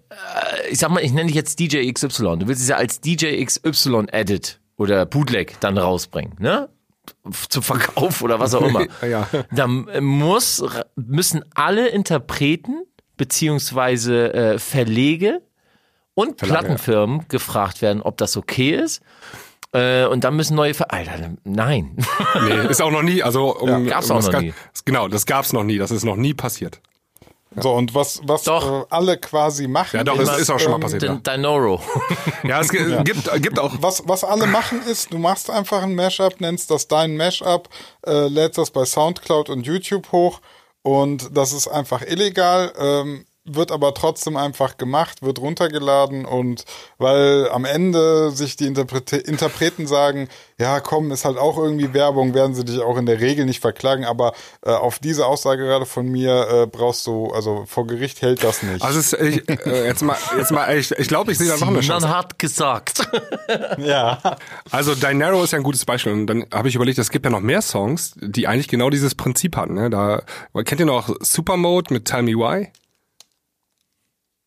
ich 0.70 0.78
sag 0.78 0.90
mal, 0.90 1.02
ich 1.02 1.12
nenne 1.12 1.26
dich 1.26 1.34
jetzt 1.36 1.58
DJ 1.60 1.90
XY. 1.92 2.38
Du 2.38 2.48
willst 2.48 2.62
es 2.62 2.68
ja 2.68 2.76
als 2.76 3.00
DJ 3.00 3.44
XY 3.44 4.06
Edit 4.12 4.60
oder 4.76 5.04
Bootleg 5.04 5.60
dann 5.60 5.76
rausbringen, 5.76 6.34
ne? 6.38 6.68
Zum 7.48 7.62
Verkauf 7.62 8.22
oder 8.22 8.38
was 8.38 8.54
auch 8.54 8.62
immer. 8.66 8.86
Ja. 9.06 9.28
Dann 9.50 9.88
muss, 10.04 10.62
müssen 10.96 11.44
alle 11.54 11.88
Interpreten 11.88 12.82
beziehungsweise 13.16 14.32
äh, 14.34 14.58
Verlege 14.58 15.42
und 16.18 16.38
Verlage, 16.38 16.60
Plattenfirmen 16.60 17.28
gefragt 17.28 17.80
werden, 17.80 18.02
ob 18.02 18.16
das 18.16 18.36
okay 18.36 18.70
ist. 18.70 19.02
Äh, 19.72 20.06
und 20.06 20.24
dann 20.24 20.34
müssen 20.34 20.54
neue 20.56 20.74
Ver 20.74 20.92
Alter, 20.92 21.30
nein. 21.44 21.96
Nee, 22.42 22.68
ist 22.68 22.82
auch 22.82 22.90
noch 22.90 23.02
nie, 23.02 23.22
also 23.22 23.54
um, 23.56 23.86
Gab's 23.86 24.10
um 24.10 24.16
auch 24.16 24.32
noch 24.32 24.40
nie. 24.40 24.52
Genau, 24.84 25.08
das 25.08 25.26
gab's 25.26 25.52
noch 25.52 25.62
nie, 25.62 25.78
das 25.78 25.90
ist 25.90 26.04
noch 26.04 26.16
nie 26.16 26.34
passiert. 26.34 26.80
So, 27.56 27.72
und 27.72 27.94
was, 27.94 28.20
was 28.24 28.42
Doch. 28.42 28.82
Äh, 28.82 28.84
alle 28.90 29.16
quasi 29.16 29.68
machen. 29.68 29.96
Ja, 29.96 30.04
doch, 30.04 30.18
es 30.18 30.38
ist 30.38 30.50
auch 30.50 30.58
schon 30.58 30.70
mal 30.70 30.76
ähm, 30.76 30.82
passiert. 30.82 31.02
Den 31.02 31.22
Dinoro. 31.22 31.80
Ja, 32.44 32.60
es 32.60 32.68
gi- 32.68 33.02
gibt, 33.04 33.30
gibt 33.42 33.58
auch 33.58 33.74
Was, 33.80 34.02
was 34.06 34.22
alle 34.24 34.46
machen 34.46 34.82
ist, 34.82 35.12
du 35.12 35.18
machst 35.18 35.50
einfach 35.50 35.82
ein 35.82 35.94
Mashup, 35.94 36.40
nennst 36.40 36.70
das 36.70 36.88
dein 36.88 37.16
Mashup, 37.16 37.68
äh, 38.06 38.28
lädst 38.28 38.58
das 38.58 38.70
bei 38.70 38.84
Soundcloud 38.84 39.48
und 39.50 39.66
YouTube 39.66 40.12
hoch 40.12 40.40
und 40.82 41.36
das 41.36 41.52
ist 41.52 41.68
einfach 41.68 42.02
illegal, 42.02 42.72
ähm, 42.78 43.24
wird 43.54 43.72
aber 43.72 43.94
trotzdem 43.94 44.36
einfach 44.36 44.76
gemacht, 44.76 45.22
wird 45.22 45.38
runtergeladen 45.38 46.24
und 46.24 46.64
weil 46.98 47.48
am 47.50 47.64
Ende 47.64 48.30
sich 48.30 48.56
die 48.56 48.66
Interprete 48.66 49.16
Interpreten 49.16 49.86
sagen, 49.86 50.28
ja 50.58 50.80
komm, 50.80 51.10
ist 51.12 51.24
halt 51.24 51.38
auch 51.38 51.58
irgendwie 51.58 51.92
Werbung, 51.94 52.34
werden 52.34 52.54
sie 52.54 52.64
dich 52.64 52.80
auch 52.80 52.96
in 52.96 53.06
der 53.06 53.20
Regel 53.20 53.46
nicht 53.46 53.60
verklagen, 53.60 54.04
aber 54.04 54.32
äh, 54.62 54.70
auf 54.70 54.98
diese 54.98 55.26
Aussage 55.26 55.64
gerade 55.64 55.86
von 55.86 56.06
mir 56.08 56.48
äh, 56.50 56.66
brauchst 56.66 57.06
du, 57.06 57.28
also 57.28 57.64
vor 57.66 57.86
Gericht 57.86 58.22
hält 58.22 58.42
das 58.42 58.62
nicht. 58.62 58.82
Also 58.82 58.98
es, 58.98 59.12
ich, 59.12 59.48
äh, 59.48 59.86
jetzt 59.86 60.02
mal, 60.02 60.16
jetzt 60.36 60.50
mal, 60.50 60.76
ich, 60.76 60.90
ich 60.92 61.08
glaube, 61.08 61.32
ich 61.32 61.38
sehe 61.38 61.48
da 61.48 61.56
noch 61.56 61.68
eine 61.68 61.80
Chance. 61.80 62.06
Man 62.06 62.16
hat 62.16 62.38
gesagt. 62.38 63.08
ja. 63.78 64.18
Also 64.70 64.94
Dinero 64.94 65.42
ist 65.44 65.52
ja 65.52 65.58
ein 65.58 65.62
gutes 65.64 65.84
Beispiel 65.84 66.12
und 66.12 66.26
dann 66.26 66.46
habe 66.52 66.68
ich 66.68 66.74
überlegt, 66.74 66.98
es 66.98 67.10
gibt 67.10 67.24
ja 67.24 67.30
noch 67.30 67.40
mehr 67.40 67.62
Songs, 67.62 68.14
die 68.16 68.46
eigentlich 68.46 68.68
genau 68.68 68.90
dieses 68.90 69.14
Prinzip 69.14 69.56
hatten. 69.56 69.74
Ne? 69.74 69.90
Da 69.90 70.22
kennt 70.64 70.80
ihr 70.80 70.86
noch 70.86 71.14
Supermode 71.20 71.92
mit 71.92 72.04
Tell 72.04 72.22
Me 72.22 72.32
Why? 72.32 72.68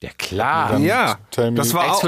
Ja 0.03 0.09
klar. 0.17 0.79
ja, 0.79 1.17
das 1.35 1.73
war 1.73 1.91
auch, 1.91 2.03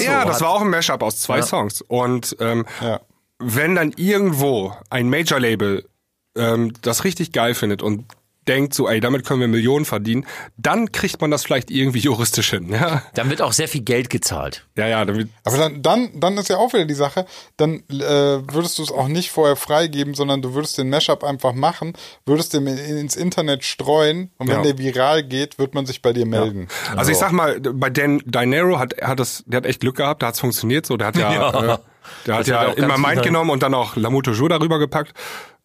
ja, 0.00 0.24
das 0.24 0.40
war 0.40 0.50
auch 0.50 0.62
ein 0.62 0.70
Mashup 0.70 1.02
aus 1.02 1.20
zwei 1.20 1.38
Ja. 1.38 1.42
Songs 1.42 1.82
und 1.82 2.34
ähm, 2.40 2.64
Ja. 2.80 3.00
wenn 3.38 3.74
dann 3.74 3.92
irgendwo 3.96 4.74
ein 4.88 5.10
Major-Label 5.10 5.86
ähm, 6.36 6.72
das 6.82 7.04
richtig 7.04 7.32
geil 7.32 7.54
findet 7.54 7.82
und 7.82 8.04
denkt 8.50 8.74
so, 8.74 8.88
ey, 8.88 9.00
damit 9.00 9.24
können 9.24 9.40
wir 9.40 9.48
Millionen 9.48 9.84
verdienen, 9.84 10.26
dann 10.56 10.90
kriegt 10.92 11.20
man 11.20 11.30
das 11.30 11.44
vielleicht 11.44 11.70
irgendwie 11.70 12.00
juristisch 12.00 12.50
hin. 12.50 12.68
Ja, 12.72 13.02
Dann 13.14 13.30
wird 13.30 13.40
auch 13.42 13.52
sehr 13.52 13.68
viel 13.68 13.82
Geld 13.82 14.10
gezahlt. 14.10 14.66
ja, 14.76 14.88
ja 14.88 15.04
damit, 15.04 15.28
Aber 15.44 15.56
dann, 15.56 15.80
dann, 15.82 16.10
dann 16.18 16.36
ist 16.36 16.48
ja 16.48 16.56
auch 16.56 16.72
wieder 16.72 16.84
die 16.84 16.94
Sache, 16.94 17.24
dann 17.56 17.82
äh, 17.90 17.94
würdest 18.52 18.78
du 18.78 18.82
es 18.82 18.90
auch 18.90 19.06
nicht 19.08 19.30
vorher 19.30 19.54
freigeben, 19.56 20.14
sondern 20.14 20.42
du 20.42 20.54
würdest 20.54 20.76
den 20.78 20.90
Mashup 20.90 21.22
einfach 21.24 21.52
machen, 21.52 21.92
würdest 22.26 22.52
den 22.54 22.66
in, 22.66 22.76
ins 22.98 23.14
Internet 23.16 23.64
streuen 23.64 24.30
und 24.38 24.48
wenn 24.48 24.56
Ja. 24.56 24.62
der 24.62 24.78
viral 24.78 25.22
geht, 25.22 25.58
wird 25.58 25.74
man 25.74 25.86
sich 25.86 26.02
bei 26.02 26.12
dir 26.12 26.26
melden. 26.26 26.66
Also 26.96 27.12
ich 27.12 27.18
sag 27.18 27.30
mal, 27.32 27.60
bei 27.60 27.88
Dan 27.90 28.18
Dinero 28.26 28.78
hat 28.80 28.94
hat 29.00 29.20
das, 29.20 29.44
der 29.46 29.58
hat 29.58 29.66
echt 29.66 29.80
Glück 29.80 29.96
gehabt, 29.96 30.22
da 30.22 30.26
hat's 30.28 30.40
funktioniert 30.40 30.84
so, 30.86 30.96
der 30.96 31.06
hat 31.08 31.16
ja, 31.16 31.32
Ja. 31.32 31.48
äh, 31.74 31.78
der 32.26 32.34
hat 32.34 32.48
Das 32.48 32.56
hat 32.58 32.78
ja 32.78 32.84
immer 32.84 32.98
Mind 32.98 33.22
genommen 33.22 33.50
und 33.50 33.62
dann 33.62 33.74
auch 33.74 33.94
L'amour 33.96 34.22
toujours 34.22 34.48
darüber 34.48 34.78
gepackt. 34.80 35.12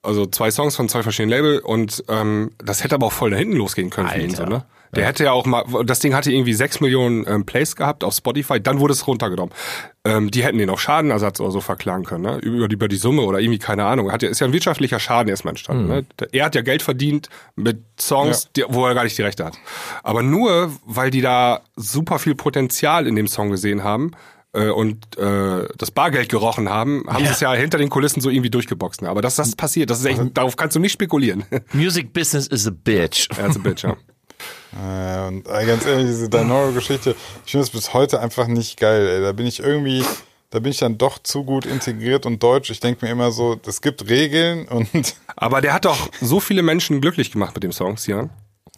Also 0.05 0.25
zwei 0.25 0.51
Songs 0.51 0.75
von 0.75 0.87
zwei 0.89 1.03
verschiedenen 1.03 1.31
Label 1.31 1.59
und 1.59 2.03
ähm, 2.07 2.51
das 2.63 2.83
hätte 2.83 2.95
aber 2.95 3.07
auch 3.07 3.13
voll 3.13 3.31
da 3.31 3.37
hinten 3.37 3.55
losgehen 3.57 3.89
können 3.89 4.07
für 4.09 4.19
ihn 4.19 4.29
so, 4.35 4.43
Alter. 4.43 4.55
ne? 4.57 4.65
Der 4.95 5.05
hätte 5.05 5.25
ja 5.25 5.33
auch 5.33 5.45
mal, 5.45 5.65
das 5.83 5.99
Ding 5.99 6.13
hatte 6.15 6.31
irgendwie 6.31 6.53
sechs 6.53 6.79
Millionen 6.79 7.25
ähm, 7.27 7.45
Plays 7.45 7.75
gehabt 7.75 8.05
auf 8.05 8.13
Spotify, 8.13 8.61
dann 8.61 8.79
wurde 8.79 8.93
es 8.93 9.05
runtergenommen. 9.07 9.53
Ähm, 10.05 10.31
die 10.31 10.41
hätten 10.41 10.57
den 10.57 10.69
auch 10.69 10.79
Schadenersatz 10.79 11.41
oder 11.41 11.51
so 11.51 11.59
verklagen 11.59 12.05
können, 12.05 12.23
ne? 12.23 12.37
Über, 12.37 12.69
die- 12.69 12.75
über 12.75 12.87
die 12.87 12.95
Summe 12.95 13.23
oder 13.23 13.39
irgendwie, 13.39 13.59
keine 13.59 13.83
Ahnung. 13.83 14.09
Hat 14.13 14.21
ja, 14.23 14.29
ist 14.29 14.39
ja 14.39 14.47
ein 14.47 14.53
wirtschaftlicher 14.53 14.99
Schaden 15.01 15.27
erstmal 15.27 15.51
entstanden. 15.51 15.87
Ne? 15.87 16.05
Er 16.31 16.45
hat 16.45 16.55
ja 16.55 16.61
Geld 16.61 16.81
verdient 16.81 17.27
mit 17.57 17.79
Songs, 17.99 18.49
die, 18.55 18.63
wo 18.69 18.85
er 18.85 18.93
gar 18.93 19.03
nicht 19.03 19.17
die 19.17 19.23
Rechte 19.23 19.43
hat. 19.43 19.57
Aber 20.01 20.23
nur, 20.23 20.71
weil 20.85 21.11
die 21.11 21.21
da 21.21 21.59
super 21.75 22.17
viel 22.17 22.35
Potenzial 22.35 23.05
in 23.05 23.17
dem 23.17 23.27
Song 23.27 23.49
gesehen 23.49 23.83
haben, 23.83 24.11
äh, 24.55 24.69
und 24.69 25.17
äh, 25.17 25.67
das 25.77 25.91
Bargeld 25.91 26.29
gerochen 26.29 26.69
haben, 26.69 27.03
haben 27.07 27.25
sie 27.25 27.31
es 27.31 27.39
ja 27.39 27.53
hinter 27.53 27.77
den 27.77 27.89
Kulissen 27.89 28.21
so 28.21 28.29
irgendwie 28.29 28.49
durchgeboxt. 28.49 29.01
Ne? 29.01 29.09
Aber 29.09 29.21
dass 29.21 29.35
das 29.35 29.55
passiert, 29.55 29.89
das 29.89 29.99
ist 29.99 30.05
echt, 30.05 30.21
darauf 30.33 30.55
kannst 30.55 30.75
du 30.75 30.79
nicht 30.79 30.93
spekulieren. 30.93 31.43
Music 31.73 32.13
business 32.13 32.47
is 32.47 32.67
a 32.67 32.71
bitch. 32.71 33.29
As 33.39 33.55
a 33.55 33.59
bitch, 33.59 33.83
ja. 33.83 33.95
Äh, 34.75 35.27
und 35.27 35.47
äh, 35.47 35.65
ganz 35.65 35.85
ehrlich, 35.85 36.07
diese 36.07 36.29
Dinoro-Geschichte, 36.29 37.15
ich 37.45 37.51
finde 37.51 37.63
es 37.65 37.69
bis 37.69 37.93
heute 37.93 38.19
einfach 38.19 38.47
nicht 38.47 38.79
geil. 38.79 39.07
Ey. 39.07 39.21
Da 39.21 39.31
bin 39.31 39.45
ich 39.45 39.59
irgendwie, 39.59 40.03
da 40.49 40.59
bin 40.59 40.71
ich 40.71 40.79
dann 40.79 40.97
doch 40.97 41.19
zu 41.19 41.43
gut 41.43 41.65
integriert 41.65 42.25
und 42.25 42.41
deutsch. 42.41 42.69
Ich 42.69 42.79
denke 42.79 43.05
mir 43.05 43.11
immer 43.11 43.31
so, 43.31 43.59
es 43.65 43.81
gibt 43.81 44.09
Regeln 44.09 44.67
und 44.67 45.15
Aber 45.35 45.61
der 45.61 45.73
hat 45.73 45.85
doch 45.85 46.09
so 46.21 46.39
viele 46.39 46.61
Menschen 46.61 47.01
glücklich 47.01 47.31
gemacht 47.31 47.55
mit 47.55 47.63
dem 47.63 47.71
Song, 47.71 47.97
Sian. 47.97 48.29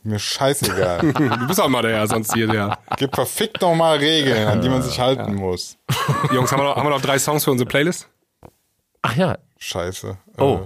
Mir 0.07 0.19
scheißegal. 0.19 0.99
Du 1.13 1.47
bist 1.47 1.59
auch 1.61 1.67
mal 1.69 1.81
der, 1.81 2.07
sonst 2.07 2.33
hier 2.33 2.47
der. 2.47 2.77
gibt 2.97 3.15
verfickt 3.15 3.61
nochmal 3.61 3.97
Regeln, 3.97 4.47
an 4.47 4.61
die 4.61 4.69
man 4.69 4.81
sich 4.81 4.99
halten 4.99 5.35
muss. 5.35 5.77
Jungs, 6.33 6.51
haben 6.51 6.59
wir, 6.59 6.63
noch, 6.65 6.75
haben 6.75 6.85
wir 6.85 6.89
noch 6.91 7.01
drei 7.01 7.19
Songs 7.19 7.43
für 7.43 7.51
unsere 7.51 7.67
Playlist? 7.67 8.07
Ach 9.01 9.15
ja. 9.15 9.37
Scheiße. 9.59 10.17
Oh. 10.37 10.61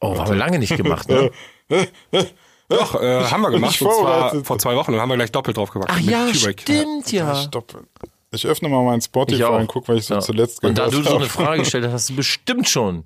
Oh, 0.00 0.18
haben 0.18 0.28
wir 0.30 0.36
lange 0.36 0.58
nicht 0.58 0.76
gemacht, 0.76 1.08
ne? 1.08 1.30
Doch, 2.68 3.00
äh, 3.00 3.24
haben 3.24 3.40
wir 3.42 3.50
gemacht. 3.50 3.80
Und 3.80 3.90
zwar 3.94 4.44
vor 4.44 4.58
zwei 4.58 4.76
Wochen. 4.76 4.92
Und 4.94 5.00
haben 5.00 5.08
wir 5.08 5.16
gleich 5.16 5.32
doppelt 5.32 5.56
drauf 5.56 5.70
gemacht. 5.70 5.88
Ach 5.90 5.98
ja, 6.00 6.28
stimmt 6.34 7.10
ja. 7.10 7.34
Stopp. 7.34 7.82
Ich 8.30 8.46
öffne 8.46 8.68
mal 8.68 8.84
mein 8.84 9.00
Spotify 9.00 9.36
Ich 9.38 9.44
auch. 9.44 9.58
und 9.58 9.66
guck, 9.68 9.88
was 9.88 9.96
ich 9.96 10.04
so 10.06 10.14
Ja. 10.14 10.20
zuletzt 10.20 10.62
Und 10.62 10.74
gehört 10.74 10.92
da 10.92 10.96
du 10.96 11.02
so 11.02 11.10
eine 11.16 11.20
habe. 11.20 11.30
Frage 11.30 11.60
gestellt 11.60 11.84
hast, 11.86 11.92
hast 11.94 12.10
du 12.10 12.16
bestimmt 12.16 12.68
schon 12.68 13.04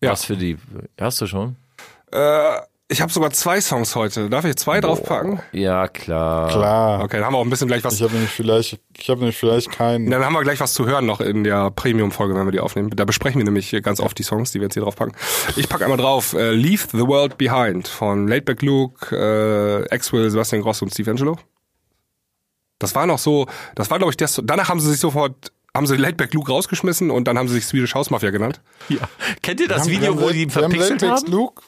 Ja. 0.00 0.12
was 0.12 0.24
für 0.24 0.36
die. 0.36 0.56
Hast 0.98 1.20
du 1.20 1.26
schon? 1.26 1.56
Äh, 2.10 2.56
ich 2.88 3.00
habe 3.00 3.10
sogar 3.10 3.30
zwei 3.30 3.60
Songs 3.60 3.96
heute. 3.96 4.28
Darf 4.28 4.44
ich 4.44 4.56
zwei 4.56 4.80
draufpacken? 4.80 5.40
Ja, 5.52 5.88
klar. 5.88 6.48
Klar. 6.50 7.02
Okay, 7.04 7.16
dann 7.16 7.24
haben 7.26 7.32
wir 7.34 7.38
auch 7.38 7.44
ein 7.44 7.48
bisschen 7.50 7.68
gleich 7.68 7.82
was. 7.84 7.94
Ich 7.94 8.02
habe 8.02 8.12
nämlich 8.12 8.30
vielleicht, 8.30 8.78
ich 8.98 9.08
habe 9.08 9.20
nämlich 9.20 9.38
vielleicht 9.38 9.70
keinen. 9.70 10.10
Dann 10.10 10.22
haben 10.24 10.34
wir 10.34 10.42
gleich 10.42 10.60
was 10.60 10.74
zu 10.74 10.84
hören 10.86 11.06
noch 11.06 11.20
in 11.22 11.42
der 11.44 11.70
Premium-Folge, 11.70 12.34
wenn 12.34 12.44
wir 12.46 12.52
die 12.52 12.60
aufnehmen. 12.60 12.90
Da 12.90 13.04
besprechen 13.06 13.38
wir 13.38 13.44
nämlich 13.44 13.70
ganz 13.82 13.98
oft 13.98 14.18
die 14.18 14.22
Songs, 14.24 14.52
die 14.52 14.58
wir 14.60 14.64
jetzt 14.66 14.74
hier 14.74 14.82
draufpacken. 14.82 15.14
Ich 15.56 15.68
packe 15.70 15.84
einmal 15.84 15.96
drauf 15.98 16.34
äh, 16.34 16.50
Leave 16.52 16.86
the 16.92 17.06
World 17.06 17.38
Behind 17.38 17.88
von 17.88 18.28
Laidback 18.28 18.60
Luke, 18.60 19.16
äh, 19.16 19.94
Axwell, 19.94 20.28
Sebastian 20.30 20.60
Gross 20.62 20.82
und 20.82 20.90
Steve 20.92 21.10
Angelo. 21.10 21.38
Das 22.78 22.94
war 22.94 23.06
noch 23.06 23.18
so, 23.18 23.46
das 23.74 23.90
war 23.90 23.98
glaube 23.98 24.10
ich, 24.10 24.16
der, 24.16 24.28
danach 24.42 24.68
haben 24.68 24.80
sie 24.80 24.90
sich 24.90 25.00
sofort, 25.00 25.52
haben 25.74 25.86
sie 25.86 25.96
Laidback 25.96 26.34
Luke 26.34 26.50
rausgeschmissen 26.50 27.10
und 27.10 27.28
dann 27.28 27.38
haben 27.38 27.46
sie 27.48 27.54
sich 27.54 27.64
Swedish 27.64 27.94
House 27.94 28.10
Mafia 28.10 28.30
genannt. 28.30 28.60
Ja. 28.88 28.98
Kennt 29.40 29.60
ihr 29.60 29.68
das 29.68 29.86
Wir 29.86 29.94
Video, 30.00 30.14
haben- 30.14 30.20
wo 30.20 30.30
die 30.30 30.42
ihn 30.42 30.50
verpixelt 30.50 31.02
haben? 31.02 31.30
Luke? 31.30 31.62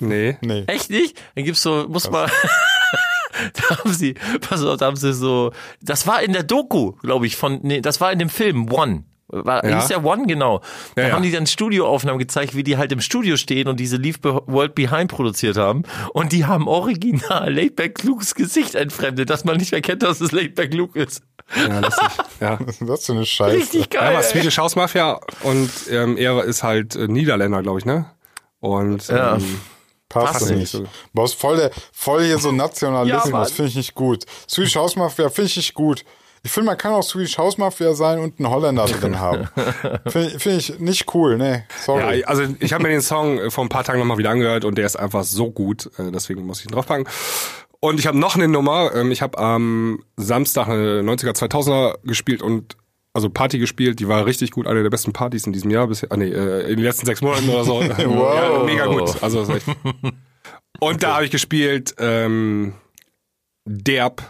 Nee. 0.00 0.36
Nee. 0.40 0.64
Echt 0.66 0.90
nicht? 0.90 1.20
Dann 1.34 1.44
gibt's 1.44 1.62
so, 1.62 1.86
muss 1.88 2.10
man. 2.10 2.30
da 3.68 3.76
haben 3.78 3.92
sie, 3.92 4.14
pass 4.40 4.62
auf, 4.64 4.78
da 4.78 4.86
haben 4.86 4.96
sie 4.96 5.12
so. 5.12 5.52
Das 5.82 6.06
war 6.06 6.22
in 6.22 6.32
der 6.32 6.42
Doku, 6.42 6.92
glaube 7.02 7.26
ich, 7.26 7.36
von, 7.36 7.60
nee, 7.62 7.80
das 7.80 8.00
war 8.00 8.12
in 8.12 8.18
dem 8.18 8.30
Film 8.30 8.70
One. 8.72 9.04
War, 9.28 9.64
Ja. 9.68 9.80
hieß 9.80 9.88
der 9.88 10.04
One, 10.04 10.26
genau. 10.28 10.60
Da 10.94 11.02
Ja, 11.02 11.08
ja. 11.08 11.14
haben 11.14 11.22
die 11.24 11.32
dann 11.32 11.46
Studioaufnahmen 11.48 12.18
gezeigt, 12.20 12.54
wie 12.54 12.62
die 12.62 12.76
halt 12.78 12.92
im 12.92 13.00
Studio 13.00 13.36
stehen 13.36 13.66
und 13.66 13.80
diese 13.80 13.96
Leave 13.96 14.18
Be 14.20 14.40
World 14.46 14.76
Behind 14.76 15.10
produziert 15.10 15.56
haben. 15.56 15.82
Und 16.12 16.30
die 16.32 16.44
haben 16.46 16.68
original 16.68 17.52
Laidback 17.52 18.04
Lukes 18.04 18.36
Gesicht 18.36 18.76
entfremdet, 18.76 19.28
dass 19.28 19.44
man 19.44 19.56
nicht 19.56 19.72
mehr 19.72 19.80
kennt, 19.82 20.04
dass 20.04 20.20
es 20.20 20.30
Laidback 20.30 20.72
Luke 20.72 20.96
ist. 20.98 21.22
Ja, 21.56 21.80
lustig. 21.80 22.08
ja. 22.40 22.58
Was 22.60 22.68
ist 22.68 22.80
denn 22.80 22.86
das 22.88 23.04
für 23.06 23.12
eine 23.12 23.26
Scheiße? 23.26 23.56
Richtig 23.56 23.92
Ja, 23.94 24.00
geil. 24.00 24.08
aber 24.10 24.18
ey. 24.18 24.30
Swedish 24.30 24.58
House 24.58 24.76
Mafia 24.76 25.18
und 25.42 25.70
ähm, 25.90 26.16
er 26.16 26.44
ist 26.44 26.62
halt 26.62 26.94
äh, 26.94 27.08
Niederländer, 27.08 27.62
glaube 27.62 27.80
ich, 27.80 27.84
ne? 27.84 28.06
Und 28.60 29.08
Ja. 29.08 29.36
ähm, 29.36 29.60
Passt, 30.08 30.32
Passt 30.34 30.50
nicht. 30.50 30.58
nicht 30.58 30.70
so. 30.70 30.84
Boah, 31.12 31.24
ist 31.24 31.34
voll, 31.34 31.56
der, 31.56 31.70
voll 31.92 32.24
hier 32.24 32.38
so 32.38 32.50
Ja, 32.50 32.54
Nationalismus, 32.56 33.30
Mann. 33.32 33.46
finde 33.46 33.68
ich 33.70 33.76
nicht 33.76 33.94
gut. 33.94 34.24
Swedish 34.48 34.76
House 34.76 34.96
Mafia 34.96 35.28
finde 35.30 35.50
ich 35.50 35.56
nicht 35.56 35.74
gut. 35.74 36.04
Ich 36.44 36.52
finde, 36.52 36.66
man 36.66 36.78
kann 36.78 36.92
auch 36.92 37.02
Swedish 37.02 37.36
House 37.38 37.58
Mafia 37.58 37.92
sein 37.94 38.20
und 38.20 38.38
einen 38.38 38.48
Holländer 38.48 38.84
drin 38.86 39.18
haben. 39.20 39.48
Finde 40.06 40.38
find 40.38 40.58
ich 40.58 40.78
nicht 40.78 41.12
cool, 41.14 41.36
nee. 41.38 41.64
Sorry. 41.84 42.20
Ja, 42.20 42.26
also 42.28 42.44
ich 42.60 42.72
habe 42.72 42.84
mir 42.84 42.90
den 42.90 43.00
Song 43.02 43.50
vor 43.50 43.64
ein 43.64 43.68
paar 43.68 43.82
Tagen 43.82 43.98
nochmal 43.98 44.18
wieder 44.18 44.30
angehört 44.30 44.64
und 44.64 44.78
der 44.78 44.86
ist 44.86 44.94
einfach 44.96 45.24
so 45.24 45.50
gut, 45.50 45.90
äh, 45.98 46.12
deswegen 46.12 46.46
muss 46.46 46.60
ich 46.60 46.66
ihn 46.66 46.72
draufpacken. 46.72 47.08
Und 47.80 47.98
ich 47.98 48.06
habe 48.06 48.16
noch 48.18 48.36
eine 48.36 48.46
Nummer, 48.48 48.94
ähm, 48.94 49.10
ich 49.10 49.22
habe 49.22 49.38
am 49.38 50.04
Samstag 50.16 50.68
eine 50.68 51.00
90er 51.02 51.34
2000er 51.36 51.98
gespielt 52.04 52.42
und 52.42 52.76
also 53.16 53.30
Party 53.30 53.58
gespielt, 53.58 53.98
die 53.98 54.08
war 54.08 54.26
richtig 54.26 54.50
gut, 54.50 54.66
eine 54.66 54.82
der 54.82 54.90
besten 54.90 55.12
Partys 55.12 55.46
in 55.46 55.52
diesem 55.52 55.70
Jahr 55.70 55.86
bisher, 55.86 56.12
ah, 56.12 56.16
nee, 56.16 56.28
äh, 56.28 56.70
in 56.70 56.76
den 56.76 56.84
letzten 56.84 57.06
sechs 57.06 57.22
Monaten 57.22 57.48
oder 57.48 57.64
so. 57.64 57.82
ja, 57.82 58.62
mega 58.64 58.86
gut. 58.86 59.22
Also 59.22 59.44
das 59.44 59.56
echt. 59.56 59.66
Und 60.80 61.02
da 61.02 61.14
habe 61.14 61.24
ich 61.24 61.30
gespielt 61.30 61.94
ähm, 61.98 62.74
Derb 63.64 64.22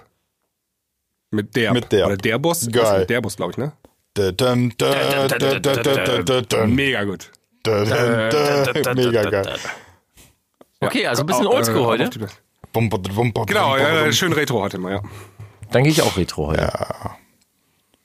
mit 1.32 1.56
Derb. 1.56 1.74
Mit 1.74 1.90
Derb. 1.90 2.06
Oder 2.06 2.16
Derbus. 2.16 2.68
Geil. 2.70 3.04
Derbus, 3.06 3.36
glaube 3.36 3.50
ich, 3.52 3.58
ne? 3.58 3.72
Mega 6.68 7.02
gut. 7.04 7.32
Mega 7.66 9.22
geil. 9.30 9.56
Okay, 10.80 11.06
also 11.06 11.22
ein 11.22 11.26
bisschen 11.26 11.46
oldschool 11.46 11.82
äh, 11.82 12.04
heute. 12.04 12.28
Genau, 13.48 13.76
ja, 13.76 14.12
schön 14.12 14.32
Retro 14.32 14.60
heute 14.60 14.78
mal, 14.78 14.92
ja. 14.92 15.02
Dann 15.72 15.82
gehe 15.82 15.90
ich 15.90 16.02
auch 16.02 16.16
Retro 16.16 16.48
heute. 16.48 16.62
Ja. 16.62 17.16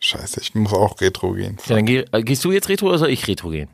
Ja. 0.03 0.07
Scheiße, 0.19 0.41
ich 0.41 0.55
muss 0.55 0.73
auch 0.73 0.99
Retro 0.99 1.33
gehen. 1.33 1.57
dann 1.67 1.85
geh, 1.85 2.05
äh, 2.11 2.23
gehst 2.23 2.43
du 2.43 2.51
jetzt 2.51 2.69
Retro 2.69 2.87
oder 2.87 2.97
soll 2.97 3.09
ich 3.09 3.27
Retro 3.27 3.49
gehen? 3.49 3.69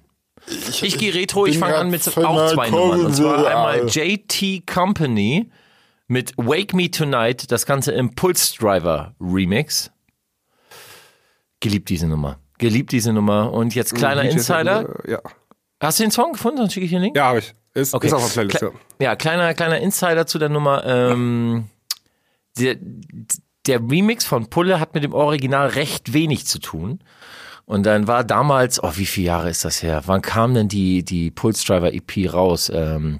Ich, 0.81 0.97
gehe 0.97 1.13
Retro, 1.13 1.45
ich 1.45 1.57
fange 1.57 1.75
an 1.77 1.89
mit 1.89 2.05
auch 2.17 2.53
zwei 2.53 2.69
Nummern. 2.69 3.05
Und 3.07 3.13
zwar 3.15 3.47
einmal. 3.47 3.87
JT 3.89 4.65
Company 4.65 5.49
mit 6.07 6.33
Wake 6.37 6.73
Me 6.73 6.89
Tonight, 6.89 7.51
das 7.51 7.65
ganze 7.65 7.91
Impulse 7.91 8.55
Driver 8.57 9.13
Remix. 9.19 9.91
Geliebt 11.59 11.89
diese 11.89 12.07
Nummer. 12.07 12.39
Geliebt 12.59 12.91
diese 12.91 13.11
Nummer. 13.13 13.51
Und 13.51 13.75
jetzt 13.75 13.95
kleiner 13.95 14.23
DJ 14.23 14.29
Insider. 14.33 14.95
Ja, 15.07 15.19
Hast 15.79 15.99
du 15.99 16.03
den 16.03 16.11
Song 16.11 16.33
gefunden? 16.33 16.57
Dann 16.57 16.69
schicke 16.69 16.85
ich 16.85 16.91
den 16.91 17.01
Link. 17.01 17.15
ja 17.17 17.25
habe 17.25 17.39
ich. 17.39 17.53
Ist, 17.73 17.93
Okay. 17.93 18.07
ist 18.07 18.13
auf 18.13 18.25
der 18.25 18.33
Playlist, 18.33 18.63
Kle- 18.63 18.71
ja. 18.99 19.09
Ja, 19.11 19.15
kleiner, 19.15 19.53
kleiner 19.53 19.79
Insider 19.79 20.25
zu 20.25 20.39
der 20.39 20.49
Nummer. 20.49 20.83
Ähm, 20.85 21.65
der, 22.57 22.77
der 23.67 23.79
Remix 23.79 24.25
von 24.25 24.49
Pulle 24.49 24.79
hat 24.79 24.93
mit 24.93 25.03
dem 25.03 25.13
Original 25.13 25.67
recht 25.67 26.13
wenig 26.13 26.45
zu 26.45 26.59
tun. 26.59 26.99
Und 27.65 27.85
dann 27.85 28.07
war 28.07 28.23
damals, 28.23 28.81
oh, 28.81 28.91
wie 28.95 29.05
viele 29.05 29.27
Jahre 29.27 29.49
ist 29.49 29.65
das 29.65 29.83
her? 29.83 30.03
Wann 30.05 30.21
kam 30.21 30.53
denn 30.53 30.69
die, 30.69 31.03
die 31.03 31.31
Pulse 31.31 31.65
Driver 31.65 31.93
EP 31.93 32.33
raus? 32.33 32.71
Ähm, 32.73 33.19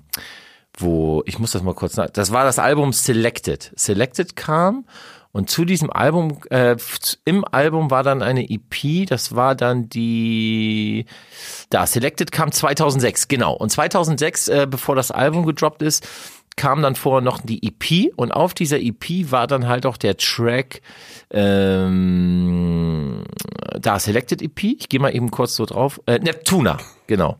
wo, 0.77 1.23
ich 1.25 1.39
muss 1.39 1.51
das 1.51 1.63
mal 1.63 1.73
kurz 1.73 1.97
nach, 1.97 2.09
das 2.09 2.31
war 2.31 2.45
das 2.45 2.59
Album 2.59 2.93
Selected. 2.93 3.71
Selected 3.75 4.35
kam 4.35 4.85
und 5.31 5.49
zu 5.49 5.65
diesem 5.65 5.91
Album, 5.91 6.39
äh, 6.49 6.75
im 7.25 7.45
Album 7.45 7.91
war 7.91 8.03
dann 8.03 8.21
eine 8.21 8.49
EP, 8.49 9.05
das 9.07 9.35
war 9.35 9.53
dann 9.53 9.89
die, 9.89 11.05
da, 11.69 11.85
Selected 11.85 12.31
kam 12.31 12.51
2006, 12.51 13.27
genau. 13.27 13.53
Und 13.53 13.69
2006, 13.69 14.47
äh, 14.47 14.67
bevor 14.67 14.95
das 14.95 15.11
Album 15.11 15.45
gedroppt 15.45 15.81
ist, 15.81 16.07
kam 16.57 16.81
dann 16.81 16.95
vorher 16.95 17.21
noch 17.21 17.39
die 17.39 17.65
EP 17.65 18.11
und 18.17 18.31
auf 18.31 18.53
dieser 18.53 18.79
EP 18.81 19.31
war 19.31 19.47
dann 19.47 19.67
halt 19.67 19.85
auch 19.85 19.95
der 19.95 20.17
Track, 20.17 20.81
ähm, 21.31 23.23
da, 23.79 23.99
Selected 23.99 24.41
EP, 24.41 24.63
ich 24.63 24.89
gehe 24.89 24.99
mal 24.99 25.15
eben 25.15 25.31
kurz 25.31 25.55
so 25.55 25.65
drauf, 25.65 26.01
äh, 26.05 26.19
Neptuna, 26.19 26.77
genau. 27.05 27.37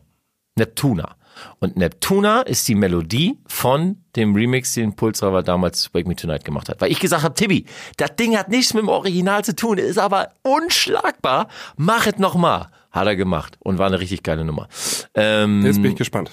Neptuna. 0.56 1.16
Und 1.60 1.76
Neptuna 1.76 2.42
ist 2.42 2.66
die 2.66 2.74
Melodie 2.74 3.38
von 3.46 3.98
dem 4.16 4.34
Remix, 4.34 4.74
den 4.74 4.96
Pulsraver 4.96 5.42
damals 5.42 5.82
zu 5.82 5.94
Wake 5.94 6.06
Me 6.06 6.16
Tonight 6.16 6.44
gemacht 6.44 6.68
hat. 6.68 6.80
Weil 6.80 6.90
ich 6.90 6.98
gesagt 6.98 7.22
habe, 7.22 7.34
Tibi, 7.34 7.64
das 7.96 8.16
Ding 8.16 8.36
hat 8.36 8.48
nichts 8.48 8.74
mit 8.74 8.82
dem 8.82 8.88
Original 8.88 9.44
zu 9.44 9.54
tun, 9.54 9.78
ist 9.78 9.98
aber 9.98 10.30
unschlagbar. 10.42 11.48
Mach 11.76 12.06
es 12.06 12.18
nochmal. 12.18 12.70
Hat 12.90 13.06
er 13.06 13.16
gemacht 13.16 13.56
und 13.60 13.78
war 13.78 13.86
eine 13.86 14.00
richtig 14.00 14.22
geile 14.22 14.44
Nummer. 14.44 14.66
Ähm, 15.14 15.64
Jetzt 15.64 15.80
bin 15.80 15.92
ich 15.92 15.96
gespannt. 15.96 16.30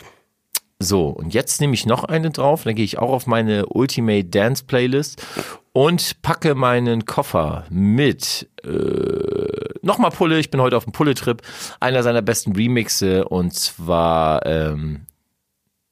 So, 0.79 1.07
und 1.07 1.33
jetzt 1.33 1.61
nehme 1.61 1.73
ich 1.73 1.85
noch 1.85 2.03
eine 2.03 2.31
drauf, 2.31 2.63
dann 2.63 2.75
gehe 2.75 2.83
ich 2.83 2.99
auch 2.99 3.11
auf 3.11 3.27
meine 3.27 3.67
Ultimate 3.67 4.25
Dance 4.25 4.65
Playlist 4.65 5.25
und 5.71 6.21
packe 6.21 6.53
meinen 6.53 7.05
Koffer 7.05 7.65
mit 7.69 8.49
äh, 8.63 9.79
nochmal 9.81 10.11
Pulle, 10.11 10.37
ich 10.39 10.51
bin 10.51 10.61
heute 10.61 10.75
auf 10.75 10.83
dem 10.83 10.93
Pulle-Trip, 10.93 11.41
einer 11.79 12.03
seiner 12.03 12.21
besten 12.21 12.53
Remixe 12.53 13.25
und 13.25 13.53
zwar, 13.53 14.45
ähm, 14.45 15.05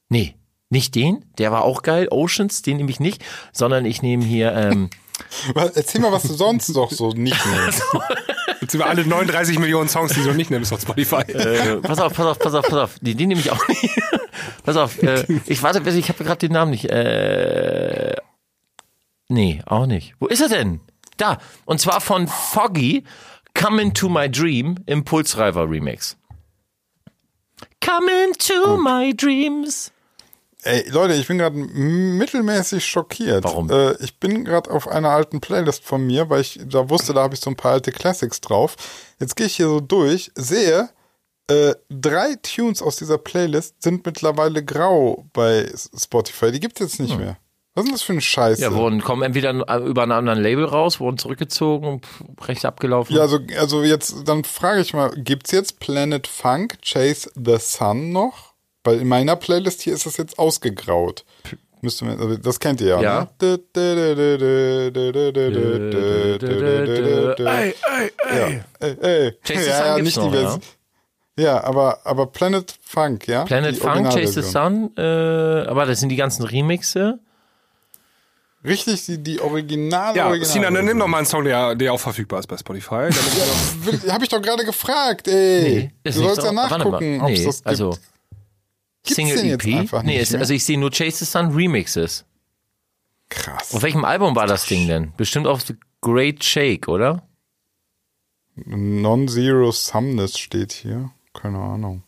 nee, 0.09 0.35
nicht 0.69 0.95
den, 0.95 1.25
der 1.37 1.51
war 1.51 1.63
auch 1.63 1.81
geil, 1.81 2.09
Oceans, 2.11 2.61
den 2.61 2.77
nehme 2.77 2.89
ich 2.89 2.99
nicht, 2.99 3.23
sondern 3.53 3.85
ich 3.85 4.01
nehme 4.01 4.25
hier, 4.25 4.53
ähm, 4.53 4.89
Erzähl 5.55 6.01
mal, 6.01 6.11
was 6.11 6.23
du 6.23 6.33
sonst 6.33 6.75
doch 6.75 6.91
so 6.91 7.11
nicht 7.11 7.39
nimmst. 7.45 7.83
Jetzt 8.63 8.75
über 8.75 8.85
alle 8.85 9.05
39 9.05 9.59
Millionen 9.59 9.89
Songs, 9.89 10.13
die 10.13 10.23
du 10.23 10.31
nicht 10.33 10.49
nimmst 10.49 10.71
auf 10.71 10.79
Spotify. 10.79 11.21
äh, 11.33 11.81
pass 11.81 11.99
auf, 11.99 12.13
pass 12.13 12.25
auf, 12.25 12.39
pass 12.39 12.53
auf, 12.53 12.65
pass 12.65 12.79
auf, 12.79 12.99
den, 12.99 13.17
den 13.17 13.27
nehme 13.27 13.41
ich 13.41 13.51
auch 13.51 13.67
nicht. 13.67 13.89
pass 14.63 14.77
auf, 14.77 15.03
äh, 15.03 15.25
ich 15.47 15.61
warte, 15.61 15.81
ich 15.89 16.07
habe 16.07 16.23
gerade 16.23 16.39
den 16.39 16.53
Namen 16.53 16.71
nicht. 16.71 16.85
Äh, 16.85 18.15
nee, 19.27 19.61
auch 19.65 19.85
nicht. 19.85 20.15
Wo 20.19 20.27
ist 20.27 20.39
er 20.39 20.47
denn? 20.47 20.79
Da. 21.17 21.39
Und 21.65 21.81
zwar 21.81 21.99
von 21.99 22.29
Foggy, 22.29 23.03
Come 23.53 23.81
Into 23.81 24.07
My 24.07 24.31
Dream, 24.31 24.77
Impulsreifer 24.85 25.69
Remix. 25.69 26.17
Come 27.81 28.09
into 28.09 28.77
my 28.77 29.13
dreams. 29.13 29.91
Ey, 30.63 30.89
Leute, 30.89 31.13
ich 31.13 31.27
bin 31.27 31.37
gerade 31.37 31.57
mittelmäßig 31.57 32.85
schockiert. 32.85 33.43
Warum? 33.43 33.69
Äh, 33.69 33.93
ich 34.03 34.19
bin 34.19 34.45
gerade 34.45 34.71
auf 34.71 34.87
einer 34.87 35.09
alten 35.09 35.41
Playlist 35.41 35.83
von 35.83 36.05
mir, 36.05 36.29
weil 36.29 36.41
ich 36.41 36.59
da 36.65 36.89
wusste, 36.89 37.13
da 37.13 37.23
habe 37.23 37.33
ich 37.35 37.41
so 37.41 37.49
ein 37.49 37.55
paar 37.55 37.73
alte 37.73 37.91
Classics 37.91 38.39
drauf. 38.39 38.75
Jetzt 39.19 39.35
gehe 39.35 39.47
ich 39.47 39.55
hier 39.57 39.67
so 39.67 39.81
durch, 39.81 40.31
sehe, 40.35 40.89
äh, 41.49 41.73
drei 41.89 42.35
Tunes 42.41 42.81
aus 42.81 42.95
dieser 42.95 43.17
Playlist 43.17 43.81
sind 43.83 44.05
mittlerweile 44.05 44.63
grau 44.63 45.25
bei 45.33 45.69
Spotify. 45.97 46.51
Die 46.51 46.61
gibt's 46.61 46.79
jetzt 46.79 46.99
nicht 46.99 47.17
mehr. 47.17 47.37
Was 47.75 47.83
ist 47.83 47.87
denn 47.87 47.95
das 47.95 48.01
für 48.03 48.11
eine 48.13 48.21
Scheiße? 48.21 48.61
Ja, 48.61 48.73
wurden, 48.73 49.01
kommen 49.01 49.23
entweder 49.23 49.51
über 49.79 50.03
einen 50.03 50.11
anderen 50.11 50.39
Label 50.39 50.65
raus, 50.65 50.99
wurden 50.99 51.17
zurückgezogen, 51.17 52.01
pff, 52.01 52.47
recht 52.47 52.65
abgelaufen. 52.65 53.15
Ja, 53.15 53.23
also, 53.23 53.39
also 53.59 53.83
jetzt, 53.83 54.27
dann 54.27 54.43
frage 54.43 54.81
ich 54.81 54.93
mal, 54.93 55.09
gibt's 55.15 55.51
jetzt 55.51 55.79
Planet 55.79 56.27
Funk, 56.27 56.77
Chase 56.83 57.31
the 57.35 57.57
Sun 57.59 58.11
noch? 58.11 58.52
Weil 58.83 58.99
in 58.99 59.07
meiner 59.07 59.35
Playlist 59.35 59.81
hier 59.81 59.93
ist 59.93 60.05
das 60.05 60.17
jetzt 60.17 60.37
ausgegraut. 60.37 61.23
Müsste 61.81 62.05
man, 62.05 62.19
also 62.19 62.37
das 62.37 62.59
kennt 62.59 62.79
ihr 62.81 62.87
ja, 62.87 63.01
Ja. 63.01 63.29
ne? 63.39 63.59
Ey, 67.45 67.75
Ja, 68.29 68.47
ey, 68.79 68.97
ey. 69.01 69.31
Chase 69.43 69.63
the 69.63 69.69
ja, 69.69 69.77
Sun 69.77 69.85
ja, 69.85 69.97
nicht 69.99 70.17
noch, 70.17 70.31
die 70.31 70.37
Version. 70.37 70.61
Ja, 71.35 71.63
aber, 71.63 71.99
aber 72.03 72.27
Planet 72.27 72.73
Funk, 72.81 73.27
ja? 73.27 73.43
Planet 73.45 73.75
Die 73.75 73.79
Funk, 73.79 74.09
Chase 74.13 74.41
the. 74.43 74.49
Sun, 74.49 74.91
äh, 74.97 75.01
aber 75.01 75.85
das 75.85 75.99
sind 75.99 76.09
die 76.09 76.15
ganzen 76.15 76.43
Remixe. 76.43 77.19
Richtig, 78.65 79.05
die, 79.07 79.17
die 79.17 79.41
Original, 79.41 80.15
Ja, 80.15 80.27
Original. 80.27 80.49
Sina, 80.49 80.71
dann 80.71 80.85
nimm 80.85 80.97
doch 80.99 81.07
mal 81.07 81.17
einen 81.17 81.25
Song, 81.25 81.43
der, 81.43 81.75
der 81.75 81.91
auch 81.91 81.99
verfügbar 81.99 82.39
ist 82.39 82.47
bei 82.47 82.55
Spotify. 82.55 83.09
Damit 83.09 84.05
noch- 84.05 84.13
Habe 84.13 84.23
ich 84.23 84.29
doch 84.29 84.41
gerade 84.41 84.63
gefragt, 84.63 85.27
ey. 85.27 85.91
ist 86.03 86.17
du 86.17 86.23
sollst 86.23 86.41
so. 86.41 86.47
ja 86.47 86.53
nachgucken, 86.53 87.19
ob 87.21 87.29
es 87.29 87.39
Nee, 87.39 87.45
das 87.45 87.57
gibt. 87.57 87.67
also 87.67 87.97
Gibt's 89.03 89.15
Single 89.15 89.43
EP. 89.51 89.65
einfach 89.79 90.03
nee, 90.03 90.13
nicht 90.13 90.21
ist, 90.23 90.31
mehr? 90.31 90.41
also 90.41 90.53
ich 90.53 90.63
sehe 90.63 90.77
nur 90.79 90.91
Chase 90.91 91.17
the 91.17 91.25
Sun 91.25 91.53
Remixes. 91.53 92.25
Krass. 93.29 93.73
Auf 93.73 93.81
welchem 93.83 94.05
Album 94.05 94.35
war 94.35 94.47
das 94.47 94.65
Ding 94.65 94.87
denn? 94.87 95.13
Bestimmt 95.17 95.47
auf 95.47 95.61
The 95.61 95.75
Great 96.01 96.43
Shake, 96.43 96.87
oder? 96.87 97.23
Non-Zero 98.55 99.71
Sumness 99.71 100.37
steht 100.37 100.71
hier. 100.73 101.11
Keine 101.33 101.57
Ahnung. 101.57 102.03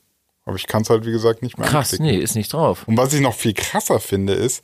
Aber 0.46 0.56
ich 0.58 0.68
kann 0.68 0.84
es 0.84 0.90
halt, 0.90 1.06
wie 1.06 1.12
gesagt, 1.12 1.42
nicht 1.42 1.58
mehr 1.58 1.68
Krass, 1.68 1.94
anklicken. 1.94 2.18
nee, 2.18 2.24
ist 2.24 2.36
nicht 2.36 2.54
drauf. 2.54 2.88
Und 2.88 2.98
was 2.98 3.14
ich 3.14 3.22
noch 3.22 3.34
viel 3.34 3.54
krasser 3.54 4.00
finde, 4.00 4.34
ist, 4.34 4.64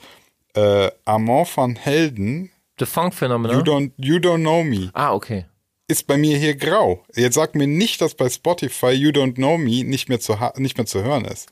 äh, 0.54 0.92
Amor 1.06 1.48
van 1.56 1.76
Helden, 1.76 2.52
The 2.80 2.86
Funk 2.86 3.14
you, 3.14 3.18
Phenomenon. 3.18 3.64
don't, 3.64 3.92
you 3.98 4.18
Don't 4.18 4.42
Know 4.42 4.64
Me, 4.64 4.92
Ah, 4.94 5.14
okay. 5.14 5.46
ist 5.88 6.06
bei 6.06 6.18
mir 6.18 6.38
hier 6.38 6.56
grau. 6.56 7.04
Jetzt 7.16 7.34
sag 7.36 7.56
mir 7.56 7.66
nicht, 7.68 8.00
dass 8.02 8.14
bei 8.14 8.30
Spotify 8.30 8.92
You 8.92 9.10
Don't 9.10 9.36
Know 9.36 9.58
Me 9.58 9.84
nicht 9.84 10.08
mehr 10.08 10.20
zu, 10.20 10.38
nicht 10.58 10.78
mehr 10.78 10.86
zu 10.86 11.02
hören 11.04 11.26
ist. 11.26 11.52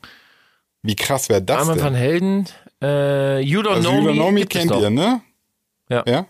Wie 0.82 0.96
krass 0.96 1.28
wäre 1.28 1.42
das 1.42 1.58
Armin 1.58 1.74
denn? 1.76 1.84
van 1.84 1.94
Helden. 1.94 2.48
Äh, 2.82 3.40
you 3.40 3.60
Don't 3.60 3.74
also 3.74 3.90
Know 3.90 4.00
You 4.00 4.08
Don't 4.08 4.12
Me. 4.12 4.14
Know 4.14 4.30
Me 4.32 4.46
kennt 4.46 4.70
ihr, 4.74 4.90
ne? 4.90 5.20
Ja. 5.88 6.02
Ja? 6.06 6.26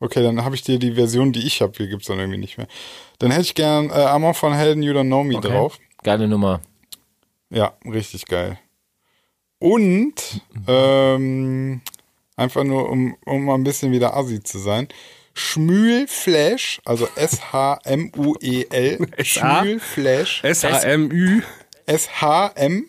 Okay, 0.00 0.22
dann 0.22 0.44
habe 0.44 0.54
ich 0.54 0.62
dir 0.62 0.78
die 0.78 0.92
Version, 0.92 1.32
die 1.32 1.46
ich 1.46 1.62
habe, 1.62 1.72
hier 1.76 1.86
gibt's 1.86 2.06
dann 2.08 2.18
irgendwie 2.18 2.38
nicht 2.38 2.58
mehr. 2.58 2.66
Dann 3.18 3.30
hätte 3.30 3.42
ich 3.42 3.54
gern 3.54 3.88
äh, 3.88 3.92
Amor 3.94 4.34
van 4.40 4.52
Helden, 4.52 4.82
You 4.82 4.92
Don't 4.92 5.06
Know 5.06 5.24
Me 5.24 5.36
Okay. 5.36 5.48
drauf. 5.48 5.78
Geile 6.02 6.28
Nummer. 6.28 6.60
Ja, 7.50 7.72
richtig 7.86 8.26
geil. 8.26 8.58
Und 9.58 10.14
ähm, 10.66 11.80
einfach 12.36 12.64
nur, 12.64 12.90
um, 12.90 13.16
um 13.24 13.44
mal 13.46 13.54
ein 13.54 13.64
bisschen 13.64 13.92
wieder 13.92 14.14
assi 14.14 14.42
zu 14.42 14.58
sein, 14.58 14.88
Schmühlflash, 15.32 16.82
also 16.84 17.08
S-H-M-U-E-L, 17.16 18.98
Schmühlflash, 19.24 20.44
S-H-M-Ü. 20.44 21.42
S-H-M, 21.86 22.84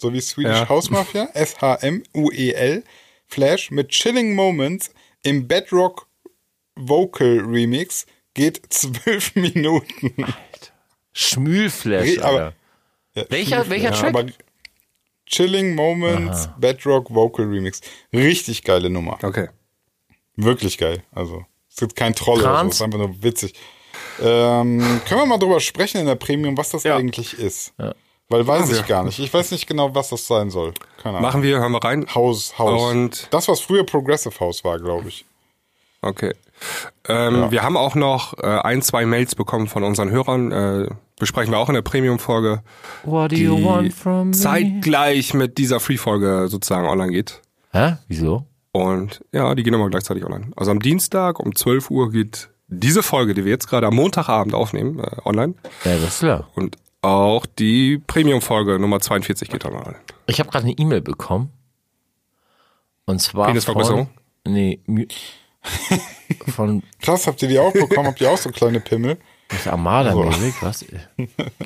so 0.00 0.12
wie 0.12 0.20
Swedish 0.20 0.56
Ja. 0.58 0.68
House 0.68 0.90
Mafia, 0.90 1.28
S-H-M-U-E-L, 1.34 2.84
Flash 3.26 3.70
mit 3.70 3.88
Chilling 3.90 4.34
Moments 4.34 4.90
im 5.22 5.46
Bedrock 5.48 6.06
Vocal 6.76 7.40
Remix 7.40 8.06
geht 8.34 8.60
zwölf 8.72 9.34
Minuten. 9.36 10.14
Schmühlflash, 11.12 12.18
Aber- 12.18 12.26
Alter. 12.28 12.54
Ja, 13.16 13.24
Welcher- 13.28 13.64
Schmühlflash, 13.64 13.70
welcher 13.70 13.90
Track? 13.92 14.08
aber 14.16 14.26
Chilling 15.26 15.74
Moments, 15.74 16.48
Bedrock 16.58 17.12
Vocal 17.14 17.46
Remix. 17.46 17.80
Richtig 18.12 18.62
geile 18.62 18.90
Nummer. 18.90 19.18
Okay. 19.22 19.48
Wirklich 20.36 20.76
geil. 20.78 21.02
Also, 21.12 21.46
es 21.70 21.76
gibt 21.76 21.96
kein 21.96 22.14
Troll 22.14 22.40
oder 22.40 22.60
so. 22.62 22.68
Es 22.68 22.74
ist 22.74 22.82
einfach 22.82 22.98
nur 22.98 23.22
witzig. 23.22 23.54
Ähm, 24.20 25.00
können 25.08 25.20
wir 25.22 25.26
mal 25.26 25.38
drüber 25.38 25.60
sprechen 25.60 25.98
in 26.00 26.06
der 26.06 26.16
Premium, 26.16 26.56
was 26.58 26.70
das 26.70 26.84
eigentlich 26.86 27.34
ist? 27.38 27.72
Weil 28.34 28.46
weiß 28.48 28.70
ich 28.72 28.86
gar 28.86 29.04
nicht. 29.04 29.20
Ich 29.20 29.32
weiß 29.32 29.52
nicht 29.52 29.68
genau, 29.68 29.94
was 29.94 30.08
das 30.08 30.26
sein 30.26 30.50
soll. 30.50 30.74
Keine 31.00 31.18
Ahnung. 31.18 31.22
Machen 31.22 31.42
wir, 31.44 31.58
hören 31.60 31.70
wir 31.70 31.84
rein. 31.84 32.04
Haus, 32.12 32.58
Haus. 32.58 32.92
Und 32.92 33.28
das, 33.30 33.46
was 33.46 33.60
früher 33.60 33.84
Progressive 33.84 34.38
House 34.40 34.64
war, 34.64 34.78
glaube 34.80 35.08
ich. 35.08 35.24
Okay. 36.02 36.32
Ähm, 37.08 37.34
Ja. 37.42 37.50
Wir 37.52 37.62
haben 37.62 37.76
auch 37.76 37.94
noch 37.94 38.36
äh, 38.38 38.46
ein, 38.46 38.82
zwei 38.82 39.06
Mails 39.06 39.36
bekommen 39.36 39.68
von 39.68 39.84
unseren 39.84 40.10
Hörern. 40.10 40.50
Äh, 40.50 40.88
besprechen 41.18 41.52
wir 41.52 41.58
auch 41.58 41.68
in 41.68 41.74
der 41.76 41.82
Premium-Folge. 41.82 42.62
What 43.04 43.30
do 43.30 43.36
die 43.36 43.44
you 43.44 43.64
want 43.64 43.94
from 43.94 44.30
me? 44.30 44.32
zeitgleich 44.32 45.32
mit 45.32 45.56
dieser 45.58 45.78
Free-Folge 45.78 46.48
sozusagen 46.48 46.88
online 46.88 47.12
geht. 47.12 47.40
Hä? 47.70 47.98
Wieso? 48.08 48.46
Und 48.72 49.20
ja, 49.30 49.54
die 49.54 49.62
gehen 49.62 49.74
immer 49.74 49.88
gleichzeitig 49.88 50.24
online. 50.24 50.50
Also 50.56 50.72
am 50.72 50.80
Dienstag 50.80 51.38
um 51.38 51.54
12 51.54 51.90
Uhr 51.90 52.10
geht 52.10 52.48
diese 52.66 53.02
Folge, 53.04 53.34
die 53.34 53.44
wir 53.44 53.52
jetzt 53.52 53.68
gerade 53.68 53.86
am 53.86 53.94
Montagabend 53.94 54.54
aufnehmen, 54.54 54.98
äh, 54.98 55.10
online. 55.24 55.54
Ja, 55.84 55.92
das 55.94 56.14
ist 56.14 56.18
klar. 56.20 56.48
Und 56.56 56.76
auch 57.04 57.46
die 57.46 57.98
Premium-Folge 57.98 58.78
Nummer 58.78 59.00
42 59.00 59.48
geht 59.48 59.64
dann 59.64 59.74
online. 59.74 59.96
Ich 60.26 60.40
habe 60.40 60.50
gerade 60.50 60.64
eine 60.64 60.72
E-Mail 60.72 61.00
bekommen. 61.00 61.50
Und 63.06 63.20
zwar 63.20 63.48
Penisvergrößerung? 63.48 64.06
von... 64.06 64.52
Nee, 64.52 64.80
von 66.48 66.82
Krass, 67.00 67.26
habt 67.26 67.42
ihr 67.42 67.48
die 67.48 67.58
auch 67.58 67.72
bekommen? 67.72 68.06
habt 68.06 68.20
ihr 68.20 68.30
auch 68.30 68.38
so 68.38 68.50
kleine 68.50 68.80
Pimmel? 68.80 69.18
was, 69.48 69.66
Armada 69.66 70.12
So. 70.12 70.22
Music, 70.22 70.54
was? 70.62 70.84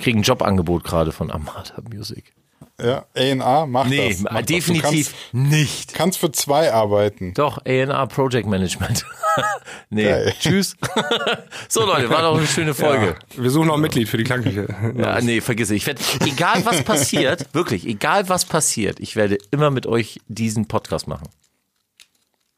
Krieg 0.00 0.16
ein 0.16 0.22
Jobangebot 0.22 0.84
gerade 0.84 1.12
von 1.12 1.30
Armada 1.30 1.82
Music. 1.92 2.32
Ja, 2.80 3.06
A&A, 3.16 3.66
mach 3.66 3.86
Nee, 3.86 4.10
das. 4.10 4.20
Mach 4.20 4.42
definitiv 4.42 5.08
Das. 5.08 5.12
Du 5.32 5.38
kannst, 5.38 5.52
nicht. 5.52 5.94
kannst 5.94 6.18
für 6.18 6.30
zwei 6.30 6.72
arbeiten. 6.72 7.34
Doch, 7.34 7.58
A&R 7.58 8.06
Project 8.06 8.46
Management. 8.46 9.04
nee, 9.90 10.04
Geil. 10.04 10.32
tschüss. 10.38 10.76
so 11.68 11.84
Leute, 11.84 12.08
war 12.08 12.22
doch 12.22 12.38
eine 12.38 12.46
schöne 12.46 12.74
Folge. 12.74 13.16
Ja, 13.34 13.42
wir 13.42 13.50
suchen 13.50 13.66
noch 13.66 13.74
ein 13.74 13.80
Mitglied 13.80 14.08
für 14.08 14.16
die 14.16 14.22
Klangküche. 14.22 14.68
Ja, 14.96 15.20
nee, 15.20 15.40
vergiss 15.40 15.70
es. 15.70 15.76
Ich 15.76 15.86
werde, 15.88 16.00
egal 16.24 16.64
was 16.64 16.82
passiert, 16.84 17.46
wirklich, 17.52 17.84
egal 17.84 18.28
was 18.28 18.44
passiert, 18.44 19.00
ich 19.00 19.16
werde 19.16 19.38
immer 19.50 19.70
mit 19.70 19.86
euch 19.88 20.20
diesen 20.28 20.68
Podcast 20.68 21.08
machen. 21.08 21.28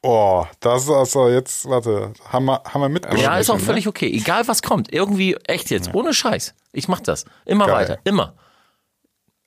Oh, 0.02 0.44
das 0.60 0.84
ist 0.84 0.90
also 0.90 1.28
jetzt, 1.28 1.68
warte, 1.68 2.12
haben 2.28 2.44
wir, 2.44 2.62
haben 2.64 2.80
wir 2.80 2.88
mitgeschrieben. 2.90 3.22
Ja, 3.24 3.38
ist 3.38 3.51
auch 3.51 3.56
ne? 3.59 3.60
völlig 3.60 3.86
okay. 3.88 4.10
Egal 4.10 4.48
was 4.48 4.62
kommt. 4.62 4.92
Irgendwie, 4.92 5.36
echt 5.47 5.70
jetzt, 5.70 5.94
ohne 5.94 6.12
Scheiß. 6.12 6.55
Ich 6.72 6.88
mach 6.88 7.01
das. 7.01 7.24
Immer 7.44 7.66
Geil. 7.66 7.74
weiter. 7.76 7.98
Immer. 8.05 8.34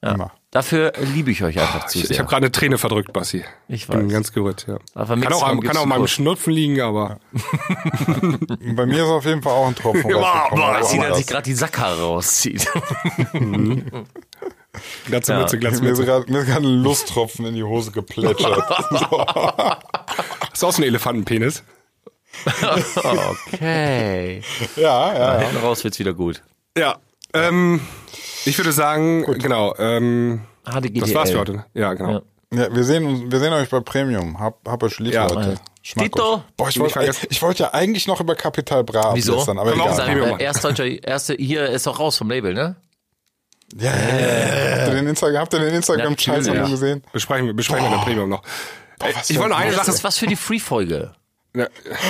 Ja. 0.03 0.11
Immer. 0.13 0.31
Dafür 0.53 0.93
liebe 1.15 1.31
ich 1.31 1.43
euch 1.43 1.59
einfach 1.59 1.87
zu 1.87 1.97
Ich, 1.97 2.03
sehr. 2.05 2.11
ich 2.13 2.19
habe 2.19 2.29
gerade 2.29 2.45
eine 2.45 2.51
Träne 2.51 2.77
verdrückt, 2.77 3.11
Bassi. 3.11 3.43
Ich 3.67 3.87
Bin 3.87 4.05
weiß. 4.05 4.11
ganz 4.13 4.31
gerührt, 4.33 4.65
ja. 4.67 4.77
Aber 4.93 5.17
Kann 5.19 5.33
auch, 5.33 5.59
kann 5.63 5.77
auch 5.77 5.85
mal 5.87 5.99
im. 5.99 6.05
Schnupfen 6.07 6.53
liegen, 6.53 6.79
aber 6.79 7.19
Bei 8.75 8.85
mir 8.85 9.03
ist 9.03 9.09
auf 9.09 9.25
jeden 9.25 9.41
Fall 9.41 9.51
auch 9.51 9.65
ein 9.67 9.73
Tropfen 9.75 10.03
Boah, 10.11 10.47
boah, 10.51 10.63
aber 10.69 10.81
ich 10.81 10.85
sehe, 10.85 11.01
dass 11.01 11.17
sich 11.17 11.25
gerade 11.25 11.41
die 11.43 11.55
Sackhaare 11.55 11.99
rauszieht. 12.03 12.67
Glatze 15.05 15.33
Ja. 15.33 15.39
Mütze, 15.39 15.57
Glatze 15.59 15.81
Mir 15.81 15.91
ist 15.91 15.97
Mütze. 15.99 16.05
gerade 16.05 16.31
mir 16.31 16.39
ist 16.39 16.45
gerade 16.47 16.67
ein 16.67 16.83
Lusttropfen 16.83 17.45
in 17.45 17.55
die 17.55 17.63
Hose 17.63 17.91
geplätschert. 17.91 18.63
Hast 18.69 19.01
du 20.61 20.67
auch 20.67 20.71
so 20.71 20.77
einen 20.77 20.83
Elefantenpenis? 20.83 21.63
okay. 22.45 24.41
ja, 24.75 25.13
ja. 25.13 25.39
Hinten 25.39 25.57
raus 25.57 25.83
wird's 25.83 25.99
wieder 25.99 26.13
gut. 26.13 26.43
Ja. 26.77 26.97
Ähm, 27.33 27.81
ich 28.45 28.57
würde 28.57 28.71
sagen, 28.71 29.23
genau, 29.39 29.73
ähm, 29.77 30.41
HDGDL. 30.65 31.01
das 31.01 31.13
war's 31.15 31.31
für 31.31 31.39
heute. 31.39 31.53
ne? 31.53 31.65
Ja, 31.73 31.93
genau. 31.93 32.21
Ja. 32.53 32.63
ja 32.65 32.75
wir, 32.75 32.83
sehen, 32.83 33.05
uns- 33.05 33.31
wir 33.31 33.39
sehen 33.39 33.53
euch 33.53 33.69
bei 33.69 33.79
Premium. 33.79 34.39
Hab, 34.39 34.59
hab 34.67 34.83
euch 34.83 34.99
lieb, 34.99 35.13
Ja, 35.13 35.27
Leute. 35.27 35.55
Tito. 35.83 36.43
Boah, 36.55 36.69
ich 36.69 36.79
wollte 36.79 37.11
ich 37.29 37.41
wollte 37.41 37.63
ja 37.63 37.73
eigentlich 37.73 38.07
noch 38.07 38.21
über 38.21 38.35
Kapital 38.35 38.83
Bra 38.85 39.13
Wieso? 39.15 39.33
ablästern, 39.33 39.59
aber 39.59 39.73
egal. 39.73 39.93
sagen. 39.95 40.13
Premium 40.13 40.39
Äh, 40.39 40.43
Erstdeutscher, 40.43 40.85
erste, 40.85 41.33
hier 41.33 41.67
ist 41.69 41.87
auch 41.87 41.99
raus 41.99 42.17
vom 42.17 42.29
Label, 42.29 42.53
ne? 42.53 42.77
Ja, 43.75 43.91
ja, 43.91 43.95
ja. 43.95 44.77
Habt 44.77 44.87
ihr 44.89 44.93
den 44.95 45.07
Instagram, 45.07 45.41
habt 45.41 45.53
ihr 45.53 45.59
den 45.59 45.73
Instagram-Scheiß 45.73 46.45
Natürlich. 46.45 46.61
ja. 46.61 46.69
gesehen? 46.69 47.03
Besprechen 47.11 47.47
wir, 47.47 47.53
besprechen 47.53 47.89
wir 47.89 47.97
in 47.97 48.01
Premium 48.03 48.29
noch. 48.29 48.43
Was 48.99 49.29
ich 49.29 49.37
wollte 49.37 49.49
noch 49.49 49.57
ein- 49.57 49.63
eine 49.67 49.75
Das 49.75 49.87
Sache. 49.87 49.95
ist 49.97 50.03
was 50.05 50.17
für 50.17 50.27
die 50.27 50.35
Free-Folge. 50.37 51.13
Ja, 51.55 51.65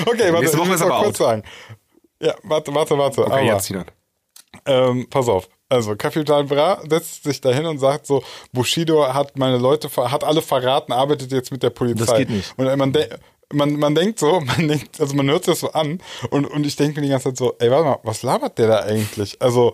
Okay, 0.06 0.32
warte, 0.32 0.32
Nächste 0.42 0.58
ich 0.58 0.66
muss 0.66 0.76
ist 0.76 0.82
aber 0.84 0.98
kurz 1.04 1.08
out. 1.22 1.28
sagen. 1.28 1.44
Ja, 2.22 2.36
warte, 2.44 2.76
warte, 2.76 2.98
warte. 2.98 3.22
Okay, 3.26 3.32
aber, 3.34 3.42
jetzt 3.42 3.66
Sinan. 3.66 3.86
Ähm, 4.66 5.08
pass 5.10 5.28
auf. 5.28 5.50
Also, 5.70 5.96
Capital 5.96 6.44
Bra 6.44 6.82
setzt 6.88 7.24
sich 7.24 7.42
dahin 7.42 7.66
und 7.66 7.80
sagt 7.80 8.06
so, 8.06 8.24
Bushido 8.52 9.12
hat 9.12 9.38
meine 9.38 9.58
Leute, 9.58 9.90
hat 9.96 10.24
alle 10.24 10.42
verraten, 10.42 10.92
arbeitet 10.92 11.32
jetzt 11.32 11.52
mit 11.52 11.64
der 11.64 11.72
Polizei. 11.72 12.06
Das 12.06 12.18
geht 12.18 12.30
nicht. 12.30 12.54
Und 12.58 12.78
man, 12.78 12.94
de 12.94 13.08
man, 13.52 13.74
man 13.78 13.96
denkt 13.96 14.20
so, 14.20 14.40
man 14.46 14.68
denkt, 14.68 15.00
also 15.00 15.16
man 15.16 15.30
hört 15.30 15.46
sich 15.46 15.54
das 15.54 15.60
so 15.62 15.72
an 15.72 16.00
und, 16.30 16.46
und 16.46 16.66
ich 16.66 16.76
denke 16.76 17.00
mir 17.00 17.08
die 17.08 17.12
ganze 17.12 17.30
Zeit 17.30 17.38
so, 17.38 17.56
ey, 17.60 17.72
warte 17.72 17.86
mal, 17.86 18.00
was 18.04 18.24
labert 18.24 18.58
der 18.58 18.68
da 18.68 18.80
eigentlich? 18.82 19.42
Also, 19.42 19.74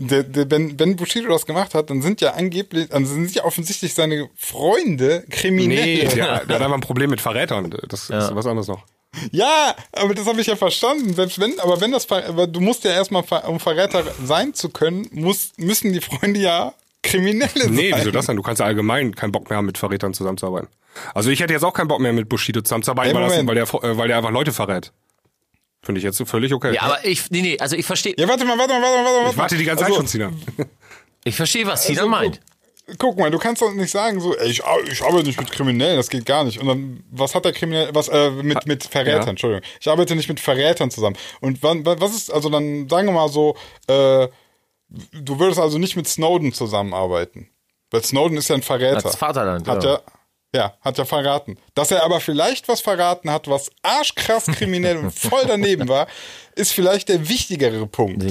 der, 0.00 0.22
der, 0.24 0.50
wenn, 0.50 0.78
wenn 0.78 0.96
Bushido 0.96 1.28
das 1.28 1.46
gemacht 1.46 1.74
hat, 1.74 1.90
dann 1.90 2.02
sind 2.02 2.20
ja 2.20 2.32
angeblich, 2.32 2.88
dann 2.88 3.06
sind 3.06 3.32
ja 3.34 3.44
offensichtlich 3.44 3.94
seine 3.94 4.28
Freunde 4.34 5.24
Kriminelle. 5.30 5.82
Nee, 5.82 5.98
der, 5.98 6.10
der 6.10 6.26
hat 6.26 6.50
einfach 6.50 6.74
ein 6.74 6.80
Problem 6.80 7.10
mit 7.10 7.20
Verrätern. 7.20 7.70
Das 7.88 8.10
ist 8.10 8.34
was 8.34 8.46
anderes 8.46 8.68
noch. 8.68 8.82
Ja, 9.32 9.74
aber 9.92 10.14
das 10.14 10.26
habe 10.26 10.40
ich 10.40 10.46
ja 10.46 10.56
verstanden. 10.56 11.14
Selbst 11.14 11.38
wenn, 11.40 11.58
aber 11.60 11.80
wenn 11.80 11.92
das, 11.92 12.04
Ver- 12.04 12.26
aber 12.26 12.46
du 12.46 12.60
musst 12.60 12.84
ja 12.84 12.92
erstmal, 12.92 13.22
um 13.46 13.60
Verräter 13.60 14.04
sein 14.24 14.54
zu 14.54 14.68
können, 14.70 15.08
muss, 15.12 15.52
müssen 15.56 15.92
die 15.92 16.00
Freunde 16.00 16.40
ja 16.40 16.74
Kriminelle 17.02 17.68
Nee, 17.70 17.90
sein. 17.90 18.00
wieso 18.00 18.10
das 18.10 18.26
denn? 18.26 18.36
Du 18.36 18.42
kannst 18.42 18.60
ja 18.60 18.66
allgemein 18.66 19.14
keinen 19.14 19.32
Bock 19.32 19.50
mehr 19.50 19.58
haben, 19.58 19.66
mit 19.66 19.76
Verrätern 19.78 20.14
zusammenzuarbeiten. 20.14 20.68
Also 21.12 21.28
ich 21.30 21.40
hätte 21.40 21.52
jetzt 21.52 21.64
auch 21.64 21.74
keinen 21.74 21.88
Bock 21.88 22.00
mehr 22.00 22.12
mit 22.12 22.28
Bushido 22.28 22.60
zusammenzuarbeiten, 22.62 23.10
Ey, 23.10 23.14
weil, 23.16 23.22
das, 23.28 23.32
Moment. 23.42 23.48
weil, 23.48 23.54
der, 23.82 23.90
äh, 23.90 23.98
weil 23.98 24.08
der 24.08 24.16
einfach 24.18 24.30
Leute 24.30 24.52
verrät. 24.52 24.92
Finde 25.82 25.98
ich 25.98 26.04
jetzt 26.04 26.16
so 26.16 26.24
völlig 26.24 26.54
okay. 26.54 26.72
Ja, 26.74 26.82
aber 26.82 27.04
ich, 27.04 27.30
nee, 27.30 27.42
nee, 27.42 27.58
also 27.58 27.76
ich 27.76 27.84
verstehe, 27.84 28.14
Ja, 28.16 28.26
warte 28.26 28.44
mal, 28.46 28.56
warte 28.58 28.72
mal, 28.72 28.80
warte 28.82 28.96
mal, 28.96 29.04
warte 29.04 29.22
mal. 29.24 29.30
ich 29.32 29.36
warte 29.36 29.56
die 29.58 29.64
ganze 29.64 29.84
also, 29.84 29.96
Zeit 29.96 30.02
schon, 30.02 30.08
Sinan. 30.08 30.42
ich 31.24 31.36
verstehe, 31.36 31.66
was 31.66 31.84
Tina 31.84 32.00
Also, 32.00 32.10
meint. 32.10 32.40
Guck 32.98 33.18
mal, 33.18 33.30
du 33.30 33.38
kannst 33.38 33.62
doch 33.62 33.72
nicht 33.72 33.90
sagen 33.90 34.20
so, 34.20 34.36
ey, 34.36 34.50
ich, 34.50 34.62
ich 34.90 35.02
arbeite 35.02 35.24
nicht 35.26 35.38
mit 35.40 35.50
Kriminellen, 35.50 35.96
das 35.96 36.10
geht 36.10 36.26
gar 36.26 36.44
nicht. 36.44 36.60
Und 36.60 36.66
dann, 36.66 37.02
was 37.10 37.34
hat 37.34 37.44
der 37.46 37.52
Kriminell, 37.52 37.88
was, 37.94 38.08
äh, 38.08 38.30
mit, 38.30 38.66
mit 38.66 38.84
Verrätern, 38.84 39.22
Ja. 39.22 39.28
Entschuldigung. 39.30 39.62
Ich 39.80 39.88
arbeite 39.88 40.14
nicht 40.14 40.28
mit 40.28 40.38
Verrätern 40.38 40.90
zusammen. 40.90 41.16
Und 41.40 41.62
wann, 41.62 41.86
wa- 41.86 41.96
was 41.98 42.14
ist, 42.14 42.30
also 42.32 42.50
dann 42.50 42.86
sagen 42.88 43.06
wir 43.08 43.12
mal 43.14 43.28
so, 43.30 43.56
äh, 43.86 44.28
du 45.12 45.38
würdest 45.38 45.58
also 45.60 45.78
nicht 45.78 45.96
mit 45.96 46.06
Snowden 46.06 46.52
zusammenarbeiten. 46.52 47.48
Weil 47.90 48.02
Snowden 48.04 48.36
ist 48.36 48.48
ja 48.48 48.56
ein 48.56 48.62
Verräter. 48.62 49.04
Als 49.06 49.16
Vaterland, 49.16 49.66
Hat 49.66 49.82
ja. 49.82 49.92
ja, 49.94 50.00
ja, 50.54 50.74
hat 50.80 50.96
ja 50.98 51.04
verraten. 51.04 51.58
Dass 51.74 51.90
er 51.90 52.04
aber 52.04 52.20
vielleicht 52.20 52.68
was 52.68 52.80
verraten 52.80 53.30
hat, 53.30 53.48
was 53.48 53.70
arschkrass 53.82 54.46
kriminell 54.46 54.96
und 54.98 55.10
voll 55.12 55.42
daneben 55.46 55.88
war, 55.88 56.06
ist 56.54 56.72
vielleicht 56.72 57.08
der 57.08 57.28
wichtigere 57.28 57.86
Punkt. 57.86 58.24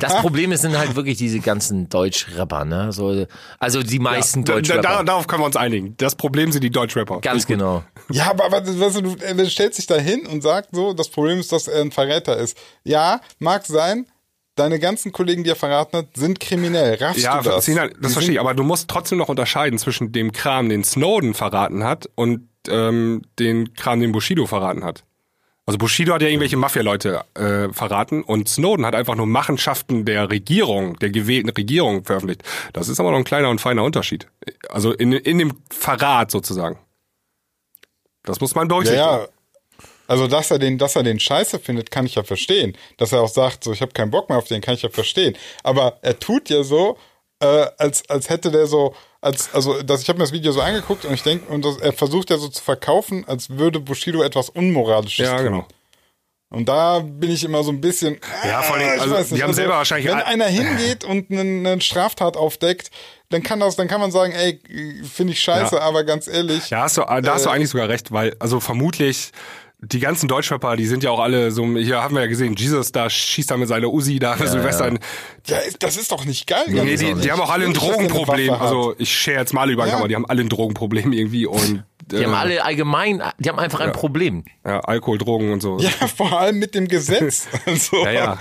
Das 0.00 0.18
Problem 0.18 0.52
ist, 0.52 0.60
sind 0.60 0.76
halt 0.76 0.94
wirklich 0.94 1.16
diese 1.16 1.40
ganzen 1.40 1.88
Deutschrapper, 1.88 2.64
ne? 2.66 2.92
So, 2.92 3.26
also 3.58 3.82
die 3.82 3.98
meisten 3.98 4.44
Da, 4.44 4.52
da, 4.52 4.58
Deutschrapper. 4.60 5.04
darauf 5.04 5.26
können 5.26 5.42
wir 5.42 5.46
uns 5.46 5.56
einigen. 5.56 5.96
Das 5.96 6.14
Problem 6.14 6.52
sind 6.52 6.62
die 6.62 6.70
Deutschrapper. 6.70 7.20
Ganz 7.20 7.46
genau. 7.46 7.82
Ja, 8.10 8.30
aber, 8.30 8.44
aber 8.44 8.66
weißt 8.66 8.96
du, 8.96 9.02
du, 9.02 9.16
er 9.24 9.50
stellt 9.50 9.74
sich 9.74 9.86
da 9.86 9.96
hin 9.96 10.26
und 10.26 10.42
sagt 10.42 10.70
so, 10.72 10.92
das 10.92 11.08
Problem 11.08 11.40
ist, 11.40 11.52
dass 11.52 11.68
er 11.68 11.80
ein 11.80 11.92
Verräter 11.92 12.36
ist. 12.36 12.56
Ja, 12.84 13.20
mag 13.38 13.64
sein, 13.66 14.06
deine 14.60 14.78
ganzen 14.78 15.10
Kollegen, 15.12 15.42
die 15.44 15.50
er 15.50 15.56
verraten 15.56 15.96
hat, 15.96 16.06
sind 16.14 16.38
kriminell. 16.40 16.94
Raffst 16.94 17.22
Ja, 17.22 17.38
du 17.42 17.50
das? 17.50 17.64
Die 17.64 17.74
das 17.74 18.12
verstehe 18.12 18.34
ich, 18.34 18.40
aber 18.40 18.54
du 18.54 18.62
musst 18.62 18.88
trotzdem 18.88 19.18
noch 19.18 19.28
unterscheiden 19.28 19.78
zwischen 19.78 20.12
dem 20.12 20.32
Kram, 20.32 20.68
den 20.68 20.84
Snowden 20.84 21.34
verraten 21.34 21.82
hat 21.84 22.08
und 22.14 22.48
ähm, 22.68 23.22
den 23.38 23.74
Kram, 23.74 24.00
den 24.00 24.12
Bushido 24.12 24.46
verraten 24.46 24.84
hat. 24.84 25.04
Also 25.66 25.78
Bushido 25.78 26.14
hat 26.14 26.22
ja 26.22 26.28
irgendwelche 26.28 26.56
Mafia-Leute 26.56 27.22
äh, 27.34 27.72
verraten 27.72 28.22
und 28.22 28.48
Snowden 28.48 28.84
hat 28.86 28.94
einfach 28.94 29.14
nur 29.14 29.26
Machenschaften 29.26 30.04
der 30.04 30.28
Regierung, 30.30 30.98
der 30.98 31.10
gewählten 31.10 31.50
Regierung 31.50 32.04
veröffentlicht. 32.04 32.42
Das 32.72 32.88
ist 32.88 32.98
aber 32.98 33.10
noch 33.12 33.18
ein 33.18 33.24
kleiner 33.24 33.50
und 33.50 33.60
feiner 33.60 33.84
Unterschied. 33.84 34.26
Also 34.68 34.92
in, 34.92 35.12
in 35.12 35.38
dem 35.38 35.52
Verrat 35.70 36.30
sozusagen. 36.30 36.78
Das 38.24 38.40
muss 38.40 38.54
man 38.54 38.64
Ja, 38.64 38.68
berücksichtigen. 38.68 39.04
ja. 39.06 39.28
Also, 40.10 40.26
dass 40.26 40.50
er 40.50 40.58
den, 40.58 40.76
dass 40.76 40.96
er 40.96 41.04
den 41.04 41.20
scheiße 41.20 41.60
findet, 41.60 41.90
kann 41.92 42.04
ich 42.04 42.16
ja 42.16 42.24
verstehen. 42.24 42.76
Dass 42.96 43.12
er 43.12 43.20
auch 43.22 43.28
sagt, 43.28 43.62
so, 43.62 43.72
ich 43.72 43.80
habe 43.80 43.92
keinen 43.92 44.10
Bock 44.10 44.28
mehr 44.28 44.38
auf 44.38 44.48
den, 44.48 44.60
kann 44.60 44.74
ich 44.74 44.82
ja 44.82 44.88
verstehen. 44.90 45.36
Aber 45.62 45.98
er 46.02 46.18
tut 46.18 46.50
ja 46.50 46.64
so, 46.64 46.98
äh, 47.40 47.66
als, 47.78 48.08
als 48.10 48.28
hätte 48.28 48.50
der 48.50 48.66
so, 48.66 48.92
als, 49.20 49.54
also, 49.54 49.80
das, 49.82 50.02
ich 50.02 50.08
habe 50.08 50.18
mir 50.18 50.24
das 50.24 50.32
Video 50.32 50.50
so 50.50 50.60
angeguckt 50.62 51.04
und 51.04 51.14
ich 51.14 51.22
denke, 51.22 51.50
und 51.52 51.64
das, 51.64 51.76
er 51.76 51.92
versucht 51.92 52.28
ja 52.30 52.38
so 52.38 52.48
zu 52.48 52.60
verkaufen, 52.62 53.24
als 53.28 53.50
würde 53.50 53.78
Bushido 53.78 54.22
etwas 54.22 54.48
Unmoralisches 54.48 55.26
Ja, 55.28 55.36
tun. 55.36 55.44
genau. 55.44 55.66
Und 56.52 56.68
da 56.68 56.98
bin 56.98 57.30
ich 57.30 57.44
immer 57.44 57.62
so 57.62 57.70
ein 57.70 57.80
bisschen. 57.80 58.18
Ja, 58.44 58.62
vor 58.62 58.74
allem, 58.74 58.92
ich 58.96 59.00
also, 59.00 59.14
weiß 59.14 59.28
die 59.28 59.34
nicht. 59.34 59.42
haben 59.44 59.52
selber 59.54 59.74
wahrscheinlich 59.74 60.08
Wenn 60.10 60.18
einer 60.18 60.46
hingeht 60.46 61.04
und 61.04 61.30
eine, 61.30 61.42
eine 61.70 61.80
Straftat 61.80 62.36
aufdeckt, 62.36 62.90
dann 63.28 63.44
kann 63.44 63.60
das, 63.60 63.76
dann 63.76 63.86
kann 63.86 64.00
man 64.00 64.10
sagen, 64.10 64.32
ey, 64.32 64.60
finde 65.08 65.34
ich 65.34 65.40
scheiße, 65.40 65.76
Ja. 65.76 65.82
aber 65.82 66.02
ganz 66.02 66.26
ehrlich. 66.26 66.68
Ja, 66.70 66.82
hast 66.82 66.96
du, 66.96 67.02
da 67.02 67.22
hast 67.34 67.44
du 67.44 67.50
Äh, 67.50 67.52
eigentlich 67.52 67.70
sogar 67.70 67.88
recht, 67.88 68.10
weil, 68.10 68.34
also 68.40 68.58
vermutlich, 68.58 69.30
die 69.82 70.00
ganzen 70.00 70.28
Deutschrapper, 70.28 70.76
die 70.76 70.86
sind 70.86 71.02
ja 71.02 71.10
auch 71.10 71.20
alle 71.20 71.50
so, 71.52 71.64
hier 71.76 72.02
haben 72.02 72.14
wir 72.14 72.22
ja 72.22 72.28
gesehen, 72.28 72.54
Jesus, 72.54 72.92
da 72.92 73.08
schießt 73.08 73.50
er 73.50 73.56
mit 73.56 73.68
seiner 73.68 73.88
Uzi, 73.88 74.18
da 74.18 74.36
ja, 74.36 74.46
Silvester. 74.46 74.92
ja. 74.92 74.98
Ja, 75.46 75.58
das 75.78 75.96
ist 75.96 76.12
doch 76.12 76.24
nicht 76.26 76.46
geil. 76.46 76.64
Nee, 76.68 76.96
ganz 76.96 77.00
die, 77.00 77.14
die 77.14 77.32
haben 77.32 77.40
auch 77.40 77.50
alle 77.50 77.64
ein 77.64 77.72
Drogenproblem. 77.72 78.50
Also 78.52 78.94
ich 78.98 79.10
share 79.14 79.38
jetzt 79.38 79.54
mal 79.54 79.70
über 79.70 79.86
Ja. 79.86 79.92
Kamera, 79.92 80.08
die 80.08 80.14
haben 80.16 80.26
alle 80.26 80.42
ein 80.42 80.48
Drogenproblem 80.50 81.12
irgendwie 81.12 81.46
und 81.46 81.84
Die 82.10 82.24
haben 82.24 82.34
alle 82.34 82.62
allgemein, 82.62 83.22
die 83.38 83.48
haben 83.48 83.58
einfach 83.58 83.80
ein 83.80 83.92
Problem. 83.92 84.44
Ja, 84.66 84.80
Alkohol, 84.80 85.16
Drogen 85.18 85.52
und 85.52 85.62
so. 85.62 85.78
Ja, 85.78 85.88
vor 86.16 86.38
allem 86.38 86.58
mit 86.58 86.74
dem 86.74 86.86
Gesetz. 86.86 87.46
Also, 87.66 88.04
Ja, 88.04 88.10
ja. 88.12 88.38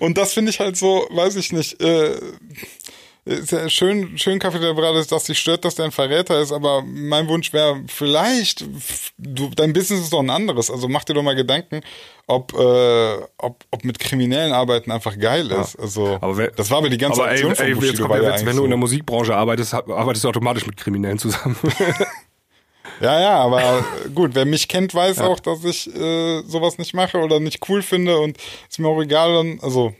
Und 0.00 0.16
das 0.16 0.32
finde 0.32 0.50
ich 0.50 0.60
halt 0.60 0.76
so, 0.76 1.06
weiß 1.10 1.36
ich 1.36 1.52
nicht, 1.52 1.80
äh, 1.82 2.14
ist 3.24 3.52
ja 3.52 3.68
schön, 3.68 4.18
schön 4.18 4.38
Kaffee 4.38 4.58
ist, 4.98 5.12
dass 5.12 5.24
dich 5.24 5.38
stört, 5.38 5.64
dass 5.64 5.76
der 5.76 5.84
ein 5.86 5.92
Verräter 5.92 6.40
ist, 6.40 6.50
aber 6.52 6.82
mein 6.84 7.28
Wunsch 7.28 7.52
wäre 7.52 7.80
vielleicht, 7.86 8.64
du, 9.18 9.50
dein 9.54 9.72
Business 9.72 10.00
ist 10.00 10.12
doch 10.12 10.20
ein 10.20 10.30
anderes, 10.30 10.70
also 10.70 10.88
mach 10.88 11.04
dir 11.04 11.14
doch 11.14 11.22
mal 11.22 11.36
Gedanken, 11.36 11.82
ob, 12.26 12.52
äh, 12.54 13.16
ob, 13.38 13.64
ob 13.70 13.84
mit 13.84 13.98
kriminellen 13.98 14.52
Arbeiten 14.52 14.90
einfach 14.90 15.16
geil 15.18 15.50
ist. 15.52 15.76
Also, 15.78 16.18
Aber 16.20 16.36
wer- 16.36 16.50
das 16.50 16.70
war 16.70 16.78
aber 16.78 16.88
die 16.88 16.98
ganze 16.98 17.20
Aber 17.22 17.30
ey, 17.30 17.34
Aktion 17.34 17.54
von 17.54 17.64
ey, 17.64 17.70
jetzt 17.70 17.80
Bushido, 17.80 17.98
kommt 17.98 18.10
war 18.10 18.18
der 18.20 18.30
ja 18.30 18.36
Witz, 18.36 18.46
wenn 18.46 18.56
du 18.56 18.64
in 18.64 18.70
der. 18.70 18.78
Musikbranche 18.78 19.34
arbeitest, 19.36 19.74
arbeitest 19.74 20.24
du 20.24 20.28
automatisch 20.28 20.66
mit 20.66 20.76
Kriminellen 20.76 21.18
zusammen. 21.18 21.56
Ja, 23.00 23.20
ja, 23.20 23.36
aber 23.38 23.84
gut, 24.14 24.34
wer 24.34 24.44
mich 24.44 24.68
kennt, 24.68 24.94
weiß 24.94 25.18
auch, 25.20 25.40
dass 25.40 25.64
ich 25.64 25.88
äh, 25.92 26.42
sowas 26.46 26.78
nicht 26.78 26.94
mache 26.94 27.18
oder 27.18 27.40
nicht 27.40 27.68
cool 27.68 27.82
finde 27.82 28.18
und 28.18 28.36
ist 28.68 28.78
mir 28.78 28.86
auch 28.88 29.00
egal. 29.00 29.32
Dann, 29.34 29.58
also, 29.60 29.92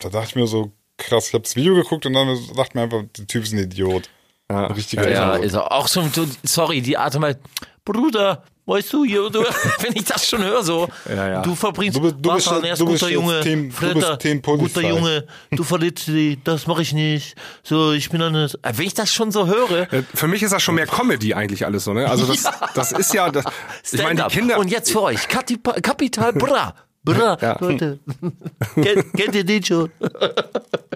da 0.00 0.08
dachte 0.10 0.28
ich 0.30 0.34
mir 0.36 0.46
so, 0.46 0.70
krass, 1.02 1.28
ich 1.28 1.34
habe 1.34 1.42
das 1.42 1.56
Video 1.56 1.74
geguckt 1.74 2.06
und 2.06 2.12
dann 2.14 2.28
dachte 2.56 2.76
mir 2.76 2.84
einfach, 2.84 3.02
der 3.16 3.26
Typ 3.26 3.42
ist 3.44 3.52
ein 3.52 3.58
Idiot. 3.58 4.08
Ja. 4.50 4.66
Ein 4.66 4.72
richtiger 4.72 5.08
Ja, 5.10 5.32
Idiot. 5.34 5.46
ist 5.46 5.54
auch, 5.54 5.70
auch 5.70 5.88
so, 5.88 6.02
so, 6.14 6.26
sorry, 6.42 6.80
die 6.82 6.96
Art 6.96 7.14
und 7.16 7.22
Weise, 7.22 7.38
Bruder, 7.84 8.42
weißt 8.66 8.92
du, 8.92 9.04
hier, 9.04 9.28
du, 9.30 9.40
wenn 9.80 9.96
ich 9.96 10.04
das 10.04 10.28
schon 10.28 10.42
höre, 10.44 10.62
so, 10.62 10.88
Ja, 11.08 11.28
ja. 11.28 11.42
du 11.42 11.54
verbringst 11.54 11.96
Du 11.96 12.02
bist- 12.02 12.16
du 12.20 12.32
bist 12.34 12.46
Wasser, 12.46 12.56
jetzt- 12.58 12.66
erst 12.66 12.80
du 12.82 12.86
bist 12.86 13.00
guter 13.00 13.12
Junge, 13.12 13.40
Team- 13.40 13.70
du 13.80 13.94
bist 13.94 14.42
Polizei. 14.42 14.56
guter 14.58 14.88
Junge, 14.88 15.26
du 15.50 15.64
verletzt 15.64 16.06
dich, 16.08 16.38
das 16.44 16.66
mache 16.66 16.82
ich 16.82 16.92
nicht, 16.92 17.34
so, 17.62 17.92
ich 17.92 18.08
bin 18.10 18.20
anders. 18.22 18.56
Wenn 18.62 18.86
ich 18.86 18.94
das 18.94 19.12
schon 19.12 19.32
so 19.32 19.46
höre, 19.46 19.92
Äh, 19.92 20.02
Für 20.14 20.28
mich 20.28 20.42
ist 20.42 20.52
das 20.52 20.62
schon 20.62 20.74
mehr 20.76 20.86
Comedy 20.86 21.34
eigentlich 21.34 21.64
alles 21.66 21.84
so, 21.84 21.92
ne? 21.92 22.08
Also 22.08 22.26
das, 22.26 22.42
das 22.74 22.92
ist 22.92 23.12
ja, 23.14 23.30
das, 23.30 23.44
ich 23.90 24.02
meine, 24.02 24.22
die. 24.28 24.34
Kinder. 24.36 24.58
Und 24.58 24.68
jetzt 24.70 24.92
für 24.92 25.02
euch, 25.02 25.26
Kapital 25.28 26.32
Bra. 26.34 26.74
Bra, 27.04 27.36
Ja. 27.40 27.56
Leute. 27.58 27.98
Kennt, 28.76 29.12
kennt 29.14 29.34
ihr 29.34 29.42
den 29.42 29.64
schon? 29.64 29.90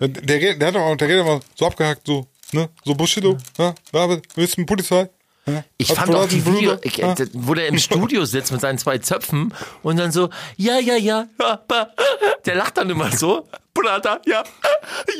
Der, 0.00 0.08
der, 0.08 0.54
der 0.54 0.68
hat 0.68 0.74
doch, 0.74 0.96
der 0.96 1.08
redet 1.08 1.22
immer 1.22 1.40
so 1.54 1.66
abgehackt, 1.66 2.06
so, 2.06 2.26
ne, 2.52 2.68
so 2.84 2.94
Bushido, 2.94 3.36
ja, 3.58 3.74
ja, 3.92 4.18
willst 4.34 4.58
du 4.58 4.66
Polizei? 4.66 5.08
Ja, 5.46 5.64
Ich 5.76 5.90
hat 5.90 5.98
fand 5.98 6.14
auch 6.14 6.28
die 6.28 6.44
Video, 6.44 6.76
ich, 6.82 6.96
ja. 6.96 7.12
äh, 7.12 7.26
wo 7.32 7.54
der 7.54 7.68
im 7.68 7.78
Studio 7.78 8.24
sitzt 8.24 8.52
mit 8.52 8.60
seinen 8.60 8.78
zwei 8.78 8.98
Zöpfen 8.98 9.54
und 9.82 9.96
dann 9.96 10.10
so, 10.12 10.28
ja, 10.56 10.78
ja, 10.78 10.96
ja, 10.96 11.26
ja, 11.40 11.60
der 12.44 12.54
lacht 12.56 12.76
dann 12.76 12.90
immer 12.90 13.12
so, 13.12 13.46
Brada, 13.72 14.20
ja, 14.26 14.42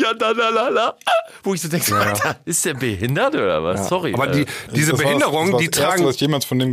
ja, 0.01 0.15
da, 0.15 0.33
da, 0.33 0.49
la, 0.49 0.69
la. 0.69 0.97
Wo 1.43 1.55
ich 1.55 1.61
so 1.61 1.69
denke, 1.69 1.95
Alter, 1.95 2.37
ist 2.45 2.65
der 2.65 2.75
behindert 2.75 3.35
oder 3.35 3.63
was? 3.63 3.89
Sorry. 3.89 4.15
aber 4.15 4.29
die, 4.29 4.43
äh, 4.43 4.47
diese 4.75 4.93
Das 4.93 5.01
Behinderung, 5.01 5.47
das 5.47 5.53
war 5.53 5.61
die 5.61 5.67
Erste, 5.67 5.81
tragen, 5.83 6.05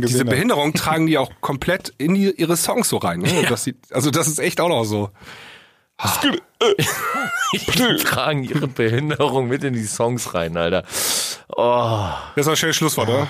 diese. 0.00 0.24
Behinderung 0.24 0.72
tragen 0.72 1.06
die 1.06 1.18
auch 1.18 1.30
komplett 1.40 1.92
in 1.98 2.14
die, 2.14 2.30
ihre 2.30 2.56
Songs 2.56 2.88
so 2.88 2.96
rein. 2.96 3.20
Ne? 3.20 3.44
Das 3.48 3.64
sieht, 3.64 3.76
also 3.90 4.10
das 4.10 4.28
ist 4.28 4.38
echt 4.38 4.60
auch 4.60 4.68
noch 4.68 4.84
so. 4.84 5.10
die 7.52 7.96
tragen 8.04 8.44
ihre 8.44 8.66
Behinderung 8.68 9.48
mit 9.48 9.64
in 9.64 9.74
die 9.74 9.84
Songs 9.86 10.34
rein, 10.34 10.56
Alter. 10.56 10.84
Oh, 11.56 12.06
Das 12.36 12.46
ist 12.46 12.50
ein 12.50 12.56
schönes 12.56 12.76
Schlusswort, 12.76 13.08
oder? 13.08 13.28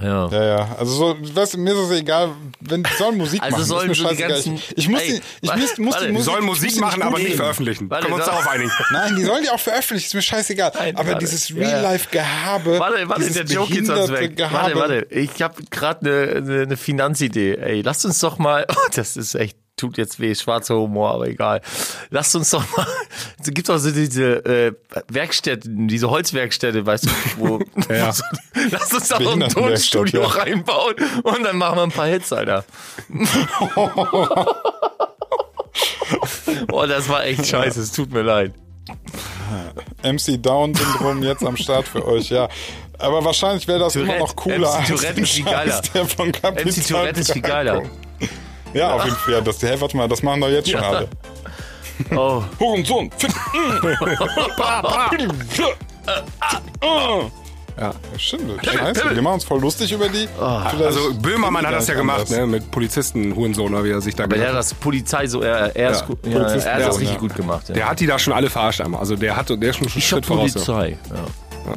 ja. 0.00 0.28
Ja, 0.30 0.44
ja. 0.44 0.76
Also 0.78 0.92
so, 0.94 1.16
weißt 1.34 1.54
du, 1.54 1.58
mir 1.58 1.72
ist 1.72 1.90
es 1.90 2.00
egal, 2.00 2.30
wenn 2.60 2.82
die 2.82 2.90
sollen 2.96 3.18
Musik 3.18 3.42
Also 3.42 3.56
machen. 3.58 3.66
sollen 3.66 3.90
ist 3.90 3.98
mir 4.00 4.08
so 4.08 4.14
die 4.14 4.22
ganzen- 4.22 4.54
ich, 4.54 4.78
ich 4.78 4.88
muss, 4.88 5.00
Ey, 5.02 5.08
die, 5.10 5.22
ich 5.42 5.48
warte, 5.50 5.60
muss, 5.60 5.78
muss 5.78 5.92
warte. 5.94 6.06
die 6.06 6.12
Musik, 6.12 6.24
Sollen 6.32 6.40
ich 6.42 6.46
Musik 6.48 6.80
machen, 6.80 7.02
aber 7.02 7.18
nicht 7.18 7.36
veröffentlichen. 7.36 7.90
Warte, 7.90 8.04
Können 8.06 8.14
wir 8.14 8.16
uns 8.16 8.24
da- 8.24 8.32
darauf 8.32 8.48
einigen? 8.48 8.70
Nein, 8.92 9.16
die 9.16 9.24
sollen 9.24 9.42
die 9.42 9.50
auch 9.50 9.60
veröffentlichen, 9.60 10.06
ist 10.06 10.14
mir 10.14 10.22
scheißegal. 10.22 10.72
Nein, 10.74 10.96
aber 10.96 11.08
warte. 11.08 11.18
dieses 11.18 11.50
Ja, 11.50 11.56
ja. 11.56 11.68
Real-Life-Gehabe, 11.68 12.78
Warte, 12.78 13.08
warte, 13.10 13.30
der 13.30 13.44
Joke 13.44 13.72
geht 13.74 13.84
sonst 13.86 14.10
weg. 14.12 14.36
Gehabe. 14.38 14.54
Warte, 14.54 14.76
warte. 14.76 15.06
Ich 15.10 15.42
habe 15.42 15.62
gerade 15.70 16.00
eine 16.00 16.36
eine 16.36 16.62
eine 16.62 16.76
Finanzidee. 16.78 17.56
Ey, 17.56 17.82
lasst 17.82 18.04
uns 18.06 18.18
doch 18.20 18.38
mal. 18.38 18.66
Oh, 18.74 18.88
das 18.94 19.18
ist 19.18 19.34
echt 19.34 19.58
tut 19.80 19.98
jetzt 19.98 20.20
weh, 20.20 20.34
schwarzer 20.34 20.76
Humor, 20.76 21.14
aber 21.14 21.28
egal. 21.28 21.60
Lasst 22.10 22.36
uns 22.36 22.50
doch 22.50 22.64
mal. 22.76 22.86
Es 23.42 23.50
gibt 23.50 23.68
auch 23.70 23.78
so 23.78 23.90
diese 23.90 24.44
äh, 24.44 24.72
Werkstätten, 25.08 25.88
diese 25.88 26.10
Holzwerkstätte, 26.10 26.84
weißt 26.84 27.06
du, 27.06 27.10
wo. 27.38 27.60
Ja. 27.88 28.12
So, 28.12 28.22
lasst 28.70 28.94
uns 28.94 29.08
doch 29.08 29.32
ein 29.32 29.48
Tonstudio 29.48 30.22
ja. 30.22 30.28
reinbauen 30.28 30.94
und 31.22 31.42
dann 31.42 31.56
machen 31.56 31.76
wir 31.76 31.82
ein 31.82 31.90
paar 31.90 32.06
Hits, 32.06 32.32
Alter. 32.32 32.64
oh, 36.70 36.86
das 36.86 37.08
war 37.08 37.24
echt 37.24 37.46
scheiße. 37.46 37.80
Es 37.80 37.92
tut 37.92 38.12
mir 38.12 38.22
leid. 38.22 38.52
MC 40.02 40.40
Down-Syndrom 40.40 41.22
jetzt 41.22 41.44
am 41.44 41.56
Start 41.56 41.88
für 41.88 42.06
euch, 42.06 42.30
ja. 42.30 42.48
Aber 42.98 43.24
wahrscheinlich 43.24 43.66
wäre 43.66 43.78
das 43.78 43.96
immer 43.96 44.06
Tourette. 44.06 44.24
noch 44.24 44.36
cooler 44.36 44.80
MC 44.80 44.86
Tourette 44.86 45.20
ist 45.22 45.30
viel 45.30 45.44
geiler. 45.44 45.82
der 45.94 46.06
von 46.06 46.32
Capital 46.32 46.64
MC 46.66 46.86
Tourette 46.86 47.20
ist 47.20 47.32
viel 47.32 47.42
geiler. 47.42 47.82
Ja, 48.74 48.94
auf 48.94 49.04
jeden 49.04 49.16
Fall. 49.16 49.34
Ja, 49.34 49.40
das, 49.40 49.62
hey, 49.62 49.80
warte 49.80 49.96
mal, 49.96 50.08
das 50.08 50.22
machen 50.22 50.40
doch 50.40 50.48
jetzt 50.48 50.70
schon 50.70 50.80
Ja. 50.80 50.88
alle. 50.90 51.08
Oh. 52.16 52.42
Hurensohn. 52.58 53.10
Ja. 57.78 57.94
Stimmt, 58.18 58.64
scheiße. 58.64 59.14
Wir 59.14 59.22
machen 59.22 59.34
uns 59.34 59.44
voll 59.44 59.60
lustig 59.60 59.92
über 59.92 60.08
die. 60.08 60.28
Vielleicht 60.36 60.82
Also 60.82 61.14
Böhmermann 61.14 61.66
hat 61.66 61.72
das 61.72 61.86
ja 61.88 61.94
gemacht, 61.94 62.20
anders. 62.20 62.30
ne? 62.38 62.46
Mit 62.46 62.70
Polizisten, 62.70 63.34
Hurensohn, 63.34 63.72
wie 63.84 63.90
er 63.90 64.00
sich 64.02 64.14
da 64.14 64.24
Aber 64.24 64.36
der 64.36 64.48
hat 64.48 64.56
das 64.56 64.74
Polizei 64.74 65.26
so, 65.26 65.40
er, 65.40 65.74
er, 65.74 65.90
ist 65.90 66.04
Ja, 66.24 66.38
er 66.40 66.74
hat 66.74 66.88
das 66.88 66.96
richtig 66.98 67.14
ja. 67.14 67.20
gut 67.20 67.34
gemacht. 67.34 67.68
Ja. 67.68 67.74
Der 67.74 67.88
hat 67.88 68.00
die 68.00 68.06
da 68.06 68.18
schon 68.18 68.32
alle 68.34 68.50
verarscht 68.50 68.80
einmal. 68.82 69.00
Also 69.00 69.16
der 69.16 69.36
hat, 69.36 69.48
der 69.48 69.62
ist 69.62 69.76
schon 69.76 69.86
einen 69.86 69.96
ich 69.96 70.06
Schritt 70.06 70.26
voraus. 70.26 70.52
ja. 70.54 70.60
Polizei. 70.60 70.98
Ja. 71.10 71.72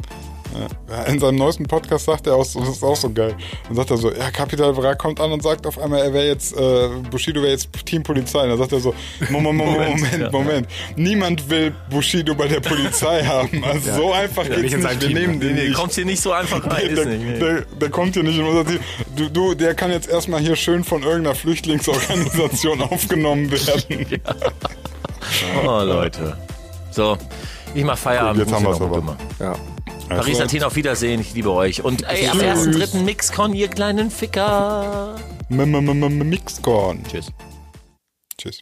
Ja, 0.88 1.02
in 1.04 1.18
seinem 1.18 1.36
neuesten 1.36 1.64
Podcast 1.64 2.04
sagt 2.04 2.26
er 2.26 2.34
auch, 2.36 2.44
so, 2.44 2.60
das 2.60 2.68
ist 2.70 2.82
auch 2.84 2.96
so 2.96 3.10
geil. 3.10 3.34
Dann 3.66 3.76
sagt 3.76 3.90
er 3.90 3.96
so, 3.96 4.12
ja, 4.12 4.30
Capital 4.30 4.72
Bra 4.72 4.94
kommt 4.94 5.20
an 5.20 5.32
und 5.32 5.42
sagt 5.42 5.66
auf 5.66 5.78
einmal, 5.78 6.00
er 6.00 6.12
wäre 6.12 6.26
jetzt, 6.26 6.56
äh, 6.56 6.88
Bushido 7.10 7.42
wäre 7.42 7.52
jetzt 7.52 7.68
Team 7.84 8.02
Polizei. 8.02 8.42
Und 8.44 8.50
dann 8.50 8.58
sagt 8.58 8.72
er 8.72 8.80
so, 8.80 8.94
Moment, 9.30 9.56
Moment, 9.56 10.00
Moment, 10.00 10.32
Moment. 10.32 10.68
Niemand 10.96 11.48
will 11.50 11.74
Bushido 11.90 12.34
bei 12.34 12.46
der 12.48 12.60
Polizei 12.60 13.22
haben. 13.24 13.62
Also 13.74 13.92
so 13.94 14.12
einfach 14.12 14.44
geht's 14.44 14.74
nicht 14.76 14.82
Wir 14.82 14.98
Team. 14.98 15.12
nehmen 15.14 15.40
den 15.40 15.54
Nee, 15.54 15.64
nicht. 15.68 15.74
kommt 15.74 15.92
hier 15.94 16.04
nicht 16.04 16.20
so 16.22 16.32
einfach 16.32 16.64
rein. 16.66 16.94
der, 16.94 17.06
nicht, 17.06 17.24
nee. 17.24 17.38
der, 17.38 17.62
der 17.62 17.90
kommt 17.90 18.14
hier 18.14 18.22
nicht 18.22 18.38
in 18.38 18.44
unser 18.44 18.64
Team. 18.64 18.78
Du, 19.16 19.28
du, 19.30 19.54
der 19.54 19.74
kann 19.74 19.90
jetzt 19.90 20.08
erstmal 20.08 20.40
hier 20.40 20.54
schön 20.54 20.84
von 20.84 21.02
irgendeiner 21.02 21.34
Flüchtlingsorganisation 21.34 22.80
aufgenommen 22.90 23.50
werden. 23.50 24.06
Oh, 25.66 25.80
Leute. 25.82 26.36
So, 26.90 27.16
ich 27.74 27.82
mach 27.82 27.96
Feierabend. 27.96 28.42
Jetzt 28.42 28.52
haben 28.52 28.64
wir's 28.66 28.78
noch 28.78 28.94
aber. 28.94 29.16
Ja. 29.40 29.54
Paris, 30.08 30.40
Athen, 30.40 30.62
auf 30.62 30.76
Wiedersehen. 30.76 31.20
Ich 31.20 31.34
liebe 31.34 31.50
euch. 31.52 31.82
Und 31.82 32.02
ey, 32.08 32.28
am 32.28 32.38
Tschüss. 32.38 32.94
1.3. 32.94 33.02
Mixcon, 33.02 33.54
ihr 33.54 33.68
kleinen 33.68 34.10
Ficker. 34.10 35.16
M- 35.50 35.60
M- 35.60 35.74
M- 35.74 36.02
M- 36.02 36.28
Mixcorn. 36.28 37.02
Tschüss. 37.10 37.32
Tschüss. 38.38 38.60